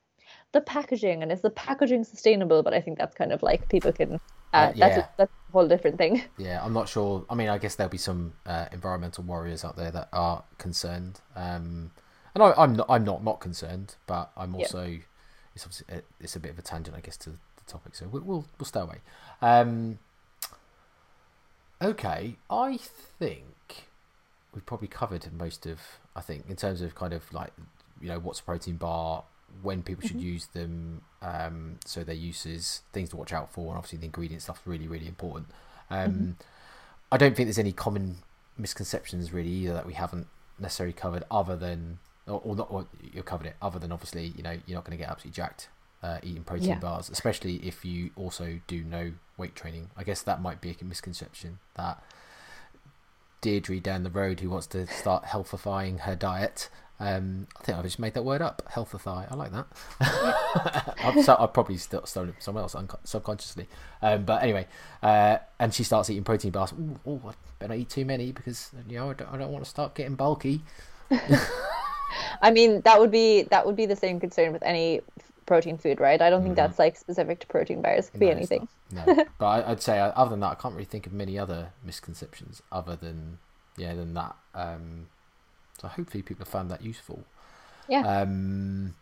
the 0.53 0.61
packaging 0.61 1.23
and 1.23 1.33
is 1.33 1.41
the 1.41 1.51
packaging 1.51 2.05
sustainable? 2.05 2.63
But 2.63 2.75
I 2.75 2.81
think 2.81 2.99
that's 2.99 3.15
kind 3.15 3.33
of 3.33 3.43
like 3.43 3.69
people 3.69 3.93
can. 3.93 4.21
Uh, 4.53 4.57
Uh, 4.57 4.73
That's 4.77 4.97
yeah. 4.97 5.07
that's 5.19 5.33
a 5.33 5.36
whole 5.53 5.69
different 5.69 5.99
thing. 5.99 6.23
Yeah, 6.39 6.65
I'm 6.65 6.73
not 6.73 6.89
sure. 6.89 7.25
I 7.31 7.35
mean, 7.35 7.49
I 7.49 7.59
guess 7.59 7.75
there'll 7.75 7.91
be 7.91 7.99
some 7.99 8.35
uh, 8.45 8.67
environmental 8.73 9.25
warriors 9.25 9.65
out 9.65 9.77
there 9.77 9.91
that 9.91 10.09
are 10.13 10.45
concerned, 10.59 11.21
um, 11.35 11.91
and 12.35 12.43
I, 12.43 12.53
I'm 12.57 12.77
not. 12.77 12.87
I'm 12.89 13.05
not 13.05 13.25
not 13.25 13.41
concerned, 13.41 13.95
but 14.07 14.31
I'm 14.37 14.55
also. 14.55 14.99
It's 15.55 15.65
obviously 15.65 16.03
it's 16.21 16.37
a 16.37 16.41
bit 16.41 16.51
of 16.51 16.59
a 16.59 16.63
tangent, 16.63 16.97
I 16.97 17.01
guess, 17.01 17.17
to 17.19 17.31
the 17.31 17.65
topic, 17.67 17.95
so 17.95 18.07
we'll 18.09 18.23
we'll, 18.23 18.47
we'll 18.59 18.67
stay 18.67 18.81
away. 18.81 18.99
Um, 19.41 19.99
okay, 21.81 22.37
I 22.51 22.79
think 23.19 23.87
we've 24.55 24.67
probably 24.67 24.89
covered 24.89 25.27
most 25.33 25.65
of. 25.67 25.81
I 26.15 26.21
think 26.21 26.45
in 26.49 26.57
terms 26.57 26.83
of 26.83 26.95
kind 26.95 27.13
of 27.13 27.33
like 27.33 27.53
you 28.01 28.09
know 28.09 28.19
what's 28.19 28.41
a 28.41 28.43
protein 28.43 28.77
bar, 28.77 29.25
when 29.63 29.83
people 29.83 30.07
should 30.07 30.21
use 30.21 30.47
them, 30.47 31.03
um, 31.23 31.79
so 31.85 32.05
their 32.05 32.15
uses, 32.15 32.83
things 32.93 33.09
to 33.11 33.17
watch 33.17 33.33
out 33.33 33.53
for, 33.53 33.69
and 33.69 33.77
obviously 33.79 33.99
the 33.99 34.07
ingredient 34.07 34.43
stuff's 34.43 34.61
really 34.67 34.89
really 34.89 35.09
important. 35.09 35.49
Um, 35.91 36.37
I 37.13 37.17
don't 37.17 37.37
think 37.37 37.47
there's 37.47 37.59
any 37.59 37.73
common 37.73 38.19
misconceptions 38.59 39.33
really 39.33 39.51
either 39.51 39.75
that 39.75 39.87
we 39.87 39.95
haven't 39.95 40.27
necessarily 40.59 40.93
covered, 40.93 41.25
other 41.31 41.57
than 41.57 41.99
or, 42.27 42.41
or 42.45 42.57
not. 42.57 42.69
Or 42.71 42.87
you've 43.13 43.25
covered 43.25 43.47
it, 43.47 43.57
other 43.63 43.79
than 43.79 43.93
obviously 43.93 44.33
you 44.37 44.43
know 44.43 44.59
you're 44.67 44.77
not 44.77 44.85
going 44.85 44.97
to 44.97 45.03
get 45.03 45.11
absolutely 45.11 45.37
jacked 45.37 45.69
uh, 46.03 46.19
eating 46.23 46.45
protein 46.45 46.69
Yeah. 46.71 46.79
bars, 46.79 47.09
especially 47.11 47.57
if 47.57 47.85
you 47.85 48.11
also 48.17 48.61
do 48.67 48.83
no 48.85 49.13
weight 49.37 49.55
training. 49.55 49.91
I 49.97 50.03
guess 50.05 50.23
that 50.23 50.41
might 50.43 50.61
be 50.61 50.77
a 50.81 50.85
misconception 50.85 51.59
that 51.77 52.03
Deirdre 53.41 53.81
down 53.81 54.03
the 54.03 54.11
road 54.11 54.41
who 54.41 54.51
wants 54.51 54.67
to 54.69 54.87
start 54.87 55.25
healthifying 55.27 56.01
her 56.01 56.17
diet. 56.17 56.69
Um, 56.99 57.47
I 57.61 57.65
think 57.65 57.79
I've 57.79 57.85
just 57.85 57.99
made 57.99 58.15
that 58.15 58.23
word 58.23 58.41
up. 58.41 58.63
Healthify. 58.73 59.31
I 59.31 59.35
like 59.35 59.53
that. 59.53 59.67
I've, 61.05 61.25
so, 61.25 61.37
I've 61.39 61.53
probably 61.53 61.77
still 61.77 62.07
stolen 62.07 62.31
it 62.31 62.35
from 62.37 62.43
someone 62.43 62.63
else 62.63 62.77
subconsciously. 63.05 63.69
Um, 64.01 64.25
but 64.25 64.43
anyway, 64.43 64.67
uh, 65.03 65.39
and 65.59 65.75
she 65.75 65.85
starts 65.85 66.09
eating 66.09 66.25
protein 66.25 66.53
bars. 66.53 66.73
Ooh, 66.73 66.99
ooh, 67.07 67.21
I 67.27 67.33
better 67.59 67.75
eat 67.75 67.91
too 67.91 68.05
many 68.05 68.33
because 68.33 68.71
you 68.89 68.99
know 68.99 69.11
I 69.11 69.15
don't, 69.15 69.33
I 69.33 69.37
don't 69.37 69.53
want 69.53 69.65
to 69.65 69.71
start 69.71 69.95
getting 69.95 70.15
bulky. 70.15 70.63
I 72.43 72.51
mean, 72.51 72.81
that 72.83 72.99
would 72.99 73.11
be 73.11 73.43
that 73.45 73.67
would 73.67 73.77
be 73.77 73.87
the 73.87 73.97
same 73.97 74.19
concern 74.19 74.53
with 74.53 74.63
any 74.63 75.01
protein 75.45 75.79
food, 75.79 76.01
right? 76.01 76.21
I 76.21 76.31
don't 76.31 76.43
think 76.43 76.57
that's 76.57 76.79
like 76.79 76.97
specific 76.97 77.41
to 77.41 77.47
protein 77.47 77.83
bars. 77.83 78.09
It 78.09 78.13
could 78.13 78.21
be 78.21 78.27
No, 78.27 78.33
it's 78.33 78.39
anything. 78.39 78.69
No, 78.91 79.05
but 79.39 79.47
I, 79.47 79.71
I'd 79.71 79.83
say 79.83 79.99
uh, 79.99 80.09
other 80.17 80.31
than 80.31 80.41
that, 80.41 80.53
I 80.53 80.55
can't 80.55 80.75
really 80.75 80.87
think 80.87 81.07
of 81.07 81.13
many 81.13 81.39
other 81.39 81.73
misconceptions 81.85 82.63
other 82.73 82.97
than 82.97 83.39
yeah 83.77 83.95
than 83.95 84.15
that. 84.15 84.37
Um, 84.55 85.09
so 85.81 85.89
hopefully 85.89 86.23
people 86.23 86.45
have 86.45 86.53
found 86.53 86.71
that 86.71 86.83
useful. 86.83 87.25
Yeah. 87.89 88.07
Um, 88.07 88.95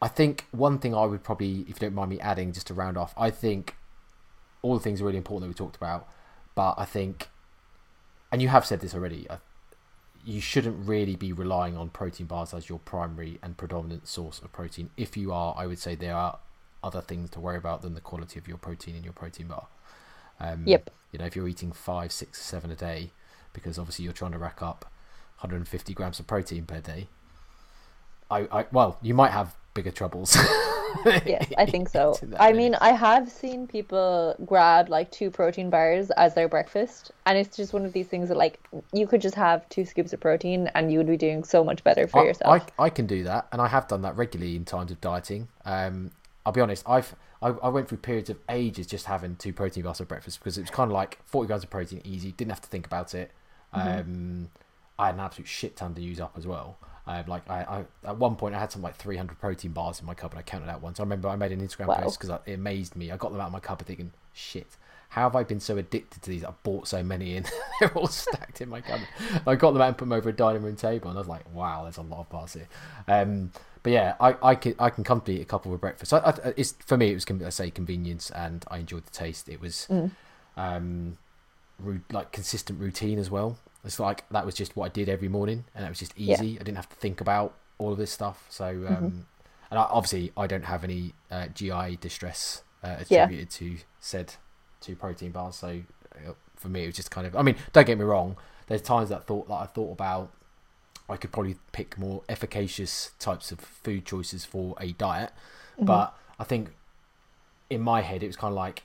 I 0.00 0.08
think 0.08 0.46
one 0.50 0.78
thing 0.78 0.94
I 0.94 1.04
would 1.06 1.22
probably, 1.22 1.60
if 1.60 1.68
you 1.68 1.74
don't 1.80 1.94
mind 1.94 2.10
me 2.10 2.20
adding, 2.20 2.52
just 2.52 2.66
to 2.68 2.74
round 2.74 2.98
off, 2.98 3.14
I 3.16 3.30
think 3.30 3.76
all 4.62 4.74
the 4.74 4.80
things 4.80 5.00
are 5.00 5.04
really 5.04 5.16
important 5.18 5.42
that 5.42 5.48
we 5.48 5.66
talked 5.66 5.76
about, 5.76 6.08
but 6.54 6.74
I 6.76 6.84
think, 6.84 7.28
and 8.30 8.42
you 8.42 8.48
have 8.48 8.66
said 8.66 8.80
this 8.80 8.94
already, 8.94 9.26
I, 9.30 9.38
you 10.24 10.40
shouldn't 10.40 10.86
really 10.86 11.14
be 11.16 11.32
relying 11.32 11.76
on 11.76 11.88
protein 11.88 12.26
bars 12.26 12.52
as 12.52 12.68
your 12.68 12.80
primary 12.80 13.38
and 13.42 13.56
predominant 13.56 14.08
source 14.08 14.40
of 14.40 14.52
protein. 14.52 14.90
If 14.96 15.16
you 15.16 15.32
are, 15.32 15.54
I 15.56 15.66
would 15.66 15.78
say 15.78 15.94
there 15.94 16.16
are 16.16 16.38
other 16.82 17.00
things 17.00 17.30
to 17.30 17.40
worry 17.40 17.56
about 17.56 17.82
than 17.82 17.94
the 17.94 18.00
quality 18.00 18.38
of 18.38 18.48
your 18.48 18.58
protein 18.58 18.96
in 18.96 19.04
your 19.04 19.12
protein 19.12 19.46
bar. 19.46 19.66
Um, 20.40 20.64
Yep. 20.66 20.90
You 21.12 21.20
know, 21.20 21.26
if 21.26 21.36
you're 21.36 21.48
eating 21.48 21.72
five, 21.72 22.12
six, 22.12 22.42
seven 22.42 22.70
a 22.70 22.74
day, 22.74 23.10
because 23.52 23.78
obviously 23.78 24.04
you're 24.04 24.12
trying 24.12 24.32
to 24.32 24.38
rack 24.38 24.60
up 24.60 24.90
150 25.46 25.94
grams 25.94 26.20
of 26.20 26.26
protein 26.26 26.64
per 26.64 26.80
day. 26.80 27.08
I, 28.30 28.48
I 28.50 28.66
well, 28.72 28.98
you 29.02 29.14
might 29.14 29.30
have 29.30 29.54
bigger 29.74 29.90
troubles 29.90 30.36
yes, 31.04 31.52
I 31.58 31.66
think 31.66 31.88
so. 31.88 32.10
It's 32.14 32.22
in 32.22 32.30
that 32.30 32.42
I 32.42 32.52
mean, 32.52 32.74
I 32.80 32.90
have 32.90 33.30
seen 33.30 33.66
people 33.66 34.34
grab 34.44 34.88
like 34.88 35.10
two 35.10 35.30
protein 35.30 35.70
bars 35.70 36.10
as 36.12 36.34
their 36.34 36.48
breakfast, 36.48 37.12
and 37.26 37.38
it's 37.38 37.56
just 37.56 37.72
one 37.72 37.84
of 37.84 37.92
these 37.92 38.06
things 38.06 38.28
that 38.28 38.36
like 38.36 38.60
you 38.92 39.06
could 39.06 39.20
just 39.20 39.34
have 39.34 39.68
two 39.68 39.84
scoops 39.84 40.12
of 40.12 40.20
protein 40.20 40.70
and 40.74 40.92
you 40.92 40.98
would 40.98 41.06
be 41.06 41.16
doing 41.16 41.44
so 41.44 41.64
much 41.64 41.82
better 41.84 42.06
for 42.06 42.22
I, 42.22 42.24
yourself. 42.24 42.66
I, 42.78 42.84
I 42.84 42.90
can 42.90 43.06
do 43.06 43.24
that, 43.24 43.48
and 43.52 43.60
I 43.60 43.68
have 43.68 43.88
done 43.88 44.02
that 44.02 44.16
regularly 44.16 44.56
in 44.56 44.64
times 44.64 44.90
of 44.90 45.00
dieting. 45.00 45.48
Um, 45.64 46.10
I'll 46.44 46.52
be 46.52 46.60
honest, 46.60 46.84
I've 46.88 47.14
I, 47.42 47.48
I 47.48 47.68
went 47.68 47.88
through 47.88 47.98
periods 47.98 48.30
of 48.30 48.38
ages 48.48 48.86
just 48.86 49.06
having 49.06 49.36
two 49.36 49.52
protein 49.52 49.84
bars 49.84 49.98
for 49.98 50.04
breakfast 50.04 50.38
because 50.40 50.56
it 50.58 50.62
was 50.62 50.70
kind 50.70 50.90
of 50.90 50.94
like 50.94 51.18
forty 51.26 51.46
grams 51.46 51.64
of 51.64 51.70
protein, 51.70 52.00
easy, 52.04 52.32
didn't 52.32 52.50
have 52.50 52.62
to 52.62 52.68
think 52.68 52.86
about 52.86 53.14
it. 53.14 53.30
Um, 53.72 54.48
I 54.98 55.06
had 55.06 55.14
an 55.16 55.20
absolute 55.20 55.48
shit 55.48 55.76
ton 55.76 55.94
to 55.94 56.00
use 56.02 56.20
up 56.20 56.34
as 56.36 56.46
well. 56.46 56.78
Um, 57.08 57.24
like 57.28 57.48
I, 57.48 57.84
I, 58.04 58.08
at 58.08 58.16
one 58.18 58.34
point, 58.36 58.54
I 58.54 58.58
had 58.58 58.72
some 58.72 58.82
like 58.82 58.96
300 58.96 59.38
protein 59.38 59.70
bars 59.72 60.00
in 60.00 60.06
my 60.06 60.14
cupboard. 60.14 60.38
I 60.38 60.42
counted 60.42 60.68
out 60.68 60.82
once. 60.82 60.98
I 60.98 61.04
remember 61.04 61.28
I 61.28 61.36
made 61.36 61.52
an 61.52 61.60
Instagram 61.60 61.86
Wow. 61.86 61.96
post 61.98 62.18
because 62.20 62.36
it 62.46 62.52
amazed 62.54 62.96
me. 62.96 63.12
I 63.12 63.16
got 63.16 63.30
them 63.30 63.40
out 63.40 63.46
of 63.46 63.52
my 63.52 63.60
cupboard 63.60 63.86
thinking, 63.86 64.12
shit, 64.32 64.66
how 65.10 65.22
have 65.22 65.36
I 65.36 65.44
been 65.44 65.60
so 65.60 65.76
addicted 65.76 66.22
to 66.22 66.30
these? 66.30 66.42
I 66.44 66.50
bought 66.64 66.88
so 66.88 67.04
many 67.04 67.36
in. 67.36 67.44
They're 67.80 67.92
all 67.96 68.08
stacked 68.08 68.60
in 68.60 68.68
my 68.68 68.80
cupboard. 68.80 69.06
I 69.46 69.54
got 69.54 69.70
them 69.72 69.82
out 69.82 69.88
and 69.88 69.96
put 69.98 70.06
them 70.06 70.12
over 70.12 70.30
a 70.30 70.32
dining 70.32 70.62
room 70.62 70.74
table, 70.74 71.08
and 71.08 71.16
I 71.16 71.20
was 71.20 71.28
like, 71.28 71.44
wow, 71.54 71.84
there's 71.84 71.96
a 71.98 72.02
lot 72.02 72.20
of 72.22 72.28
bars 72.28 72.54
here. 72.54 72.66
Um, 73.06 73.52
but 73.84 73.92
yeah, 73.92 74.16
I, 74.18 74.34
I 74.42 74.54
can 74.56 74.74
I 74.80 74.90
can 74.90 75.04
comfortably 75.04 75.38
eat 75.38 75.42
a 75.42 75.46
couple 75.46 75.70
for 75.70 75.78
breakfast. 75.78 76.12
I, 76.12 76.18
I, 76.18 76.54
it's 76.56 76.72
for 76.84 76.96
me, 76.96 77.12
it 77.12 77.14
was 77.14 77.24
I 77.46 77.50
say 77.50 77.70
convenience, 77.70 78.30
and 78.30 78.64
I 78.68 78.78
enjoyed 78.78 79.06
the 79.06 79.12
taste. 79.12 79.48
It 79.48 79.60
was 79.60 79.86
um, 80.56 81.18
ru- 81.78 82.00
like 82.10 82.32
consistent 82.32 82.80
routine 82.80 83.20
as 83.20 83.30
well. 83.30 83.58
It's 83.86 84.00
like 84.00 84.28
that 84.30 84.44
was 84.44 84.54
just 84.54 84.76
what 84.76 84.86
I 84.86 84.88
did 84.88 85.08
every 85.08 85.28
morning, 85.28 85.64
and 85.74 85.84
it 85.86 85.88
was 85.88 85.98
just 85.98 86.18
Yeah. 86.18 86.34
easy. 86.34 86.56
I 86.56 86.62
didn't 86.64 86.76
have 86.76 86.88
to 86.88 86.96
think 86.96 87.20
about 87.20 87.54
all 87.78 87.92
of 87.92 87.98
this 87.98 88.10
stuff. 88.10 88.46
So, 88.50 88.66
um, 88.88 89.26
and 89.70 89.78
I, 89.78 89.82
obviously, 89.84 90.32
I 90.36 90.46
don't 90.46 90.64
have 90.64 90.82
any 90.84 91.14
uh, 91.30 91.46
GI 91.48 91.96
distress 92.00 92.62
uh, 92.82 92.96
Yeah. 93.08 93.22
attributed 93.24 93.50
to 93.50 93.78
said 94.00 94.34
two 94.80 94.96
protein 94.96 95.30
bars. 95.30 95.56
So, 95.56 95.82
uh, 96.14 96.32
for 96.56 96.68
me, 96.68 96.82
it 96.82 96.86
was 96.86 96.96
just 96.96 97.10
kind 97.10 97.26
of. 97.26 97.36
I 97.36 97.42
mean, 97.42 97.56
don't 97.72 97.86
get 97.86 97.98
me 97.98 98.04
wrong. 98.04 98.36
There's 98.66 98.82
times 98.82 99.08
that 99.10 99.24
thought 99.26 99.46
that 99.48 99.54
I 99.54 99.66
thought 99.66 99.92
about. 99.92 100.32
I 101.08 101.16
could 101.16 101.30
probably 101.30 101.56
pick 101.70 101.96
more 101.96 102.22
efficacious 102.28 103.12
types 103.20 103.52
of 103.52 103.60
food 103.60 104.04
choices 104.04 104.44
for 104.44 104.74
a 104.80 104.90
diet, 104.92 105.30
but 105.78 106.16
I 106.40 106.42
think 106.44 106.70
in 107.70 107.80
my 107.80 108.00
head 108.00 108.24
it 108.24 108.26
was 108.26 108.34
kind 108.36 108.50
of 108.50 108.56
like 108.56 108.82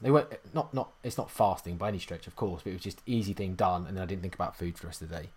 they 0.00 0.10
were 0.10 0.26
not 0.54 0.72
not 0.74 0.90
it's 1.02 1.16
not 1.18 1.30
fasting 1.30 1.76
by 1.76 1.88
any 1.88 1.98
stretch 1.98 2.26
of 2.26 2.36
course 2.36 2.62
but 2.62 2.70
it 2.70 2.74
was 2.74 2.82
just 2.82 3.00
easy 3.06 3.32
thing 3.32 3.54
done 3.54 3.86
and 3.86 3.96
then 3.96 4.02
i 4.02 4.06
didn't 4.06 4.22
think 4.22 4.34
about 4.34 4.56
food 4.56 4.76
for 4.76 4.82
the 4.82 4.86
rest 4.88 5.02
of 5.02 5.08
the 5.08 5.16
day 5.16 5.22
it 5.24 5.30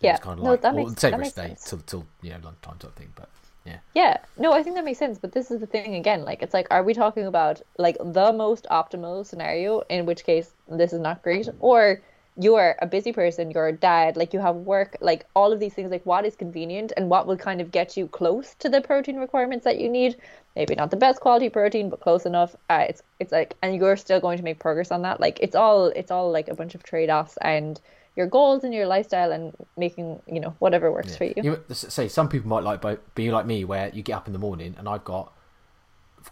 Yeah. 0.00 0.12
was 0.12 0.20
kind 0.20 0.38
of 0.38 0.44
No, 0.44 0.50
like 0.50 0.62
that 0.62 0.74
well, 0.74 0.86
makes- 0.86 1.00
say 1.00 1.10
that 1.10 1.16
the 1.16 1.20
rest 1.22 1.30
of 1.30 1.36
the 1.36 1.42
day 1.42 1.48
makes 1.48 1.64
till, 1.64 1.78
till 1.80 2.06
you 2.22 2.30
know 2.30 2.38
lunchtime 2.44 2.80
sort 2.80 2.92
of 2.92 2.94
thing 2.94 3.12
but 3.16 3.28
yeah 3.66 3.78
Yeah, 3.94 4.16
no, 4.38 4.52
I 4.52 4.62
think 4.62 4.76
that 4.76 4.84
makes 4.84 4.98
sense. 4.98 5.18
But 5.18 5.32
this 5.32 5.50
is 5.50 5.60
the 5.60 5.66
thing 5.66 5.96
again. 5.96 6.24
Like, 6.24 6.42
it's 6.42 6.54
like, 6.54 6.68
are 6.70 6.82
we 6.82 6.94
talking 6.94 7.26
about 7.26 7.60
like 7.76 7.98
the 8.00 8.32
most 8.32 8.66
optimal 8.70 9.26
scenario, 9.26 9.80
in 9.90 10.06
which 10.06 10.24
case 10.24 10.54
this 10.68 10.92
is 10.94 11.00
not 11.00 11.22
great, 11.22 11.48
or 11.60 12.00
you're 12.40 12.76
a 12.80 12.86
busy 12.86 13.12
person, 13.12 13.50
you're 13.50 13.66
a 13.68 13.72
dad, 13.72 14.16
like 14.16 14.32
you 14.32 14.40
have 14.40 14.54
work, 14.74 14.96
like 15.00 15.26
all 15.34 15.52
of 15.52 15.58
these 15.60 15.74
things. 15.74 15.90
Like, 15.90 16.06
what 16.06 16.24
is 16.24 16.34
convenient 16.36 16.92
and 16.96 17.10
what 17.10 17.26
will 17.26 17.36
kind 17.36 17.60
of 17.60 17.70
get 17.70 17.94
you 17.96 18.06
close 18.06 18.54
to 18.60 18.68
the 18.70 18.80
protein 18.80 19.16
requirements 19.16 19.64
that 19.64 19.78
you 19.78 19.88
need? 19.90 20.16
Maybe 20.58 20.74
not 20.74 20.90
the 20.90 20.96
best 20.96 21.20
quality 21.20 21.48
protein, 21.48 21.88
but 21.88 22.00
close 22.00 22.26
enough. 22.26 22.56
Uh, 22.68 22.84
it's 22.88 23.02
it's 23.20 23.30
like, 23.32 23.54
and 23.62 23.76
you're 23.76 23.96
still 23.96 24.20
going 24.20 24.38
to 24.38 24.44
make 24.44 24.58
progress 24.58 24.90
on 24.90 25.02
that. 25.02 25.20
Like, 25.20 25.38
it's 25.40 25.54
all 25.54 25.86
it's 25.86 26.10
all 26.10 26.32
like 26.32 26.48
a 26.48 26.54
bunch 26.54 26.74
of 26.74 26.82
trade 26.82 27.08
offs 27.10 27.38
and 27.42 27.80
your 28.16 28.26
goals 28.26 28.64
and 28.64 28.74
your 28.74 28.84
lifestyle 28.86 29.30
and 29.30 29.54
making 29.76 30.20
you 30.26 30.40
know 30.40 30.52
whatever 30.58 30.90
works 30.90 31.16
for 31.16 31.24
you. 31.26 31.34
you 31.36 31.62
say 31.70 32.08
some 32.08 32.28
people 32.28 32.48
might 32.48 32.64
like 32.64 32.80
by 32.80 32.98
being 33.14 33.30
like 33.30 33.46
me 33.46 33.64
where 33.64 33.88
you 33.94 34.02
get 34.02 34.14
up 34.14 34.26
in 34.26 34.32
the 34.32 34.40
morning 34.40 34.74
and 34.76 34.88
i've 34.88 35.04
got 35.04 35.32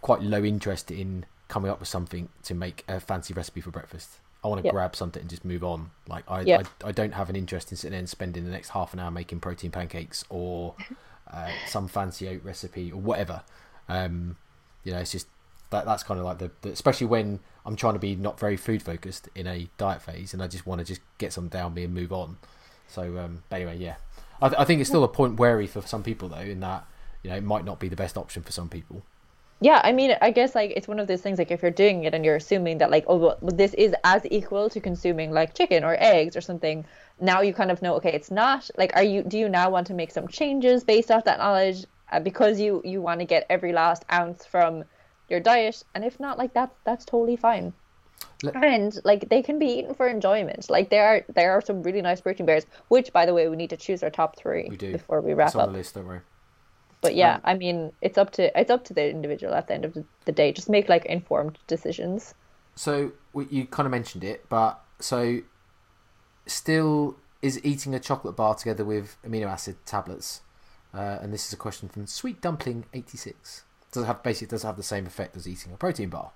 quite 0.03 0.21
low 0.21 0.43
interest 0.43 0.91
in 0.91 1.25
coming 1.47 1.71
up 1.71 1.79
with 1.79 1.89
something 1.89 2.29
to 2.43 2.55
make 2.55 2.85
a 2.89 2.99
fancy 2.99 3.33
recipe 3.35 3.61
for 3.61 3.71
breakfast 3.71 4.19
i 4.43 4.49
want 4.49 4.61
to 4.61 4.67
Yeah. 4.67 4.73
grab 4.73 4.97
something 4.97 5.21
and 5.21 5.31
just 5.31 5.45
move 5.45 5.63
on 5.63 5.91
like 6.09 6.25
I, 6.29 6.41
Yeah. 6.41 6.63
I 6.83 6.89
i 6.89 6.91
don't 6.93 7.15
have 7.15 7.31
an 7.31 7.37
interest 7.37 7.71
in 7.71 7.77
sitting 7.77 7.93
there 7.93 8.01
and 8.01 8.09
spending 8.09 8.45
the 8.45 8.51
next 8.51 8.71
half 8.71 8.93
an 8.93 8.99
hour 8.99 9.13
making 9.13 9.39
protein 9.39 9.71
pancakes 9.71 10.25
or 10.29 10.75
uh, 11.33 11.51
some 11.69 11.87
fancy 11.87 12.29
oat 12.29 12.41
recipe 12.43 12.91
or 12.91 13.01
whatever 13.01 13.43
um 13.89 14.37
you 14.85 14.93
know 14.93 14.99
it's 14.99 15.13
just 15.13 15.29
that 15.71 15.85
that's 15.85 16.03
kind 16.03 16.21
of 16.21 16.27
like 16.27 16.39
the, 16.39 16.51
the 16.63 16.71
especially 16.71 17.07
when 17.07 17.41
i'm 17.65 17.77
trying 17.77 17.93
to 17.93 17.99
be 17.99 18.15
not 18.15 18.39
very 18.39 18.57
food 18.57 18.83
focused 18.83 19.29
in 19.35 19.47
a 19.47 19.69
diet 19.79 20.03
phase 20.03 20.33
and 20.33 20.43
i 20.43 20.47
just 20.47 20.67
want 20.67 20.79
to 20.79 20.85
just 20.85 21.01
get 21.19 21.33
some 21.33 21.49
down 21.49 21.75
me 21.75 21.85
and 21.85 21.95
move 21.95 22.13
on. 22.13 22.37
So 22.89 23.19
um 23.19 23.43
but 23.49 23.57
anyway 23.57 23.79
yeah. 23.79 23.97
I, 24.41 24.55
I 24.59 24.65
think 24.65 24.81
it's 24.81 24.89
still 24.91 25.05
a 25.05 25.09
point 25.09 25.39
wary 25.39 25.67
for 25.67 25.83
some 25.83 26.03
people 26.03 26.29
though 26.29 26.39
in 26.39 26.61
that 26.61 26.87
you 27.23 27.31
know 27.31 27.37
it 27.37 27.45
might 27.45 27.65
not 27.65 27.81
be 27.81 27.89
the 27.89 27.97
best 27.97 28.17
option 28.17 28.43
for 28.43 28.53
some 28.53 28.69
people. 28.69 29.03
Yeah, 29.61 29.81
I 29.83 29.93
mean, 29.93 30.15
I 30.21 30.33
guess 30.33 30.55
like 30.55 30.73
it's 30.77 30.87
one 30.87 31.01
of 31.01 31.07
those 31.07 31.23
things 31.23 31.39
like 31.39 31.51
if 31.51 31.63
you're 31.63 31.71
doing 31.71 32.05
it 32.05 32.13
and 32.13 32.25
you're 32.25 32.37
assuming 32.37 32.77
that 32.79 32.91
like 32.91 33.05
oh 33.09 33.17
well, 33.17 33.39
this 33.41 33.73
is 33.75 33.95
as 34.05 34.23
equal 34.31 34.69
to 34.69 34.81
consuming 34.81 35.33
like 35.33 35.55
chicken 35.55 35.83
or 35.83 35.97
eggs 35.99 36.37
or 36.37 36.43
something, 36.43 36.85
now 37.21 37.41
you 37.41 37.55
kind 37.55 37.71
of 37.71 37.81
know 37.81 37.95
okay 37.95 38.13
it's 38.13 38.31
not. 38.31 38.69
Like, 38.77 38.95
are 38.95 39.03
you 39.03 39.23
do 39.23 39.39
you 39.39 39.49
now 39.49 39.71
want 39.71 39.87
to 39.87 39.95
make 39.95 40.11
some 40.11 40.29
changes 40.29 40.85
based 40.85 41.11
off 41.11 41.25
that 41.25 41.39
knowledge 41.39 41.87
uh, 42.13 42.21
because 42.21 42.61
you 42.61 42.81
you 42.85 43.01
want 43.03 43.21
to 43.21 43.27
get 43.27 43.47
every 43.51 43.73
last 43.73 44.05
ounce 44.13 44.45
from 44.47 44.85
your 45.29 45.41
diet? 45.41 45.83
And 45.95 46.05
if 46.05 46.19
not, 46.21 46.39
like 46.39 46.53
that's 46.55 46.75
that's 46.85 47.05
totally 47.05 47.37
fine. 47.37 47.73
Let- 48.43 48.57
And 48.57 48.99
like 49.05 49.29
they 49.29 49.43
can 49.43 49.59
be 49.59 49.67
eaten 49.67 49.95
for 49.95 50.07
enjoyment. 50.09 50.71
Like 50.71 50.91
there 50.91 51.07
are 51.07 51.25
there 51.35 51.53
are 51.53 51.61
some 51.61 51.83
really 51.83 52.03
nice 52.03 52.21
protein 52.21 52.47
bars, 52.47 52.67
which 52.89 53.13
by 53.13 53.27
the 53.27 53.35
way 53.35 53.49
we 53.49 53.57
need 53.57 53.71
to 53.71 53.77
choose 53.77 54.03
our 54.03 54.11
top 54.11 54.37
three 54.39 54.67
we 54.71 54.77
do 54.77 54.93
before 54.93 55.21
we 55.21 55.35
wrap 55.35 55.49
it's 55.49 55.57
on 55.57 55.63
up. 55.63 55.69
the 55.71 55.77
list 55.79 55.95
don't 55.95 56.07
worry 56.07 56.21
But 57.03 57.15
yeah, 57.15 57.35
Um, 57.37 57.41
I 57.45 57.55
mean, 57.55 57.93
it's 58.01 58.19
up 58.19 58.31
to 58.33 58.59
it's 58.59 58.71
up 58.71 58.85
to 58.85 58.95
the 58.95 59.09
individual 59.11 59.55
at 59.55 59.67
the 59.69 59.75
end 59.75 59.85
of 59.85 59.93
the, 59.95 60.05
the 60.25 60.33
day. 60.33 60.53
Just 60.53 60.69
make 60.69 60.89
like 60.89 61.05
informed 61.07 61.59
decisions. 61.67 62.35
so 62.75 63.13
you 63.51 63.67
kind 63.67 63.87
of 63.87 63.91
mentioned 63.91 64.23
it 64.25 64.39
but 64.49 64.73
so 65.01 65.41
still 66.47 67.17
is 67.43 67.63
eating 67.65 67.95
a 67.95 68.01
chocolate 68.01 68.37
bar 68.37 68.55
together 68.55 68.85
with 68.85 69.17
amino 69.27 69.47
acid 69.47 69.77
tablets 69.85 70.41
uh, 70.97 71.19
and 71.21 71.33
this 71.33 71.47
is 71.47 71.53
a 71.53 71.57
question 71.57 71.89
from 71.89 72.07
sweet 72.07 72.41
dumpling 72.41 72.87
86 72.93 73.65
does 73.93 74.03
it 74.03 74.07
have 74.07 74.23
basically 74.23 74.49
does 74.49 74.65
it 74.65 74.67
have 74.67 74.77
the 74.77 74.83
same 74.83 75.07
effect 75.07 75.37
as 75.37 75.47
eating 75.47 75.73
a 75.73 75.77
protein 75.77 76.09
bar 76.09 76.33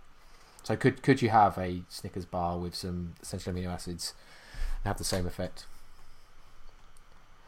so 0.63 0.77
could 0.77 1.03
could 1.03 1.23
you 1.23 1.31
have 1.31 1.59
a 1.59 1.83
snickers 1.89 2.27
bar 2.27 2.59
with 2.59 2.75
some 2.75 3.15
essential 3.23 3.53
amino 3.53 3.69
acids 3.69 4.15
and 4.83 4.89
have 4.89 4.99
the 4.99 5.05
same 5.05 5.27
effect 5.27 5.67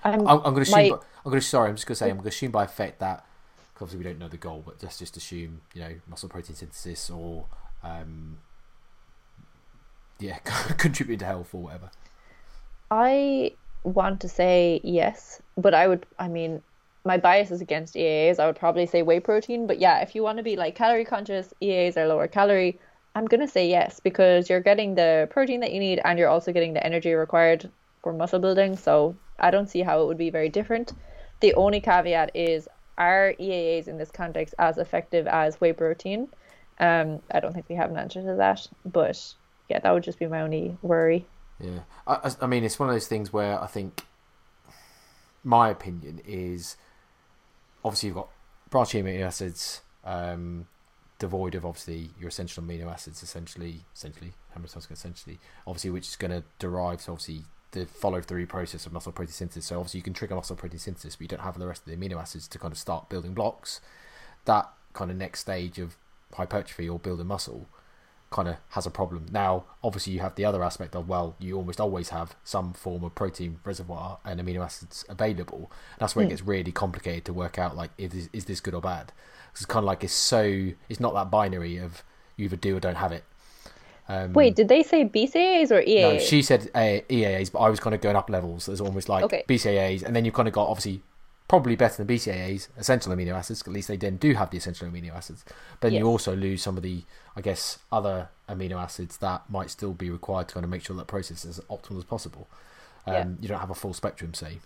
I'm, 0.04 0.26
I'm, 0.26 0.40
I'm 0.44 0.54
going 0.54 0.64
to 0.64 0.70
my- 0.70 0.80
assume. 0.82 0.96
By, 0.98 1.04
I'm 1.24 1.30
going 1.30 1.40
to. 1.40 1.46
Sorry, 1.46 1.68
I'm 1.68 1.76
just 1.76 1.86
going 1.86 1.94
to 1.94 1.98
say. 1.98 2.10
I'm 2.10 2.16
going 2.16 2.24
to 2.24 2.28
assume 2.30 2.50
by 2.50 2.64
effect 2.64 3.00
that 3.00 3.24
obviously 3.76 3.98
we 3.98 4.04
don't 4.04 4.18
know 4.18 4.28
the 4.28 4.36
goal, 4.36 4.62
but 4.64 4.82
let's 4.82 4.98
just 4.98 5.16
assume 5.16 5.60
you 5.74 5.80
know 5.80 5.94
muscle 6.08 6.28
protein 6.28 6.56
synthesis 6.56 7.10
or 7.10 7.46
um, 7.82 8.38
yeah, 10.18 10.38
contribute 10.78 11.18
to 11.18 11.24
health 11.26 11.54
or 11.54 11.62
whatever. 11.62 11.90
I 12.90 13.52
want 13.84 14.20
to 14.20 14.28
say 14.28 14.80
yes, 14.82 15.40
but 15.56 15.74
I 15.74 15.86
would. 15.88 16.06
I 16.18 16.28
mean, 16.28 16.62
my 17.04 17.16
bias 17.18 17.50
is 17.50 17.60
against 17.60 17.94
EAAs. 17.94 18.38
I 18.38 18.46
would 18.46 18.56
probably 18.56 18.86
say 18.86 19.02
whey 19.02 19.20
protein, 19.20 19.66
but 19.66 19.78
yeah, 19.78 20.00
if 20.00 20.14
you 20.14 20.22
want 20.22 20.38
to 20.38 20.44
be 20.44 20.56
like 20.56 20.74
calorie 20.74 21.04
conscious, 21.04 21.52
EAAs 21.60 21.96
are 21.96 22.06
lower 22.06 22.28
calorie. 22.28 22.78
I'm 23.14 23.26
gonna 23.26 23.48
say 23.48 23.68
yes 23.68 24.00
because 24.00 24.48
you're 24.48 24.60
getting 24.60 24.94
the 24.94 25.28
protein 25.30 25.60
that 25.60 25.72
you 25.72 25.80
need 25.80 26.00
and 26.04 26.18
you're 26.18 26.28
also 26.28 26.52
getting 26.52 26.72
the 26.72 26.84
energy 26.84 27.12
required 27.12 27.70
for 28.02 28.12
muscle 28.12 28.38
building. 28.38 28.76
So 28.76 29.16
I 29.38 29.50
don't 29.50 29.68
see 29.68 29.80
how 29.82 30.02
it 30.02 30.06
would 30.06 30.18
be 30.18 30.30
very 30.30 30.48
different. 30.48 30.92
The 31.40 31.54
only 31.54 31.80
caveat 31.80 32.30
is 32.34 32.68
are 32.96 33.34
EAAs 33.38 33.88
in 33.88 33.98
this 33.98 34.10
context 34.10 34.54
as 34.58 34.78
effective 34.78 35.26
as 35.26 35.60
whey 35.60 35.72
protein? 35.72 36.28
Um, 36.78 37.20
I 37.30 37.40
don't 37.40 37.52
think 37.52 37.68
we 37.68 37.74
have 37.74 37.90
an 37.90 37.96
answer 37.98 38.22
to 38.22 38.34
that, 38.36 38.66
but 38.84 39.34
yeah, 39.68 39.80
that 39.80 39.90
would 39.92 40.02
just 40.04 40.18
be 40.18 40.26
my 40.26 40.40
only 40.40 40.76
worry. 40.82 41.26
Yeah, 41.60 41.80
I- 42.06 42.32
I 42.40 42.46
mean, 42.46 42.64
it's 42.64 42.78
one 42.78 42.88
of 42.88 42.94
those 42.94 43.08
things 43.08 43.32
where 43.32 43.60
I 43.60 43.66
think 43.66 44.04
my 45.44 45.68
opinion 45.68 46.20
is 46.26 46.76
obviously 47.84 48.08
you've 48.08 48.16
got 48.16 48.28
branching 48.70 49.04
amino 49.04 49.22
acids, 49.22 49.82
um, 50.04 50.66
devoid 51.18 51.54
of 51.54 51.64
obviously 51.64 52.10
your 52.18 52.28
essential 52.28 52.62
amino 52.62 52.90
acids, 52.90 53.22
essentially, 53.22 53.80
essentially, 53.94 54.32
how 54.50 54.58
many 54.58 54.68
times 54.68 54.88
essentially, 54.90 55.38
obviously, 55.66 55.90
which 55.90 56.08
is 56.08 56.16
going 56.16 56.30
to 56.30 56.42
derive 56.58 57.00
so 57.00 57.12
obviously 57.12 57.44
the 57.72 57.86
follow 57.86 58.20
through 58.20 58.46
process 58.46 58.86
of 58.86 58.92
muscle 58.92 59.12
protein 59.12 59.32
synthesis. 59.32 59.66
So 59.66 59.78
obviously 59.78 59.98
you 59.98 60.04
can 60.04 60.12
trigger 60.12 60.34
muscle 60.34 60.56
protein 60.56 60.78
synthesis, 60.78 61.16
but 61.16 61.22
you 61.22 61.28
don't 61.28 61.40
have 61.40 61.58
the 61.58 61.66
rest 61.66 61.82
of 61.82 61.86
the 61.86 61.96
amino 61.96 62.20
acids 62.20 62.46
to 62.48 62.58
kind 62.58 62.72
of 62.72 62.78
start 62.78 63.08
building 63.08 63.34
blocks. 63.34 63.80
That 64.44 64.70
kind 64.92 65.10
of 65.10 65.16
next 65.16 65.40
stage 65.40 65.78
of 65.78 65.96
hypertrophy 66.34 66.88
or 66.88 66.98
building 66.98 67.26
muscle 67.26 67.68
kind 68.32 68.48
of 68.48 68.56
has 68.70 68.86
a 68.86 68.90
problem. 68.90 69.26
Now, 69.30 69.64
obviously, 69.84 70.12
you 70.14 70.20
have 70.20 70.34
the 70.34 70.44
other 70.44 70.62
aspect 70.64 70.96
of 70.96 71.08
well, 71.08 71.36
you 71.38 71.56
almost 71.56 71.80
always 71.80 72.08
have 72.08 72.34
some 72.42 72.72
form 72.72 73.04
of 73.04 73.14
protein 73.14 73.60
reservoir 73.64 74.18
and 74.24 74.40
amino 74.40 74.64
acids 74.64 75.04
available. 75.08 75.70
That's 75.98 76.16
where 76.16 76.24
it 76.24 76.30
gets 76.30 76.42
really 76.42 76.72
complicated 76.72 77.24
to 77.26 77.32
work 77.32 77.58
out 77.58 77.76
like 77.76 77.90
is 77.98 78.28
is 78.32 78.46
this 78.46 78.60
good 78.60 78.74
or 78.74 78.80
bad? 78.80 79.12
it's 79.52 79.66
kind 79.66 79.84
of 79.84 79.86
like 79.86 80.02
it's 80.02 80.14
so 80.14 80.70
it's 80.88 80.98
not 80.98 81.12
that 81.12 81.30
binary 81.30 81.76
of 81.76 82.02
you 82.36 82.46
either 82.46 82.56
do 82.56 82.76
or 82.76 82.80
don't 82.80 82.94
have 82.96 83.12
it. 83.12 83.22
Um, 84.08 84.32
Wait, 84.32 84.56
did 84.56 84.68
they 84.68 84.82
say 84.82 85.04
BCAAs 85.04 85.70
or 85.70 85.80
EAAs? 85.82 86.00
no, 86.14 86.18
she 86.18 86.42
said 86.42 86.70
uh, 86.74 86.78
EAAs, 87.08 87.52
but 87.52 87.60
I 87.60 87.68
was 87.68 87.78
kind 87.78 87.94
of 87.94 88.00
going 88.00 88.16
up 88.16 88.28
levels. 88.30 88.66
There's 88.66 88.80
almost 88.80 89.08
like 89.08 89.24
Okay. 89.24 89.44
BCAAs, 89.48 90.02
and 90.02 90.16
then 90.16 90.24
you've 90.24 90.34
kind 90.34 90.48
of 90.48 90.54
got 90.54 90.68
obviously 90.68 91.02
probably 91.52 91.76
better 91.76 92.02
than 92.02 92.06
BCAAs, 92.16 92.68
essential 92.78 93.12
amino 93.12 93.34
acids. 93.34 93.60
At 93.60 93.68
least 93.68 93.88
they 93.88 93.98
then 93.98 94.16
do 94.16 94.32
have 94.32 94.48
the 94.48 94.56
essential 94.56 94.88
amino 94.88 95.14
acids. 95.14 95.44
But 95.80 95.90
then 95.90 95.92
you 95.98 96.06
also 96.06 96.34
lose 96.34 96.62
some 96.62 96.78
of 96.78 96.82
the, 96.82 97.02
I 97.36 97.42
guess, 97.42 97.78
other 97.92 98.30
amino 98.48 98.82
acids 98.82 99.18
that 99.18 99.42
might 99.50 99.68
still 99.68 99.92
be 99.92 100.08
required 100.08 100.48
to 100.48 100.54
kind 100.54 100.64
of 100.64 100.70
make 100.70 100.82
sure 100.82 100.96
that 100.96 101.08
process 101.08 101.44
is 101.44 101.58
as 101.58 101.64
optimal 101.66 101.98
as 101.98 102.04
possible. 102.04 102.48
Um, 103.06 103.12
Yeah. 103.12 103.26
You 103.42 103.48
don't 103.48 103.60
have 103.60 103.68
a 103.68 103.74
full 103.74 103.92
spectrum, 103.92 104.32
say. 104.32 104.60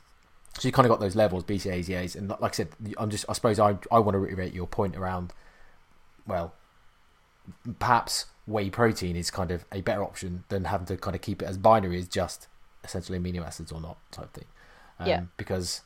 So 0.60 0.68
you 0.68 0.70
kind 0.70 0.86
of 0.86 0.90
got 0.90 1.00
those 1.00 1.16
levels, 1.16 1.42
BCAAs, 1.42 1.88
EAs, 1.88 2.14
and 2.14 2.28
like 2.28 2.40
I 2.40 2.50
said, 2.50 2.68
I'm 2.98 3.10
just, 3.10 3.24
I 3.28 3.32
suppose 3.32 3.58
I, 3.58 3.78
I 3.90 3.98
want 3.98 4.14
to 4.14 4.20
reiterate 4.20 4.54
your 4.54 4.68
point 4.68 4.94
around, 4.94 5.32
well, 6.24 6.54
perhaps 7.80 8.26
whey 8.46 8.70
protein 8.70 9.16
is 9.16 9.28
kind 9.32 9.50
of 9.50 9.64
a 9.72 9.80
better 9.80 10.04
option 10.04 10.44
than 10.50 10.66
having 10.66 10.86
to 10.86 10.96
kind 10.96 11.16
of 11.16 11.20
keep 11.20 11.42
it 11.42 11.46
as 11.46 11.58
binary 11.58 11.98
as 11.98 12.06
just 12.06 12.46
essential 12.84 13.16
amino 13.16 13.44
acids 13.44 13.72
or 13.72 13.80
not 13.80 13.96
type 14.12 14.32
thing. 14.32 14.44
Um, 15.00 15.08
Yeah. 15.08 15.22
Because, 15.36 15.80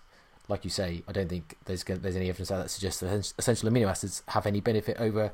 like 0.50 0.64
you 0.64 0.70
say, 0.70 1.02
I 1.08 1.12
don't 1.12 1.28
think 1.28 1.56
there's 1.64 1.84
there's 1.84 2.16
any 2.16 2.28
evidence 2.28 2.50
out 2.50 2.58
that 2.62 2.68
suggests 2.70 3.00
that 3.00 3.32
essential 3.38 3.70
amino 3.70 3.88
acids 3.88 4.22
have 4.28 4.46
any 4.46 4.60
benefit 4.60 4.96
over 5.00 5.32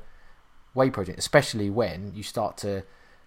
whey 0.73 0.89
protein, 0.89 1.15
especially 1.17 1.69
when 1.69 2.13
you 2.15 2.23
start 2.23 2.57
to 2.57 2.83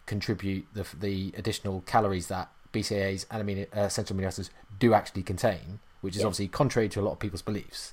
contribute 0.06 0.66
the 0.72 0.86
the 0.98 1.34
additional 1.36 1.82
calories 1.82 2.28
that 2.28 2.50
BCAAs 2.72 3.26
and 3.30 3.46
amino, 3.46 3.66
uh, 3.76 3.80
essential 3.82 4.16
amino 4.16 4.26
acids 4.26 4.50
do 4.78 4.94
actually 4.94 5.22
contain, 5.22 5.80
which 6.00 6.14
is 6.14 6.20
Yeah. 6.20 6.26
obviously 6.26 6.48
contrary 6.48 6.88
to 6.90 7.00
a 7.00 7.02
lot 7.02 7.12
of 7.12 7.18
people's 7.18 7.42
beliefs. 7.42 7.92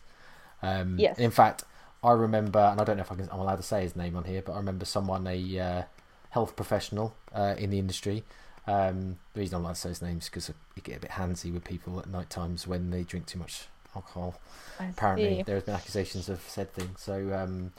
Um, 0.61 0.97
Yes. 0.99 1.17
in 1.19 1.31
fact, 1.31 1.63
I 2.03 2.11
remember, 2.11 2.59
and 2.59 2.79
I 2.79 2.83
don't 2.83 2.97
know 2.97 3.01
if 3.01 3.11
I 3.11 3.15
can, 3.15 3.29
I'm 3.31 3.39
allowed 3.39 3.57
to 3.57 3.63
say 3.63 3.81
his 3.81 3.95
name 3.95 4.15
on 4.15 4.23
here, 4.25 4.41
but 4.43 4.53
I 4.53 4.57
remember 4.57 4.85
someone, 4.85 5.25
a 5.27 5.59
uh, 5.59 5.83
health 6.29 6.55
professional 6.55 7.15
uh, 7.33 7.55
in 7.57 7.69
the 7.71 7.79
industry. 7.79 8.23
Um, 8.67 9.17
the 9.33 9.39
reason 9.39 9.55
I'm 9.55 9.63
allowed 9.63 9.75
to 9.75 9.79
say 9.81 9.89
his 9.89 10.01
name 10.01 10.17
is 10.19 10.25
because 10.25 10.49
you 10.75 10.81
get 10.83 10.97
a 10.97 10.99
bit 10.99 11.11
handsy 11.11 11.51
with 11.53 11.63
people 11.63 11.99
at 11.99 12.07
night 12.07 12.29
times 12.29 12.67
when 12.67 12.89
they 12.91 13.03
drink 13.03 13.25
too 13.25 13.39
much 13.39 13.67
alcohol. 13.95 14.35
I 14.79 14.85
Apparently, 14.85 15.38
see. 15.38 15.43
there 15.43 15.55
has 15.55 15.63
been 15.63 15.75
accusations 15.75 16.29
of 16.29 16.41
said 16.47 16.71
things. 16.73 17.01
So, 17.01 17.33
um, 17.33 17.71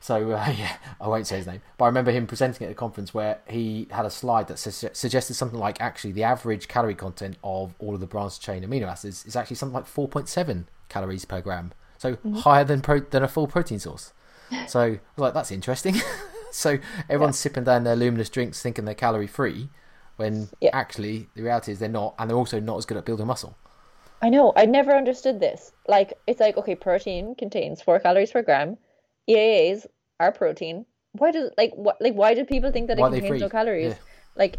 so 0.00 0.32
uh, 0.32 0.52
yeah, 0.56 0.76
I 1.00 1.08
won't 1.08 1.26
say 1.26 1.38
his 1.38 1.46
name, 1.46 1.62
but 1.78 1.86
I 1.86 1.88
remember 1.88 2.10
him 2.10 2.26
presenting 2.26 2.66
at 2.66 2.70
a 2.70 2.74
conference 2.74 3.14
where 3.14 3.38
he 3.48 3.88
had 3.90 4.04
a 4.06 4.10
slide 4.10 4.48
that 4.48 4.58
su- 4.58 4.88
suggested 4.92 5.34
something 5.34 5.58
like 5.58 5.80
actually 5.80 6.12
the 6.12 6.24
average 6.24 6.68
calorie 6.68 6.94
content 6.94 7.36
of 7.42 7.74
all 7.78 7.94
of 7.94 8.00
the 8.00 8.06
branched 8.06 8.42
chain 8.42 8.62
amino 8.64 8.86
acids 8.86 9.24
is 9.24 9.34
actually 9.36 9.56
something 9.56 9.74
like 9.74 9.86
4.7 9.86 10.64
calories 10.88 11.24
per 11.24 11.40
gram, 11.40 11.72
so 11.98 12.18
higher 12.38 12.64
than 12.64 12.80
pro- 12.82 13.00
than 13.00 13.22
a 13.22 13.28
full 13.28 13.46
protein 13.46 13.78
source. 13.78 14.12
So 14.68 14.80
I 14.80 14.88
was 14.90 15.00
like, 15.16 15.34
that's 15.34 15.50
interesting. 15.50 15.96
so 16.52 16.78
everyone's 17.10 17.36
sipping 17.36 17.64
down 17.64 17.82
their 17.82 17.96
luminous 17.96 18.28
drinks 18.30 18.62
thinking 18.62 18.84
they're 18.84 18.94
calorie 18.94 19.26
free, 19.26 19.70
when 20.16 20.50
Yeah. 20.60 20.70
actually 20.72 21.28
the 21.34 21.42
reality 21.42 21.72
is 21.72 21.80
they're 21.80 21.88
not, 21.88 22.14
and 22.16 22.30
they're 22.30 22.36
also 22.36 22.60
not 22.60 22.76
as 22.78 22.86
good 22.86 22.96
at 22.96 23.04
building 23.04 23.26
muscle. 23.26 23.56
I 24.22 24.28
know. 24.30 24.52
I 24.56 24.66
never 24.66 24.92
understood 24.92 25.40
this. 25.40 25.72
Like, 25.86 26.14
it's 26.26 26.40
like, 26.40 26.56
okay, 26.56 26.74
protein 26.74 27.34
contains 27.34 27.82
four 27.82 28.00
calories 28.00 28.32
per 28.32 28.42
gram. 28.42 28.78
EAAs 29.28 29.86
are 30.18 30.32
protein. 30.32 30.86
Why 31.12 31.30
does 31.32 31.50
like 31.56 31.72
what 31.74 32.00
like 32.00 32.14
why 32.14 32.34
do 32.34 32.44
people 32.44 32.70
think 32.72 32.88
that 32.88 32.98
Why 32.98 33.08
it 33.08 33.20
contains 33.20 33.40
no 33.40 33.48
calories? 33.48 33.92
Yeah. 33.92 33.98
Like, 34.36 34.58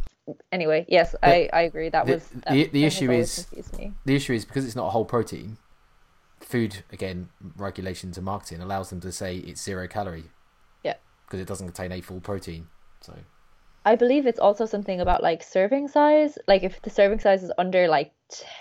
anyway, 0.51 0.85
yes, 0.89 1.15
I 1.21 1.49
I 1.53 1.61
agree. 1.61 1.89
That 1.89 2.05
the- 2.07 2.13
was 2.13 2.27
that, 2.29 2.51
the- 2.51 2.67
the 2.67 2.85
issue 2.85 3.11
is- 3.11 3.45
me. 3.77 3.93
the 4.05 4.15
issue 4.15 4.33
is 4.33 4.43
because 4.45 4.65
it's 4.65 4.75
not 4.75 4.87
a 4.87 4.89
whole 4.89 5.05
protein. 5.05 5.57
Food 6.39 6.83
again, 6.91 7.29
regulations 7.57 8.17
and 8.17 8.25
marketing 8.25 8.61
allows 8.61 8.89
them 8.89 8.99
to 9.01 9.11
say 9.11 9.37
it's 9.37 9.61
zero 9.61 9.87
calorie 9.87 10.25
Yeah. 10.83 10.95
because 11.25 11.39
it 11.39 11.47
doesn't 11.47 11.67
contain 11.67 11.91
a 11.91 12.01
full 12.01 12.19
protein. 12.21 12.67
So 13.01 13.13
I 13.85 13.95
believe 13.95 14.25
it's 14.27 14.39
also 14.39 14.65
something 14.65 14.99
about 15.01 15.21
like 15.23 15.43
serving 15.43 15.87
size. 15.89 16.37
Like 16.47 16.63
if 16.63 16.81
the 16.81 16.89
serving 16.89 17.19
size 17.19 17.43
is 17.43 17.51
under 17.57 17.87
like 17.87 18.11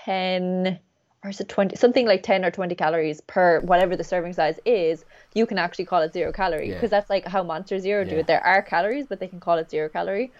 10 0.04 0.78
or 1.26 1.30
is 1.30 1.40
it 1.40 1.48
20 1.48 1.74
something 1.76 2.06
like 2.06 2.22
10 2.22 2.44
or 2.44 2.50
20 2.52 2.74
calories 2.76 3.20
per 3.22 3.60
whatever 3.60 3.96
the 3.96 4.04
serving 4.04 4.32
size 4.32 4.60
is, 4.64 5.04
you 5.34 5.44
can 5.44 5.58
actually 5.58 5.84
call 5.84 6.00
it 6.02 6.12
zero 6.12 6.32
calorie 6.32 6.68
Yeah. 6.68 6.74
because 6.74 6.90
that's 6.90 7.10
like 7.10 7.26
how 7.26 7.42
Monster 7.42 7.80
Zero 7.80 8.04
do 8.04 8.16
it. 8.16 8.28
There 8.28 8.44
are 8.46 8.62
calories, 8.62 9.06
but 9.08 9.18
they 9.18 9.26
can 9.26 9.40
call 9.40 9.58
it 9.58 9.68
zero 9.68 9.88
calorie. 9.88 10.32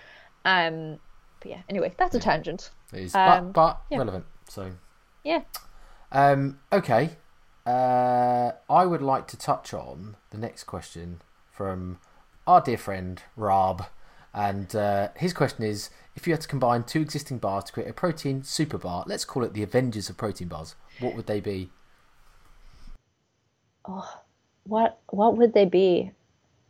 Um 0.44 0.98
but 1.40 1.50
yeah, 1.50 1.62
anyway, 1.68 1.92
that's 1.98 2.14
a 2.14 2.20
tangent. 2.20 2.70
it 2.92 3.00
is, 3.00 3.14
Um, 3.14 3.50
but, 3.50 3.52
but 3.52 3.80
yeah. 3.90 3.98
relevant. 3.98 4.24
So 4.48 4.70
Yeah. 5.24 5.42
um, 6.12 6.60
okay, 6.72 7.16
uh, 7.66 8.52
I 8.70 8.86
would 8.86 9.02
like 9.02 9.26
to 9.28 9.36
touch 9.36 9.74
on 9.74 10.16
the 10.30 10.38
next 10.38 10.64
question 10.64 11.20
from 11.50 11.98
our 12.46 12.60
dear 12.60 12.78
friend 12.78 13.20
Rob, 13.34 13.86
and 14.36 14.76
uh, 14.76 15.08
his 15.16 15.32
question 15.32 15.64
is: 15.64 15.88
If 16.14 16.26
you 16.26 16.34
had 16.34 16.42
to 16.42 16.48
combine 16.48 16.84
two 16.84 17.00
existing 17.00 17.38
bars 17.38 17.64
to 17.64 17.72
create 17.72 17.88
a 17.88 17.94
protein 17.94 18.42
super 18.44 18.76
bar, 18.76 19.02
let's 19.06 19.24
call 19.24 19.42
it 19.44 19.54
the 19.54 19.62
Avengers 19.62 20.10
of 20.10 20.18
protein 20.18 20.48
bars, 20.48 20.76
what 21.00 21.16
would 21.16 21.26
they 21.26 21.40
be? 21.40 21.70
Oh, 23.88 24.20
What 24.64 24.98
what 25.08 25.38
would 25.38 25.54
they 25.54 25.64
be? 25.64 26.12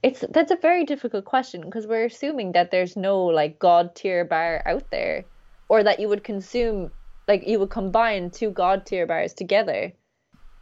It's 0.05 0.25
that's 0.31 0.53
a 0.53 0.57
very 0.57 0.85
difficult 0.85 1.25
question 1.25 1.63
because 1.63 1.89
we're 1.89 2.05
assuming 2.05 2.53
that 2.53 2.71
there's 2.71 2.97
no 2.97 3.25
like 3.25 3.59
god 3.59 3.97
tier 3.97 4.25
bar 4.25 4.63
out 4.65 4.89
there, 4.93 5.25
or 5.69 5.83
that 5.83 5.99
you 5.99 6.09
would 6.09 6.23
consume 6.23 6.93
like 7.27 7.49
you 7.49 7.59
would 7.59 7.71
combine 7.71 8.31
two 8.31 8.51
god 8.51 8.87
tier 8.87 9.07
bars 9.07 9.35
together, 9.35 9.93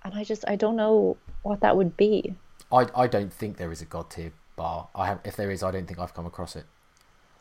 and 0.05 0.15
I 0.15 0.25
just 0.25 0.45
I 0.49 0.57
don't 0.57 0.77
know 0.77 1.19
what 1.43 1.61
that 1.61 1.77
would 1.77 1.99
be. 1.99 2.35
I, 2.73 2.87
I 2.97 3.07
don't 3.07 3.33
think 3.33 3.59
there 3.59 3.73
is 3.73 3.83
a 3.83 3.85
god 3.85 4.09
tier 4.09 4.33
bar. 4.57 4.89
I 4.95 5.07
have 5.07 5.21
if 5.25 5.37
there 5.37 5.51
is, 5.51 5.63
I 5.63 5.71
don't 5.71 5.87
think 5.87 5.99
I've 5.99 6.15
come 6.15 6.25
across 6.25 6.57
it. 6.57 6.65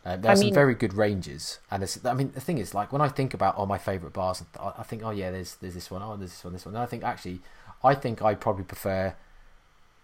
Uh, 0.06 0.18
there 0.18 0.32
are 0.32 0.34
I 0.34 0.36
some 0.36 0.54
very 0.54 0.76
good 0.76 0.93
ranges, 0.93 1.60
and 1.72 1.82
it's, 1.82 2.04
I 2.06 2.14
mean 2.14 2.32
the 2.34 2.41
thing 2.41 2.58
is 2.58 2.74
like 2.74 2.91
when 2.91 3.01
I 3.01 3.08
think 3.08 3.34
about 3.34 3.56
all 3.56 3.66
my 3.66 3.78
favorite 3.78 4.12
bars, 4.12 4.43
I, 4.60 4.74
I 4.80 4.84
think 4.84 5.01
oh 5.04 5.12
yeah, 5.12 5.32
there's 5.32 5.56
there's 5.56 5.76
this 5.76 5.89
one, 5.89 6.01
oh 6.01 6.18
there's 6.18 6.32
this 6.32 6.43
one, 6.43 6.54
this 6.54 6.66
one. 6.66 6.76
And 6.76 6.84
I 6.84 6.86
think 6.86 7.04
actually, 7.04 7.39
I 7.84 7.95
think 7.95 8.22
I 8.22 8.36
probably 8.36 8.66
prefer 8.66 9.16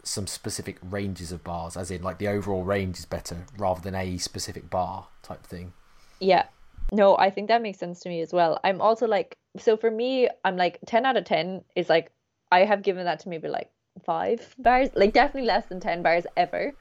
some 0.04 0.28
specific 0.28 0.78
ranges 0.82 1.32
of 1.32 1.43
bars, 1.43 1.76
as 1.76 1.91
in 1.91 2.02
like 2.02 2.18
the 2.18 2.28
overall 2.28 2.64
range 2.64 3.00
is 3.00 3.06
better 3.06 3.45
rather 3.58 3.82
than 3.82 3.95
a 3.95 4.18
specific 4.18 4.70
bar 4.70 5.08
type 5.22 5.45
thing. 5.45 5.74
Yeah. 6.20 6.45
No, 6.91 7.18
I 7.18 7.30
think 7.30 7.50
that 7.50 7.62
makes 7.62 7.78
sense 7.78 8.00
to 8.02 8.10
me 8.10 8.22
as 8.22 8.34
well. 8.34 8.60
I'm 8.64 8.82
also 8.82 9.08
like, 9.08 9.38
so 9.58 9.78
for 9.78 9.91
me, 9.91 10.28
I'm 10.43 10.58
like 10.58 10.80
10 10.86 11.06
out 11.06 11.18
of 11.18 11.26
10 11.26 11.64
is 11.76 11.89
like, 11.89 12.12
I 12.52 12.66
have 12.66 12.82
given 12.82 13.06
that 13.06 13.20
to 13.22 13.30
maybe 13.30 13.47
like 13.47 13.70
five 14.04 14.56
bars, 14.58 14.89
like 14.95 15.14
definitely 15.14 15.47
less 15.47 15.66
than 15.68 15.80
10 15.80 16.02
bars 16.02 16.26
ever. 16.36 16.74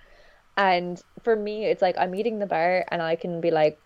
And 0.58 1.00
for 1.22 1.36
me, 1.36 1.66
it's 1.66 1.80
like 1.80 1.96
I'm 1.96 2.16
eating 2.16 2.40
the 2.40 2.46
bar 2.46 2.84
and 2.88 3.00
I 3.00 3.14
can 3.14 3.40
be 3.40 3.52
like, 3.52 3.78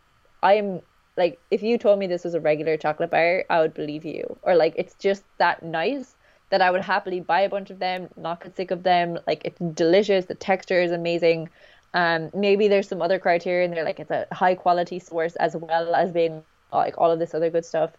I 0.43 0.55
am 0.55 0.81
like, 1.18 1.39
if 1.51 1.62
you 1.62 1.77
told 1.77 1.99
me 1.99 2.07
this 2.07 2.25
was 2.25 2.33
a 2.33 2.41
regular 2.41 2.79
chocolate 2.79 3.11
bar, 3.11 3.45
I 3.51 3.61
would 3.61 3.75
believe 3.75 4.07
you. 4.07 4.39
Or 4.43 4.57
like, 4.57 4.75
it's 4.79 4.95
just 4.95 5.23
that 5.37 5.62
nice 5.62 6.16
that 6.49 6.62
I 6.62 6.70
would 6.70 6.81
happily 6.81 7.20
buy 7.20 7.43
a 7.43 7.49
bunch 7.51 7.70
of 7.70 7.79
them, 7.79 8.09
not 8.16 8.43
get 8.43 8.57
sick 8.57 8.70
of 8.70 8.83
them. 8.85 9.18
Like, 9.27 9.43
it's 9.45 9.59
delicious. 9.75 10.25
The 10.25 10.35
texture 10.35 10.81
is 10.81 10.93
amazing. 10.93 11.51
Um, 11.93 12.31
maybe 12.33 12.68
there's 12.68 12.89
some 12.89 13.03
other 13.03 13.18
criteria 13.18 13.66
in 13.66 13.70
there, 13.70 13.85
like 13.85 14.01
it's 14.01 14.11
a 14.11 14.27
high 14.33 14.55
quality 14.55 14.99
source 14.99 15.37
as 15.37 15.55
well 15.55 15.95
as 15.95 16.11
being 16.11 16.43
like 16.73 16.97
all 16.97 17.11
of 17.11 17.18
this 17.18 17.35
other 17.35 17.51
good 17.51 17.66
stuff. 17.66 17.91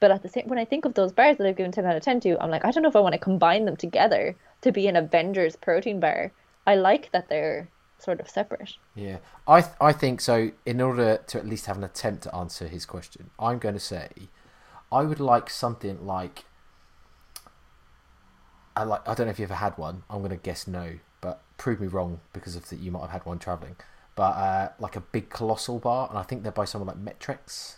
But 0.00 0.10
at 0.10 0.22
the 0.22 0.28
same, 0.28 0.48
when 0.48 0.58
I 0.58 0.66
think 0.66 0.84
of 0.84 0.92
those 0.92 1.12
bars 1.12 1.38
that 1.38 1.46
I've 1.46 1.56
given 1.56 1.72
10 1.72 1.86
out 1.86 1.96
of 1.96 2.02
10 2.02 2.20
to, 2.20 2.42
I'm 2.42 2.50
like, 2.50 2.66
I 2.66 2.70
don't 2.70 2.82
know 2.82 2.90
if 2.90 2.96
I 2.96 3.00
want 3.00 3.14
to 3.14 3.18
combine 3.18 3.64
them 3.64 3.76
together 3.76 4.36
to 4.60 4.70
be 4.70 4.86
an 4.86 4.96
Avengers 4.96 5.56
protein 5.56 5.98
bar. 5.98 6.30
I 6.66 6.74
like 6.74 7.10
that 7.12 7.30
they're 7.30 7.68
sort 7.98 8.20
of 8.20 8.28
separate. 8.28 8.74
Yeah, 8.94 9.18
I 9.46 9.60
th- 9.62 9.74
I 9.80 9.92
think 9.92 10.20
so. 10.20 10.50
In 10.64 10.80
order 10.80 11.18
to 11.26 11.38
at 11.38 11.46
least 11.46 11.66
have 11.66 11.76
an 11.76 11.84
attempt 11.84 12.22
to 12.24 12.34
answer 12.34 12.66
his 12.68 12.86
question, 12.86 13.30
I'm 13.38 13.58
going 13.58 13.74
to 13.74 13.80
say 13.80 14.08
I 14.90 15.02
would 15.02 15.20
like 15.20 15.50
something 15.50 16.06
like 16.06 16.44
I 18.76 18.84
like. 18.84 19.06
I 19.08 19.14
don't 19.14 19.26
know 19.26 19.30
if 19.30 19.38
you 19.38 19.44
ever 19.44 19.54
had 19.54 19.76
one. 19.76 20.02
I'm 20.08 20.18
going 20.18 20.30
to 20.30 20.36
guess 20.36 20.66
no, 20.66 20.98
but 21.20 21.42
prove 21.56 21.80
me 21.80 21.86
wrong 21.88 22.20
because 22.32 22.56
of 22.56 22.68
that 22.68 22.78
you 22.78 22.90
might 22.90 23.02
have 23.02 23.10
had 23.10 23.26
one 23.26 23.38
traveling. 23.38 23.76
But 24.14 24.32
uh, 24.36 24.68
like 24.78 24.96
a 24.96 25.00
big 25.00 25.30
colossal 25.30 25.78
bar, 25.78 26.08
and 26.08 26.18
I 26.18 26.22
think 26.22 26.42
they're 26.42 26.52
by 26.52 26.64
someone 26.64 26.88
like 26.88 26.98
MET-Rx. 26.98 27.76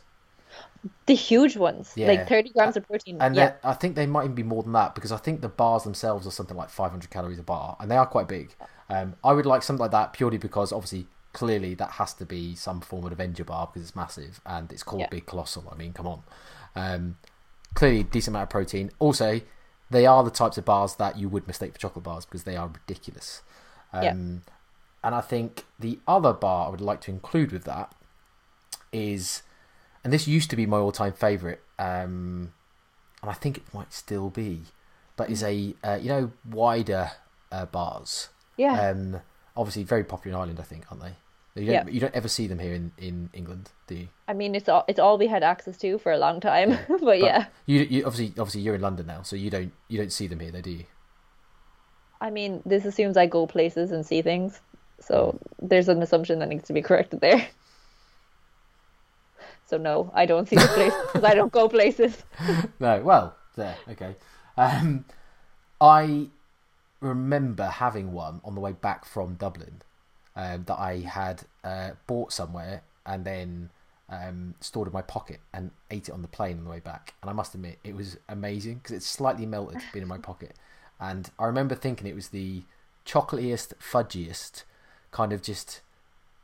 The 1.07 1.15
huge 1.15 1.57
ones, 1.57 1.93
Yeah. 1.95 2.09
like 2.09 2.29
30 2.29 2.51
grams 2.55 2.77
of 2.77 2.87
protein. 2.87 3.19
And 3.21 3.37
yeah. 3.37 3.55
I 3.63 3.75
think 3.75 3.95
they 3.95 4.07
might 4.07 4.25
even 4.25 4.35
be 4.35 4.43
more 4.43 4.63
than 4.63 4.73
that 4.73 4.95
because 4.95 5.13
I 5.13 5.19
think 5.19 5.43
the 5.43 5.49
bars 5.49 5.85
themselves 5.85 6.27
are 6.27 6.31
something 6.31 6.57
like 6.57 6.71
500 6.71 7.11
calories 7.11 7.39
a 7.39 7.43
bar, 7.43 7.77
and 7.79 7.91
they 7.91 7.97
are 7.97 8.07
quite 8.07 8.27
big. 8.29 8.55
Um, 8.91 9.15
I 9.23 9.33
would 9.33 9.47
like 9.47 9.63
something 9.63 9.81
like 9.81 9.93
that 9.93 10.13
purely 10.13 10.37
because 10.39 10.73
obviously, 10.73 11.07
clearly, 11.33 11.75
that 11.75 11.93
has 11.93 12.13
to 12.15 12.27
be 12.27 12.55
some 12.55 12.81
form 12.81 13.05
of 13.07 13.13
Avenger 13.13 13.45
bar 13.45 13.69
because 13.69 13.89
it's 13.89 13.97
massive 13.97 14.41
and 14.45 14.71
it's 14.73 14.83
called 14.83 15.01
Yeah. 15.01 15.09
Big 15.11 15.27
Colossal. 15.27 15.69
I 15.73 15.77
mean, 15.77 15.93
come 15.93 16.07
on. 16.07 16.23
Um, 16.75 17.17
clearly, 17.75 18.03
decent 18.03 18.35
amount 18.35 18.45
of 18.45 18.51
protein. 18.51 18.91
Also, 18.99 19.41
they 19.91 20.07
are 20.07 20.23
the 20.25 20.31
types 20.31 20.59
of 20.59 20.65
bars 20.65 20.97
that 20.97 21.17
you 21.19 21.29
would 21.29 21.47
mistake 21.47 21.73
for 21.73 21.79
chocolate 21.79 22.05
bars 22.05 22.25
because 22.25 22.45
they 22.45 22.57
are 22.57 22.69
ridiculous. 22.69 23.43
Um, 23.93 24.03
Yeah. 24.03 24.11
And 25.03 25.15
I 25.15 25.21
think 25.23 25.65
the 25.79 25.99
other 26.07 26.33
bar 26.33 26.67
I 26.67 26.71
would 26.71 26.83
like 26.83 27.01
to 27.03 27.11
include 27.11 27.53
with 27.53 27.65
that 27.65 27.95
is, 28.93 29.43
and 30.05 30.13
this 30.13 30.29
used 30.29 30.51
to 30.51 30.57
be 30.57 30.67
my 30.67 30.77
all-time 30.77 31.15
favorite, 31.15 31.63
um, 31.79 32.53
and 33.23 33.31
I 33.31 33.33
think 33.33 33.57
it 33.57 33.73
might 33.73 33.93
still 33.95 34.31
be, 34.31 34.63
but 35.17 35.31
is 35.31 35.43
a 35.43 35.75
uh, 35.83 35.99
you 36.01 36.09
know 36.09 36.33
wider 36.49 37.13
uh, 37.51 37.67
bars. 37.67 38.29
Yeah. 38.61 38.91
Um, 38.91 39.21
obviously 39.57 39.83
very 39.85 40.05
popular 40.05 40.37
in 40.37 40.41
Ireland, 40.41 40.61
I 40.61 40.63
think, 40.65 40.85
aren't 40.91 41.03
they? 41.03 41.15
You 41.61 41.67
don't, 41.67 41.87
Yeah. 41.87 41.93
you 41.93 42.01
don't 42.01 42.15
ever 42.15 42.29
see 42.29 42.47
them 42.47 42.59
here 42.61 42.75
in, 42.75 42.93
in 42.97 43.29
England, 43.33 43.71
do 43.89 43.95
you? 43.97 44.09
I 44.29 44.35
mean, 44.35 44.55
it's 44.55 44.69
all 44.69 44.85
it's 44.87 45.01
all 45.01 45.19
we 45.19 45.27
had 45.27 45.43
access 45.43 45.77
to 45.79 45.99
for 45.99 46.13
a 46.13 46.19
long 46.19 46.41
time. 46.41 46.71
but, 46.89 47.01
But 47.01 47.19
yeah, 47.19 47.47
You, 47.67 47.81
you 47.81 48.07
obviously 48.07 48.29
obviously 48.41 48.61
you're 48.61 48.77
in 48.77 48.81
London 48.81 49.07
now, 49.07 49.23
so 49.23 49.35
you 49.37 49.51
don't 49.51 49.73
you 49.89 49.99
don't 49.99 50.13
see 50.13 50.29
them 50.29 50.41
here, 50.41 50.53
though, 50.53 50.61
do 50.61 50.71
you? 50.71 50.85
I 52.21 52.31
mean, 52.31 52.63
this 52.67 52.85
assumes 52.85 53.17
I 53.17 53.27
go 53.27 53.47
places 53.47 53.91
and 53.93 54.05
see 54.07 54.23
things. 54.23 54.61
So 55.01 55.39
there's 55.61 55.89
an 55.89 56.03
assumption 56.03 56.39
that 56.41 56.49
needs 56.49 56.65
to 56.69 56.73
be 56.75 56.83
corrected 56.83 57.21
there. 57.21 57.47
So 59.67 59.77
no, 59.79 60.11
I 60.15 60.27
don't 60.27 60.49
see 60.49 60.57
the 60.57 60.67
place 60.75 60.93
because 61.07 61.23
I 61.23 61.35
don't 61.35 61.53
go 61.53 61.69
places. 61.69 62.25
No, 62.81 63.01
well, 63.03 63.37
there, 63.55 63.77
okay. 63.91 64.17
Um, 64.57 65.05
I 65.81 66.27
remember 67.01 67.67
having 67.67 68.13
one 68.13 68.41
on 68.45 68.55
the 68.55 68.61
way 68.61 68.73
back 68.73 69.05
from 69.05 69.35
Dublin 69.35 69.83
um, 70.37 70.65
that 70.65 70.79
I 70.79 70.99
had 70.99 71.43
uh, 71.65 71.91
bought 72.07 72.33
somewhere 72.33 72.83
and 73.07 73.25
then 73.25 73.71
um, 74.09 74.55
stored 74.61 74.89
in 74.89 74.93
my 74.93 75.03
pocket 75.03 75.41
and 75.53 75.71
ate 75.91 76.09
it 76.09 76.13
on 76.13 76.23
the 76.23 76.29
plane 76.29 76.59
on 76.59 76.65
the 76.65 76.71
way 76.71 76.81
back. 76.81 77.15
And 77.23 77.31
I 77.31 77.33
must 77.33 77.55
admit, 77.55 77.79
it 77.85 77.97
was 77.97 78.19
amazing 78.29 78.77
because 78.77 78.93
it's 78.97 79.07
slightly 79.07 79.47
melted, 79.47 79.81
being 79.93 80.03
in 80.03 80.09
my 80.09 80.19
pocket. 80.19 80.55
And 81.01 81.31
I 81.39 81.47
remember 81.47 81.75
thinking 81.75 82.07
it 82.07 82.15
was 82.15 82.29
the 82.29 82.63
chocolatiest, 83.07 83.73
fudgiest, 83.81 84.65
kind 85.11 85.33
of 85.33 85.43
just 85.43 85.81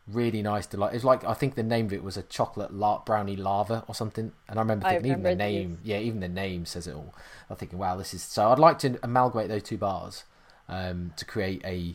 really 0.09 0.41
nice 0.41 0.67
delight. 0.67 0.93
It 0.93 0.97
was 0.97 1.05
like 1.05 1.25
I 1.25 1.35
think 1.35 1.55
the 1.55 1.63
name 1.63 1.87
of 1.87 1.93
it 1.93 2.03
was 2.03 2.17
a 2.17 2.23
chocolate 2.23 2.73
la- 2.73 3.01
brownie 3.01 3.37
lava 3.37 3.85
or 3.87 3.95
something. 3.95 4.33
And 4.49 4.59
I 4.59 4.63
remember 4.63 4.87
I 4.87 4.93
thinking 4.95 5.11
even 5.11 5.23
the 5.23 5.31
remember 5.31 5.45
name, 5.45 5.79
yeah, 5.85 5.99
even 5.99 6.21
the 6.21 6.29
name 6.29 6.65
says 6.65 6.87
it 6.87 6.95
all. 6.95 7.15
I'm 7.51 7.57
thinking, 7.57 7.79
wow, 7.79 7.97
this 7.97 8.15
is 8.15 8.23
so. 8.23 8.51
I'd 8.51 8.59
like 8.59 8.79
to 8.81 8.99
amalgamate 9.03 9.49
those 9.49 9.63
two 9.63 9.77
bars 9.77 10.25
um, 10.69 11.13
to 11.17 11.25
create 11.25 11.63
a 11.65 11.95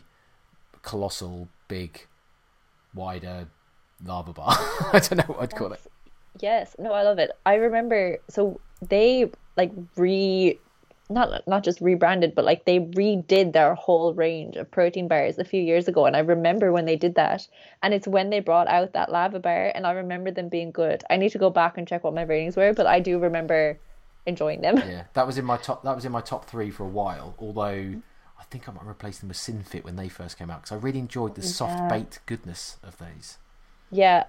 colossal, 0.81 1.47
big, 1.67 2.05
wider 2.93 3.47
lava 4.05 4.33
bar. 4.33 4.51
I 4.93 4.99
don't 4.99 5.17
know 5.17 5.33
what 5.35 5.43
I'd 5.43 5.55
call 5.55 5.73
it. 5.73 5.81
Yes, 6.39 6.75
no, 6.79 6.93
I 6.93 7.03
love 7.03 7.19
it. 7.19 7.31
I 7.45 7.55
remember 7.55 8.17
so 8.29 8.59
they 8.87 9.29
like 9.57 9.71
re 9.95 10.59
not 11.09 11.45
not 11.45 11.63
just 11.63 11.81
rebranded, 11.81 12.33
but 12.33 12.45
like 12.45 12.65
they 12.65 12.79
redid 12.79 13.53
their 13.53 13.75
whole 13.75 14.13
range 14.13 14.55
of 14.55 14.71
protein 14.71 15.07
bars 15.07 15.37
a 15.37 15.43
few 15.43 15.61
years 15.61 15.87
ago 15.87 16.05
and 16.05 16.15
I 16.15 16.19
remember 16.19 16.71
when 16.71 16.85
they 16.85 16.95
did 16.95 17.15
that. 17.15 17.47
And 17.83 17.93
it's 17.93 18.07
when 18.07 18.29
they 18.29 18.39
brought 18.39 18.67
out 18.67 18.93
that 18.93 19.11
lava 19.11 19.39
bar 19.39 19.71
and 19.75 19.85
I 19.85 19.91
remember 19.91 20.31
them 20.31 20.47
being 20.47 20.71
good. 20.71 21.03
I 21.09 21.17
need 21.17 21.31
to 21.31 21.37
go 21.37 21.49
back 21.49 21.77
and 21.77 21.87
check 21.87 22.03
what 22.03 22.13
my 22.13 22.23
ratings 22.23 22.55
were, 22.55 22.73
but 22.73 22.87
I 22.87 23.01
do 23.01 23.19
remember 23.19 23.77
enjoying 24.25 24.61
them. 24.61 24.77
Yeah, 24.77 25.03
that 25.13 25.27
was 25.27 25.37
in 25.37 25.45
my 25.45 25.57
top. 25.57 25.83
That 25.83 25.95
was 25.95 26.05
in 26.05 26.11
my 26.11 26.21
top 26.21 26.45
three 26.45 26.71
for 26.71 26.83
a 26.83 26.89
while. 26.89 27.35
Although 27.39 28.01
think 28.51 28.67
I 28.67 28.73
might 28.73 28.85
replace 28.85 29.19
them 29.19 29.29
with 29.29 29.37
Sinfit 29.37 29.83
when 29.83 29.95
they 29.95 30.09
first 30.09 30.37
came 30.37 30.51
out 30.51 30.61
because 30.61 30.73
I 30.73 30.75
really 30.75 30.99
enjoyed 30.99 31.35
the 31.35 31.41
soft 31.41 31.89
baked 31.89 32.19
goodness 32.25 32.77
of 32.83 32.97
those. 32.97 33.37
Yeah, 33.89 34.25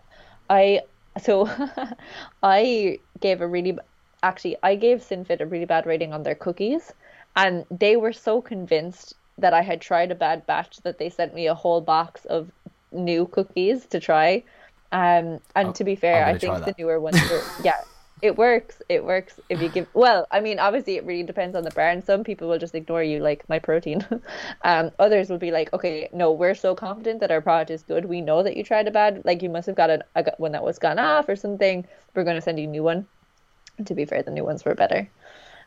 I 0.48 0.82
so 1.20 1.50
I 2.42 3.00
gave 3.20 3.40
a 3.40 3.46
really 3.46 3.76
actually 4.22 4.56
I 4.62 4.76
gave 4.76 4.98
Sinfit 4.98 5.40
a 5.40 5.46
really 5.46 5.64
bad 5.66 5.86
rating 5.86 6.12
on 6.12 6.22
their 6.22 6.36
cookies, 6.36 6.92
and 7.36 7.66
they 7.70 7.96
were 7.96 8.12
so 8.12 8.40
convinced 8.40 9.14
that 9.38 9.52
I 9.52 9.62
had 9.62 9.80
tried 9.80 10.12
a 10.12 10.14
bad 10.14 10.46
batch 10.46 10.78
that 10.78 10.98
they 10.98 11.10
sent 11.10 11.34
me 11.34 11.48
a 11.48 11.54
whole 11.54 11.80
box 11.80 12.24
of 12.26 12.50
new 12.92 13.26
cookies 13.26 13.86
to 13.86 13.98
try. 13.98 14.44
Um, 14.92 15.40
and 15.56 15.68
Oh, 15.68 15.72
to 15.72 15.84
be 15.84 15.96
fair, 15.96 16.24
I 16.24 16.38
think 16.38 16.64
the 16.64 16.74
newer 16.78 17.00
ones 17.00 17.20
were 17.30 17.42
yeah. 17.64 17.80
It 18.22 18.38
works. 18.38 18.80
It 18.88 19.04
works 19.04 19.40
if 19.48 19.60
you 19.60 19.68
give. 19.68 19.88
Well, 19.94 20.28
I 20.30 20.40
mean, 20.40 20.60
obviously, 20.60 20.96
it 20.96 21.04
really 21.04 21.24
depends 21.24 21.56
on 21.56 21.64
the 21.64 21.72
brand. 21.72 22.04
Some 22.04 22.22
people 22.22 22.48
will 22.48 22.58
just 22.58 22.74
ignore 22.74 23.02
you, 23.02 23.18
like 23.18 23.44
Myprotein. 23.48 24.22
um, 24.62 24.92
others 25.00 25.28
will 25.28 25.38
be 25.38 25.50
like, 25.50 25.72
"Okay, 25.72 26.08
no, 26.12 26.30
we're 26.30 26.54
so 26.54 26.76
confident 26.76 27.18
that 27.18 27.32
our 27.32 27.40
product 27.40 27.72
is 27.72 27.82
good. 27.82 28.04
We 28.04 28.20
know 28.20 28.44
that 28.44 28.56
you 28.56 28.62
tried 28.62 28.86
a 28.86 28.92
bad, 28.92 29.22
like 29.24 29.42
you 29.42 29.50
must 29.50 29.66
have 29.66 29.74
got 29.74 29.90
an, 29.90 30.04
a 30.14 30.24
one 30.38 30.52
that 30.52 30.62
was 30.62 30.78
gone 30.78 31.00
off 31.00 31.28
or 31.28 31.34
something. 31.34 31.84
We're 32.14 32.22
going 32.24 32.36
to 32.36 32.42
send 32.42 32.60
you 32.60 32.68
a 32.68 32.70
new 32.70 32.84
one." 32.84 33.06
To 33.86 33.94
be 33.94 34.04
fair, 34.04 34.22
the 34.22 34.30
new 34.30 34.44
ones 34.44 34.64
were 34.64 34.76
better. 34.76 35.08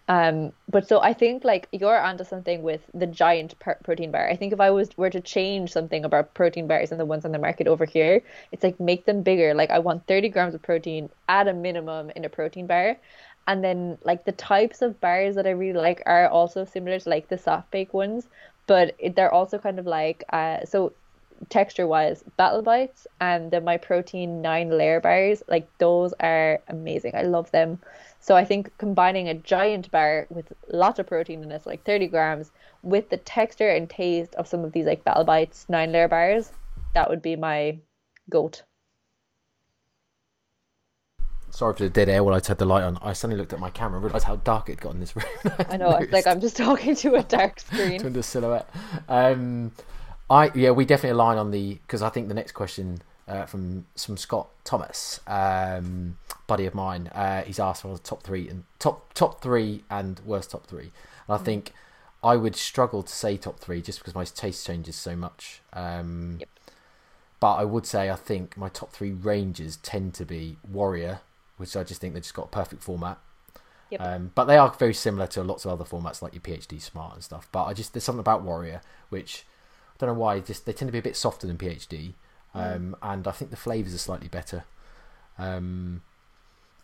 Um, 0.07 0.53
but 0.69 0.87
so 0.87 1.01
I 1.01 1.13
think 1.13 1.43
like 1.43 1.67
you're 1.71 1.99
onto 1.99 2.23
something 2.23 2.61
with 2.61 2.81
the 2.93 3.07
giant 3.07 3.57
per- 3.59 3.79
protein 3.83 4.11
bar. 4.11 4.29
I 4.29 4.35
think 4.35 4.53
if 4.53 4.59
I 4.59 4.69
was 4.69 4.95
were 4.97 5.09
to 5.09 5.19
change 5.21 5.71
something 5.71 6.05
about 6.05 6.33
protein 6.35 6.67
bars 6.67 6.91
and 6.91 6.99
the 6.99 7.05
ones 7.05 7.25
on 7.25 7.31
the 7.31 7.39
market 7.39 7.67
over 7.67 7.85
here, 7.85 8.21
it's 8.51 8.63
like 8.63 8.79
make 8.79 9.05
them 9.05 9.23
bigger. 9.23 9.55
Like 9.55 9.71
I 9.71 9.79
want 9.79 10.05
30 10.05 10.29
grams 10.29 10.53
of 10.53 10.61
protein 10.61 11.09
at 11.27 11.47
a 11.47 11.53
minimum 11.53 12.11
in 12.15 12.23
a 12.23 12.29
protein 12.29 12.67
bar. 12.67 12.97
And 13.47 13.63
then 13.63 13.97
like 14.03 14.25
the 14.25 14.31
types 14.31 14.81
of 14.83 14.99
bars 15.01 15.35
that 15.35 15.47
I 15.47 15.51
really 15.51 15.79
like 15.79 16.03
are 16.05 16.27
also 16.29 16.65
similar 16.65 16.99
to 16.99 17.09
like 17.09 17.27
the 17.29 17.37
soft 17.37 17.71
bake 17.71 17.93
ones, 17.93 18.27
but 18.67 18.95
it, 18.99 19.15
they're 19.15 19.33
also 19.33 19.57
kind 19.57 19.79
of 19.79 19.87
like 19.87 20.23
uh 20.31 20.65
so 20.65 20.93
texture 21.49 21.87
wise 21.87 22.23
battle 22.37 22.61
bites 22.61 23.07
and 23.19 23.51
the 23.51 23.61
Myprotein 23.61 24.41
nine 24.41 24.69
layer 24.69 24.99
bars 24.99 25.43
like 25.47 25.67
those 25.77 26.13
are 26.19 26.61
amazing 26.67 27.15
i 27.15 27.21
love 27.21 27.51
them 27.51 27.79
so 28.19 28.35
i 28.35 28.45
think 28.45 28.75
combining 28.77 29.27
a 29.29 29.33
giant 29.33 29.91
bar 29.91 30.27
with 30.29 30.51
lots 30.69 30.99
of 30.99 31.07
protein 31.07 31.43
in 31.43 31.51
it 31.51 31.65
like 31.65 31.83
30 31.83 32.07
grams 32.07 32.51
with 32.83 33.09
the 33.09 33.17
texture 33.17 33.69
and 33.69 33.89
taste 33.89 34.33
of 34.35 34.47
some 34.47 34.63
of 34.63 34.71
these 34.71 34.85
like 34.85 35.03
battle 35.03 35.23
bites 35.23 35.65
nine 35.69 35.91
layer 35.91 36.07
bars 36.07 36.51
that 36.93 37.09
would 37.09 37.21
be 37.21 37.35
my 37.35 37.77
goat 38.29 38.63
Sorry 41.55 41.73
for 41.73 41.83
the 41.83 41.89
dead 41.89 42.09
air 42.09 42.21
while 42.21 42.33
I 42.33 42.41
had 42.45 42.57
the 42.57 42.65
light 42.65 42.83
on. 42.83 42.97
I 43.01 43.13
suddenly 43.13 43.39
looked 43.39 43.53
at 43.53 43.61
my 43.61 43.69
camera 43.69 43.95
and 43.95 44.03
realised 44.03 44.25
how 44.25 44.35
dark 44.35 44.67
it 44.67 44.81
got 44.81 44.93
in 44.93 44.99
this 44.99 45.15
room. 45.15 45.25
i 45.69 45.77
know 45.77 45.89
it's 46.01 46.11
like 46.11 46.27
i'm 46.27 46.41
just 46.41 46.57
talking 46.65 46.93
to 46.95 47.15
a 47.15 47.23
dark 47.23 47.61
screen 47.61 48.01
to 48.01 48.09
the 48.09 48.21
silhouette. 48.21 48.69
Um, 49.07 49.71
I 50.29 50.51
yeah, 50.55 50.71
we 50.71 50.85
definitely 50.85 51.11
align 51.11 51.37
on 51.37 51.51
the 51.51 51.75
because 51.75 52.01
I 52.01 52.09
think 52.09 52.27
the 52.27 52.33
next 52.33 52.53
question 52.53 53.01
uh, 53.27 53.45
from 53.45 53.85
from 53.97 54.17
Scott 54.17 54.49
Thomas, 54.63 55.19
um, 55.27 56.17
buddy 56.47 56.65
of 56.65 56.73
mine, 56.73 57.07
uh, 57.07 57.43
he's 57.43 57.59
asked 57.59 57.83
for 57.83 57.93
the 57.93 57.99
top 57.99 58.23
three 58.23 58.47
and 58.49 58.63
top 58.79 59.13
top 59.13 59.41
three 59.41 59.83
and 59.89 60.19
worst 60.25 60.51
top 60.51 60.67
three. 60.67 60.91
And 61.27 61.35
I 61.35 61.37
think 61.37 61.73
I 62.23 62.35
would 62.35 62.55
struggle 62.55 63.03
to 63.03 63.13
say 63.13 63.37
top 63.37 63.59
three 63.59 63.81
just 63.81 63.99
because 63.99 64.15
my 64.15 64.25
taste 64.25 64.65
changes 64.65 64.95
so 64.95 65.15
much. 65.15 65.61
Um, 65.73 66.37
Yep. 66.39 66.49
But 67.39 67.55
I 67.55 67.65
would 67.65 67.85
say 67.85 68.09
I 68.09 68.15
think 68.15 68.57
my 68.57 68.69
top 68.69 68.91
three 68.91 69.11
ranges 69.11 69.77
tend 69.77 70.13
to 70.15 70.25
be 70.25 70.57
Warrior, 70.67 71.19
which 71.57 71.75
I 71.75 71.83
just 71.83 72.01
think 72.01 72.13
they 72.13 72.21
just 72.21 72.33
got 72.33 72.45
a 72.45 72.49
perfect 72.49 72.81
format. 72.81 73.19
Yep. 73.91 74.01
Um, 74.01 74.31
but 74.33 74.45
they 74.45 74.57
are 74.57 74.73
very 74.79 74.93
similar 74.93 75.27
to 75.27 75.43
lots 75.43 75.65
of 75.65 75.71
other 75.71 75.83
formats 75.83 76.21
like 76.21 76.33
your 76.33 76.41
PhD 76.41 76.81
Smart 76.81 77.13
and 77.13 77.23
stuff. 77.23 77.47
But 77.51 77.65
I 77.65 77.73
just 77.73 77.93
there's 77.93 78.03
something 78.03 78.21
about 78.21 78.41
Warrior 78.41 78.81
which 79.09 79.45
don't 79.99 80.07
know 80.09 80.13
why 80.19 80.39
just 80.39 80.65
they 80.65 80.73
tend 80.73 80.87
to 80.89 80.91
be 80.91 80.99
a 80.99 81.01
bit 81.01 81.15
softer 81.15 81.47
than 81.47 81.57
PhD, 81.57 82.13
Mm. 82.55 82.75
um, 82.75 82.95
and 83.01 83.27
I 83.27 83.31
think 83.31 83.51
the 83.51 83.57
flavors 83.57 83.93
are 83.93 83.97
slightly 83.99 84.27
better. 84.29 84.63
Um, 85.37 86.01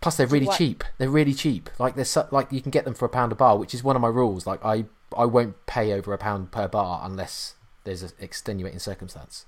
plus 0.01 0.17
they're 0.17 0.27
really 0.27 0.47
what- 0.47 0.57
cheap. 0.57 0.83
They're 0.97 1.09
really 1.09 1.33
cheap. 1.33 1.69
Like 1.79 1.95
they're 1.95 2.05
so, 2.05 2.27
like 2.31 2.51
you 2.51 2.61
can 2.61 2.71
get 2.71 2.85
them 2.85 2.93
for 2.93 3.05
a 3.05 3.09
pound 3.09 3.31
a 3.31 3.35
bar, 3.35 3.57
which 3.57 3.73
is 3.73 3.83
one 3.83 3.95
of 3.95 4.01
my 4.01 4.07
rules. 4.09 4.45
Like 4.45 4.63
I 4.65 4.85
I 5.17 5.25
won't 5.25 5.65
pay 5.65 5.93
over 5.93 6.13
a 6.13 6.17
pound 6.17 6.51
per 6.51 6.67
bar 6.67 7.01
unless 7.03 7.55
there's 7.83 8.03
an 8.03 8.11
extenuating 8.19 8.79
circumstance. 8.79 9.45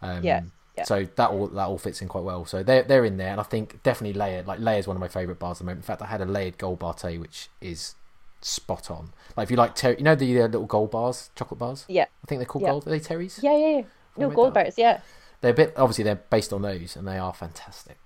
Um, 0.00 0.22
Yeah, 0.24 0.42
yeah. 0.76 0.84
So 0.84 1.04
that 1.16 1.30
all 1.30 1.46
that 1.48 1.66
all 1.66 1.78
fits 1.78 2.02
in 2.02 2.08
quite 2.08 2.24
well. 2.24 2.44
So 2.44 2.62
they're 2.62 2.82
they're 2.82 3.04
in 3.04 3.16
there, 3.16 3.30
and 3.30 3.40
I 3.40 3.44
think 3.44 3.82
definitely 3.82 4.18
layered. 4.18 4.46
Like 4.46 4.58
layered 4.60 4.80
is 4.80 4.86
one 4.88 4.96
of 4.96 5.00
my 5.00 5.08
favorite 5.08 5.38
bars 5.38 5.56
at 5.56 5.58
the 5.60 5.64
moment. 5.64 5.80
In 5.80 5.86
fact, 5.86 6.02
I 6.02 6.06
had 6.06 6.20
a 6.20 6.24
layered 6.26 6.58
gold 6.58 6.78
bar 6.80 6.94
which 7.02 7.48
is 7.60 7.94
spot 8.44 8.90
on. 8.90 9.12
Like 9.36 9.44
if 9.46 9.50
you 9.50 9.56
like, 9.56 9.74
ter- 9.74 9.94
you 9.94 10.02
know 10.04 10.14
the 10.14 10.40
uh, 10.42 10.46
little 10.46 10.66
gold 10.66 10.90
bars, 10.90 11.30
chocolate 11.34 11.58
bars. 11.58 11.84
yeah 11.88 12.04
I 12.22 12.26
think 12.26 12.38
they're 12.40 12.46
called 12.46 12.62
Yeah. 12.62 12.70
gold. 12.70 12.86
Are 12.86 12.90
they 12.90 13.00
Terry's? 13.00 13.40
yeah 13.42 13.56
yeah, 13.56 13.76
yeah. 13.78 13.82
no 14.16 14.30
gold 14.30 14.54
bars 14.54 14.74
yeah 14.76 15.00
They're 15.40 15.52
a 15.52 15.54
bit 15.54 15.74
obviously 15.76 16.04
they're 16.04 16.16
based 16.30 16.52
on 16.52 16.62
those, 16.62 16.96
and 16.96 17.06
they 17.08 17.18
are 17.18 17.32
fantastic. 17.32 17.98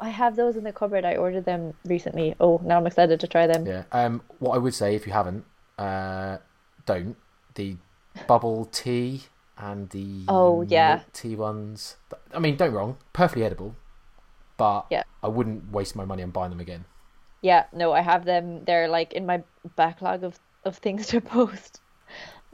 i 0.00 0.10
have 0.10 0.36
those 0.36 0.54
in 0.56 0.64
the 0.64 0.72
cupboard 0.72 1.04
i 1.04 1.16
ordered 1.16 1.44
them 1.44 1.74
recently 1.84 2.34
oh 2.38 2.60
now 2.64 2.76
i'm 2.78 2.86
excited 2.86 3.18
to 3.20 3.26
try 3.26 3.46
them 3.46 3.66
Yeah. 3.66 3.82
Um. 3.92 4.22
What 4.38 4.54
I 4.54 4.58
would 4.58 4.74
say 4.74 4.94
if 4.94 5.06
you 5.06 5.12
haven't, 5.12 5.44
uh, 5.78 6.38
don't 6.86 7.16
the 7.54 7.76
bubble 8.26 8.64
tea 8.72 9.22
and 9.56 9.90
the 9.90 10.24
Oh, 10.28 10.62
yeah. 10.62 11.00
tea 11.12 11.34
ones. 11.34 11.96
I 12.32 12.38
mean, 12.38 12.56
don't 12.56 12.72
wrong, 12.72 12.96
perfectly 13.12 13.44
edible, 13.44 13.74
but 14.56 14.86
Yeah. 14.90 15.02
I 15.22 15.26
wouldn't 15.28 15.72
waste 15.72 15.96
my 15.96 16.04
money 16.04 16.22
on 16.22 16.30
buying 16.30 16.50
them 16.50 16.60
again. 16.60 16.84
Yeah, 17.42 17.66
no, 17.72 17.92
I 17.92 18.00
have 18.00 18.24
them. 18.24 18.64
They're 18.64 18.88
like 18.88 19.12
in 19.12 19.26
my 19.26 19.42
backlog 19.76 20.24
of, 20.24 20.38
of 20.64 20.76
things 20.78 21.06
to 21.08 21.20
post. 21.36 21.80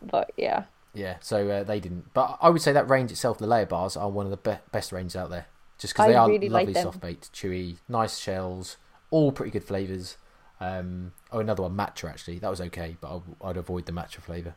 But 0.03 0.31
yeah, 0.37 0.65
Yeah, 0.93 1.17
so 1.21 1.49
uh, 1.49 1.65
they 1.65 1.81
didn't. 1.81 2.13
But 2.13 2.39
I 2.41 2.51
would 2.51 2.61
say 2.63 2.73
that 2.73 2.89
range 2.91 3.11
itself, 3.11 3.39
the 3.39 3.47
layer 3.47 3.67
bars, 3.67 3.97
are 3.97 4.11
one 4.11 4.27
of 4.27 4.31
the 4.31 4.37
be- 4.51 4.61
best 4.73 4.93
ranges 4.93 5.17
out 5.17 5.31
there. 5.31 5.47
Just 5.79 5.95
because 5.95 6.05
I 6.07 6.09
they 6.09 6.15
are 6.17 6.29
really 6.29 6.49
lovely, 6.49 6.73
them. 6.73 6.83
soft 6.85 7.01
baked, 7.01 7.33
chewy, 7.33 7.77
nice 7.89 8.19
shells, 8.19 8.77
all 9.11 9.33
pretty 9.33 9.51
good 9.51 9.65
flavors. 9.65 10.17
Um, 10.61 11.13
oh, 11.33 11.41
another 11.41 11.63
one, 11.63 11.75
matcha 11.77 12.09
actually. 12.09 12.39
That 12.39 12.51
was 12.51 12.61
okay, 12.61 12.97
but 13.01 13.23
I, 13.43 13.49
I'd 13.49 13.57
avoid 13.57 13.87
the 13.87 13.93
matcha 13.93 14.21
flavor. 14.21 14.55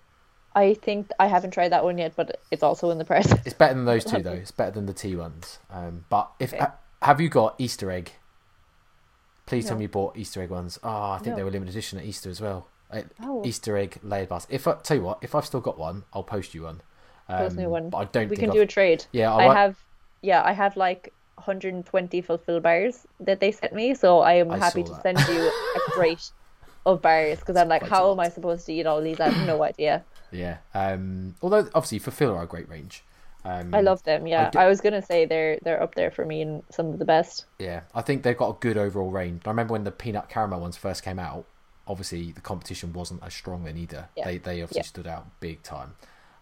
I 0.53 0.73
think 0.75 1.09
I 1.19 1.27
haven't 1.27 1.51
tried 1.51 1.69
that 1.69 1.83
one 1.83 1.97
yet, 1.97 2.13
but 2.15 2.39
it's 2.51 2.63
also 2.63 2.89
in 2.91 2.97
the 2.97 3.05
press. 3.05 3.31
It's 3.45 3.53
better 3.53 3.73
than 3.73 3.85
those 3.85 4.03
two 4.11 4.21
though. 4.21 4.31
It's 4.33 4.51
better 4.51 4.71
than 4.71 4.85
the 4.85 4.93
tea 4.93 5.15
ones. 5.15 5.59
Um, 5.71 6.05
but 6.09 6.31
if 6.39 6.53
Okay. 6.53 6.63
ha- 6.63 6.75
have 7.01 7.19
you 7.21 7.29
got 7.29 7.55
Easter 7.57 7.89
egg? 7.91 8.11
Please 9.47 9.65
tell 9.65 9.77
me 9.77 9.83
you 9.85 9.89
bought 9.89 10.15
Easter 10.17 10.41
egg 10.43 10.49
ones. 10.51 10.77
Oh, 10.83 11.11
I 11.11 11.17
think 11.17 11.29
No. 11.33 11.35
they 11.37 11.43
were 11.43 11.49
limited 11.51 11.71
edition 11.71 11.97
at 11.97 12.05
Easter 12.05 12.29
as 12.29 12.39
well. 12.39 12.67
Oh. 13.21 13.43
Easter 13.45 13.75
egg 13.77 13.97
layered 14.03 14.29
bars. 14.29 14.45
If 14.49 14.67
I 14.67 14.75
tell 14.75 14.97
you 14.97 15.03
what, 15.03 15.17
if 15.21 15.33
I've 15.33 15.45
still 15.45 15.59
got 15.61 15.77
one, 15.79 16.03
I'll 16.13 16.23
post 16.23 16.53
you 16.53 16.63
one. 16.63 16.81
Um, 17.27 17.37
Post 17.39 17.55
me 17.57 17.65
one. 17.67 17.89
I 17.93 18.05
don't 18.05 18.29
we 18.29 18.35
can 18.37 18.49
I've- 18.51 18.57
do 18.57 18.61
a 18.61 18.65
trade. 18.67 19.05
Yeah, 19.11 19.33
I 19.33 19.47
I 19.49 19.53
have 19.55 19.75
yeah, 20.21 20.43
I 20.45 20.51
have 20.53 20.77
like 20.77 21.13
120 21.35 22.21
Fulfil 22.21 22.59
bars 22.59 23.05
that 23.19 23.39
they 23.39 23.51
sent 23.51 23.73
me, 23.73 23.93
so 23.95 24.19
I 24.19 24.33
am 24.33 24.51
I 24.51 24.57
happy 24.57 24.83
to 24.83 24.91
that. 24.91 25.01
send 25.03 25.19
you 25.27 25.47
a 25.47 25.79
crate 25.91 26.31
of 26.85 27.01
bars 27.01 27.39
because 27.39 27.55
I'm 27.57 27.67
like, 27.67 27.83
how 27.83 28.11
am 28.11 28.19
I 28.19 28.29
supposed 28.29 28.65
to 28.67 28.73
eat 28.73 28.85
all 28.85 29.01
these? 29.01 29.19
I 29.19 29.29
have 29.29 29.45
no 29.47 29.63
idea. 29.71 30.03
Yeah. 30.31 30.57
Um, 30.73 31.35
although 31.41 31.67
obviously 31.75 31.99
Fulfil 31.99 32.31
are 32.35 32.43
a 32.43 32.47
great 32.47 32.67
range. 32.69 33.03
Um, 33.47 33.73
I 33.73 33.79
love 33.81 34.03
them. 34.03 34.27
Yeah, 34.27 34.49
do- 34.49 34.59
I 34.59 34.67
was 34.67 34.81
gonna 34.81 35.01
say 35.01 35.25
they're 35.25 35.57
they're 35.61 35.81
up 35.81 35.95
there 35.95 36.11
for 36.11 36.25
me 36.25 36.41
and 36.41 36.63
some 36.69 36.87
of 36.87 36.99
the 36.99 37.05
best. 37.05 37.45
Yeah, 37.59 37.81
I 37.95 38.01
think 38.01 38.23
they've 38.23 38.37
got 38.37 38.49
a 38.49 38.59
good 38.59 38.77
overall 38.77 39.09
range. 39.09 39.43
I 39.45 39.49
remember 39.49 39.71
when 39.71 39.85
the 39.85 39.91
peanut 39.91 40.27
caramel 40.29 40.59
ones 40.59 40.75
first 40.75 41.01
came 41.03 41.17
out. 41.19 41.45
Obviously, 41.87 42.33
the 42.33 42.41
competition 42.41 42.91
wasn't 42.91 43.23
as 43.23 43.33
strong 43.33 43.63
then 43.63 43.77
either. 43.77 44.09
Yeah. 44.17 44.25
They 44.25 44.37
they 44.39 44.61
obviously 44.61 44.79
Yeah. 44.79 44.83
stood 44.83 45.07
out 45.07 45.27
big 45.39 45.63
time. 45.63 45.95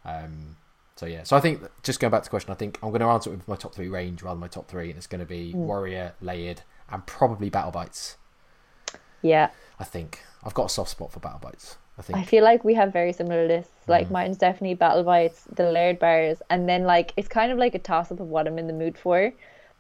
Um, 0.03 0.57
so 0.95 1.06
yeah, 1.06 1.23
so 1.23 1.36
I 1.38 1.41
think 1.41 1.61
just 1.84 1.99
going 1.99 2.10
back 2.11 2.22
to 2.23 2.26
the 2.26 2.30
question, 2.32 2.52
I 2.52 2.56
think 2.56 2.80
I'm 2.82 2.90
going 2.90 3.02
to 3.02 3.07
answer 3.07 3.30
it 3.32 3.36
with 3.36 3.48
my 3.48 3.56
top 3.56 3.76
three 3.76 3.90
range 3.90 4.23
rather 4.23 4.36
than 4.36 4.40
my 4.41 4.48
top 4.48 4.68
three, 4.68 4.90
and 4.90 4.98
it's 4.98 5.07
going 5.07 5.19
to 5.19 5.26
be 5.27 5.52
Hmm. 5.52 5.60
Warrior, 5.60 6.14
Layered, 6.22 6.61
and 6.90 7.06
probably 7.06 7.49
Battle 7.49 7.72
Bites. 7.72 8.15
Yeah, 9.22 9.49
I 9.80 9.84
think 9.84 10.23
I've 10.44 10.53
got 10.53 10.68
a 10.68 10.69
soft 10.69 10.91
spot 10.91 11.11
for 11.11 11.19
Battle 11.19 11.40
Bites. 11.40 11.77
I 11.98 12.02
think 12.02 12.20
I 12.20 12.24
feel 12.24 12.44
like 12.44 12.64
we 12.64 12.74
have 12.74 12.92
very 12.92 13.14
similar 13.14 13.48
lists. 13.48 13.72
Mm. 13.86 13.90
Like 13.90 14.12
mine's 14.12 14.38
definitely 14.38 14.76
battle 14.76 15.04
bites, 15.04 15.44
the 15.56 15.72
Layered 15.72 16.00
bars, 16.00 16.42
and 16.50 16.68
then 16.68 16.84
like 16.84 17.14
it's 17.16 17.28
kind 17.28 17.52
of 17.52 17.58
like 17.58 17.76
a 17.76 17.80
toss 17.80 18.12
up 18.12 18.20
of 18.20 18.28
what 18.28 18.48
I'm 18.48 18.60
in 18.60 18.68
the 18.68 18.74
mood 18.74 18.98
for. 18.98 19.32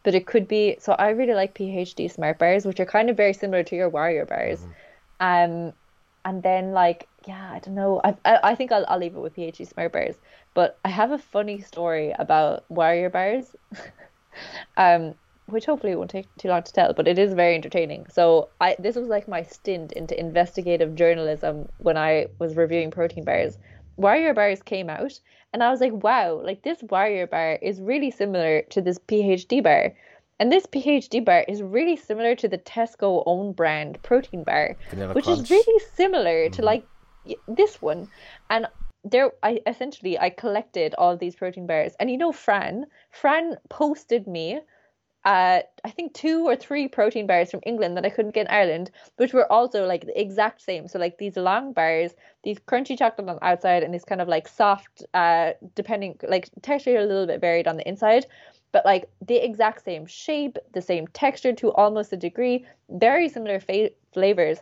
But 0.03 0.15
it 0.15 0.25
could 0.25 0.47
be 0.47 0.77
so 0.79 0.93
I 0.93 1.09
really 1.09 1.33
like 1.33 1.55
PhD 1.55 2.11
smart 2.11 2.39
bars, 2.39 2.65
which 2.65 2.79
are 2.79 2.85
kind 2.85 3.09
of 3.09 3.17
very 3.17 3.33
similar 3.33 3.63
to 3.63 3.75
your 3.75 3.89
warrior 3.89 4.25
bars. 4.25 4.59
Mm-hmm. 5.19 5.65
Um, 5.67 5.73
and 6.23 6.43
then 6.43 6.71
like 6.71 7.07
yeah, 7.27 7.51
I 7.51 7.59
don't 7.59 7.75
know. 7.75 8.01
I 8.03 8.15
I, 8.23 8.39
I 8.51 8.55
think 8.55 8.71
I'll 8.71 8.85
I'll 8.87 8.99
leave 8.99 9.15
it 9.15 9.19
with 9.19 9.35
PhD 9.35 9.67
smart 9.67 9.91
bars. 9.91 10.15
But 10.53 10.79
I 10.85 10.89
have 10.89 11.11
a 11.11 11.17
funny 11.17 11.59
story 11.59 12.13
about 12.17 12.63
warrior 12.69 13.09
bars. 13.09 13.55
um, 14.77 15.15
which 15.47 15.65
hopefully 15.65 15.95
won't 15.95 16.09
take 16.09 16.27
too 16.37 16.47
long 16.47 16.63
to 16.63 16.73
tell, 16.73 16.93
but 16.93 17.07
it 17.07 17.19
is 17.19 17.33
very 17.33 17.55
entertaining. 17.55 18.05
So 18.11 18.49
I 18.59 18.75
this 18.79 18.95
was 18.95 19.07
like 19.07 19.27
my 19.27 19.43
stint 19.43 19.91
into 19.93 20.19
investigative 20.19 20.95
journalism 20.95 21.69
when 21.77 21.97
I 21.97 22.27
was 22.39 22.55
reviewing 22.55 22.91
protein 22.91 23.23
bars. 23.23 23.57
Warrior 23.97 24.33
bars 24.33 24.61
came 24.61 24.89
out 24.89 25.19
and 25.53 25.63
I 25.63 25.71
was 25.71 25.79
like, 25.79 25.93
wow, 25.93 26.41
like 26.43 26.63
this 26.63 26.83
warrior 26.83 27.27
bar 27.27 27.59
is 27.61 27.79
really 27.79 28.11
similar 28.11 28.63
to 28.63 28.81
this 28.81 28.99
PhD 28.99 29.63
bar. 29.63 29.93
And 30.37 30.51
this 30.51 30.65
PhD 30.65 31.23
bar 31.23 31.45
is 31.47 31.61
really 31.61 31.95
similar 31.95 32.35
to 32.35 32.47
the 32.49 32.57
Tesco 32.57 33.23
own 33.25 33.53
brand 33.53 34.01
protein 34.01 34.43
bar, 34.43 34.75
Vanilla 34.89 35.13
which 35.13 35.25
Crunch. 35.25 35.43
is 35.43 35.49
really 35.49 35.81
similar 35.93 36.49
to 36.49 36.61
mm-hmm. 36.61 36.65
like 36.65 36.87
this 37.47 37.81
one. 37.81 38.09
And 38.49 38.67
there 39.05 39.31
I 39.43 39.61
essentially 39.67 40.19
I 40.19 40.31
collected 40.31 40.95
all 40.97 41.15
these 41.15 41.35
protein 41.35 41.67
bars. 41.67 41.93
And 41.99 42.09
you 42.09 42.17
know 42.17 42.31
Fran, 42.31 42.87
Fran 43.11 43.55
posted 43.69 44.27
me 44.27 44.59
uh, 45.25 45.61
I 45.83 45.89
think 45.89 46.13
two 46.13 46.47
or 46.47 46.55
three 46.55 46.87
protein 46.87 47.25
bars 47.25 47.49
from 47.49 47.61
England 47.65 47.97
that 47.97 48.05
I 48.05 48.09
couldn't 48.09 48.35
get 48.35 48.47
in 48.47 48.53
Ireland, 48.53 48.91
which 49.17 49.33
were 49.33 49.51
also 49.51 49.85
like 49.85 50.05
the 50.05 50.19
exact 50.19 50.61
same. 50.61 50.87
So 50.87 50.99
like 50.99 51.17
these 51.17 51.35
long 51.35 51.73
bars, 51.73 52.11
these 52.43 52.59
crunchy 52.59 52.97
chocolate 52.97 53.27
on 53.27 53.35
the 53.37 53.45
outside, 53.45 53.81
and 53.83 53.93
these 53.93 54.05
kind 54.05 54.21
of 54.21 54.27
like 54.27 54.47
soft, 54.47 55.03
uh, 55.15 55.53
depending 55.73 56.17
like 56.27 56.49
texture 56.61 56.97
a 56.97 57.05
little 57.05 57.25
bit 57.25 57.41
varied 57.41 57.67
on 57.67 57.77
the 57.77 57.87
inside, 57.87 58.27
but 58.71 58.85
like 58.85 59.09
the 59.25 59.37
exact 59.37 59.83
same 59.83 60.05
shape, 60.05 60.57
the 60.73 60.81
same 60.81 61.07
texture 61.07 61.53
to 61.53 61.71
almost 61.73 62.13
a 62.13 62.17
degree, 62.17 62.65
very 62.89 63.27
similar 63.27 63.59
fa- 63.59 63.91
flavors. 64.13 64.59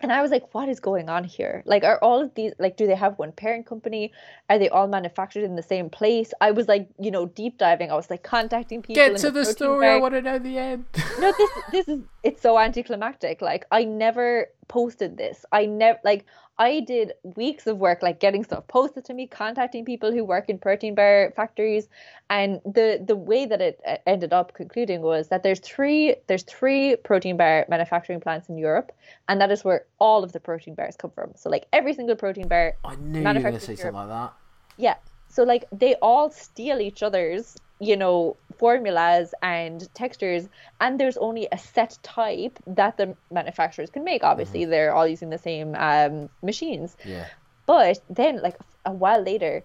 And 0.00 0.12
I 0.12 0.22
was 0.22 0.30
like, 0.30 0.54
what 0.54 0.68
is 0.68 0.80
going 0.80 1.08
on 1.08 1.24
here? 1.24 1.62
Like, 1.66 1.84
are 1.84 1.98
all 1.98 2.22
of 2.22 2.34
these, 2.34 2.52
like, 2.58 2.76
do 2.76 2.86
they 2.86 2.94
have 2.94 3.18
one 3.18 3.32
parent 3.32 3.66
company? 3.66 4.12
Are 4.48 4.58
they 4.58 4.68
all 4.68 4.88
manufactured 4.88 5.44
in 5.44 5.56
the 5.56 5.62
same 5.62 5.90
place? 5.90 6.32
I 6.40 6.52
was 6.52 6.68
like, 6.68 6.88
you 6.98 7.10
know, 7.10 7.26
deep 7.26 7.58
diving. 7.58 7.90
I 7.90 7.94
was 7.94 8.08
like 8.08 8.22
contacting 8.22 8.80
people. 8.82 8.94
Get 8.94 9.16
to 9.18 9.30
the 9.30 9.42
protein 9.42 9.52
story. 9.54 9.88
I 9.88 9.96
want 9.98 10.14
to 10.14 10.22
know 10.22 10.38
the 10.38 10.56
end. 10.58 10.84
no 11.18 11.32
this 11.36 11.50
this 11.72 11.88
is 11.88 12.00
it's 12.22 12.42
so 12.42 12.58
anticlimactic 12.58 13.40
like 13.40 13.64
i 13.70 13.84
never 13.84 14.48
posted 14.70 15.16
this 15.16 15.44
i 15.50 15.66
never 15.66 15.98
like 16.04 16.24
i 16.58 16.80
did 16.80 17.12
weeks 17.36 17.66
of 17.66 17.78
work 17.78 18.02
like 18.02 18.20
getting 18.20 18.44
stuff 18.44 18.66
posted 18.68 19.04
to 19.04 19.12
me 19.12 19.26
contacting 19.26 19.84
people 19.84 20.12
who 20.12 20.24
work 20.24 20.48
in 20.48 20.58
protein 20.58 20.94
bar 20.94 21.32
factories 21.34 21.88
and 22.28 22.60
the 22.64 23.02
the 23.04 23.16
way 23.16 23.44
that 23.44 23.60
it 23.60 23.80
uh, 23.86 23.96
ended 24.06 24.32
up 24.32 24.54
concluding 24.54 25.02
was 25.02 25.28
that 25.28 25.42
there's 25.42 25.60
three 25.60 26.14
there's 26.28 26.44
three 26.44 26.94
protein 27.04 27.36
bar 27.36 27.66
manufacturing 27.68 28.20
plants 28.20 28.48
in 28.48 28.56
europe 28.56 28.92
and 29.28 29.40
that 29.40 29.50
is 29.50 29.64
where 29.64 29.84
all 29.98 30.22
of 30.22 30.30
the 30.32 30.40
protein 30.40 30.74
bars 30.74 30.96
come 30.96 31.10
from 31.10 31.32
so 31.34 31.50
like 31.50 31.66
every 31.72 31.92
single 31.92 32.14
protein 32.14 32.46
bar 32.46 32.76
I 32.84 32.94
knew 32.96 33.20
you 33.20 33.26
were 33.26 33.40
going 33.40 33.54
to 33.54 33.60
say 33.60 33.74
Europe. 33.74 33.94
something 33.94 33.94
like 33.94 34.08
that. 34.08 34.32
yeah. 34.76 34.94
So 35.28 35.42
like 35.44 35.64
they 35.72 35.94
all 36.02 36.30
steal 36.30 36.80
each 36.80 37.02
other's, 37.02 37.56
you 37.78 37.96
know, 37.96 38.36
formulas 38.60 39.32
and 39.42 39.92
textures 39.94 40.48
and 40.82 41.00
there's 41.00 41.16
only 41.16 41.48
a 41.50 41.58
set 41.58 41.98
type 42.02 42.58
that 42.66 42.98
the 42.98 43.16
manufacturers 43.32 43.88
can 43.88 44.04
make. 44.04 44.22
Obviously, 44.22 44.66
they're 44.66 44.94
all 44.94 45.08
using 45.08 45.30
the 45.30 45.38
same 45.38 45.74
um, 45.76 46.28
machines. 46.42 46.96
Yeah. 47.04 47.26
But 47.66 48.00
then 48.10 48.42
like 48.42 48.58
a 48.84 48.92
while 48.92 49.22
later, 49.22 49.64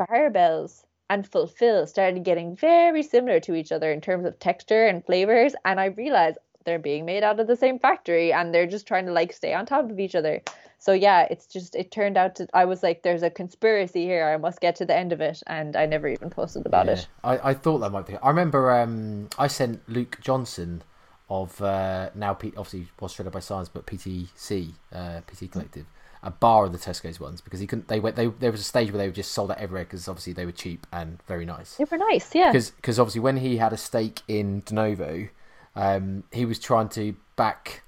Barebells 0.00 0.84
and 1.08 1.26
Fulfil 1.26 1.86
started 1.86 2.24
getting 2.24 2.56
very 2.56 3.04
similar 3.04 3.38
to 3.40 3.54
each 3.54 3.70
other 3.70 3.92
in 3.92 4.00
terms 4.00 4.26
of 4.26 4.38
texture 4.40 4.84
and 4.86 5.06
flavors 5.06 5.54
and 5.64 5.78
I 5.78 5.86
realized 5.86 6.38
they're 6.64 6.78
being 6.78 7.04
made 7.04 7.22
out 7.22 7.38
of 7.38 7.46
the 7.46 7.56
same 7.56 7.78
factory 7.78 8.32
and 8.32 8.52
they're 8.52 8.66
just 8.66 8.88
trying 8.88 9.06
to 9.06 9.12
like 9.12 9.32
stay 9.32 9.54
on 9.54 9.66
top 9.66 9.90
of 9.90 10.00
each 10.00 10.16
other. 10.16 10.42
So 10.84 10.92
yeah, 10.92 11.26
it's 11.30 11.46
just 11.46 11.74
it 11.74 11.90
turned 11.90 12.18
out 12.18 12.36
to 12.36 12.46
I 12.52 12.66
was 12.66 12.82
like 12.82 13.02
there's 13.02 13.22
a 13.22 13.30
conspiracy 13.30 14.04
here. 14.04 14.28
I 14.28 14.36
must 14.36 14.60
get 14.60 14.76
to 14.76 14.84
the 14.84 14.94
end 14.94 15.14
of 15.14 15.20
it 15.22 15.42
and 15.46 15.76
I 15.76 15.86
never 15.86 16.08
even 16.08 16.28
posted 16.28 16.66
about 16.66 16.86
Yeah. 16.86 16.92
it. 16.92 17.06
I, 17.24 17.50
I 17.50 17.54
thought 17.54 17.78
that 17.78 17.88
might 17.90 18.06
be. 18.06 18.18
I 18.18 18.28
remember 18.28 18.70
um, 18.70 19.30
I 19.38 19.46
sent 19.46 19.80
Luke 19.88 20.18
Johnson 20.20 20.82
of 21.30 21.58
uh, 21.62 22.10
now 22.14 22.34
P- 22.34 22.52
obviously 22.54 22.88
was 23.00 23.12
shredded 23.12 23.32
by 23.32 23.40
science, 23.40 23.70
but 23.70 23.86
PTC 23.86 24.72
uh, 24.92 25.22
PT 25.26 25.50
Collective 25.50 25.86
a 26.22 26.30
bar 26.30 26.66
of 26.66 26.72
the 26.72 26.78
Tesco's 26.78 27.18
ones 27.18 27.40
because 27.40 27.60
he 27.60 27.66
couldn't. 27.66 27.88
They 27.88 28.00
went. 28.00 28.16
They 28.16 28.26
there 28.26 28.50
was 28.52 28.60
a 28.60 28.64
stage 28.64 28.90
where 28.90 28.98
they 28.98 29.06
were 29.08 29.14
just 29.14 29.32
sold 29.32 29.50
out 29.52 29.58
everywhere 29.58 29.84
because 29.84 30.06
obviously 30.06 30.34
they 30.34 30.44
were 30.44 30.52
cheap 30.52 30.86
and 30.92 31.22
very 31.26 31.46
nice. 31.46 31.76
They 31.76 31.84
were 31.90 31.96
nice, 31.98 32.34
yeah. 32.34 32.52
Because 32.52 32.98
obviously 32.98 33.20
when 33.22 33.38
he 33.38 33.56
had 33.56 33.72
a 33.72 33.78
stake 33.78 34.20
in 34.28 34.60
Denovo, 34.62 35.30
um, 35.74 36.24
he 36.30 36.44
was 36.44 36.58
trying 36.58 36.90
to 36.90 37.14
back. 37.36 37.84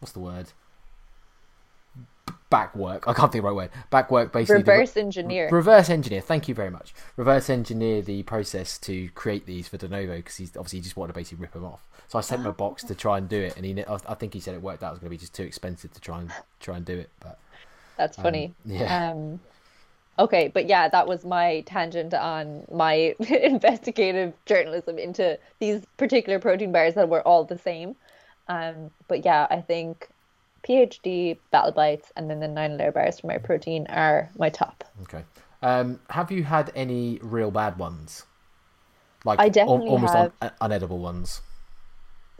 What's 0.00 0.12
the 0.12 0.20
word? 0.20 0.52
Back 2.48 2.76
work. 2.76 3.08
I 3.08 3.12
can't 3.12 3.32
think 3.32 3.40
of 3.42 3.50
the 3.50 3.54
right 3.54 3.54
word. 3.56 3.70
Back 3.90 4.10
work 4.10 4.32
basically. 4.32 4.62
the- 4.62 4.70
Reverse 4.72 4.96
engineer. 4.96 5.48
Reverse 5.50 5.90
engineer. 5.90 6.20
Thank 6.20 6.46
you 6.48 6.54
very 6.54 6.70
much. 6.70 6.94
Reverse 7.16 7.50
engineer 7.50 8.02
the 8.02 8.22
process 8.22 8.78
to 8.78 9.08
create 9.10 9.46
these 9.46 9.66
for 9.68 9.78
Denovo 9.78 10.16
because 10.16 10.36
he's 10.36 10.56
obviously 10.56 10.78
he 10.78 10.82
just 10.84 10.96
wanted 10.96 11.12
to 11.12 11.18
basically 11.18 11.42
rip 11.42 11.52
them 11.52 11.64
off. 11.64 11.80
So 12.08 12.18
I 12.18 12.22
sent 12.22 12.42
him 12.42 12.46
a 12.46 12.52
box 12.52 12.84
to 12.84 12.94
try 12.94 13.18
and 13.18 13.28
do 13.28 13.40
it, 13.40 13.56
and 13.56 13.64
he 13.66 13.82
I 13.84 13.98
I 14.08 14.14
think 14.14 14.32
he 14.32 14.38
said 14.40 14.54
it 14.54 14.62
worked 14.62 14.84
out. 14.84 14.90
It 14.90 14.92
was 14.92 14.98
going 15.00 15.08
to 15.10 15.16
be 15.16 15.18
just 15.18 15.34
too 15.34 15.42
expensive 15.42 15.92
to 15.92 16.00
try 16.00 16.20
and 16.20 16.30
try 16.60 16.76
and 16.76 16.84
do 16.86 16.96
it. 16.98 17.10
But 17.20 17.36
That's 17.96 18.16
funny. 18.16 18.54
yeah. 18.64 19.10
Um, 19.10 19.40
okay, 20.16 20.46
but 20.46 20.68
yeah, 20.68 20.88
that 20.88 21.08
was 21.08 21.24
my 21.24 21.62
tangent 21.66 22.14
on 22.14 22.64
my 22.70 23.16
investigative 23.28 24.34
journalism 24.46 24.98
into 24.98 25.36
these 25.58 25.82
particular 25.96 26.38
protein 26.38 26.70
bars 26.70 26.94
that 26.94 27.08
were 27.08 27.22
all 27.26 27.42
the 27.44 27.58
same. 27.58 27.96
Um, 28.48 28.92
but 29.08 29.24
yeah, 29.24 29.48
I 29.50 29.60
think 29.60 30.08
PhD, 30.66 31.38
Battle 31.50 31.72
Bites, 31.72 32.12
and 32.16 32.28
then 32.30 32.40
the 32.40 32.48
nine 32.48 32.76
layer 32.76 32.92
bars 32.92 33.20
for 33.20 33.28
Myprotein 33.28 33.86
are 33.88 34.30
my 34.36 34.50
top. 34.50 34.84
okay. 35.02 35.24
Um, 35.62 36.00
have 36.10 36.30
you 36.30 36.44
had 36.44 36.70
any 36.74 37.18
real 37.22 37.50
bad 37.50 37.78
ones? 37.78 38.24
Like 39.24 39.40
I 39.40 39.44
al- 39.44 39.50
definitely 39.50 39.88
almost 39.88 40.14
have. 40.14 40.32
un- 40.40 40.50
unedible 40.60 40.98
ones. 40.98 41.40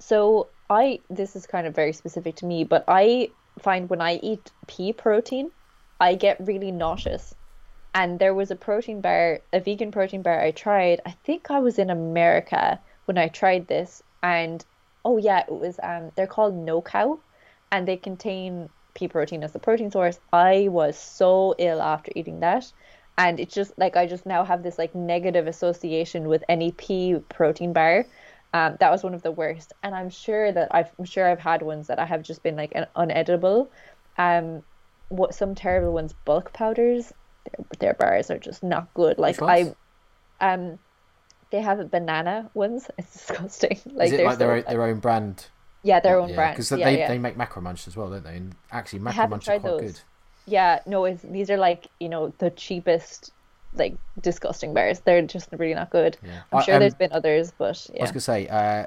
So 0.00 0.50
I 0.70 1.00
this 1.10 1.36
is 1.36 1.46
kind 1.46 1.66
of 1.66 1.74
very 1.74 1.92
specific 1.92 2.36
to 2.36 2.46
me, 2.46 2.64
but 2.64 2.84
I 2.88 3.34
find 3.58 3.88
when 3.90 4.00
I 4.00 4.14
eat 4.16 4.52
pea 4.66 4.92
protein, 4.92 5.50
I 6.00 6.14
get 6.14 6.40
really 6.46 6.72
nauseous. 6.72 7.34
And 7.94 8.18
there 8.18 8.34
was 8.34 8.50
a 8.50 8.56
protein 8.56 9.00
bar, 9.00 9.40
a 9.52 9.60
vegan 9.60 9.90
protein 9.90 10.22
bar 10.22 10.40
I 10.40 10.50
tried. 10.52 11.00
I 11.06 11.12
think 11.12 11.50
I 11.50 11.60
was 11.60 11.78
in 11.78 11.90
America 11.90 12.80
when 13.06 13.18
I 13.18 13.28
tried 13.28 13.68
this, 13.68 14.02
and 14.22 14.64
oh 15.04 15.16
yeah, 15.18 15.40
it 15.40 15.52
was 15.52 15.78
um 15.82 16.12
they're 16.16 16.26
called 16.26 16.54
No 16.54 16.82
Cow, 16.82 17.20
and 17.70 17.86
they 17.86 17.96
contain 17.96 18.68
pea 18.94 19.08
protein 19.08 19.44
as 19.44 19.52
the 19.52 19.58
protein 19.58 19.90
source. 19.90 20.18
I 20.32 20.68
was 20.68 20.98
so 20.98 21.54
ill 21.58 21.80
after 21.82 22.12
eating 22.14 22.40
that. 22.40 22.70
And 23.18 23.40
it's 23.40 23.54
just 23.54 23.72
like 23.78 23.96
I 23.96 24.06
just 24.06 24.26
now 24.26 24.44
have 24.44 24.62
this 24.62 24.78
like 24.78 24.94
negative 24.94 25.46
association 25.46 26.28
with 26.28 26.44
any 26.48 26.72
pea 26.72 27.18
protein 27.28 27.72
bar. 27.72 28.06
Um, 28.52 28.76
that 28.80 28.90
was 28.90 29.02
one 29.02 29.14
of 29.14 29.22
the 29.22 29.32
worst, 29.32 29.72
and 29.82 29.94
I'm 29.94 30.08
sure 30.08 30.50
that 30.50 30.68
I've, 30.70 30.90
I'm 30.98 31.04
sure 31.04 31.28
I've 31.28 31.40
had 31.40 31.60
ones 31.60 31.88
that 31.88 31.98
I 31.98 32.06
have 32.06 32.22
just 32.22 32.42
been 32.42 32.56
like 32.56 32.72
un- 32.74 32.86
unedible. 32.96 33.68
Um, 34.16 34.62
what 35.08 35.34
some 35.34 35.54
terrible 35.54 35.92
ones, 35.92 36.14
bulk 36.24 36.52
powders, 36.52 37.12
their, 37.44 37.66
their 37.80 37.94
bars 37.94 38.30
are 38.30 38.38
just 38.38 38.62
not 38.62 38.92
good. 38.94 39.18
Like? 39.18 39.42
I, 39.42 39.74
um, 40.40 40.78
they 41.50 41.60
have 41.60 41.90
banana 41.90 42.50
ones. 42.54 42.88
It's 42.98 43.12
disgusting. 43.12 43.80
Like 43.92 44.06
Is 44.06 44.12
it 44.12 44.16
they're 44.18 44.26
like 44.26 44.38
their 44.38 44.52
own, 44.52 44.64
their 44.68 44.82
own 44.82 44.98
brand? 45.00 45.46
Yeah, 45.86 46.00
their 46.00 46.18
own 46.18 46.34
brand. 46.34 46.54
Because 46.54 46.72
yeah, 46.72 46.84
they, 46.84 46.98
yeah. 46.98 47.08
they 47.08 47.18
make 47.18 47.36
Macro 47.36 47.62
Munch 47.62 47.86
as 47.86 47.96
well, 47.96 48.10
don't 48.10 48.24
they? 48.24 48.36
And 48.36 48.54
actually, 48.72 48.98
Macro 48.98 49.16
haven't 49.16 49.30
Munch 49.30 49.48
are 49.48 49.60
quite 49.60 49.70
those. 49.70 49.80
good. 49.80 50.00
Yeah, 50.46 50.80
no, 50.86 51.04
it's, 51.04 51.22
these 51.22 51.48
are 51.50 51.56
like 51.56 51.86
you 52.00 52.08
know 52.08 52.32
the 52.38 52.50
cheapest 52.50 53.32
like 53.74 53.96
disgusting 54.20 54.74
bars. 54.74 55.00
They're 55.00 55.22
just 55.22 55.48
really 55.52 55.74
not 55.74 55.90
good. 55.90 56.16
Yeah. 56.22 56.42
I'm 56.52 56.58
I- 56.58 56.62
sure 56.62 56.74
um, 56.74 56.80
there's 56.80 56.94
been 56.94 57.12
others, 57.12 57.52
but 57.56 57.86
I 57.98 58.02
was 58.02 58.10
gonna 58.10 58.20
say, 58.20 58.48
uh, 58.48 58.86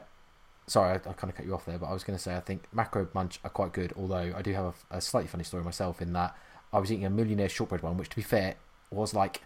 sorry, 0.68 0.92
I, 0.92 0.96
I 0.96 1.14
kind 1.14 1.32
of 1.32 1.36
cut 1.36 1.46
you 1.46 1.54
off 1.54 1.66
there, 1.66 1.78
but 1.78 1.88
I 1.88 1.94
was 1.94 2.04
gonna 2.04 2.20
say 2.20 2.36
I 2.36 2.42
think 2.42 2.64
macro 2.74 3.08
munch 3.14 3.40
are 3.44 3.50
quite 3.50 3.72
good. 3.72 3.94
Although 3.96 4.34
I 4.36 4.42
do 4.42 4.52
have 4.54 4.76
a, 4.92 4.98
a 4.98 5.02
slightly 5.02 5.30
funny 5.30 5.46
story 5.46 5.64
myself 5.64 6.02
in 6.02 6.12
that 6.14 6.36
I 6.74 6.80
was 6.80 6.92
eating 6.92 7.06
a 7.06 7.10
millionaire 7.10 7.50
shortbread 7.50 7.82
one, 7.82 7.98
which 7.98 8.10
to 8.10 8.16
be 8.16 8.22
fair 8.22 8.56
was 8.92 9.14
like 9.14 9.42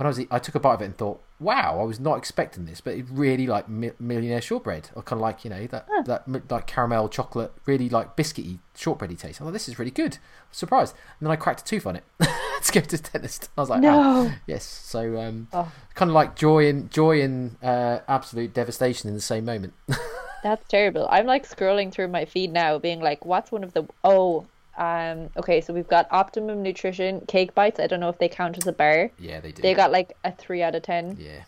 when 0.00 0.06
I 0.06 0.08
was 0.08 0.20
I 0.30 0.38
took 0.38 0.54
a 0.54 0.60
bite 0.60 0.74
of 0.74 0.80
it 0.82 0.86
and 0.86 0.96
thought, 0.96 1.20
wow, 1.38 1.78
I 1.78 1.84
was 1.84 2.00
not 2.00 2.16
expecting 2.16 2.64
this, 2.64 2.80
but 2.80 2.94
it 2.94 3.04
really 3.10 3.46
like 3.46 3.68
mi- 3.68 3.90
millionaire 3.98 4.40
shortbread, 4.40 4.88
or 4.94 5.02
kind 5.02 5.18
of 5.18 5.22
like 5.22 5.44
you 5.44 5.50
know 5.50 5.66
that 5.66 5.86
that 6.06 6.26
mi- 6.26 6.40
like 6.48 6.66
caramel 6.66 7.10
chocolate, 7.10 7.52
really 7.66 7.90
like 7.90 8.16
biscuity 8.16 8.60
shortbready 8.74 9.14
taste. 9.14 9.40
I 9.40 9.44
thought 9.44 9.52
this 9.52 9.68
is 9.68 9.78
really 9.78 9.90
good. 9.90 10.16
Surprised, 10.50 10.94
and 11.18 11.26
then 11.26 11.30
I 11.32 11.36
cracked 11.36 11.60
a 11.60 11.64
tooth 11.64 11.86
on 11.86 11.96
it 11.96 12.04
to 12.18 12.72
go 12.72 12.80
to 12.80 12.96
the 12.96 13.10
dentist. 13.12 13.50
I 13.58 13.60
was 13.60 13.68
like, 13.68 13.84
"Ow." 13.84 14.22
No. 14.24 14.32
yes. 14.46 14.64
So 14.64 15.20
um, 15.20 15.48
Oh. 15.52 15.70
kind 15.94 16.10
of 16.10 16.14
like 16.14 16.34
joy 16.34 16.66
and 16.68 16.90
joy 16.90 17.20
and 17.20 17.62
uh, 17.62 17.98
absolute 18.08 18.54
devastation 18.54 19.08
in 19.08 19.14
the 19.14 19.20
same 19.20 19.44
moment. 19.44 19.74
That's 20.42 20.66
terrible. 20.68 21.06
I'm 21.10 21.26
like 21.26 21.46
scrolling 21.46 21.92
through 21.92 22.08
my 22.08 22.24
feed 22.24 22.50
now, 22.54 22.78
being 22.78 23.00
like, 23.00 23.26
what's 23.26 23.52
one 23.52 23.62
of 23.62 23.74
the 23.74 23.84
oh, 24.02 24.46
um, 24.78 25.30
okay, 25.36 25.60
so 25.60 25.72
we've 25.74 25.88
got 25.88 26.06
Optimum 26.10 26.62
Nutrition 26.62 27.20
cake 27.26 27.54
bites. 27.54 27.80
I 27.80 27.86
don't 27.86 28.00
know 28.00 28.08
if 28.08 28.18
they 28.18 28.28
count 28.28 28.56
as 28.58 28.66
a 28.66 28.72
bar. 28.72 29.10
yeah, 29.18 29.40
they 29.40 29.52
do. 29.52 29.62
They 29.62 29.74
got 29.74 29.90
like 29.92 30.16
a 30.24 30.32
three 30.32 30.62
out 30.62 30.74
of 30.74 30.82
ten. 30.82 31.16
Yeah, 31.18 31.44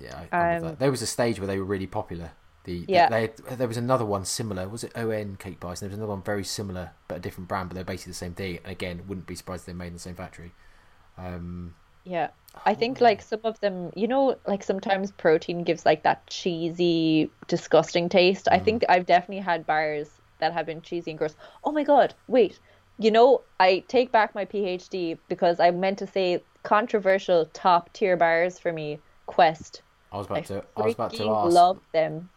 yeah. 0.00 0.24
I, 0.32 0.56
Um, 0.56 0.62
that. 0.62 0.78
There 0.78 0.90
was 0.90 1.02
a 1.02 1.06
stage 1.06 1.38
where 1.40 1.46
they 1.46 1.58
were 1.58 1.64
really 1.64 1.86
popular. 1.86 2.32
The 2.64 2.84
Yeah. 2.88 3.08
they, 3.08 3.30
there 3.54 3.68
was 3.68 3.76
another 3.76 4.04
one 4.04 4.24
similar. 4.24 4.68
Was 4.68 4.82
it 4.82 4.96
ON 4.96 5.36
Cake 5.36 5.60
Bites? 5.60 5.80
And 5.80 5.86
there 5.88 5.94
was 5.94 5.98
another 5.98 6.12
one 6.12 6.22
very 6.22 6.42
similar, 6.44 6.90
but 7.06 7.18
a 7.18 7.20
different 7.20 7.48
brand. 7.48 7.68
But 7.68 7.76
they're 7.76 7.84
basically 7.84 8.10
the 8.10 8.16
same 8.16 8.34
thing. 8.34 8.58
And 8.64 8.72
again, 8.72 9.02
wouldn't 9.06 9.26
be 9.28 9.36
surprised 9.36 9.62
if 9.62 9.66
they're 9.66 9.74
made 9.76 9.86
in 9.88 9.92
the 9.94 9.98
same 10.00 10.16
factory. 10.16 10.52
Um, 11.16 11.74
Yeah. 12.04 12.30
I 12.64 12.74
think 12.74 13.00
like 13.00 13.22
some 13.22 13.40
of 13.44 13.60
them, 13.60 13.92
you 13.94 14.08
know, 14.08 14.36
like 14.46 14.62
sometimes 14.64 15.12
protein 15.12 15.62
gives 15.62 15.84
like 15.86 16.02
that 16.02 16.26
cheesy, 16.26 17.30
disgusting 17.46 18.08
taste. 18.08 18.48
I 18.50 18.58
think 18.58 18.84
I've 18.88 19.06
definitely 19.06 19.42
had 19.44 19.66
bars 19.66 20.08
that 20.38 20.52
have 20.52 20.66
been 20.66 20.82
cheesy 20.82 21.10
and 21.10 21.18
gross. 21.18 21.34
Oh 21.64 21.72
my 21.72 21.84
God, 21.84 22.14
wait. 22.28 22.58
You 22.98 23.10
know, 23.10 23.42
I 23.60 23.84
take 23.88 24.10
back 24.10 24.34
my 24.34 24.44
PhD 24.44 25.18
because 25.28 25.60
I 25.60 25.70
meant 25.70 25.98
to 25.98 26.06
say 26.06 26.42
controversial 26.62 27.46
top 27.52 27.92
tier 27.92 28.16
bars 28.16 28.58
for 28.58 28.72
me. 28.72 29.00
Quest. 29.26 29.82
I 30.12 30.18
was 30.18 30.26
I 30.28 30.34
about 30.34 30.44
to. 30.46 30.64
I 30.76 30.82
was 30.82 30.94
about 30.94 31.12
to 31.14 31.28
ask. 31.28 31.52
love 31.52 31.80
them. 31.92 32.30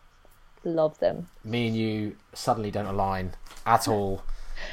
Love 0.63 0.99
them. 0.99 1.27
Me 1.43 1.67
and 1.67 1.77
you 1.77 2.17
suddenly 2.33 2.71
don't 2.71 2.87
align 2.87 3.35
at 3.65 3.87
all 3.87 4.23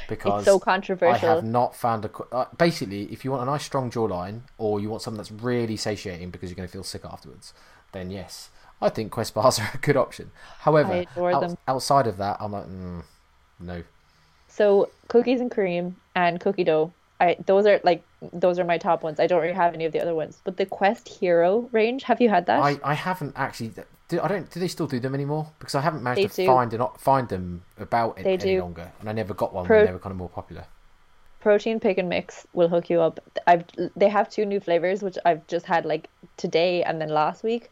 because 0.07 0.41
It's 0.41 0.45
so 0.45 0.59
controversial. 0.59 1.29
I 1.29 1.35
have 1.35 1.43
not 1.43 1.75
found 1.75 2.05
a. 2.05 2.11
Uh, 2.31 2.45
basically, 2.57 3.03
if 3.03 3.23
you 3.23 3.31
want 3.31 3.43
a 3.43 3.45
nice 3.45 3.63
strong 3.63 3.89
jawline, 3.89 4.41
or 4.57 4.79
you 4.79 4.89
want 4.89 5.01
something 5.01 5.17
that's 5.17 5.31
really 5.31 5.77
satiating 5.77 6.29
because 6.29 6.49
you're 6.49 6.55
going 6.55 6.67
to 6.67 6.71
feel 6.71 6.83
sick 6.83 7.05
afterwards, 7.05 7.53
then 7.91 8.11
yes, 8.11 8.49
I 8.81 8.89
think 8.89 9.11
Quest 9.11 9.33
bars 9.33 9.59
are 9.59 9.71
a 9.73 9.77
good 9.77 9.97
option. 9.97 10.31
However, 10.59 11.05
I 11.15 11.39
them. 11.39 11.57
outside 11.67 12.07
of 12.07 12.17
that, 12.17 12.37
I'm 12.39 12.51
like, 12.51 12.65
mm, 12.65 13.03
no. 13.59 13.83
So 14.47 14.89
cookies 15.07 15.41
and 15.41 15.51
cream 15.51 15.95
and 16.15 16.39
cookie 16.39 16.63
dough. 16.63 16.91
I 17.19 17.35
those 17.45 17.65
are 17.65 17.79
like 17.83 18.03
those 18.33 18.59
are 18.59 18.63
my 18.63 18.77
top 18.77 19.03
ones. 19.03 19.19
I 19.19 19.27
don't 19.27 19.41
really 19.41 19.53
have 19.53 19.73
any 19.73 19.85
of 19.85 19.91
the 19.91 19.99
other 20.01 20.13
ones. 20.15 20.39
But 20.43 20.57
the 20.57 20.65
Quest 20.65 21.07
Hero 21.07 21.67
range, 21.71 22.03
have 22.03 22.21
you 22.21 22.29
had 22.29 22.45
that? 22.45 22.61
I, 22.61 22.79
I 22.83 22.93
haven't 22.93 23.33
actually. 23.35 23.71
Do, 24.09 24.21
I 24.21 24.27
don't. 24.27 24.49
Do 24.49 24.59
they 24.59 24.67
still 24.67 24.87
do 24.87 24.99
them 24.99 25.13
anymore? 25.13 25.47
Because 25.59 25.75
I 25.75 25.81
haven't 25.81 26.01
managed 26.03 26.21
They 26.23 26.27
to 26.27 26.41
do. 26.43 26.47
find 26.47 26.73
an, 26.73 26.81
op- 26.81 26.99
find 26.99 27.27
them 27.27 27.63
about 27.77 28.17
it 28.19 28.23
They 28.23 28.33
any 28.33 28.55
do. 28.55 28.61
longer, 28.61 28.91
and 28.99 29.09
I 29.09 29.11
never 29.11 29.33
got 29.33 29.53
one 29.53 29.65
Pro- 29.65 29.77
when 29.77 29.85
they 29.87 29.91
were 29.91 29.99
kind 29.99 30.11
of 30.11 30.17
more 30.17 30.29
popular. 30.29 30.65
Protein 31.39 31.79
pick 31.79 31.97
and 31.97 32.07
mix 32.09 32.45
will 32.53 32.67
hook 32.67 32.89
you 32.89 33.01
up. 33.01 33.19
I've 33.47 33.65
they 33.95 34.09
have 34.09 34.29
two 34.29 34.45
new 34.45 34.59
flavors 34.59 35.01
which 35.03 35.17
I've 35.25 35.45
just 35.47 35.65
had 35.65 35.85
like 35.85 36.09
today 36.37 36.83
and 36.83 37.01
then 37.01 37.09
last 37.09 37.43
week. 37.43 37.69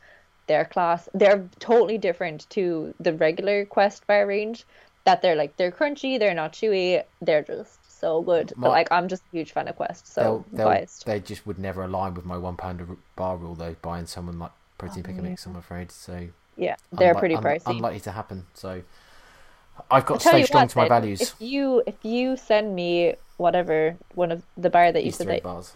They're 0.47 0.65
class. 0.65 1.09
They're 1.13 1.47
totally 1.59 1.97
different 1.97 2.49
to 2.51 2.93
the 2.99 3.13
regular 3.13 3.65
Quest 3.65 4.05
bar 4.07 4.27
range. 4.27 4.65
That 5.05 5.21
they're 5.21 5.35
like 5.35 5.55
they're 5.57 5.71
crunchy, 5.71 6.17
they're 6.19 6.33
not 6.33 6.53
chewy, 6.53 7.03
they're 7.21 7.43
just 7.43 7.99
so 8.01 8.21
good. 8.21 8.51
My- 8.57 8.67
But 8.67 8.71
like 8.71 8.91
I'm 8.91 9.07
just 9.07 9.23
a 9.31 9.37
huge 9.37 9.51
fan 9.53 9.67
of 9.67 9.75
Quest, 9.75 10.11
so 10.11 10.21
they'll, 10.21 10.45
they'll, 10.57 10.67
biased. 10.67 11.05
they 11.05 11.19
just 11.19 11.45
would 11.47 11.59
never 11.59 11.83
align 11.83 12.13
with 12.15 12.25
my 12.25 12.37
one 12.37 12.57
pound 12.57 12.81
a 12.81 12.87
bar 13.15 13.37
rule 13.37 13.55
though. 13.55 13.75
Buying 13.81 14.07
someone 14.07 14.39
like 14.39 14.51
protein 14.77 15.03
pick 15.03 15.15
and 15.15 15.23
mix, 15.23 15.45
I'm 15.45 15.55
afraid. 15.55 15.91
So 15.91 16.27
Yeah, 16.57 16.75
they're 16.91 17.13
unli- 17.13 17.19
pretty 17.19 17.35
un- 17.35 17.43
pricey. 17.43 17.61
unlikely 17.67 17.99
to 18.01 18.11
happen. 18.11 18.45
So 18.55 18.81
I've 19.91 20.05
got 20.05 20.19
to 20.21 20.23
Tell 20.23 20.33
stay 20.33 20.43
strong 20.45 20.63
what, 20.63 20.69
to 20.71 20.77
my 20.77 20.83
then, 20.89 21.01
values. 21.01 21.21
If 21.21 21.35
you 21.39 21.83
if 21.85 21.95
you 22.03 22.35
send 22.37 22.75
me 22.75 23.15
whatever 23.37 23.97
one 24.15 24.31
of 24.31 24.41
the 24.57 24.69
bar 24.69 24.91
that 24.91 25.03
you 25.03 25.09
Easter 25.09 25.25
said 25.25 25.35
that, 25.35 25.43
bars. 25.43 25.73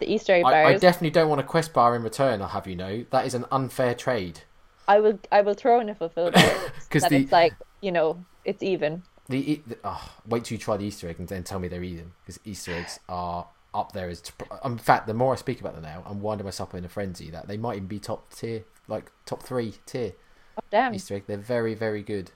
the 0.00 0.10
Easter 0.12 0.32
egg 0.34 0.44
I, 0.44 0.64
I 0.64 0.78
definitely 0.78 1.10
don't 1.10 1.28
want 1.28 1.40
a 1.40 1.44
quest 1.44 1.72
bar 1.72 1.94
in 1.94 2.02
return. 2.02 2.42
I'll 2.42 2.48
have 2.48 2.66
you 2.66 2.74
know 2.76 3.04
that 3.10 3.26
is 3.26 3.34
an 3.34 3.44
unfair 3.52 3.94
trade. 3.94 4.40
I 4.88 4.98
will 4.98 5.20
I 5.30 5.42
will 5.42 5.54
throw 5.54 5.78
in 5.80 5.88
a 5.88 5.94
fulfilled 5.94 6.34
order 6.36 6.72
'Cause 6.90 7.02
that 7.02 7.10
the- 7.10 7.18
it's 7.18 7.30
like 7.32 7.52
you 7.80 7.92
know 7.92 8.24
it's 8.44 8.62
even. 8.62 9.02
The, 9.28 9.52
e- 9.52 9.62
the 9.66 9.78
oh, 9.84 10.10
wait 10.26 10.44
till 10.44 10.56
you 10.56 10.58
try 10.58 10.76
the 10.76 10.84
Easter 10.84 11.08
egg 11.08 11.18
and 11.18 11.28
then 11.28 11.44
tell 11.44 11.58
me 11.58 11.68
they're 11.68 11.82
even 11.82 12.12
because 12.20 12.40
Easter 12.44 12.72
eggs 12.74 12.98
are 13.08 13.46
up 13.72 13.92
there 13.92 14.08
as. 14.08 14.22
In 14.64 14.78
fact, 14.78 15.06
the 15.06 15.14
more 15.14 15.32
I 15.32 15.36
speak 15.36 15.60
about 15.60 15.74
them 15.74 15.84
now, 15.84 16.02
I'm 16.06 16.20
winding 16.20 16.44
myself 16.44 16.70
up 16.70 16.74
in 16.74 16.84
a 16.84 16.88
frenzy 16.88 17.30
that 17.30 17.48
they 17.48 17.56
might 17.56 17.76
even 17.76 17.88
be 17.88 17.98
top 17.98 18.32
tier, 18.34 18.64
like 18.88 19.10
top 19.26 19.42
three 19.42 19.74
tier 19.86 20.12
Oh, 20.58 20.62
damn. 20.70 20.94
Easter 20.94 21.14
egg. 21.14 21.24
They're 21.26 21.38
very 21.38 21.74
very 21.74 22.02
good. 22.02 22.32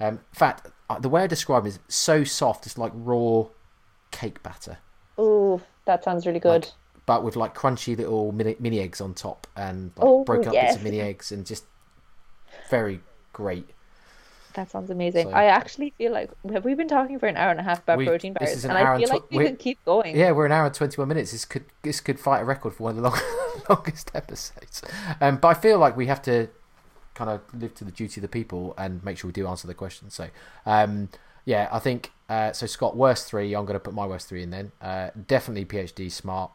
Um, 0.00 0.14
in 0.14 0.20
fact, 0.32 0.68
uh, 0.88 0.98
the 0.98 1.08
way 1.08 1.22
I 1.22 1.26
describe 1.26 1.64
them 1.64 1.68
is 1.68 1.78
so 1.88 2.24
soft. 2.24 2.66
It's 2.66 2.78
like 2.78 2.92
raw 2.94 3.44
cake 4.10 4.42
batter, 4.42 4.78
Ooh, 5.18 5.60
that 5.86 6.04
sounds 6.04 6.26
really 6.26 6.40
good. 6.40 6.64
Like, 6.64 6.72
but 7.06 7.24
with 7.24 7.34
like 7.36 7.54
crunchy 7.54 7.96
little 7.96 8.30
mini, 8.32 8.56
mini 8.58 8.80
eggs 8.80 9.00
on 9.00 9.14
top 9.14 9.46
and 9.56 9.90
like 9.96 10.06
Oh, 10.06 10.24
broken 10.24 10.48
up 10.48 10.54
bits 10.54 10.76
of 10.76 10.84
mini 10.84 11.00
eggs 11.00 11.32
and 11.32 11.44
just 11.44 11.64
very 12.70 13.00
great. 13.32 13.68
That 14.54 14.70
sounds 14.70 14.90
amazing. 14.90 15.28
so- 15.28 15.34
I 15.34 15.44
actually 15.44 15.90
feel 15.98 16.12
like 16.12 16.30
have 16.52 16.64
we 16.64 16.74
been 16.74 16.88
talking 16.88 17.18
for 17.18 17.26
an 17.26 17.36
hour 17.36 17.50
and 17.50 17.60
a 17.60 17.62
half 17.62 17.82
about 17.82 17.98
We- 17.98 18.06
protein 18.06 18.34
this 18.38 18.48
bars, 18.50 18.58
is 18.58 18.64
an 18.64 18.70
and 18.72 18.78
hour 18.80 18.88
I 18.88 18.94
and 18.96 19.04
feel 19.04 19.12
like 19.14 19.22
tw- 19.28 19.30
we 19.30 19.36
we're- 19.38 19.48
could 19.50 19.58
keep 19.58 19.84
going. 19.84 20.16
Yeah, 20.16 20.32
we're 20.32 20.46
an 20.46 20.52
hour 20.52 20.66
and 20.66 20.74
twenty 20.74 20.96
one 20.96 21.08
minutes. 21.08 21.32
This 21.32 21.44
could 21.44 21.64
this 21.82 22.00
could 22.00 22.18
fight 22.20 22.40
a 22.40 22.44
record 22.44 22.74
for 22.74 22.84
one 22.84 22.90
of 22.90 22.96
the 22.96 23.02
long, 23.02 23.18
longest 23.68 24.10
episodes. 24.14 24.82
Um, 25.20 25.36
but 25.36 25.48
I 25.48 25.54
feel 25.54 25.78
like 25.78 25.96
we 25.96 26.06
have 26.06 26.22
to 26.22 26.48
kind 27.14 27.28
of 27.30 27.40
live 27.52 27.74
to 27.74 27.84
the 27.84 27.90
duty 27.90 28.20
of 28.20 28.22
the 28.22 28.28
people 28.28 28.74
and 28.78 29.04
make 29.04 29.18
sure 29.18 29.28
we 29.28 29.32
do 29.32 29.46
answer 29.46 29.66
the 29.66 29.74
questions. 29.74 30.14
So, 30.14 30.28
um, 30.64 31.10
yeah, 31.44 31.68
I 31.70 31.78
think 31.78 32.10
uh, 32.28 32.52
so. 32.52 32.66
Scott, 32.66 32.96
worst 32.96 33.26
three. 33.28 33.54
I'm 33.54 33.66
going 33.66 33.74
to 33.74 33.80
put 33.80 33.92
my 33.94 34.06
worst 34.06 34.28
three 34.28 34.42
in 34.42 34.50
then. 34.50 34.72
Uh, 34.80 35.10
definitely 35.28 35.64
PhD 35.66 36.10
smart 36.10 36.50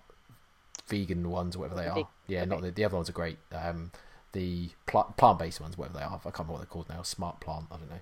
vegan 0.88 1.30
ones, 1.30 1.58
whatever 1.58 1.76
they 1.80 1.88
are. 1.88 2.08
Yeah, 2.28 2.46
not 2.46 2.62
the, 2.62 2.72
the 2.72 2.86
other 2.86 2.96
ones 2.96 3.10
are 3.10 3.14
great. 3.14 3.38
Um, 3.52 3.92
the 4.34 4.70
pl- 4.86 5.14
plant 5.18 5.40
based 5.40 5.62
ones, 5.62 5.78
whatever 5.78 5.98
they 5.98 6.04
are. 6.04 6.16
I 6.16 6.18
can't 6.18 6.40
remember 6.40 6.54
what 6.54 6.60
they're 6.60 6.68
called 6.68 6.90
now. 6.90 7.02
Smart 7.02 7.40
plant. 7.40 7.66
I 7.72 7.78
don't 7.78 7.90
know. 7.90 8.00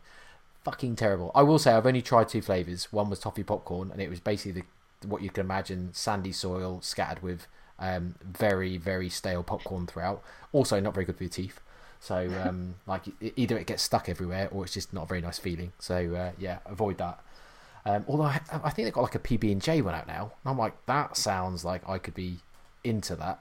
Fucking 0.63 0.95
terrible. 0.95 1.31
I 1.35 1.43
will 1.43 1.59
say 1.59 1.73
I've 1.73 1.85
only 1.85 2.01
tried 2.01 2.27
two 2.27 2.41
flavors. 2.41 2.91
One 2.91 3.09
was 3.09 3.19
toffee 3.19 3.43
popcorn, 3.43 3.91
and 3.91 4.01
it 4.01 4.09
was 4.09 4.19
basically 4.19 4.61
the 4.61 5.07
what 5.07 5.21
you 5.21 5.29
can 5.29 5.45
imagine 5.45 5.89
sandy 5.93 6.31
soil 6.31 6.79
scattered 6.81 7.21
with 7.21 7.47
um, 7.77 8.15
very 8.23 8.77
very 8.77 9.09
stale 9.09 9.43
popcorn 9.43 9.85
throughout. 9.87 10.23
Also, 10.51 10.79
not 10.79 10.93
very 10.93 11.05
good 11.05 11.17
for 11.17 11.23
your 11.23 11.29
teeth. 11.29 11.59
So 11.99 12.29
um, 12.45 12.75
like 12.87 13.03
either 13.35 13.57
it 13.57 13.67
gets 13.67 13.83
stuck 13.83 14.09
everywhere 14.09 14.49
or 14.51 14.63
it's 14.63 14.73
just 14.73 14.93
not 14.93 15.03
a 15.03 15.07
very 15.07 15.21
nice 15.21 15.39
feeling. 15.39 15.73
So 15.79 16.15
uh, 16.15 16.31
yeah, 16.37 16.59
avoid 16.65 16.97
that. 16.97 17.19
Um, 17.85 18.03
although 18.07 18.23
I, 18.23 18.41
I 18.51 18.71
think 18.71 18.87
they've 18.87 18.93
got 18.93 19.01
like 19.01 19.15
a 19.15 19.19
PB 19.19 19.51
and 19.51 19.61
J 19.61 19.81
one 19.81 19.93
out 19.93 20.07
now, 20.07 20.33
and 20.43 20.51
I'm 20.51 20.57
like 20.57 20.73
that 20.87 21.17
sounds 21.17 21.63
like 21.63 21.87
I 21.87 21.97
could 21.97 22.15
be 22.15 22.39
into 22.83 23.15
that. 23.17 23.39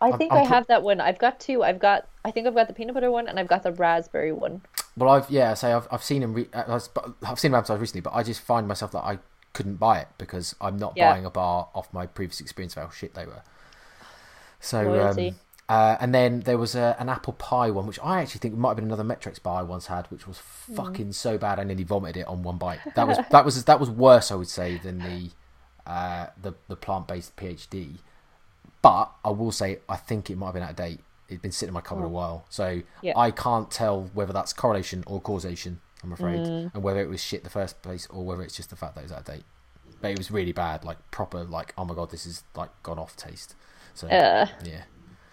I 0.00 0.08
I'm- 0.08 0.18
think 0.18 0.32
I'm 0.32 0.38
i 0.38 0.46
pro- 0.46 0.48
have 0.56 0.66
that 0.68 0.82
one. 0.82 1.00
I've 1.00 1.18
got 1.18 1.40
two. 1.40 1.62
I've 1.62 1.78
got 1.78 2.06
I 2.24 2.30
think 2.30 2.46
I've 2.46 2.54
got 2.54 2.68
the 2.68 2.74
peanut 2.74 2.94
butter 2.94 3.10
one 3.10 3.28
and 3.28 3.38
I've 3.38 3.48
got 3.48 3.62
the 3.62 3.72
raspberry 3.72 4.32
one. 4.32 4.62
Well, 4.96 5.08
I've 5.10 5.30
yeah, 5.30 5.54
say 5.54 5.72
I've 5.72 5.88
I've 5.90 6.02
seen 6.02 6.20
them. 6.22 6.34
Re- 6.34 6.48
uh, 6.52 6.78
I've 7.22 7.38
seen 7.38 7.52
them 7.52 7.58
advertised 7.58 7.80
recently, 7.80 8.00
but 8.02 8.14
I 8.14 8.22
just 8.22 8.40
find 8.40 8.66
myself 8.68 8.92
that 8.92 9.04
I 9.04 9.18
couldn't 9.52 9.76
buy 9.76 10.00
it 10.00 10.08
because 10.18 10.54
I'm 10.60 10.76
not 10.76 10.92
Yeah. 10.96 11.12
buying 11.12 11.24
a 11.24 11.30
bar 11.30 11.68
off 11.74 11.92
my 11.92 12.06
previous 12.06 12.40
experience 12.40 12.76
of 12.76 12.82
how 12.84 12.90
shit 12.90 13.14
they 13.14 13.24
were. 13.26 13.42
So 14.60 15.08
um, 15.08 15.36
uh, 15.68 15.96
and 16.00 16.14
then 16.14 16.40
there 16.40 16.58
was 16.58 16.74
a, 16.74 16.94
an 16.98 17.08
apple 17.08 17.32
pie 17.34 17.70
one, 17.70 17.86
which 17.86 17.98
I 18.02 18.20
actually 18.22 18.40
think 18.40 18.54
might 18.56 18.70
have 18.70 18.76
been 18.76 18.84
another 18.86 19.04
MET-Rx 19.04 19.38
bar 19.40 19.60
I 19.60 19.62
once 19.62 19.86
had, 19.86 20.06
which 20.08 20.26
was 20.26 20.38
Mm. 20.70 20.76
fucking 20.76 21.12
so 21.12 21.38
bad 21.38 21.58
I 21.58 21.64
nearly 21.64 21.84
vomited 21.84 22.18
it 22.22 22.26
on 22.26 22.42
one 22.42 22.58
bite. 22.58 22.80
That 22.96 23.06
was 23.08 23.18
that 23.30 23.44
was 23.44 23.64
that 23.64 23.80
was 23.80 23.90
worse, 23.90 24.30
I 24.30 24.34
would 24.34 24.48
say, 24.48 24.78
than 24.78 24.98
the 24.98 25.30
uh, 25.86 26.26
the 26.40 26.54
the 26.68 26.76
plant 26.76 27.06
based 27.08 27.36
PhD. 27.36 27.98
But 28.86 29.10
I 29.24 29.30
will 29.30 29.52
say 29.52 29.78
I 29.88 29.96
think 29.96 30.30
it 30.30 30.36
might 30.36 30.46
have 30.46 30.54
been 30.54 30.62
out 30.62 30.70
of 30.70 30.76
date. 30.76 31.00
It'd 31.28 31.42
been 31.42 31.50
sitting 31.52 31.70
in 31.70 31.74
my 31.74 31.80
cupboard 31.80 32.04
a 32.04 32.08
while, 32.08 32.44
so 32.48 32.82
Yeah. 33.02 33.14
I 33.18 33.30
can't 33.32 33.68
tell 33.70 34.10
whether 34.14 34.32
that's 34.32 34.52
correlation 34.52 35.02
or 35.08 35.20
causation. 35.20 35.80
I'm 36.04 36.12
afraid, 36.12 36.40
Mm. 36.40 36.70
and 36.74 36.82
whether 36.84 37.00
it 37.00 37.08
was 37.08 37.20
shit 37.20 37.42
the 37.42 37.50
first 37.50 37.82
place 37.82 38.06
or 38.10 38.24
whether 38.24 38.42
it's 38.42 38.54
just 38.54 38.70
the 38.70 38.76
fact 38.76 38.94
that 38.94 39.00
it 39.00 39.04
was 39.04 39.12
out 39.12 39.18
of 39.20 39.24
date. 39.24 39.44
But 40.00 40.12
it 40.12 40.18
was 40.18 40.30
really 40.30 40.52
bad, 40.52 40.84
like 40.84 40.98
proper, 41.10 41.42
like 41.42 41.74
oh 41.76 41.84
my 41.84 41.94
god, 41.94 42.10
this 42.10 42.26
is 42.26 42.44
like 42.54 42.70
gone 42.84 42.98
off 42.98 43.16
taste. 43.16 43.56
So 43.94 44.06
Uh, 44.06 44.46
yeah, 44.62 44.82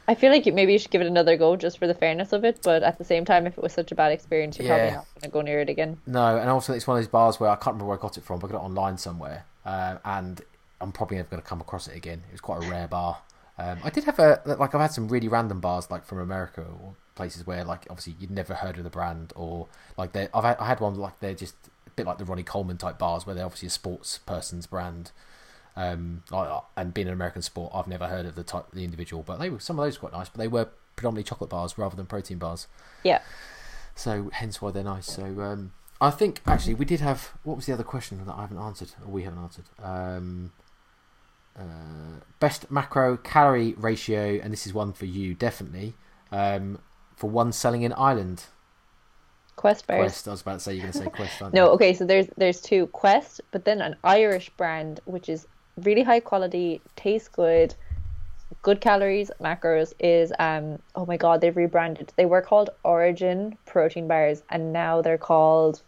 I 0.07 0.15
feel 0.15 0.31
like 0.31 0.45
you, 0.47 0.53
maybe 0.53 0.73
you 0.73 0.79
should 0.79 0.89
give 0.89 1.01
it 1.01 1.07
another 1.07 1.37
go 1.37 1.55
just 1.55 1.77
for 1.77 1.85
the 1.85 1.93
fairness 1.93 2.33
of 2.33 2.43
it. 2.43 2.59
But 2.63 2.81
at 2.81 2.97
the 2.97 3.03
same 3.03 3.23
time, 3.23 3.45
if 3.45 3.55
it 3.57 3.61
was 3.63 3.73
such 3.73 3.91
a 3.91 3.95
bad 3.95 4.11
experience, 4.11 4.57
you're 4.57 4.67
probably 4.67 4.87
Yeah. 4.87 4.95
not 4.95 5.07
going 5.13 5.21
to 5.21 5.29
go 5.29 5.41
near 5.41 5.59
it 5.59 5.69
again. 5.69 5.99
no, 6.07 6.37
and 6.37 6.49
also 6.49 6.73
it's 6.73 6.87
one 6.87 6.97
of 6.97 7.03
those 7.03 7.09
bars 7.11 7.39
where 7.39 7.51
I 7.51 7.55
can't 7.55 7.75
remember 7.75 7.85
where 7.89 7.97
I 7.99 8.01
got 8.01 8.17
it 8.17 8.23
from, 8.23 8.39
but 8.39 8.47
I 8.49 8.53
got 8.53 8.61
it 8.63 8.65
online 8.65 8.97
somewhere, 8.97 9.45
uh, 9.63 9.97
and 10.03 10.41
I'm 10.81 10.91
probably 10.91 11.17
never 11.17 11.29
going 11.29 11.41
to 11.43 11.47
come 11.47 11.61
across 11.61 11.87
it 11.87 11.95
again. 11.95 12.23
It 12.29 12.31
was 12.31 12.41
quite 12.41 12.63
a 12.63 12.69
rare 12.69 12.87
bar, 12.87 13.19
Um, 13.57 13.79
I 13.83 13.89
did 13.89 14.05
have 14.05 14.17
a 14.19 14.41
like 14.45 14.73
I've 14.73 14.81
had 14.81 14.91
some 14.91 15.07
really 15.07 15.27
random 15.27 15.59
bars 15.59 15.91
like 15.91 16.05
from 16.05 16.19
America 16.19 16.61
or 16.61 16.95
places 17.15 17.45
where 17.45 17.63
like 17.63 17.85
obviously 17.89 18.15
you'd 18.19 18.31
never 18.31 18.55
heard 18.55 18.77
of 18.77 18.83
the 18.83 18.89
brand 18.89 19.31
or 19.35 19.67
like 19.97 20.13
they 20.13 20.27
I've 20.33 20.43
had, 20.43 20.57
I 20.57 20.65
had 20.65 20.79
one 20.79 20.95
like 20.95 21.19
they're 21.19 21.35
just 21.35 21.55
a 21.85 21.91
bit 21.91 22.05
like 22.07 22.17
the 22.17 22.25
Ronnie 22.25 22.43
Coleman 22.43 22.77
type 22.77 22.97
bars 22.97 23.25
where 23.25 23.35
they're 23.35 23.45
obviously 23.45 23.67
a 23.67 23.71
sports 23.71 24.17
person's 24.19 24.65
brand. 24.65 25.11
Um, 25.75 26.21
and 26.77 26.93
being 26.93 27.07
an 27.07 27.13
American 27.13 27.41
sport, 27.41 27.71
I've 27.73 27.87
never 27.87 28.07
heard 28.07 28.27
of 28.27 28.35
the 28.35 28.43
type 28.43 28.65
the 28.73 28.83
individual, 28.83 29.23
but 29.23 29.39
they 29.39 29.49
were 29.49 29.59
some 29.59 29.79
of 29.79 29.85
those 29.85 29.99
were 29.99 30.09
quite 30.09 30.17
nice, 30.19 30.29
but 30.29 30.37
they 30.37 30.47
were 30.47 30.69
predominantly 30.95 31.27
chocolate 31.27 31.49
bars 31.49 31.77
rather 31.77 31.95
than 31.95 32.05
protein 32.05 32.37
bars. 32.37 32.67
Yeah. 33.03 33.21
So 33.95 34.29
hence 34.33 34.61
why 34.61 34.71
they're 34.71 34.83
nice. 34.83 35.07
So 35.07 35.23
um, 35.41 35.73
I 36.01 36.11
think 36.11 36.41
actually 36.45 36.75
we 36.75 36.85
did 36.85 36.99
have 36.99 37.31
what 37.43 37.55
was 37.55 37.65
the 37.65 37.73
other 37.73 37.83
question 37.83 38.23
that 38.25 38.33
I 38.35 38.41
haven't 38.41 38.57
answered 38.57 38.91
or 39.05 39.11
we 39.11 39.23
haven't 39.23 39.39
answered. 39.39 39.65
Um, 39.81 40.51
uh, 41.57 42.19
best 42.39 42.69
macro 42.71 43.17
calorie 43.17 43.73
ratio, 43.77 44.39
and 44.41 44.51
this 44.51 44.65
is 44.65 44.73
one 44.73 44.93
for 44.93 45.05
you 45.05 45.33
definitely. 45.33 45.93
Um, 46.31 46.79
for 47.15 47.29
one 47.29 47.51
selling 47.51 47.83
in 47.83 47.93
Ireland. 47.93 48.45
Quest 49.55 49.85
bars. 49.87 49.99
Quest. 49.99 50.27
I 50.27 50.31
was 50.31 50.41
about 50.41 50.53
to 50.53 50.59
say 50.59 50.73
you're 50.73 50.81
going 50.81 50.93
to 50.93 50.97
say 50.99 51.09
Quest. 51.09 51.41
no, 51.53 51.65
you? 51.65 51.71
okay. 51.71 51.93
So 51.93 52.05
there's 52.05 52.27
there's 52.37 52.59
two 52.59 52.87
Quest, 52.87 53.41
but 53.51 53.65
then 53.65 53.81
an 53.81 53.95
Irish 54.03 54.49
brand 54.51 54.99
which 55.05 55.29
is 55.29 55.47
really 55.77 56.03
high 56.03 56.19
quality, 56.19 56.81
tastes 56.95 57.27
good, 57.27 57.75
good 58.61 58.81
calories, 58.81 59.31
macros 59.39 59.93
is 59.99 60.33
um 60.39 60.79
oh 60.95 61.05
my 61.05 61.17
god 61.17 61.39
they've 61.41 61.55
rebranded. 61.55 62.11
They 62.15 62.25
were 62.25 62.41
called 62.41 62.71
Origin 62.83 63.57
protein 63.65 64.07
bars, 64.07 64.43
and 64.49 64.73
now 64.73 65.01
they're 65.01 65.17
called 65.17 65.83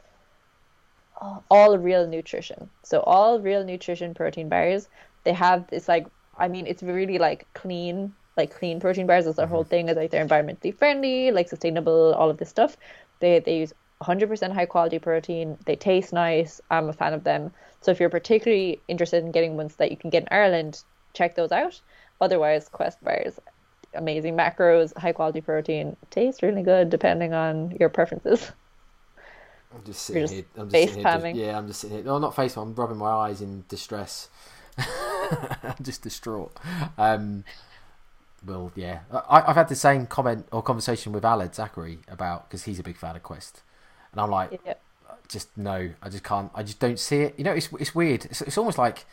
uh, 1.20 1.40
All 1.50 1.78
Real 1.78 2.08
Nutrition. 2.08 2.70
So 2.84 3.00
All 3.02 3.40
Real 3.40 3.64
Nutrition 3.64 4.14
protein 4.14 4.48
bars 4.48 4.88
they 5.26 5.34
have 5.34 5.68
this 5.68 5.88
like 5.90 6.08
I 6.38 6.48
mean 6.48 6.66
it's 6.66 6.82
really 6.82 7.18
like 7.18 7.46
clean 7.54 8.14
like 8.38 8.56
clean 8.56 8.80
protein 8.80 9.08
bars 9.08 9.26
is 9.26 9.36
their 9.36 9.48
whole 9.48 9.64
mm-hmm. 9.64 9.70
thing 9.70 9.90
is 9.90 9.98
like 9.98 10.12
they're 10.12 10.26
environmentally 10.26 10.74
friendly 10.74 11.32
like 11.32 11.50
sustainable 11.50 12.14
all 12.14 12.30
of 12.30 12.38
this 12.38 12.50
stuff 12.50 12.78
they 13.20 13.40
they 13.40 13.58
use 13.58 13.74
100% 14.02 14.54
high 14.54 14.66
quality 14.66 15.00
protein 15.00 15.58
they 15.66 15.76
taste 15.76 16.14
nice 16.14 16.62
i'm 16.70 16.90
a 16.90 16.94
fan 16.94 17.14
of 17.14 17.24
them 17.24 17.52
so 17.82 17.92
if 17.92 18.00
you're 18.00 18.10
particularly 18.10 18.80
interested 18.88 19.24
in 19.24 19.32
getting 19.32 19.56
ones 19.56 19.76
that 19.76 19.90
you 19.90 19.98
can 19.98 20.10
get 20.10 20.24
in 20.24 20.30
ireland 20.32 20.84
check 21.14 21.36
those 21.36 21.52
out 21.52 21.80
otherwise 22.20 22.68
quest 22.68 23.02
bars 23.04 23.40
amazing 23.94 24.36
macros 24.36 24.96
high 24.98 25.14
quality 25.14 25.40
protein 25.40 25.96
taste 26.10 26.42
really 26.42 26.62
good 26.62 26.90
depending 26.90 27.34
on 27.34 27.76
your 27.80 27.90
preferences 27.90 28.52
I'm 29.74 29.84
just 29.84 30.04
sitting 30.04 30.24
just 30.24 30.34
here. 30.34 30.46
I'm 30.58 30.70
just 30.70 30.94
sitting 30.94 31.36
here. 31.36 31.46
yeah, 31.46 31.58
I'm 31.58 31.68
just 31.68 31.82
sitting 31.82 31.98
here. 31.98 32.06
No, 32.06 32.18
not 32.18 32.34
face. 32.34 32.56
I'm 32.56 32.74
rubbing 32.76 32.96
my 32.96 33.10
eyes 33.10 33.42
in 33.42 33.66
distress. 33.68 34.30
I'm 34.78 35.76
just 35.82 36.02
distraught. 36.02 36.58
Um, 36.98 37.44
well, 38.46 38.72
yeah, 38.76 39.00
I, 39.30 39.42
have 39.42 39.56
had 39.56 39.70
the 39.70 39.76
same 39.76 40.06
comment 40.06 40.48
or 40.52 40.62
conversation 40.62 41.12
with 41.12 41.24
Aled 41.24 41.56
Zachary 41.56 42.00
about 42.08 42.48
because 42.48 42.66
he's 42.66 42.80
a 42.80 42.84
big 42.84 42.98
fan 42.98 43.16
of 43.16 43.24
Quest, 43.24 43.64
and 44.12 44.22
I'm 44.22 44.30
like, 44.30 44.60
yeah. 44.66 44.76
just 45.28 45.56
no, 45.58 45.92
I 46.02 46.10
just 46.10 46.24
can't, 46.24 46.52
I 46.54 46.64
just 46.64 46.80
don't 46.80 47.00
see 47.00 47.22
it. 47.22 47.36
You 47.38 47.44
know, 47.44 47.54
it's 47.54 47.70
it's 47.80 47.96
weird. 47.96 48.26
It's, 48.26 48.42
it's 48.42 48.58
almost 48.58 48.78
like 48.78 49.06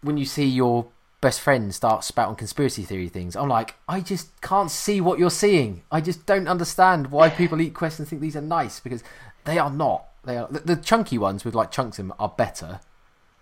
when 0.00 0.16
you 0.16 0.24
see 0.24 0.46
your 0.46 0.86
best 1.20 1.40
friend 1.40 1.74
start 1.74 2.04
spouting 2.04 2.36
conspiracy 2.36 2.84
theory 2.84 3.08
things. 3.08 3.36
I'm 3.36 3.48
like, 3.48 3.74
I 3.88 4.00
just 4.00 4.40
can't 4.40 4.70
see 4.70 5.00
what 5.00 5.18
you're 5.18 5.30
seeing. 5.30 5.82
I 5.90 6.00
just 6.00 6.26
don't 6.26 6.46
understand 6.46 7.08
why 7.08 7.30
people 7.30 7.60
eat 7.60 7.74
Quest 7.74 7.98
and 7.98 8.06
think 8.06 8.22
these 8.22 8.36
are 8.36 8.42
nice 8.42 8.80
because 8.80 9.02
they 9.44 9.58
are 9.58 9.70
not. 9.70 10.06
They 10.24 10.36
are 10.36 10.48
the, 10.48 10.60
the 10.60 10.76
chunky 10.76 11.18
ones 11.18 11.44
with 11.44 11.54
like 11.54 11.70
chunks 11.70 11.98
in 11.98 12.08
them 12.08 12.16
are 12.18 12.28
better 12.28 12.80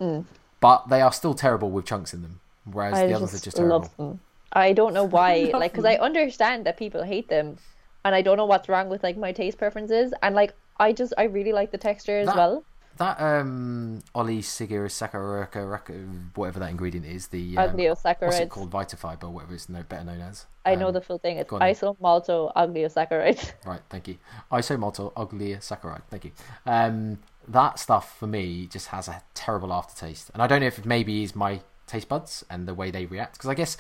Mm. 0.05 0.25
But 0.61 0.89
they 0.89 1.01
are 1.01 1.13
still 1.13 1.35
terrible 1.35 1.71
with 1.71 1.87
chunks 1.87 2.15
in 2.15 2.23
them, 2.23 2.41
whereas 2.65 2.95
I 2.95 3.07
the 3.07 3.15
others 3.15 3.35
are 3.35 3.39
just 3.39 3.57
terrible. 3.57 3.81
Love 3.81 3.97
them. 3.97 4.21
I 4.53 4.73
don't 4.73 4.95
know 4.95 5.05
why, 5.05 5.51
like, 5.55 5.73
because 5.73 5.85
I 5.85 5.97
understand 5.97 6.67
that 6.67 6.77
people 6.77 7.03
hate 7.03 7.29
them, 7.29 7.59
and 8.05 8.15
I 8.15 8.23
don't 8.23 8.37
know 8.37 8.47
what's 8.47 8.69
wrong 8.69 8.89
with 8.89 9.03
like 9.03 9.17
my 9.17 9.33
taste 9.33 9.59
preferences, 9.59 10.13
and 10.23 10.35
like 10.35 10.55
I 10.79 10.93
just 10.93 11.13
I 11.19 11.25
really 11.25 11.53
like 11.53 11.71
the 11.71 11.79
texture 11.79 12.19
as 12.19 12.27
that, 12.27 12.37
well. 12.37 12.65
That 12.99 13.21
um 13.21 14.03
Oli 14.15 14.41
Sigur 14.41 14.87
Sacchararca, 14.87 16.37
whatever 16.37 16.61
that 16.61 16.71
ingredient 16.71 17.07
is, 17.07 17.29
the 17.29 17.59
um, 17.59 17.71
oligosaccharides. 17.71 18.21
What's 18.23 18.39
it 18.39 18.51
called? 18.51 18.71
Vitafiber, 18.71 19.31
whatever 19.31 19.55
it's 19.55 19.69
no, 19.69 19.83
better 19.83 20.05
known 20.05 20.21
as. 20.21 20.47
I 20.65 20.77
know 20.77 20.89
um, 20.89 20.95
the 20.95 21.01
full 21.01 21.19
thing. 21.19 21.39
It's 21.39 21.51
isomalto 21.51 22.55
oligosaccharides. 22.55 23.53
Right, 23.67 23.81
thank 23.91 24.09
you. 24.09 24.19
Isomalto 24.53 25.13
oligosaccharides. 25.13 26.03
Thank 26.11 26.25
you. 26.27 26.33
Um, 26.67 27.19
that 27.49 27.79
stuff 27.79 28.19
for 28.19 28.27
me 28.27 28.67
just 28.67 28.89
has 28.89 29.09
a 29.09 29.23
terrible 29.35 29.73
aftertaste, 29.73 30.31
and 30.33 30.43
I 30.43 30.47
don't 30.47 30.61
know 30.61 30.67
if 30.67 30.79
it 30.79 30.87
maybe 30.87 31.23
is 31.23 31.35
my 31.35 31.61
taste 31.87 32.09
buds 32.09 32.45
and 32.49 32.67
the 32.67 32.75
way 32.75 32.91
they 32.91 33.07
react 33.07 33.35
because 33.35 33.51
I 33.51 33.55
guess 33.55 33.77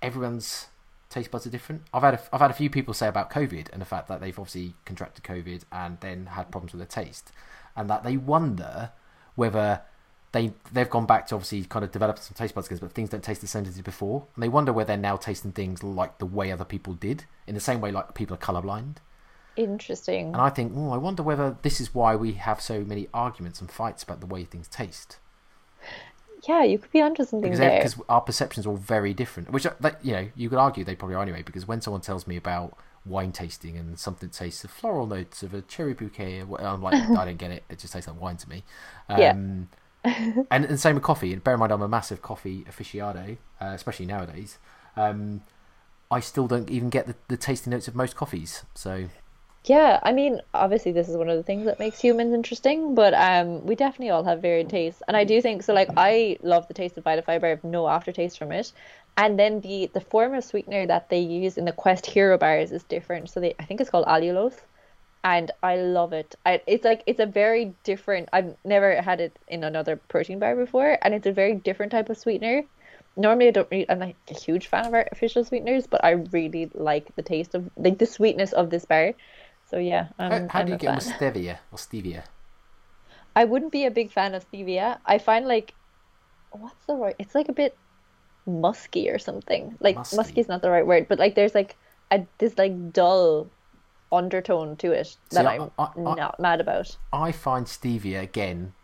everyone's 0.00 0.66
taste 1.10 1.30
buds 1.30 1.46
are 1.46 1.50
different. 1.50 1.82
I've 1.92 2.02
had 2.02 2.14
a, 2.14 2.20
I've 2.32 2.40
had 2.40 2.50
a 2.50 2.54
few 2.54 2.70
people 2.70 2.94
say 2.94 3.08
about 3.08 3.30
COVID 3.30 3.70
and 3.72 3.80
the 3.80 3.86
fact 3.86 4.08
that 4.08 4.20
they've 4.20 4.38
obviously 4.38 4.74
contracted 4.84 5.24
COVID 5.24 5.62
and 5.70 6.00
then 6.00 6.26
had 6.26 6.50
problems 6.50 6.72
with 6.72 6.80
their 6.80 7.04
taste, 7.04 7.30
and 7.76 7.88
that 7.90 8.02
they 8.04 8.16
wonder 8.16 8.90
whether 9.34 9.82
they 10.32 10.52
they've 10.72 10.90
gone 10.90 11.06
back 11.06 11.26
to 11.28 11.34
obviously 11.34 11.64
kind 11.64 11.84
of 11.84 11.92
develop 11.92 12.18
some 12.18 12.34
taste 12.34 12.54
buds, 12.54 12.66
again, 12.66 12.78
but 12.80 12.92
things 12.92 13.10
don't 13.10 13.22
taste 13.22 13.40
the 13.40 13.46
same 13.46 13.64
as 13.64 13.70
they 13.70 13.78
did 13.78 13.84
before, 13.84 14.26
and 14.34 14.42
they 14.42 14.48
wonder 14.48 14.72
whether 14.72 14.88
they're 14.88 14.96
now 14.96 15.16
tasting 15.16 15.52
things 15.52 15.82
like 15.82 16.18
the 16.18 16.26
way 16.26 16.50
other 16.50 16.64
people 16.64 16.94
did, 16.94 17.24
in 17.46 17.54
the 17.54 17.60
same 17.60 17.80
way 17.80 17.92
like 17.92 18.14
people 18.14 18.34
are 18.34 18.38
colorblind. 18.38 18.96
Interesting. 19.56 20.28
And 20.28 20.36
I 20.36 20.50
think, 20.50 20.72
oh, 20.74 20.90
I 20.90 20.96
wonder 20.96 21.22
whether 21.22 21.56
this 21.62 21.80
is 21.80 21.94
why 21.94 22.16
we 22.16 22.32
have 22.32 22.60
so 22.60 22.80
many 22.80 23.08
arguments 23.14 23.60
and 23.60 23.70
fights 23.70 24.02
about 24.02 24.20
the 24.20 24.26
way 24.26 24.44
things 24.44 24.68
taste. 24.68 25.18
Yeah, 26.48 26.64
you 26.64 26.78
could 26.78 26.90
be 26.90 27.00
onto 27.00 27.24
something 27.24 27.42
because 27.42 27.58
there. 27.58 27.78
Because 27.78 27.96
our 28.08 28.20
perceptions 28.20 28.66
are 28.66 28.70
all 28.70 28.76
very 28.76 29.14
different. 29.14 29.50
Which, 29.50 29.66
you 30.02 30.12
know, 30.12 30.28
you 30.34 30.48
could 30.48 30.58
argue 30.58 30.84
they 30.84 30.96
probably 30.96 31.16
are 31.16 31.22
anyway. 31.22 31.42
Because 31.42 31.66
when 31.66 31.80
someone 31.80 32.00
tells 32.00 32.26
me 32.26 32.36
about 32.36 32.76
wine 33.06 33.32
tasting 33.32 33.76
and 33.76 33.98
something 33.98 34.28
tastes 34.28 34.64
of 34.64 34.70
floral 34.70 35.06
notes 35.06 35.42
of 35.42 35.54
a 35.54 35.62
cherry 35.62 35.94
bouquet, 35.94 36.40
I'm 36.40 36.82
like, 36.82 36.94
I 37.18 37.24
don't 37.24 37.38
get 37.38 37.50
it. 37.50 37.64
It 37.70 37.78
just 37.78 37.92
tastes 37.92 38.08
like 38.08 38.20
wine 38.20 38.36
to 38.38 38.48
me. 38.48 38.64
Um, 39.08 39.20
yeah. 39.20 39.32
and, 40.50 40.64
and 40.66 40.80
same 40.80 40.96
with 40.96 41.04
coffee. 41.04 41.32
And 41.32 41.42
bear 41.42 41.54
in 41.54 41.60
mind, 41.60 41.72
I'm 41.72 41.82
a 41.82 41.88
massive 41.88 42.20
coffee 42.20 42.64
aficionado, 42.64 43.38
uh, 43.60 43.66
especially 43.66 44.06
nowadays. 44.06 44.58
Um, 44.96 45.42
I 46.10 46.20
still 46.20 46.46
don't 46.46 46.68
even 46.70 46.90
get 46.90 47.06
the, 47.06 47.14
the 47.28 47.36
tasting 47.36 47.70
notes 47.70 47.88
of 47.88 47.94
most 47.94 48.14
coffees. 48.14 48.64
So 48.74 49.08
yeah, 49.64 49.98
I 50.02 50.12
mean, 50.12 50.42
obviously 50.52 50.92
this 50.92 51.08
is 51.08 51.16
one 51.16 51.30
of 51.30 51.38
the 51.38 51.42
things 51.42 51.64
that 51.64 51.78
makes 51.78 51.98
humans 51.98 52.34
interesting, 52.34 52.94
but 52.94 53.14
um, 53.14 53.64
we 53.64 53.74
definitely 53.74 54.10
all 54.10 54.24
have 54.24 54.42
varied 54.42 54.68
tastes, 54.68 55.02
and 55.08 55.16
I 55.16 55.24
do 55.24 55.40
think 55.40 55.62
so. 55.62 55.72
Like, 55.72 55.88
I 55.96 56.36
love 56.42 56.68
the 56.68 56.74
taste 56.74 56.98
of 56.98 57.04
Vitafiber. 57.04 57.44
I 57.44 57.48
have 57.48 57.64
no 57.64 57.88
aftertaste 57.88 58.38
from 58.38 58.52
it, 58.52 58.72
and 59.16 59.38
then 59.38 59.60
the 59.60 59.90
the 59.94 60.02
form 60.02 60.34
of 60.34 60.44
sweetener 60.44 60.86
that 60.86 61.08
they 61.08 61.20
use 61.20 61.56
in 61.56 61.64
the 61.64 61.72
Quest 61.72 62.04
Hero 62.04 62.36
bars 62.36 62.72
is 62.72 62.82
different. 62.84 63.30
So 63.30 63.40
they, 63.40 63.54
I 63.58 63.64
think 63.64 63.80
it's 63.80 63.88
called 63.88 64.06
allulose, 64.06 64.60
and 65.22 65.50
I 65.62 65.76
love 65.76 66.12
it. 66.12 66.34
I, 66.44 66.60
it's 66.66 66.84
like 66.84 67.02
it's 67.06 67.20
a 67.20 67.26
very 67.26 67.74
different. 67.84 68.28
I've 68.34 68.54
never 68.66 69.00
had 69.00 69.20
it 69.22 69.38
in 69.48 69.64
another 69.64 69.96
protein 69.96 70.40
bar 70.40 70.56
before, 70.56 70.98
and 71.00 71.14
it's 71.14 71.26
a 71.26 71.32
very 71.32 71.54
different 71.54 71.92
type 71.92 72.10
of 72.10 72.18
sweetener. 72.18 72.64
Normally, 73.16 73.48
I 73.48 73.52
don't. 73.52 73.70
Really, 73.70 73.88
I'm 73.88 74.00
like 74.00 74.16
a 74.28 74.34
huge 74.34 74.66
fan 74.66 74.84
of 74.84 74.92
artificial 74.92 75.42
sweeteners, 75.42 75.86
but 75.86 76.04
I 76.04 76.10
really 76.10 76.70
like 76.74 77.16
the 77.16 77.22
taste 77.22 77.54
of 77.54 77.70
like 77.78 77.96
the 77.96 78.06
sweetness 78.06 78.52
of 78.52 78.68
this 78.68 78.84
bar 78.84 79.14
so 79.74 79.80
yeah, 79.80 80.06
I'm, 80.20 80.30
how, 80.30 80.48
how 80.48 80.60
I'm 80.60 80.66
do 80.66 80.72
you 80.72 80.78
get 80.78 80.88
on 80.90 80.94
with 80.94 81.06
stevia 81.06 81.58
or 81.72 81.78
stevia? 81.78 82.22
I 83.34 83.44
wouldn't 83.44 83.72
be 83.72 83.86
a 83.86 83.90
big 83.90 84.12
fan 84.12 84.32
of 84.36 84.48
stevia. 84.48 84.98
I 85.04 85.18
find 85.18 85.46
like, 85.46 85.74
what's 86.52 86.84
the 86.86 86.94
right? 86.94 87.16
It's 87.18 87.34
like 87.34 87.48
a 87.48 87.52
bit 87.52 87.76
musky 88.46 89.10
or 89.10 89.18
something. 89.18 89.76
Like 89.80 89.96
musky, 89.96 90.16
musky 90.16 90.40
is 90.40 90.48
not 90.48 90.62
the 90.62 90.70
right 90.70 90.86
word, 90.86 91.08
but 91.08 91.18
like 91.18 91.34
there's 91.34 91.56
like 91.56 91.74
a 92.12 92.24
this 92.38 92.56
like 92.56 92.92
dull 92.92 93.48
undertone 94.12 94.76
to 94.76 94.92
it 94.92 95.16
that 95.30 95.42
See, 95.42 95.48
I'm 95.48 95.72
I, 95.76 95.88
I, 95.96 96.14
not 96.14 96.38
mad 96.38 96.60
about. 96.60 96.96
I 97.12 97.32
find 97.32 97.66
stevia 97.66 98.22
again 98.22 98.74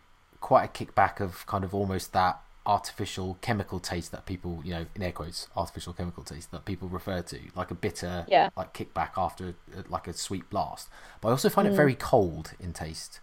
quite 0.40 0.64
a 0.64 0.84
kickback 0.84 1.20
of 1.20 1.46
kind 1.46 1.62
of 1.62 1.72
almost 1.72 2.12
that 2.14 2.40
artificial 2.66 3.38
chemical 3.40 3.80
taste 3.80 4.12
that 4.12 4.26
people, 4.26 4.60
you 4.64 4.72
know, 4.72 4.86
in 4.94 5.02
air 5.02 5.12
quotes, 5.12 5.48
artificial 5.56 5.92
chemical 5.92 6.22
taste 6.22 6.50
that 6.50 6.64
people 6.64 6.88
refer 6.88 7.22
to, 7.22 7.38
like 7.54 7.70
a 7.70 7.74
bitter, 7.74 8.24
yeah. 8.28 8.50
like 8.56 8.74
kickback 8.74 9.10
after 9.16 9.54
like 9.88 10.06
a 10.06 10.12
sweet 10.12 10.48
blast. 10.50 10.88
But 11.20 11.28
I 11.28 11.30
also 11.32 11.48
find 11.48 11.66
mm. 11.68 11.72
it 11.72 11.74
very 11.74 11.94
cold 11.94 12.52
in 12.60 12.72
taste. 12.72 13.20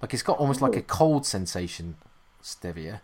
Like 0.00 0.12
it's 0.14 0.22
got 0.22 0.38
almost 0.38 0.60
Ooh. 0.60 0.66
like 0.66 0.76
a 0.76 0.82
cold 0.82 1.26
sensation, 1.26 1.96
stevia. 2.42 3.00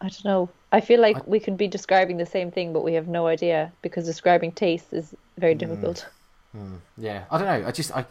I 0.00 0.08
don't 0.08 0.24
know. 0.24 0.48
I 0.72 0.80
feel 0.80 1.00
like 1.00 1.16
I... 1.16 1.22
we 1.26 1.38
could 1.38 1.56
be 1.56 1.68
describing 1.68 2.16
the 2.16 2.26
same 2.26 2.50
thing, 2.50 2.72
but 2.72 2.82
we 2.82 2.94
have 2.94 3.08
no 3.08 3.26
idea 3.26 3.72
because 3.82 4.04
describing 4.06 4.52
taste 4.52 4.92
is 4.92 5.14
very 5.38 5.52
hmm. 5.54 5.58
difficult. 5.58 6.06
Mm. 6.06 6.12
Mm. 6.54 6.78
Yeah, 6.98 7.24
I 7.30 7.38
don't 7.38 7.46
know. 7.46 7.68
I 7.68 7.72
just 7.72 7.96
I 7.96 8.04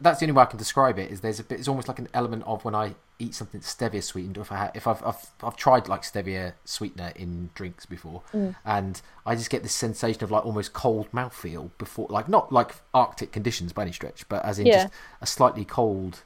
that's 0.00 0.20
the 0.20 0.26
only 0.26 0.32
way 0.32 0.42
I 0.42 0.46
can 0.46 0.58
describe 0.58 0.98
it. 0.98 1.10
Is 1.10 1.20
there's 1.20 1.40
a 1.40 1.44
bit? 1.44 1.58
It's 1.58 1.68
almost 1.68 1.88
like 1.88 1.98
an 1.98 2.08
element 2.12 2.44
of 2.46 2.64
when 2.64 2.74
I 2.74 2.94
eat 3.18 3.34
something 3.34 3.60
stevia 3.60 4.02
sweetened. 4.02 4.36
If 4.36 4.52
I 4.52 4.70
if 4.74 4.86
I've, 4.86 5.02
I've 5.04 5.26
I've 5.42 5.56
tried 5.56 5.88
like 5.88 6.02
stevia 6.02 6.54
sweetener 6.64 7.12
in 7.16 7.50
drinks 7.54 7.86
before, 7.86 8.22
mm. 8.32 8.54
and 8.64 9.00
I 9.24 9.34
just 9.34 9.50
get 9.50 9.62
this 9.62 9.72
sensation 9.72 10.22
of 10.24 10.30
like 10.30 10.44
almost 10.44 10.72
cold 10.72 11.10
mouthfeel 11.12 11.70
before, 11.78 12.06
like 12.10 12.28
not 12.28 12.52
like 12.52 12.76
Arctic 12.92 13.32
conditions 13.32 13.72
by 13.72 13.82
any 13.82 13.92
stretch, 13.92 14.28
but 14.28 14.44
as 14.44 14.58
in 14.58 14.66
yeah. 14.66 14.84
just 14.84 14.94
a 15.20 15.26
slightly 15.26 15.64
cold. 15.64 16.22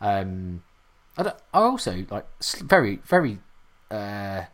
Um, 0.00 0.62
I, 1.16 1.32
I 1.54 1.60
also 1.60 2.04
like 2.10 2.26
very 2.60 2.96
very 3.04 3.38
uh, 3.90 4.44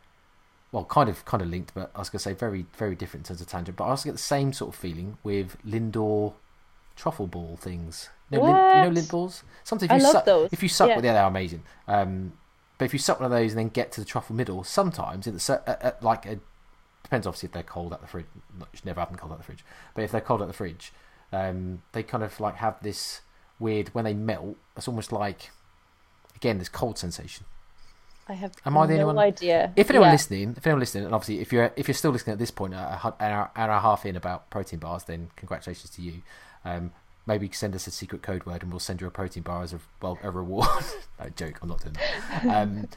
well, 0.73 0.85
kind 0.85 1.09
of 1.09 1.25
kind 1.25 1.43
of 1.43 1.49
linked, 1.49 1.73
but 1.75 1.91
I 1.95 2.01
was 2.01 2.11
going 2.11 2.19
to 2.19 2.25
say 2.25 2.35
very 2.35 2.67
very 2.77 2.95
different 2.95 3.27
in 3.27 3.29
terms 3.29 3.41
of 3.41 3.47
tangent. 3.47 3.77
But 3.77 3.85
I 3.85 3.89
also 3.91 4.05
get 4.05 4.13
the 4.13 4.19
same 4.19 4.53
sort 4.53 4.75
of 4.75 4.81
feeling 4.81 5.19
with 5.23 5.57
Lindor 5.67 6.35
truffle 6.97 7.27
ball 7.27 7.57
things. 7.57 8.11
You 8.31 8.39
know, 8.39 8.45
lin, 8.45 8.85
you 8.85 8.91
know 8.91 9.01
Lindt 9.01 9.11
balls. 9.11 9.43
Sometimes 9.65 9.85
if 9.87 9.91
I 9.93 9.97
you 9.97 10.03
love 10.03 10.13
suck, 10.13 10.25
those. 10.25 10.53
if 10.53 10.63
you 10.63 10.69
suck, 10.69 10.89
Yeah. 10.89 10.95
yeah, 11.01 11.13
they're 11.13 11.25
amazing. 11.25 11.63
Um, 11.87 12.33
but 12.77 12.85
if 12.85 12.93
you 12.93 12.99
suck 12.99 13.21
one 13.21 13.33
of 13.33 13.37
those 13.39 13.53
and 13.53 13.59
then 13.59 13.69
get 13.71 13.91
to 13.93 14.01
the 14.01 14.05
truffle 14.07 14.37
middle, 14.37 14.63
sometimes 14.65 15.27
it's 15.27 15.49
a, 15.49 15.63
a, 15.67 15.89
a, 15.89 15.95
like 16.05 16.27
a 16.27 16.39
depends 17.03 17.27
obviously 17.27 17.47
if 17.47 17.53
they're 17.53 17.63
cold 17.63 17.93
at 17.93 18.01
the 18.01 18.07
fridge. 18.07 18.27
It 18.61 18.67
should 18.75 18.87
never 18.87 19.01
happen 19.01 19.17
cold 19.17 19.33
at 19.33 19.39
the 19.39 19.45
fridge, 19.45 19.65
but 19.95 20.05
if 20.05 20.13
they're 20.13 20.21
cold 20.21 20.43
at 20.43 20.49
the 20.49 20.55
fridge, 20.55 20.93
um, 21.33 21.83
they 21.93 22.03
kind 22.03 22.23
of 22.23 22.39
like 22.39 22.57
have 22.57 22.77
this 22.83 23.23
weird 23.59 23.89
when 23.95 24.05
they 24.05 24.15
melt. 24.15 24.57
It's 24.77 24.89
almost 24.89 25.11
like 25.11 25.51
again 26.37 26.59
this 26.59 26.69
cold 26.69 26.99
sensation. 26.99 27.47
I 28.31 28.35
have 28.35 28.53
Am 28.67 28.77
I 28.77 28.87
the 28.87 28.95
no 28.99 29.01
only 29.05 29.15
one? 29.15 29.19
idea. 29.25 29.73
If 29.75 29.89
anyone 29.89 30.09
Yeah. 30.09 30.13
listening, 30.13 30.55
if 30.57 30.67
anyone 30.67 30.81
listening, 30.81 31.07
and 31.07 31.15
obviously 31.15 31.41
if 31.41 31.51
you're 31.53 31.73
if 31.77 31.89
you're 31.89 31.95
still 31.95 32.11
listening 32.11 32.35
at 32.35 32.39
this 32.39 32.51
point, 32.51 32.75
at 32.75 32.81
a 33.03 33.07
an 33.25 33.33
hour, 33.33 33.51
hour 33.57 33.71
and 33.71 33.73
a 33.73 33.81
half 33.81 34.05
in 34.05 34.17
about 34.17 34.51
protein 34.51 34.79
bars, 34.81 35.05
then 35.05 35.31
congratulations 35.35 35.91
to 35.91 36.03
you. 36.03 36.21
Um, 36.65 36.93
maybe 37.29 37.49
send 37.53 37.75
us 37.77 37.87
a 37.87 37.91
secret 37.93 38.23
code 38.23 38.45
word 38.47 38.63
and 38.63 38.73
we'll 38.73 38.81
send 38.81 39.01
you 39.01 39.07
a 39.07 39.11
protein 39.11 39.45
bar 39.45 39.63
as 39.63 39.73
a 39.73 39.79
well 40.03 40.19
a 40.25 40.31
reward. 40.31 40.67
no 41.21 41.29
joke, 41.37 41.59
I'm 41.63 41.69
not 41.69 41.81
doing 41.83 41.95
that. 41.95 42.45
Um, 42.47 42.89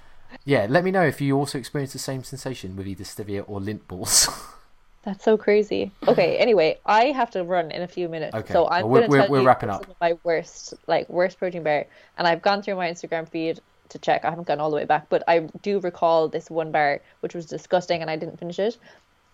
yeah, 0.45 0.65
let 0.69 0.83
me 0.83 0.89
know 0.91 1.03
if 1.03 1.19
you 1.21 1.37
also 1.37 1.57
experience 1.59 1.93
the 1.93 1.99
same 1.99 2.23
sensation 2.23 2.75
with 2.75 2.87
either 2.87 3.03
stevia 3.03 3.43
or 3.47 3.59
Lindt 3.59 3.85
balls. 3.87 4.27
That's 5.03 5.23
so 5.23 5.35
crazy. 5.35 5.91
Okay, 6.07 6.37
anyway, 6.37 6.77
I 6.85 7.05
have 7.05 7.31
to 7.31 7.43
run 7.43 7.71
in 7.71 7.81
a 7.81 7.87
few 7.87 8.07
minutes. 8.07 8.35
Okay, 8.35 8.53
So 8.53 8.67
I'm 8.69 8.83
well, 8.87 9.01
we're- 9.01 9.07
going 9.07 9.11
to 9.11 9.17
tell 9.27 9.31
we're 9.31 9.41
you 9.41 9.47
wrapping 9.47 9.69
up. 9.69 9.85
my 9.99 10.13
worst, 10.23 10.75
like 10.87 11.09
worst 11.09 11.37
protein 11.39 11.63
bar, 11.63 11.85
and 12.17 12.27
I've 12.27 12.41
gone 12.41 12.61
through 12.61 12.75
my 12.75 12.89
Instagram 12.89 13.27
feed 13.27 13.59
to 13.89 13.99
check. 13.99 14.23
I 14.23 14.29
haven't 14.29 14.47
gone 14.47 14.59
all 14.59 14.69
the 14.69 14.75
way 14.77 14.85
back, 14.85 15.07
but 15.09 15.23
I 15.27 15.39
do 15.63 15.79
recall 15.79 16.29
this 16.29 16.49
one 16.49 16.71
bar 16.71 17.01
which 17.21 17.33
was 17.35 17.45
disgusting, 17.47 18.01
and 18.01 18.09
I 18.11 18.15
didn't 18.15 18.37
finish 18.37 18.59
it. 18.59 18.77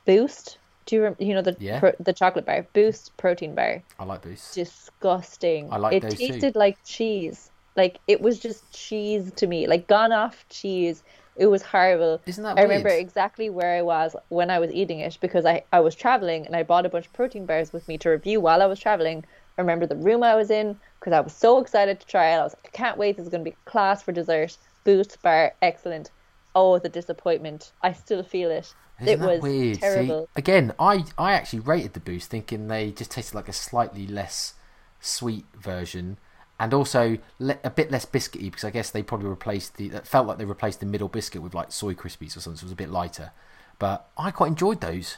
Boost. 0.06 0.58
Do 0.88 0.96
you 0.96 1.04
rem- 1.04 1.16
you 1.20 1.36
know 1.36 1.42
the 1.42 1.56
Yeah. 1.60 1.80
pro- 1.80 1.96
the 2.00 2.14
chocolate 2.14 2.46
bar? 2.46 2.66
Boost 2.74 3.16
protein 3.18 3.54
bar. 3.54 3.84
I 4.00 4.04
like 4.06 4.22
boosts. 4.24 4.56
Disgusting. 4.56 5.70
I 5.72 5.78
like 5.78 5.94
it 5.94 6.02
those 6.02 6.14
too. 6.18 6.28
tasted 6.28 6.56
like 6.56 6.78
cheese. 6.84 7.52
Like 7.76 8.00
it 8.08 8.22
was 8.22 8.40
just 8.40 8.72
cheese 8.72 9.32
to 9.34 9.46
me, 9.48 9.68
like 9.68 9.88
gone 9.88 10.12
off 10.12 10.46
cheese. 10.50 11.04
It 11.36 11.48
was 11.48 11.62
horrible. 11.62 12.20
Isn't 12.26 12.44
that 12.44 12.58
I 12.58 12.64
remember 12.64 12.90
exactly 12.90 13.52
where 13.52 13.78
I 13.78 13.84
was 13.84 14.16
when 14.30 14.50
I 14.50 14.58
was 14.58 14.72
eating 14.72 15.02
it 15.02 15.20
because 15.22 15.46
I, 15.46 15.64
I 15.72 15.82
was 15.82 15.94
traveling 15.94 16.48
and 16.48 16.56
I 16.56 16.64
bought 16.64 16.88
a 16.88 16.90
bunch 16.90 17.06
of 17.06 17.14
protein 17.14 17.46
bars 17.46 17.72
with 17.72 17.88
me 17.88 18.00
to 18.00 18.10
review 18.10 18.42
while 18.42 18.64
I 18.64 18.66
was 18.66 18.80
traveling. 18.80 19.24
I 19.58 19.62
remember 19.62 19.86
the 19.86 19.96
room 19.96 20.24
I 20.24 20.36
was 20.36 20.50
in 20.50 20.80
because 21.00 21.14
I 21.14 21.20
was 21.20 21.34
so 21.34 21.60
excited 21.60 22.00
to 22.00 22.08
try 22.08 22.30
it. 22.30 22.38
I 22.40 22.44
was 22.44 22.56
like, 22.56 22.72
I 22.74 22.78
can't 22.78 22.98
wait. 22.98 23.18
This 23.18 23.26
is 23.26 23.30
going 23.30 23.44
to 23.44 23.52
be 23.52 23.56
class 23.66 24.02
for 24.02 24.12
dessert. 24.12 24.58
Boost 24.84 25.22
bar, 25.22 25.54
excellent. 25.62 26.10
Oh, 26.56 26.80
the 26.80 26.90
disappointment. 26.90 27.72
I 27.84 27.94
still 27.94 28.24
feel 28.24 28.50
it. 28.50 28.74
Isn't 29.00 29.14
it 29.14 29.20
that 29.20 29.28
was 29.30 29.42
weird? 29.42 29.82
See, 29.82 30.26
again, 30.36 30.74
I 30.80 31.06
I 31.18 31.34
actually 31.34 31.60
rated 31.60 31.94
the 31.94 32.00
boost, 32.00 32.30
thinking 32.30 32.68
they 32.68 32.92
just 32.92 33.12
tasted 33.12 33.36
like 33.36 33.48
a 33.48 33.54
slightly 33.54 34.08
less 34.08 34.54
sweet 35.00 35.46
version, 35.56 36.18
and 36.60 36.74
also 36.74 37.18
le- 37.40 37.60
a 37.64 37.70
bit 37.70 37.92
less 37.92 38.06
biscuity 38.06 38.46
because 38.46 38.64
I 38.64 38.72
guess 38.72 38.90
they 38.90 39.04
probably 39.04 39.30
replaced 39.30 39.78
the. 39.78 39.88
It 39.88 40.08
felt 40.08 40.28
like 40.28 40.38
they 40.40 40.46
replaced 40.46 40.80
the 40.80 40.86
middle 40.88 41.08
biscuit 41.10 41.42
with 41.42 41.54
like 41.54 41.72
soy 41.72 41.94
crispies 41.94 42.36
or 42.36 42.40
something, 42.40 42.58
so 42.58 42.64
it 42.64 42.68
was 42.68 42.72
a 42.72 42.76
bit 42.76 42.90
lighter. 42.90 43.32
But 43.80 44.10
I 44.18 44.32
quite 44.32 44.48
enjoyed 44.48 44.82
those. 44.82 45.18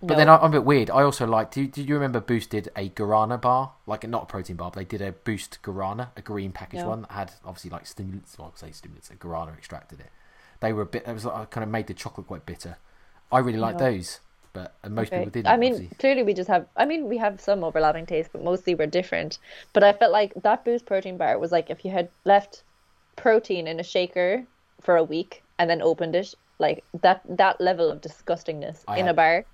But 0.00 0.16
then 0.16 0.28
I, 0.28 0.36
I'm 0.36 0.50
a 0.50 0.50
bit 0.50 0.64
weird. 0.64 0.90
I 0.90 1.02
also 1.02 1.26
like. 1.26 1.50
Do, 1.50 1.66
do 1.66 1.82
you 1.82 1.94
remember 1.94 2.20
Boost 2.20 2.50
did 2.50 2.68
a 2.76 2.90
guarana 2.90 3.40
bar, 3.40 3.72
like 3.86 4.06
not 4.06 4.24
a 4.24 4.26
protein 4.26 4.56
bar, 4.56 4.70
but 4.70 4.78
they 4.80 4.84
did 4.84 5.00
a 5.00 5.12
Boost 5.12 5.60
guarana, 5.62 6.10
a 6.16 6.20
green 6.20 6.52
package 6.52 6.80
No. 6.80 6.90
one 6.90 7.00
that 7.02 7.10
had 7.12 7.32
obviously 7.44 7.70
like 7.70 7.86
stimulants. 7.86 8.36
Well, 8.38 8.46
I 8.46 8.48
would 8.50 8.58
say 8.58 8.70
stimulants. 8.70 9.10
A 9.10 9.14
guarana 9.14 9.56
extracted 9.56 10.00
it. 10.00 10.10
They 10.64 10.72
were 10.72 10.80
a 10.80 10.86
bit. 10.86 11.06
It 11.06 11.12
was 11.12 11.26
like, 11.26 11.34
I 11.34 11.44
kind 11.44 11.62
of 11.62 11.68
made 11.68 11.88
the 11.88 11.92
chocolate 11.92 12.26
quite 12.26 12.46
bitter. 12.46 12.78
I 13.30 13.40
really 13.40 13.58
like 13.58 13.74
No. 13.74 13.84
those, 13.84 14.20
but 14.54 14.74
and 14.82 14.94
most 14.94 15.08
Okay. 15.08 15.18
people 15.18 15.30
didn't. 15.30 15.48
I 15.48 15.58
mean, 15.58 15.72
obviously. 15.74 15.98
clearly 15.98 16.22
we 16.22 16.32
just 16.32 16.48
have. 16.48 16.66
I 16.74 16.86
mean, 16.86 17.06
we 17.06 17.18
have 17.18 17.38
some 17.38 17.62
overlapping 17.62 18.06
tastes, 18.06 18.30
but 18.32 18.42
mostly 18.42 18.74
we're 18.74 18.86
different. 18.86 19.38
But 19.74 19.84
I 19.84 19.92
felt 19.92 20.10
like 20.10 20.32
that 20.42 20.64
Boost 20.64 20.86
protein 20.86 21.18
bar 21.18 21.38
was 21.38 21.52
like 21.52 21.68
if 21.68 21.84
you 21.84 21.90
had 21.90 22.08
left 22.24 22.62
protein 23.16 23.66
in 23.66 23.78
a 23.78 23.82
shaker 23.82 24.46
for 24.80 24.96
a 24.96 25.04
week 25.04 25.42
and 25.58 25.68
then 25.68 25.82
opened 25.82 26.16
it, 26.16 26.34
like 26.58 26.82
that 27.02 27.20
that 27.28 27.60
level 27.60 27.90
of 27.90 28.00
disgustingness 28.00 28.84
I 28.88 29.00
in 29.00 29.08
a 29.08 29.12
bar. 29.12 29.44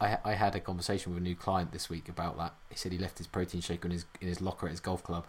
I, 0.00 0.18
I 0.22 0.34
had 0.34 0.54
a 0.54 0.60
conversation 0.60 1.14
with 1.14 1.22
a 1.22 1.24
new 1.24 1.34
client 1.34 1.72
this 1.72 1.88
week 1.88 2.10
about 2.10 2.36
that. 2.36 2.52
He 2.68 2.76
said 2.76 2.92
he 2.92 2.98
left 2.98 3.18
his 3.18 3.26
protein 3.26 3.62
shaker 3.62 3.86
in 3.88 3.92
his 3.92 4.04
in 4.20 4.28
his 4.28 4.42
locker 4.42 4.66
at 4.66 4.72
his 4.72 4.80
golf 4.80 5.02
club. 5.02 5.26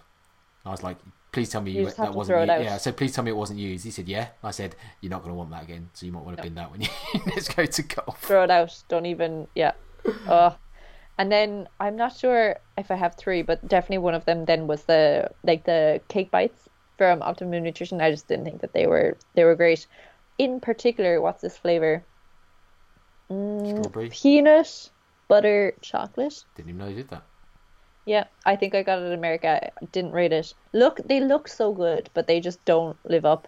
I 0.66 0.72
was 0.72 0.84
like, 0.84 0.98
"Please 1.32 1.50
tell 1.50 1.62
me 1.62 1.72
You 1.72 1.82
you, 1.82 1.92
that 1.92 2.14
wasn't 2.14 2.42
you. 2.42 2.64
Yeah, 2.64 2.76
I 2.76 2.78
said, 2.78 2.98
"Please 2.98 3.14
tell 3.14 3.24
me 3.24 3.32
it 3.32 3.38
wasn't 3.38 3.60
used." 3.60 3.84
He 3.84 3.92
said, 3.92 4.08
"Yeah." 4.08 4.30
I 4.44 4.52
said, 4.52 4.76
"You're 5.02 5.12
not 5.12 5.22
going 5.22 5.32
to 5.32 5.36
want 5.36 5.52
that 5.52 5.64
again, 5.64 5.90
so 5.94 6.06
you 6.06 6.12
might 6.12 6.24
want 6.24 6.38
to 6.38 6.44
bin 6.44 6.56
that 6.56 6.72
when 6.72 6.82
you 6.82 6.88
let's 7.28 7.48
go 7.48 7.66
to 7.66 7.82
golf." 7.84 8.22
Throw 8.22 8.44
it 8.44 8.52
out. 8.52 8.84
Don't 8.88 9.06
even. 9.06 9.48
Yeah. 9.56 9.74
Ugh. 10.28 10.56
And 11.18 11.30
then 11.30 11.68
I'm 11.82 11.98
not 11.98 12.16
sure 12.16 12.56
if 12.78 12.92
I 12.92 12.96
have 12.96 13.16
three, 13.16 13.42
but 13.42 13.68
definitely 13.68 13.98
one 13.98 14.14
of 14.14 14.24
them 14.26 14.46
then 14.46 14.68
was 14.68 14.84
the 14.84 15.30
like 15.44 15.66
the 15.66 16.00
cake 16.08 16.32
bites 16.32 16.70
from 16.98 17.22
Optimum 17.22 17.62
Nutrition. 17.64 18.02
I 18.02 18.10
just 18.10 18.28
didn't 18.28 18.46
think 18.46 18.62
that 18.62 18.74
they 18.74 18.88
were 18.88 19.18
they 19.36 19.44
were 19.44 19.56
great. 19.56 19.86
In 20.38 20.62
particular, 20.62 21.20
what's 21.20 21.42
this 21.42 21.58
flavor? 21.58 22.04
Mm, 23.30 23.80
Strawberry. 23.80 24.10
Peanut 24.10 24.90
butter 25.28 25.74
chocolate. 25.82 26.44
Didn't 26.56 26.70
even 26.70 26.80
know 26.80 26.88
he 26.88 26.96
did 26.96 27.10
that. 27.10 27.24
Yeah, 28.10 28.24
I 28.44 28.56
think 28.56 28.74
I 28.74 28.82
got 28.82 28.98
it 28.98 29.06
in 29.06 29.14
America. 29.14 29.70
I 29.80 29.86
didn't 29.92 30.14
rate 30.14 30.34
it. 30.34 30.56
Look, 30.74 30.98
they 31.08 31.20
look 31.20 31.48
so 31.48 31.72
good, 31.72 32.10
but 32.16 32.26
they 32.26 32.40
just 32.40 32.66
don't 32.66 32.98
live 33.06 33.24
up. 33.24 33.48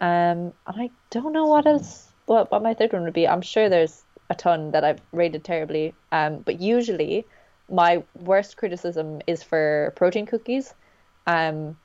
Um, 0.00 0.52
and 0.66 0.82
I 0.82 0.90
don't 1.12 1.32
know 1.32 1.46
what 1.46 1.64
else. 1.64 2.12
What 2.26 2.50
what 2.50 2.64
my 2.64 2.74
third 2.74 2.92
one 2.92 3.04
would 3.04 3.12
be. 3.12 3.28
I'm 3.28 3.40
sure 3.40 3.68
there's 3.68 4.04
a 4.30 4.34
ton 4.34 4.72
that 4.72 4.82
I've 4.82 5.00
rated 5.12 5.44
terribly. 5.44 5.94
Um, 6.10 6.42
but 6.44 6.60
usually 6.60 7.24
my 7.70 8.02
worst 8.14 8.56
criticism 8.56 9.20
is 9.28 9.44
for 9.44 9.92
protein 9.94 10.26
cookies. 10.26 10.74
Um, 11.28 11.76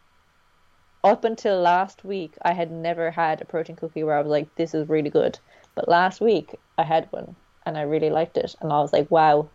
up 1.04 1.24
until 1.26 1.62
last 1.62 2.04
week, 2.04 2.34
I 2.42 2.54
had 2.54 2.72
never 2.72 3.12
had 3.12 3.40
a 3.40 3.46
protein 3.46 3.76
cookie 3.76 4.04
where 4.04 4.18
I 4.18 4.22
was 4.22 4.32
like, 4.32 4.56
"This 4.56 4.74
is 4.74 4.90
really 4.90 5.12
good." 5.12 5.38
But 5.76 5.88
last 5.88 6.22
week, 6.22 6.56
I 6.76 6.84
had 6.86 7.08
one 7.12 7.36
and 7.68 7.78
I 7.78 7.84
really 7.84 8.10
liked 8.10 8.36
it, 8.38 8.56
and 8.62 8.74
I 8.74 8.80
was 8.82 8.94
like, 8.94 9.12
"Wow, 9.12 9.52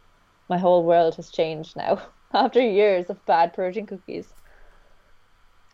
my 0.49 0.59
whole 0.59 0.85
world 0.85 1.17
has 1.17 1.31
changed 1.31 1.75
now 1.77 2.01
after 2.35 2.61
years 2.61 3.07
of 3.11 3.25
bad 3.27 3.53
protein 3.53 3.87
cookies." 3.87 4.33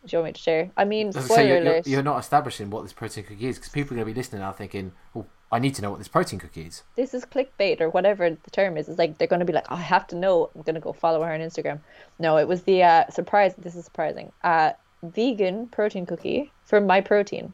Do 0.03 0.17
you 0.17 0.19
want 0.23 0.29
me 0.31 0.33
to 0.33 0.41
share? 0.41 0.71
I 0.79 0.85
mean, 0.87 1.13
So 1.13 1.21
spoiler 1.21 1.43
you're, 1.43 1.57
you're, 1.63 1.73
alert. 1.73 1.87
you're 1.87 2.03
not 2.03 2.19
establishing 2.21 2.71
what 2.71 2.83
this 2.85 2.93
protein 2.95 3.25
cookie 3.25 3.47
is 3.49 3.57
because 3.59 3.69
people 3.71 3.93
are 3.95 3.97
going 3.97 4.09
to 4.09 4.15
be 4.15 4.19
listening 4.19 4.41
now 4.41 4.53
thinking, 4.53 4.93
"Oh, 5.15 5.27
I 5.53 5.59
need 5.59 5.75
to 5.75 5.83
know 5.83 5.91
what 5.91 5.99
this 5.99 6.09
protein 6.09 6.39
cookie 6.39 6.63
is." 6.63 6.85
this 6.97 7.13
is 7.13 7.27
clickbait 7.27 7.83
or 7.83 7.91
whatever 7.91 8.31
the 8.31 8.51
term 8.51 8.79
is. 8.79 8.89
It's 8.89 8.99
like 8.99 9.19
they're 9.19 9.29
going 9.29 9.41
to 9.41 9.47
be 9.47 9.53
like, 9.53 9.67
"Oh, 9.69 9.75
I 9.75 9.81
have 9.83 10.07
to 10.09 10.17
know. 10.17 10.49
I'm 10.55 10.63
going 10.63 10.75
to 10.75 10.81
go 10.81 10.95
follow 10.95 11.23
her 11.23 11.33
on 11.33 11.41
Instagram. 11.41 11.81
No, 12.19 12.39
it 12.39 12.49
was 12.49 12.63
the 12.63 12.83
uh, 12.83 13.09
surprise. 13.11 13.55
This 13.59 13.77
is 13.77 13.85
surprising. 13.85 14.33
Uh, 14.43 14.73
vegan 15.03 15.67
protein 15.69 16.07
cookie 16.07 16.51
from 16.65 16.87
Myprotein. 16.89 17.53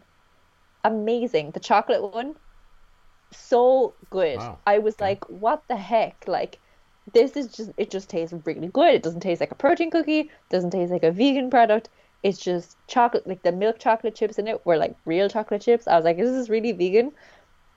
Amazing. 0.85 1.51
The 1.51 1.61
chocolate 1.61 2.03
one, 2.15 2.37
so 3.33 3.95
good. 4.11 4.39
Wow. 4.39 4.59
I 4.67 4.79
was 4.79 4.95
Okay. 4.95 5.05
like, 5.05 5.29
what 5.29 5.65
the 5.69 5.77
heck? 5.77 6.29
Like, 6.29 6.61
this 7.13 7.37
is 7.37 7.49
just, 7.49 7.71
it 7.77 7.91
just 7.91 8.11
tastes 8.11 8.35
really 8.45 8.69
good. 8.69 8.95
It 8.95 9.03
doesn't 9.03 9.21
taste 9.21 9.41
like 9.41 9.53
a 9.53 9.57
protein 9.57 9.91
cookie, 9.91 10.31
doesn't 10.51 10.71
taste 10.71 10.93
like 10.93 11.05
a 11.05 11.13
vegan 11.13 11.51
product. 11.51 11.89
It's 12.23 12.39
just 12.39 12.77
chocolate, 12.89 13.27
like 13.27 13.43
the 13.43 13.53
milk 13.53 13.79
chocolate 13.79 14.15
chips 14.17 14.39
in 14.39 14.49
it 14.49 14.65
were 14.67 14.77
like 14.77 14.97
real 15.05 15.29
chocolate 15.29 15.63
chips. 15.63 15.87
I 15.87 15.97
was 15.97 16.05
like, 16.05 16.19
is 16.19 16.33
this 16.33 16.49
really 16.49 16.73
vegan? 16.73 17.13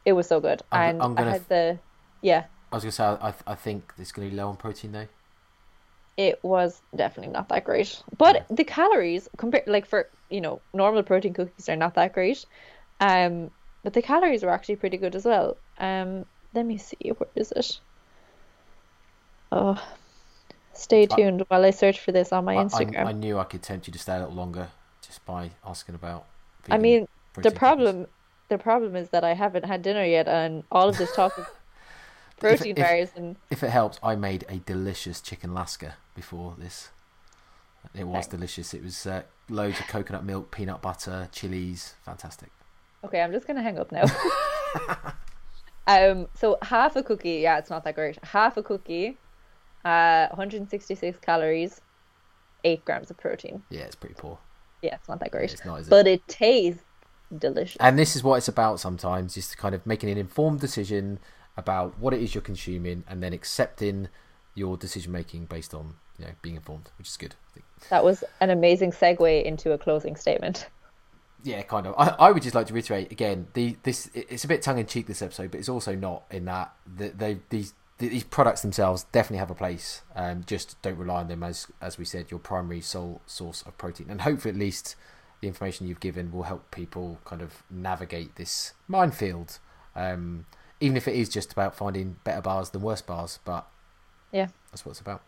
It 0.06 0.14
was 0.14 0.27
so 0.27 0.39
good. 0.41 0.64
I'm- 0.72 0.89
and 0.89 1.01
I'm 1.01 1.15
gonna 1.15 1.30
I 1.30 1.34
had 1.34 1.47
the, 1.49 1.80
yeah, 2.22 2.45
I 2.72 2.76
was 2.76 2.84
going 2.84 2.91
to 2.91 2.95
say, 2.95 3.03
I, 3.03 3.34
I 3.47 3.56
think 3.56 3.93
it's 3.97 4.11
going 4.11 4.27
to 4.27 4.31
be 4.31 4.38
low 4.38 4.49
on 4.49 4.57
protein 4.57 4.91
though. 4.91 5.07
it 6.18 6.39
was 6.43 6.81
definitely 6.95 7.31
not 7.31 7.49
that 7.49 7.64
great. 7.64 8.03
But 8.18 8.45
the 8.49 8.64
calories 8.64 9.27
compared 9.38 9.68
like 9.68 9.85
for 9.85 10.10
you 10.30 10.41
know 10.41 10.61
normal 10.73 11.03
protein 11.03 11.34
cookies 11.34 11.69
are 11.69 11.76
not 11.76 11.95
that 11.95 12.14
great. 12.14 12.45
Um, 12.99 13.51
but 13.84 13.93
the 13.93 14.01
calories 14.01 14.43
were 14.43 14.49
actually 14.51 14.77
pretty 14.77 14.97
good 14.97 15.15
as 15.15 15.26
well. 15.26 15.60
Um, 15.77 16.26
let 16.53 16.65
me 16.65 16.77
see 16.77 17.11
where 17.18 17.30
is 17.35 17.51
it? 17.53 17.80
Oh, 19.52 19.82
stay 20.74 21.06
tuned 21.06 21.44
while 21.48 21.66
I 21.66 21.72
search 21.72 22.00
for 22.00 22.12
this 22.12 22.32
on 22.32 22.46
my 22.46 22.56
I- 22.56 22.62
I, 22.62 22.66
Instagram. 22.66 23.06
I, 23.06 23.12
knew 23.12 23.38
I 23.40 23.44
could 23.44 23.62
tempt 23.62 23.88
you 23.88 23.94
to 23.94 24.00
stay 24.00 24.16
a 24.16 24.20
little 24.20 24.36
longer 24.36 24.70
just 25.06 25.26
by 25.26 25.52
asking 25.66 25.96
about. 25.96 26.26
I 26.70 26.78
mean, 26.78 27.08
the 27.36 27.52
problem 27.52 28.08
the 28.50 28.58
problem 28.58 28.96
is 28.96 29.10
that 29.10 29.24
I 29.24 29.34
haven't 29.34 29.66
had 29.66 29.82
dinner 29.82 30.04
yet, 30.04 30.28
and 30.28 30.64
all 30.72 30.90
of 30.90 30.98
this 30.98 31.16
talk 31.16 31.38
of 31.38 31.48
protein 32.40 32.76
if- 32.78 32.84
bars 32.84 33.10
and 33.16 33.36
If 33.50 33.64
it 33.64 33.70
helps, 33.70 34.00
I 34.04 34.16
made 34.16 34.46
a 34.50 34.58
delicious 34.58 35.22
chicken 35.22 35.52
laksa 35.52 35.94
before 36.16 36.56
this. 36.58 36.90
It 37.96 38.04
was 38.04 38.14
Thanks. 38.14 38.28
delicious. 38.28 38.74
It 38.74 38.84
was 38.84 39.06
uh, 39.08 39.24
loads 39.50 39.80
of 39.80 39.88
coconut 39.88 40.26
milk, 40.26 40.52
peanut 40.52 40.82
butter, 40.82 41.30
chilies. 41.32 41.96
Fantastic. 42.04 42.50
Okay, 43.04 43.22
I'm 43.22 43.32
just 43.32 43.48
gonna 43.48 43.64
hang 43.64 43.80
up 43.80 43.92
now. 43.92 44.04
um, 45.88 46.28
so 46.36 46.58
half 46.62 46.96
a 46.98 47.04
cookie, 47.04 47.36
yeah, 47.38 47.58
it's 47.58 47.70
not 47.70 47.84
that 47.86 47.96
great. 47.96 48.24
Half 48.24 48.58
a 48.58 48.64
cookie, 48.64 49.18
uh, 49.85 50.27
166 50.30 51.18
calories, 51.19 51.81
eight 52.64 52.84
grams 52.85 53.10
of 53.10 53.18
protein. 53.18 53.64
Yeah, 53.69 53.81
it's 53.81 53.95
pretty 53.95 54.15
poor. 54.15 54.38
Yeah, 54.81 54.95
it's 54.95 55.10
not 55.10 55.19
that 55.19 55.31
great, 55.31 55.51
It's 55.51 55.65
not, 55.65 55.81
it? 55.81 55.89
but 55.89 56.07
it 56.07 56.26
tastes 56.27 56.81
delicious. 57.38 57.77
And 57.80 57.99
this 57.99 58.15
is 58.15 58.23
what 58.23 58.38
it's 58.38 58.47
about 58.47 58.80
sometimes, 58.80 59.35
is 59.38 59.53
kind 59.56 59.76
of 59.76 59.85
making 59.85 60.10
an 60.10 60.18
informed 60.18 60.60
decision 60.61 61.19
about 61.57 61.99
what 61.99 62.14
it 62.14 62.22
is 62.22 62.34
you're 62.34 62.41
consuming 62.41 63.03
and 63.07 63.22
then 63.22 63.34
accepting 63.34 64.07
your 64.56 64.77
decision 64.77 65.11
making 65.11 65.45
based 65.45 65.73
on 65.73 65.95
you 66.18 66.26
know 66.26 66.31
being 66.41 66.56
informed, 66.56 66.89
which 66.97 67.07
is 67.07 67.18
good. 67.18 67.35
I 67.49 67.53
think. 67.53 67.65
That 67.89 68.03
was 68.03 68.23
an 68.39 68.49
amazing 68.49 68.91
segue 68.91 69.43
into 69.43 69.72
a 69.73 69.77
closing 69.77 70.15
statement. 70.15 70.68
Yeah, 71.43 71.61
kind 71.64 71.88
of. 71.88 71.95
I, 71.97 72.15
I 72.27 72.31
would 72.31 72.43
just 72.43 72.56
like 72.56 72.68
to 72.68 72.73
reiterate 72.73 73.11
again. 73.11 73.47
The 73.53 73.77
this 73.84 74.10
it's 74.14 74.43
a 74.43 74.47
bit 74.47 74.61
tongue 74.61 74.77
in 74.80 74.85
cheek 74.85 75.07
this 75.07 75.22
episode, 75.22 75.51
but 75.51 75.60
it's 75.60 75.69
also 75.69 75.95
not 75.95 76.23
in 76.31 76.45
that 76.45 76.73
the, 76.85 77.10
they 77.10 77.39
these 77.49 77.73
these 78.00 78.24
products 78.24 78.62
themselves 78.62 79.04
definitely 79.12 79.38
have 79.40 79.52
a 79.52 79.56
place. 79.56 80.02
Um, 80.16 80.44
just 80.48 80.82
don't 80.82 80.98
rely 80.98 81.20
on 81.22 81.28
them 81.28 81.44
as 81.44 81.68
as 81.82 81.98
we 81.98 82.06
said 82.06 82.32
your 82.32 82.40
primary 82.40 82.82
sole 82.82 83.22
source 83.28 83.62
of 83.64 83.78
protein, 83.78 84.08
and 84.10 84.22
hopefully 84.22 84.52
at 84.54 84.58
least 84.60 84.96
the 85.42 85.48
information 85.48 85.88
you've 85.88 86.00
given 86.00 86.32
will 86.32 86.44
help 86.44 86.70
people 86.72 87.20
kind 87.26 87.42
of 87.42 87.64
navigate 87.70 88.36
this 88.36 88.74
minefield. 88.88 89.60
Um, 89.96 90.46
even 90.82 90.96
if 90.98 91.08
it 91.08 91.16
is 91.16 91.30
just 91.30 91.52
about 91.52 91.76
finding 91.76 92.18
better 92.24 92.42
bars 92.42 92.70
than 92.70 92.82
worse 92.82 93.02
bars, 93.02 93.40
but 93.46 93.68
Yeah. 94.32 94.48
that's 94.72 94.86
what 94.86 94.92
it's 94.92 95.02
about. 95.02 95.22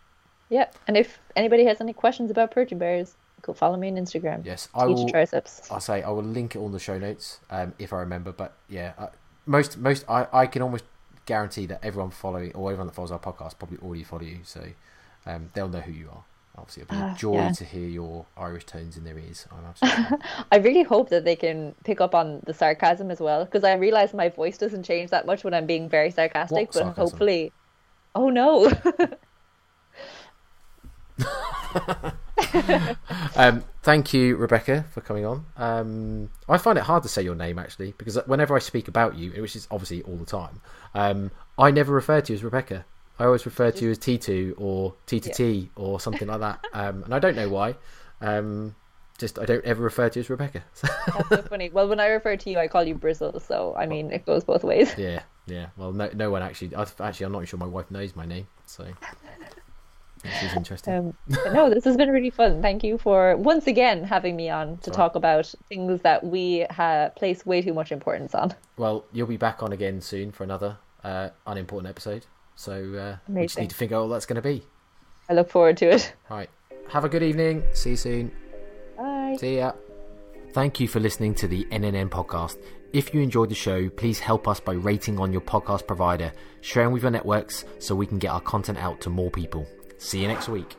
Yeah. 0.50 0.70
And 0.88 0.96
if 0.98 1.20
anybody 1.36 1.66
has 1.66 1.80
any 1.82 1.94
questions 1.94 2.30
about 2.32 2.52
protein 2.52 2.78
bars, 2.80 3.16
go 3.42 3.54
follow 3.54 3.78
me 3.78 3.90
on 3.90 3.96
Instagram. 3.96 4.46
Yes, 4.46 4.70
I 4.76 4.88
Teach 4.88 4.96
will. 4.96 5.10
triceps. 5.10 5.70
I'll 5.72 5.80
say 5.82 6.04
I 6.04 6.10
will 6.10 6.24
link 6.24 6.56
it 6.56 6.60
all 6.60 6.68
in 6.68 6.72
the 6.74 6.80
show 6.80 6.98
notes 6.98 7.40
um, 7.50 7.74
if 7.80 7.92
I 7.94 7.98
remember. 8.00 8.32
But 8.32 8.54
yeah, 8.70 8.94
uh, 8.98 9.08
most 9.46 9.78
most 9.78 10.06
I, 10.10 10.28
I 10.32 10.46
can 10.48 10.62
almost 10.62 10.84
guarantee 11.26 11.66
that 11.68 11.84
everyone 11.84 12.12
following 12.12 12.54
or 12.54 12.72
everyone 12.72 12.88
that 12.88 12.94
follows 12.94 13.12
our 13.12 13.20
podcast 13.20 13.58
probably 13.60 13.78
already 13.80 14.04
follow 14.04 14.24
you, 14.24 14.40
so 14.44 14.64
um, 15.26 15.50
they'll 15.54 15.70
know 15.70 15.80
who 15.82 15.92
you 15.92 16.10
are. 16.10 16.24
Obviously, 16.58 16.84
it'll 16.84 16.96
be 16.96 17.02
a 17.02 17.06
Ah, 17.06 17.16
joy 17.16 17.34
yeah. 17.36 17.52
to 17.52 17.64
hear 17.64 17.88
your 17.88 18.26
Irish 18.36 18.66
tones 18.66 18.98
in 18.98 19.04
their 19.06 19.18
ears. 19.18 19.48
I'm 19.52 19.64
absolutely 19.70 20.18
I 20.52 20.58
really 20.58 20.84
hope 20.84 21.10
that 21.10 21.24
they 21.24 21.36
can 21.36 21.74
pick 21.86 22.02
up 22.02 22.14
on 22.14 22.42
the 22.46 22.54
sarcasm 22.54 23.10
as 23.10 23.20
well, 23.22 23.46
because 23.46 23.64
I 23.64 23.74
realize 23.76 24.14
my 24.14 24.30
voice 24.30 24.58
doesn't 24.58 24.84
change 24.84 25.12
that 25.12 25.26
much 25.26 25.44
when 25.46 25.54
I'm 25.54 25.66
being 25.66 25.88
very 25.88 26.12
sarcastic. 26.12 26.68
What 26.68 26.74
but 26.74 26.80
sarcasm? 26.80 26.96
hopefully, 26.96 27.54
oh 28.16 28.30
no, 28.30 28.70
um, 33.36 33.64
thank 33.84 34.14
you, 34.14 34.36
Rebecca, 34.36 34.86
for 34.92 35.02
coming 35.02 35.26
on. 35.26 35.46
Um, 35.58 36.30
I 36.48 36.58
find 36.58 36.78
it 36.78 36.84
hard 36.84 37.04
to 37.04 37.10
say 37.10 37.22
your 37.22 37.36
name 37.36 37.60
actually 37.60 37.94
because 37.98 38.18
whenever 38.26 38.56
I 38.56 38.60
speak 38.60 38.88
about 38.88 39.16
you, 39.16 39.32
which 39.42 39.56
is 39.56 39.68
obviously 39.72 40.02
all 40.04 40.18
the 40.18 40.26
time, 40.26 40.62
um, 40.94 41.32
I 41.58 41.72
never 41.72 41.94
refer 41.94 42.22
to 42.22 42.34
you 42.34 42.38
as 42.38 42.44
Rebecca. 42.44 42.86
I 43.20 43.26
always 43.26 43.46
refer 43.46 43.72
to 43.72 43.86
you 43.86 43.92
as 43.92 44.00
T2 44.00 44.56
or 44.58 44.96
T2T 45.06 45.70
or 45.76 46.00
something 46.00 46.28
like 46.28 46.40
that, 46.40 46.66
um, 46.74 47.04
and 47.04 47.14
I 47.14 47.20
don't 47.20 47.36
know 47.36 47.50
why. 47.50 47.76
Um, 48.20 48.76
just 49.18 49.38
I 49.38 49.46
don't 49.46 49.64
ever 49.64 49.84
refer 49.84 50.10
to 50.10 50.20
you 50.20 50.22
as 50.22 50.30
Rebecca. 50.30 50.64
that's 50.82 51.30
so 51.30 51.42
funny. 51.44 51.70
Well, 51.70 51.88
when 51.88 52.00
I 52.00 52.08
refer 52.08 52.36
to 52.36 52.50
you, 52.50 52.58
I 52.58 52.68
call 52.68 52.84
you 52.84 52.96
Brizzle, 52.96 53.40
so 53.42 53.76
I 53.78 53.86
mean 53.86 54.12
it 54.12 54.26
goes 54.26 54.44
both 54.44 54.64
ways. 54.64 54.94
yeah, 54.98 55.22
yeah. 55.46 55.68
Well, 55.78 55.94
no, 55.94 56.10
no 56.14 56.32
one 56.32 56.42
actually. 56.42 56.76
I've, 56.76 57.00
actually, 57.00 57.28
I'm 57.28 57.32
not 57.32 57.48
sure 57.48 57.60
my 57.60 57.68
wife 57.68 57.92
knows 57.92 58.16
my 58.16 58.26
name, 58.26 58.48
so 58.66 58.88
this 60.24 60.44
is 60.44 60.54
interesting. 60.54 60.94
Um, 60.94 61.54
no, 61.54 61.70
this 61.70 61.84
has 61.86 61.98
been 61.98 62.10
really 62.10 62.30
fun. 62.30 62.62
Thank 62.62 62.84
you 62.84 62.98
for 62.98 63.36
once 63.38 63.68
again 63.68 64.04
having 64.04 64.36
me 64.36 64.50
on 64.50 64.78
to 64.80 64.92
all 64.92 64.96
talk 64.96 65.16
about 65.16 65.54
things 65.70 66.02
that 66.02 66.24
we 66.24 66.66
ha- 66.70 67.10
place 67.16 67.46
way 67.46 67.62
too 67.62 67.74
much 67.74 67.92
importance 67.92 68.36
on. 68.36 68.54
Well, 68.78 69.06
you'll 69.12 69.28
be 69.28 69.38
back 69.38 69.64
on 69.64 69.72
again 69.72 70.02
soon 70.02 70.32
for 70.32 70.44
another 70.44 70.78
uh, 71.04 71.30
unimportant 71.48 71.90
episode. 71.90 72.26
So 72.56 72.94
uh, 72.96 73.18
we 73.28 73.44
just 73.44 73.58
need 73.58 73.70
to 73.72 73.76
figure 73.76 73.98
out 73.98 74.08
what 74.08 74.16
that's 74.16 74.26
going 74.26 74.36
to 74.36 74.42
be. 74.42 74.64
I 75.30 75.34
look 75.34 75.50
forward 75.50 75.78
to 75.78 75.90
it. 75.90 76.14
Right. 76.30 76.50
Have 76.90 77.06
a 77.06 77.10
good 77.10 77.24
evening. 77.24 77.64
See 77.74 77.92
you 77.92 77.96
soon. 77.96 78.32
Bye. 78.98 79.38
See 79.40 79.58
ya. 79.58 79.74
Thank 80.54 80.80
you 80.80 80.88
for 80.88 81.00
listening 81.00 81.34
to 81.36 81.48
the 81.48 81.64
NNN 81.72 82.10
podcast. 82.10 82.58
If 82.92 83.14
you 83.14 83.22
enjoyed 83.22 83.50
the 83.50 83.56
show, 83.56 83.88
please 83.90 84.20
help 84.20 84.50
us 84.50 84.60
by 84.60 84.74
rating 84.74 85.18
on 85.18 85.32
your 85.32 85.42
podcast 85.42 85.88
provider, 85.88 86.34
sharing 86.60 86.92
with 86.92 87.04
your 87.04 87.12
networks 87.12 87.64
so 87.80 87.96
we 87.96 88.06
can 88.06 88.20
get 88.20 88.32
our 88.32 88.42
content 88.42 88.78
out 88.78 89.00
to 89.02 89.10
more 89.10 89.32
people. 89.32 89.66
See 90.02 90.20
you 90.20 90.28
next 90.28 90.50
week. 90.50 90.76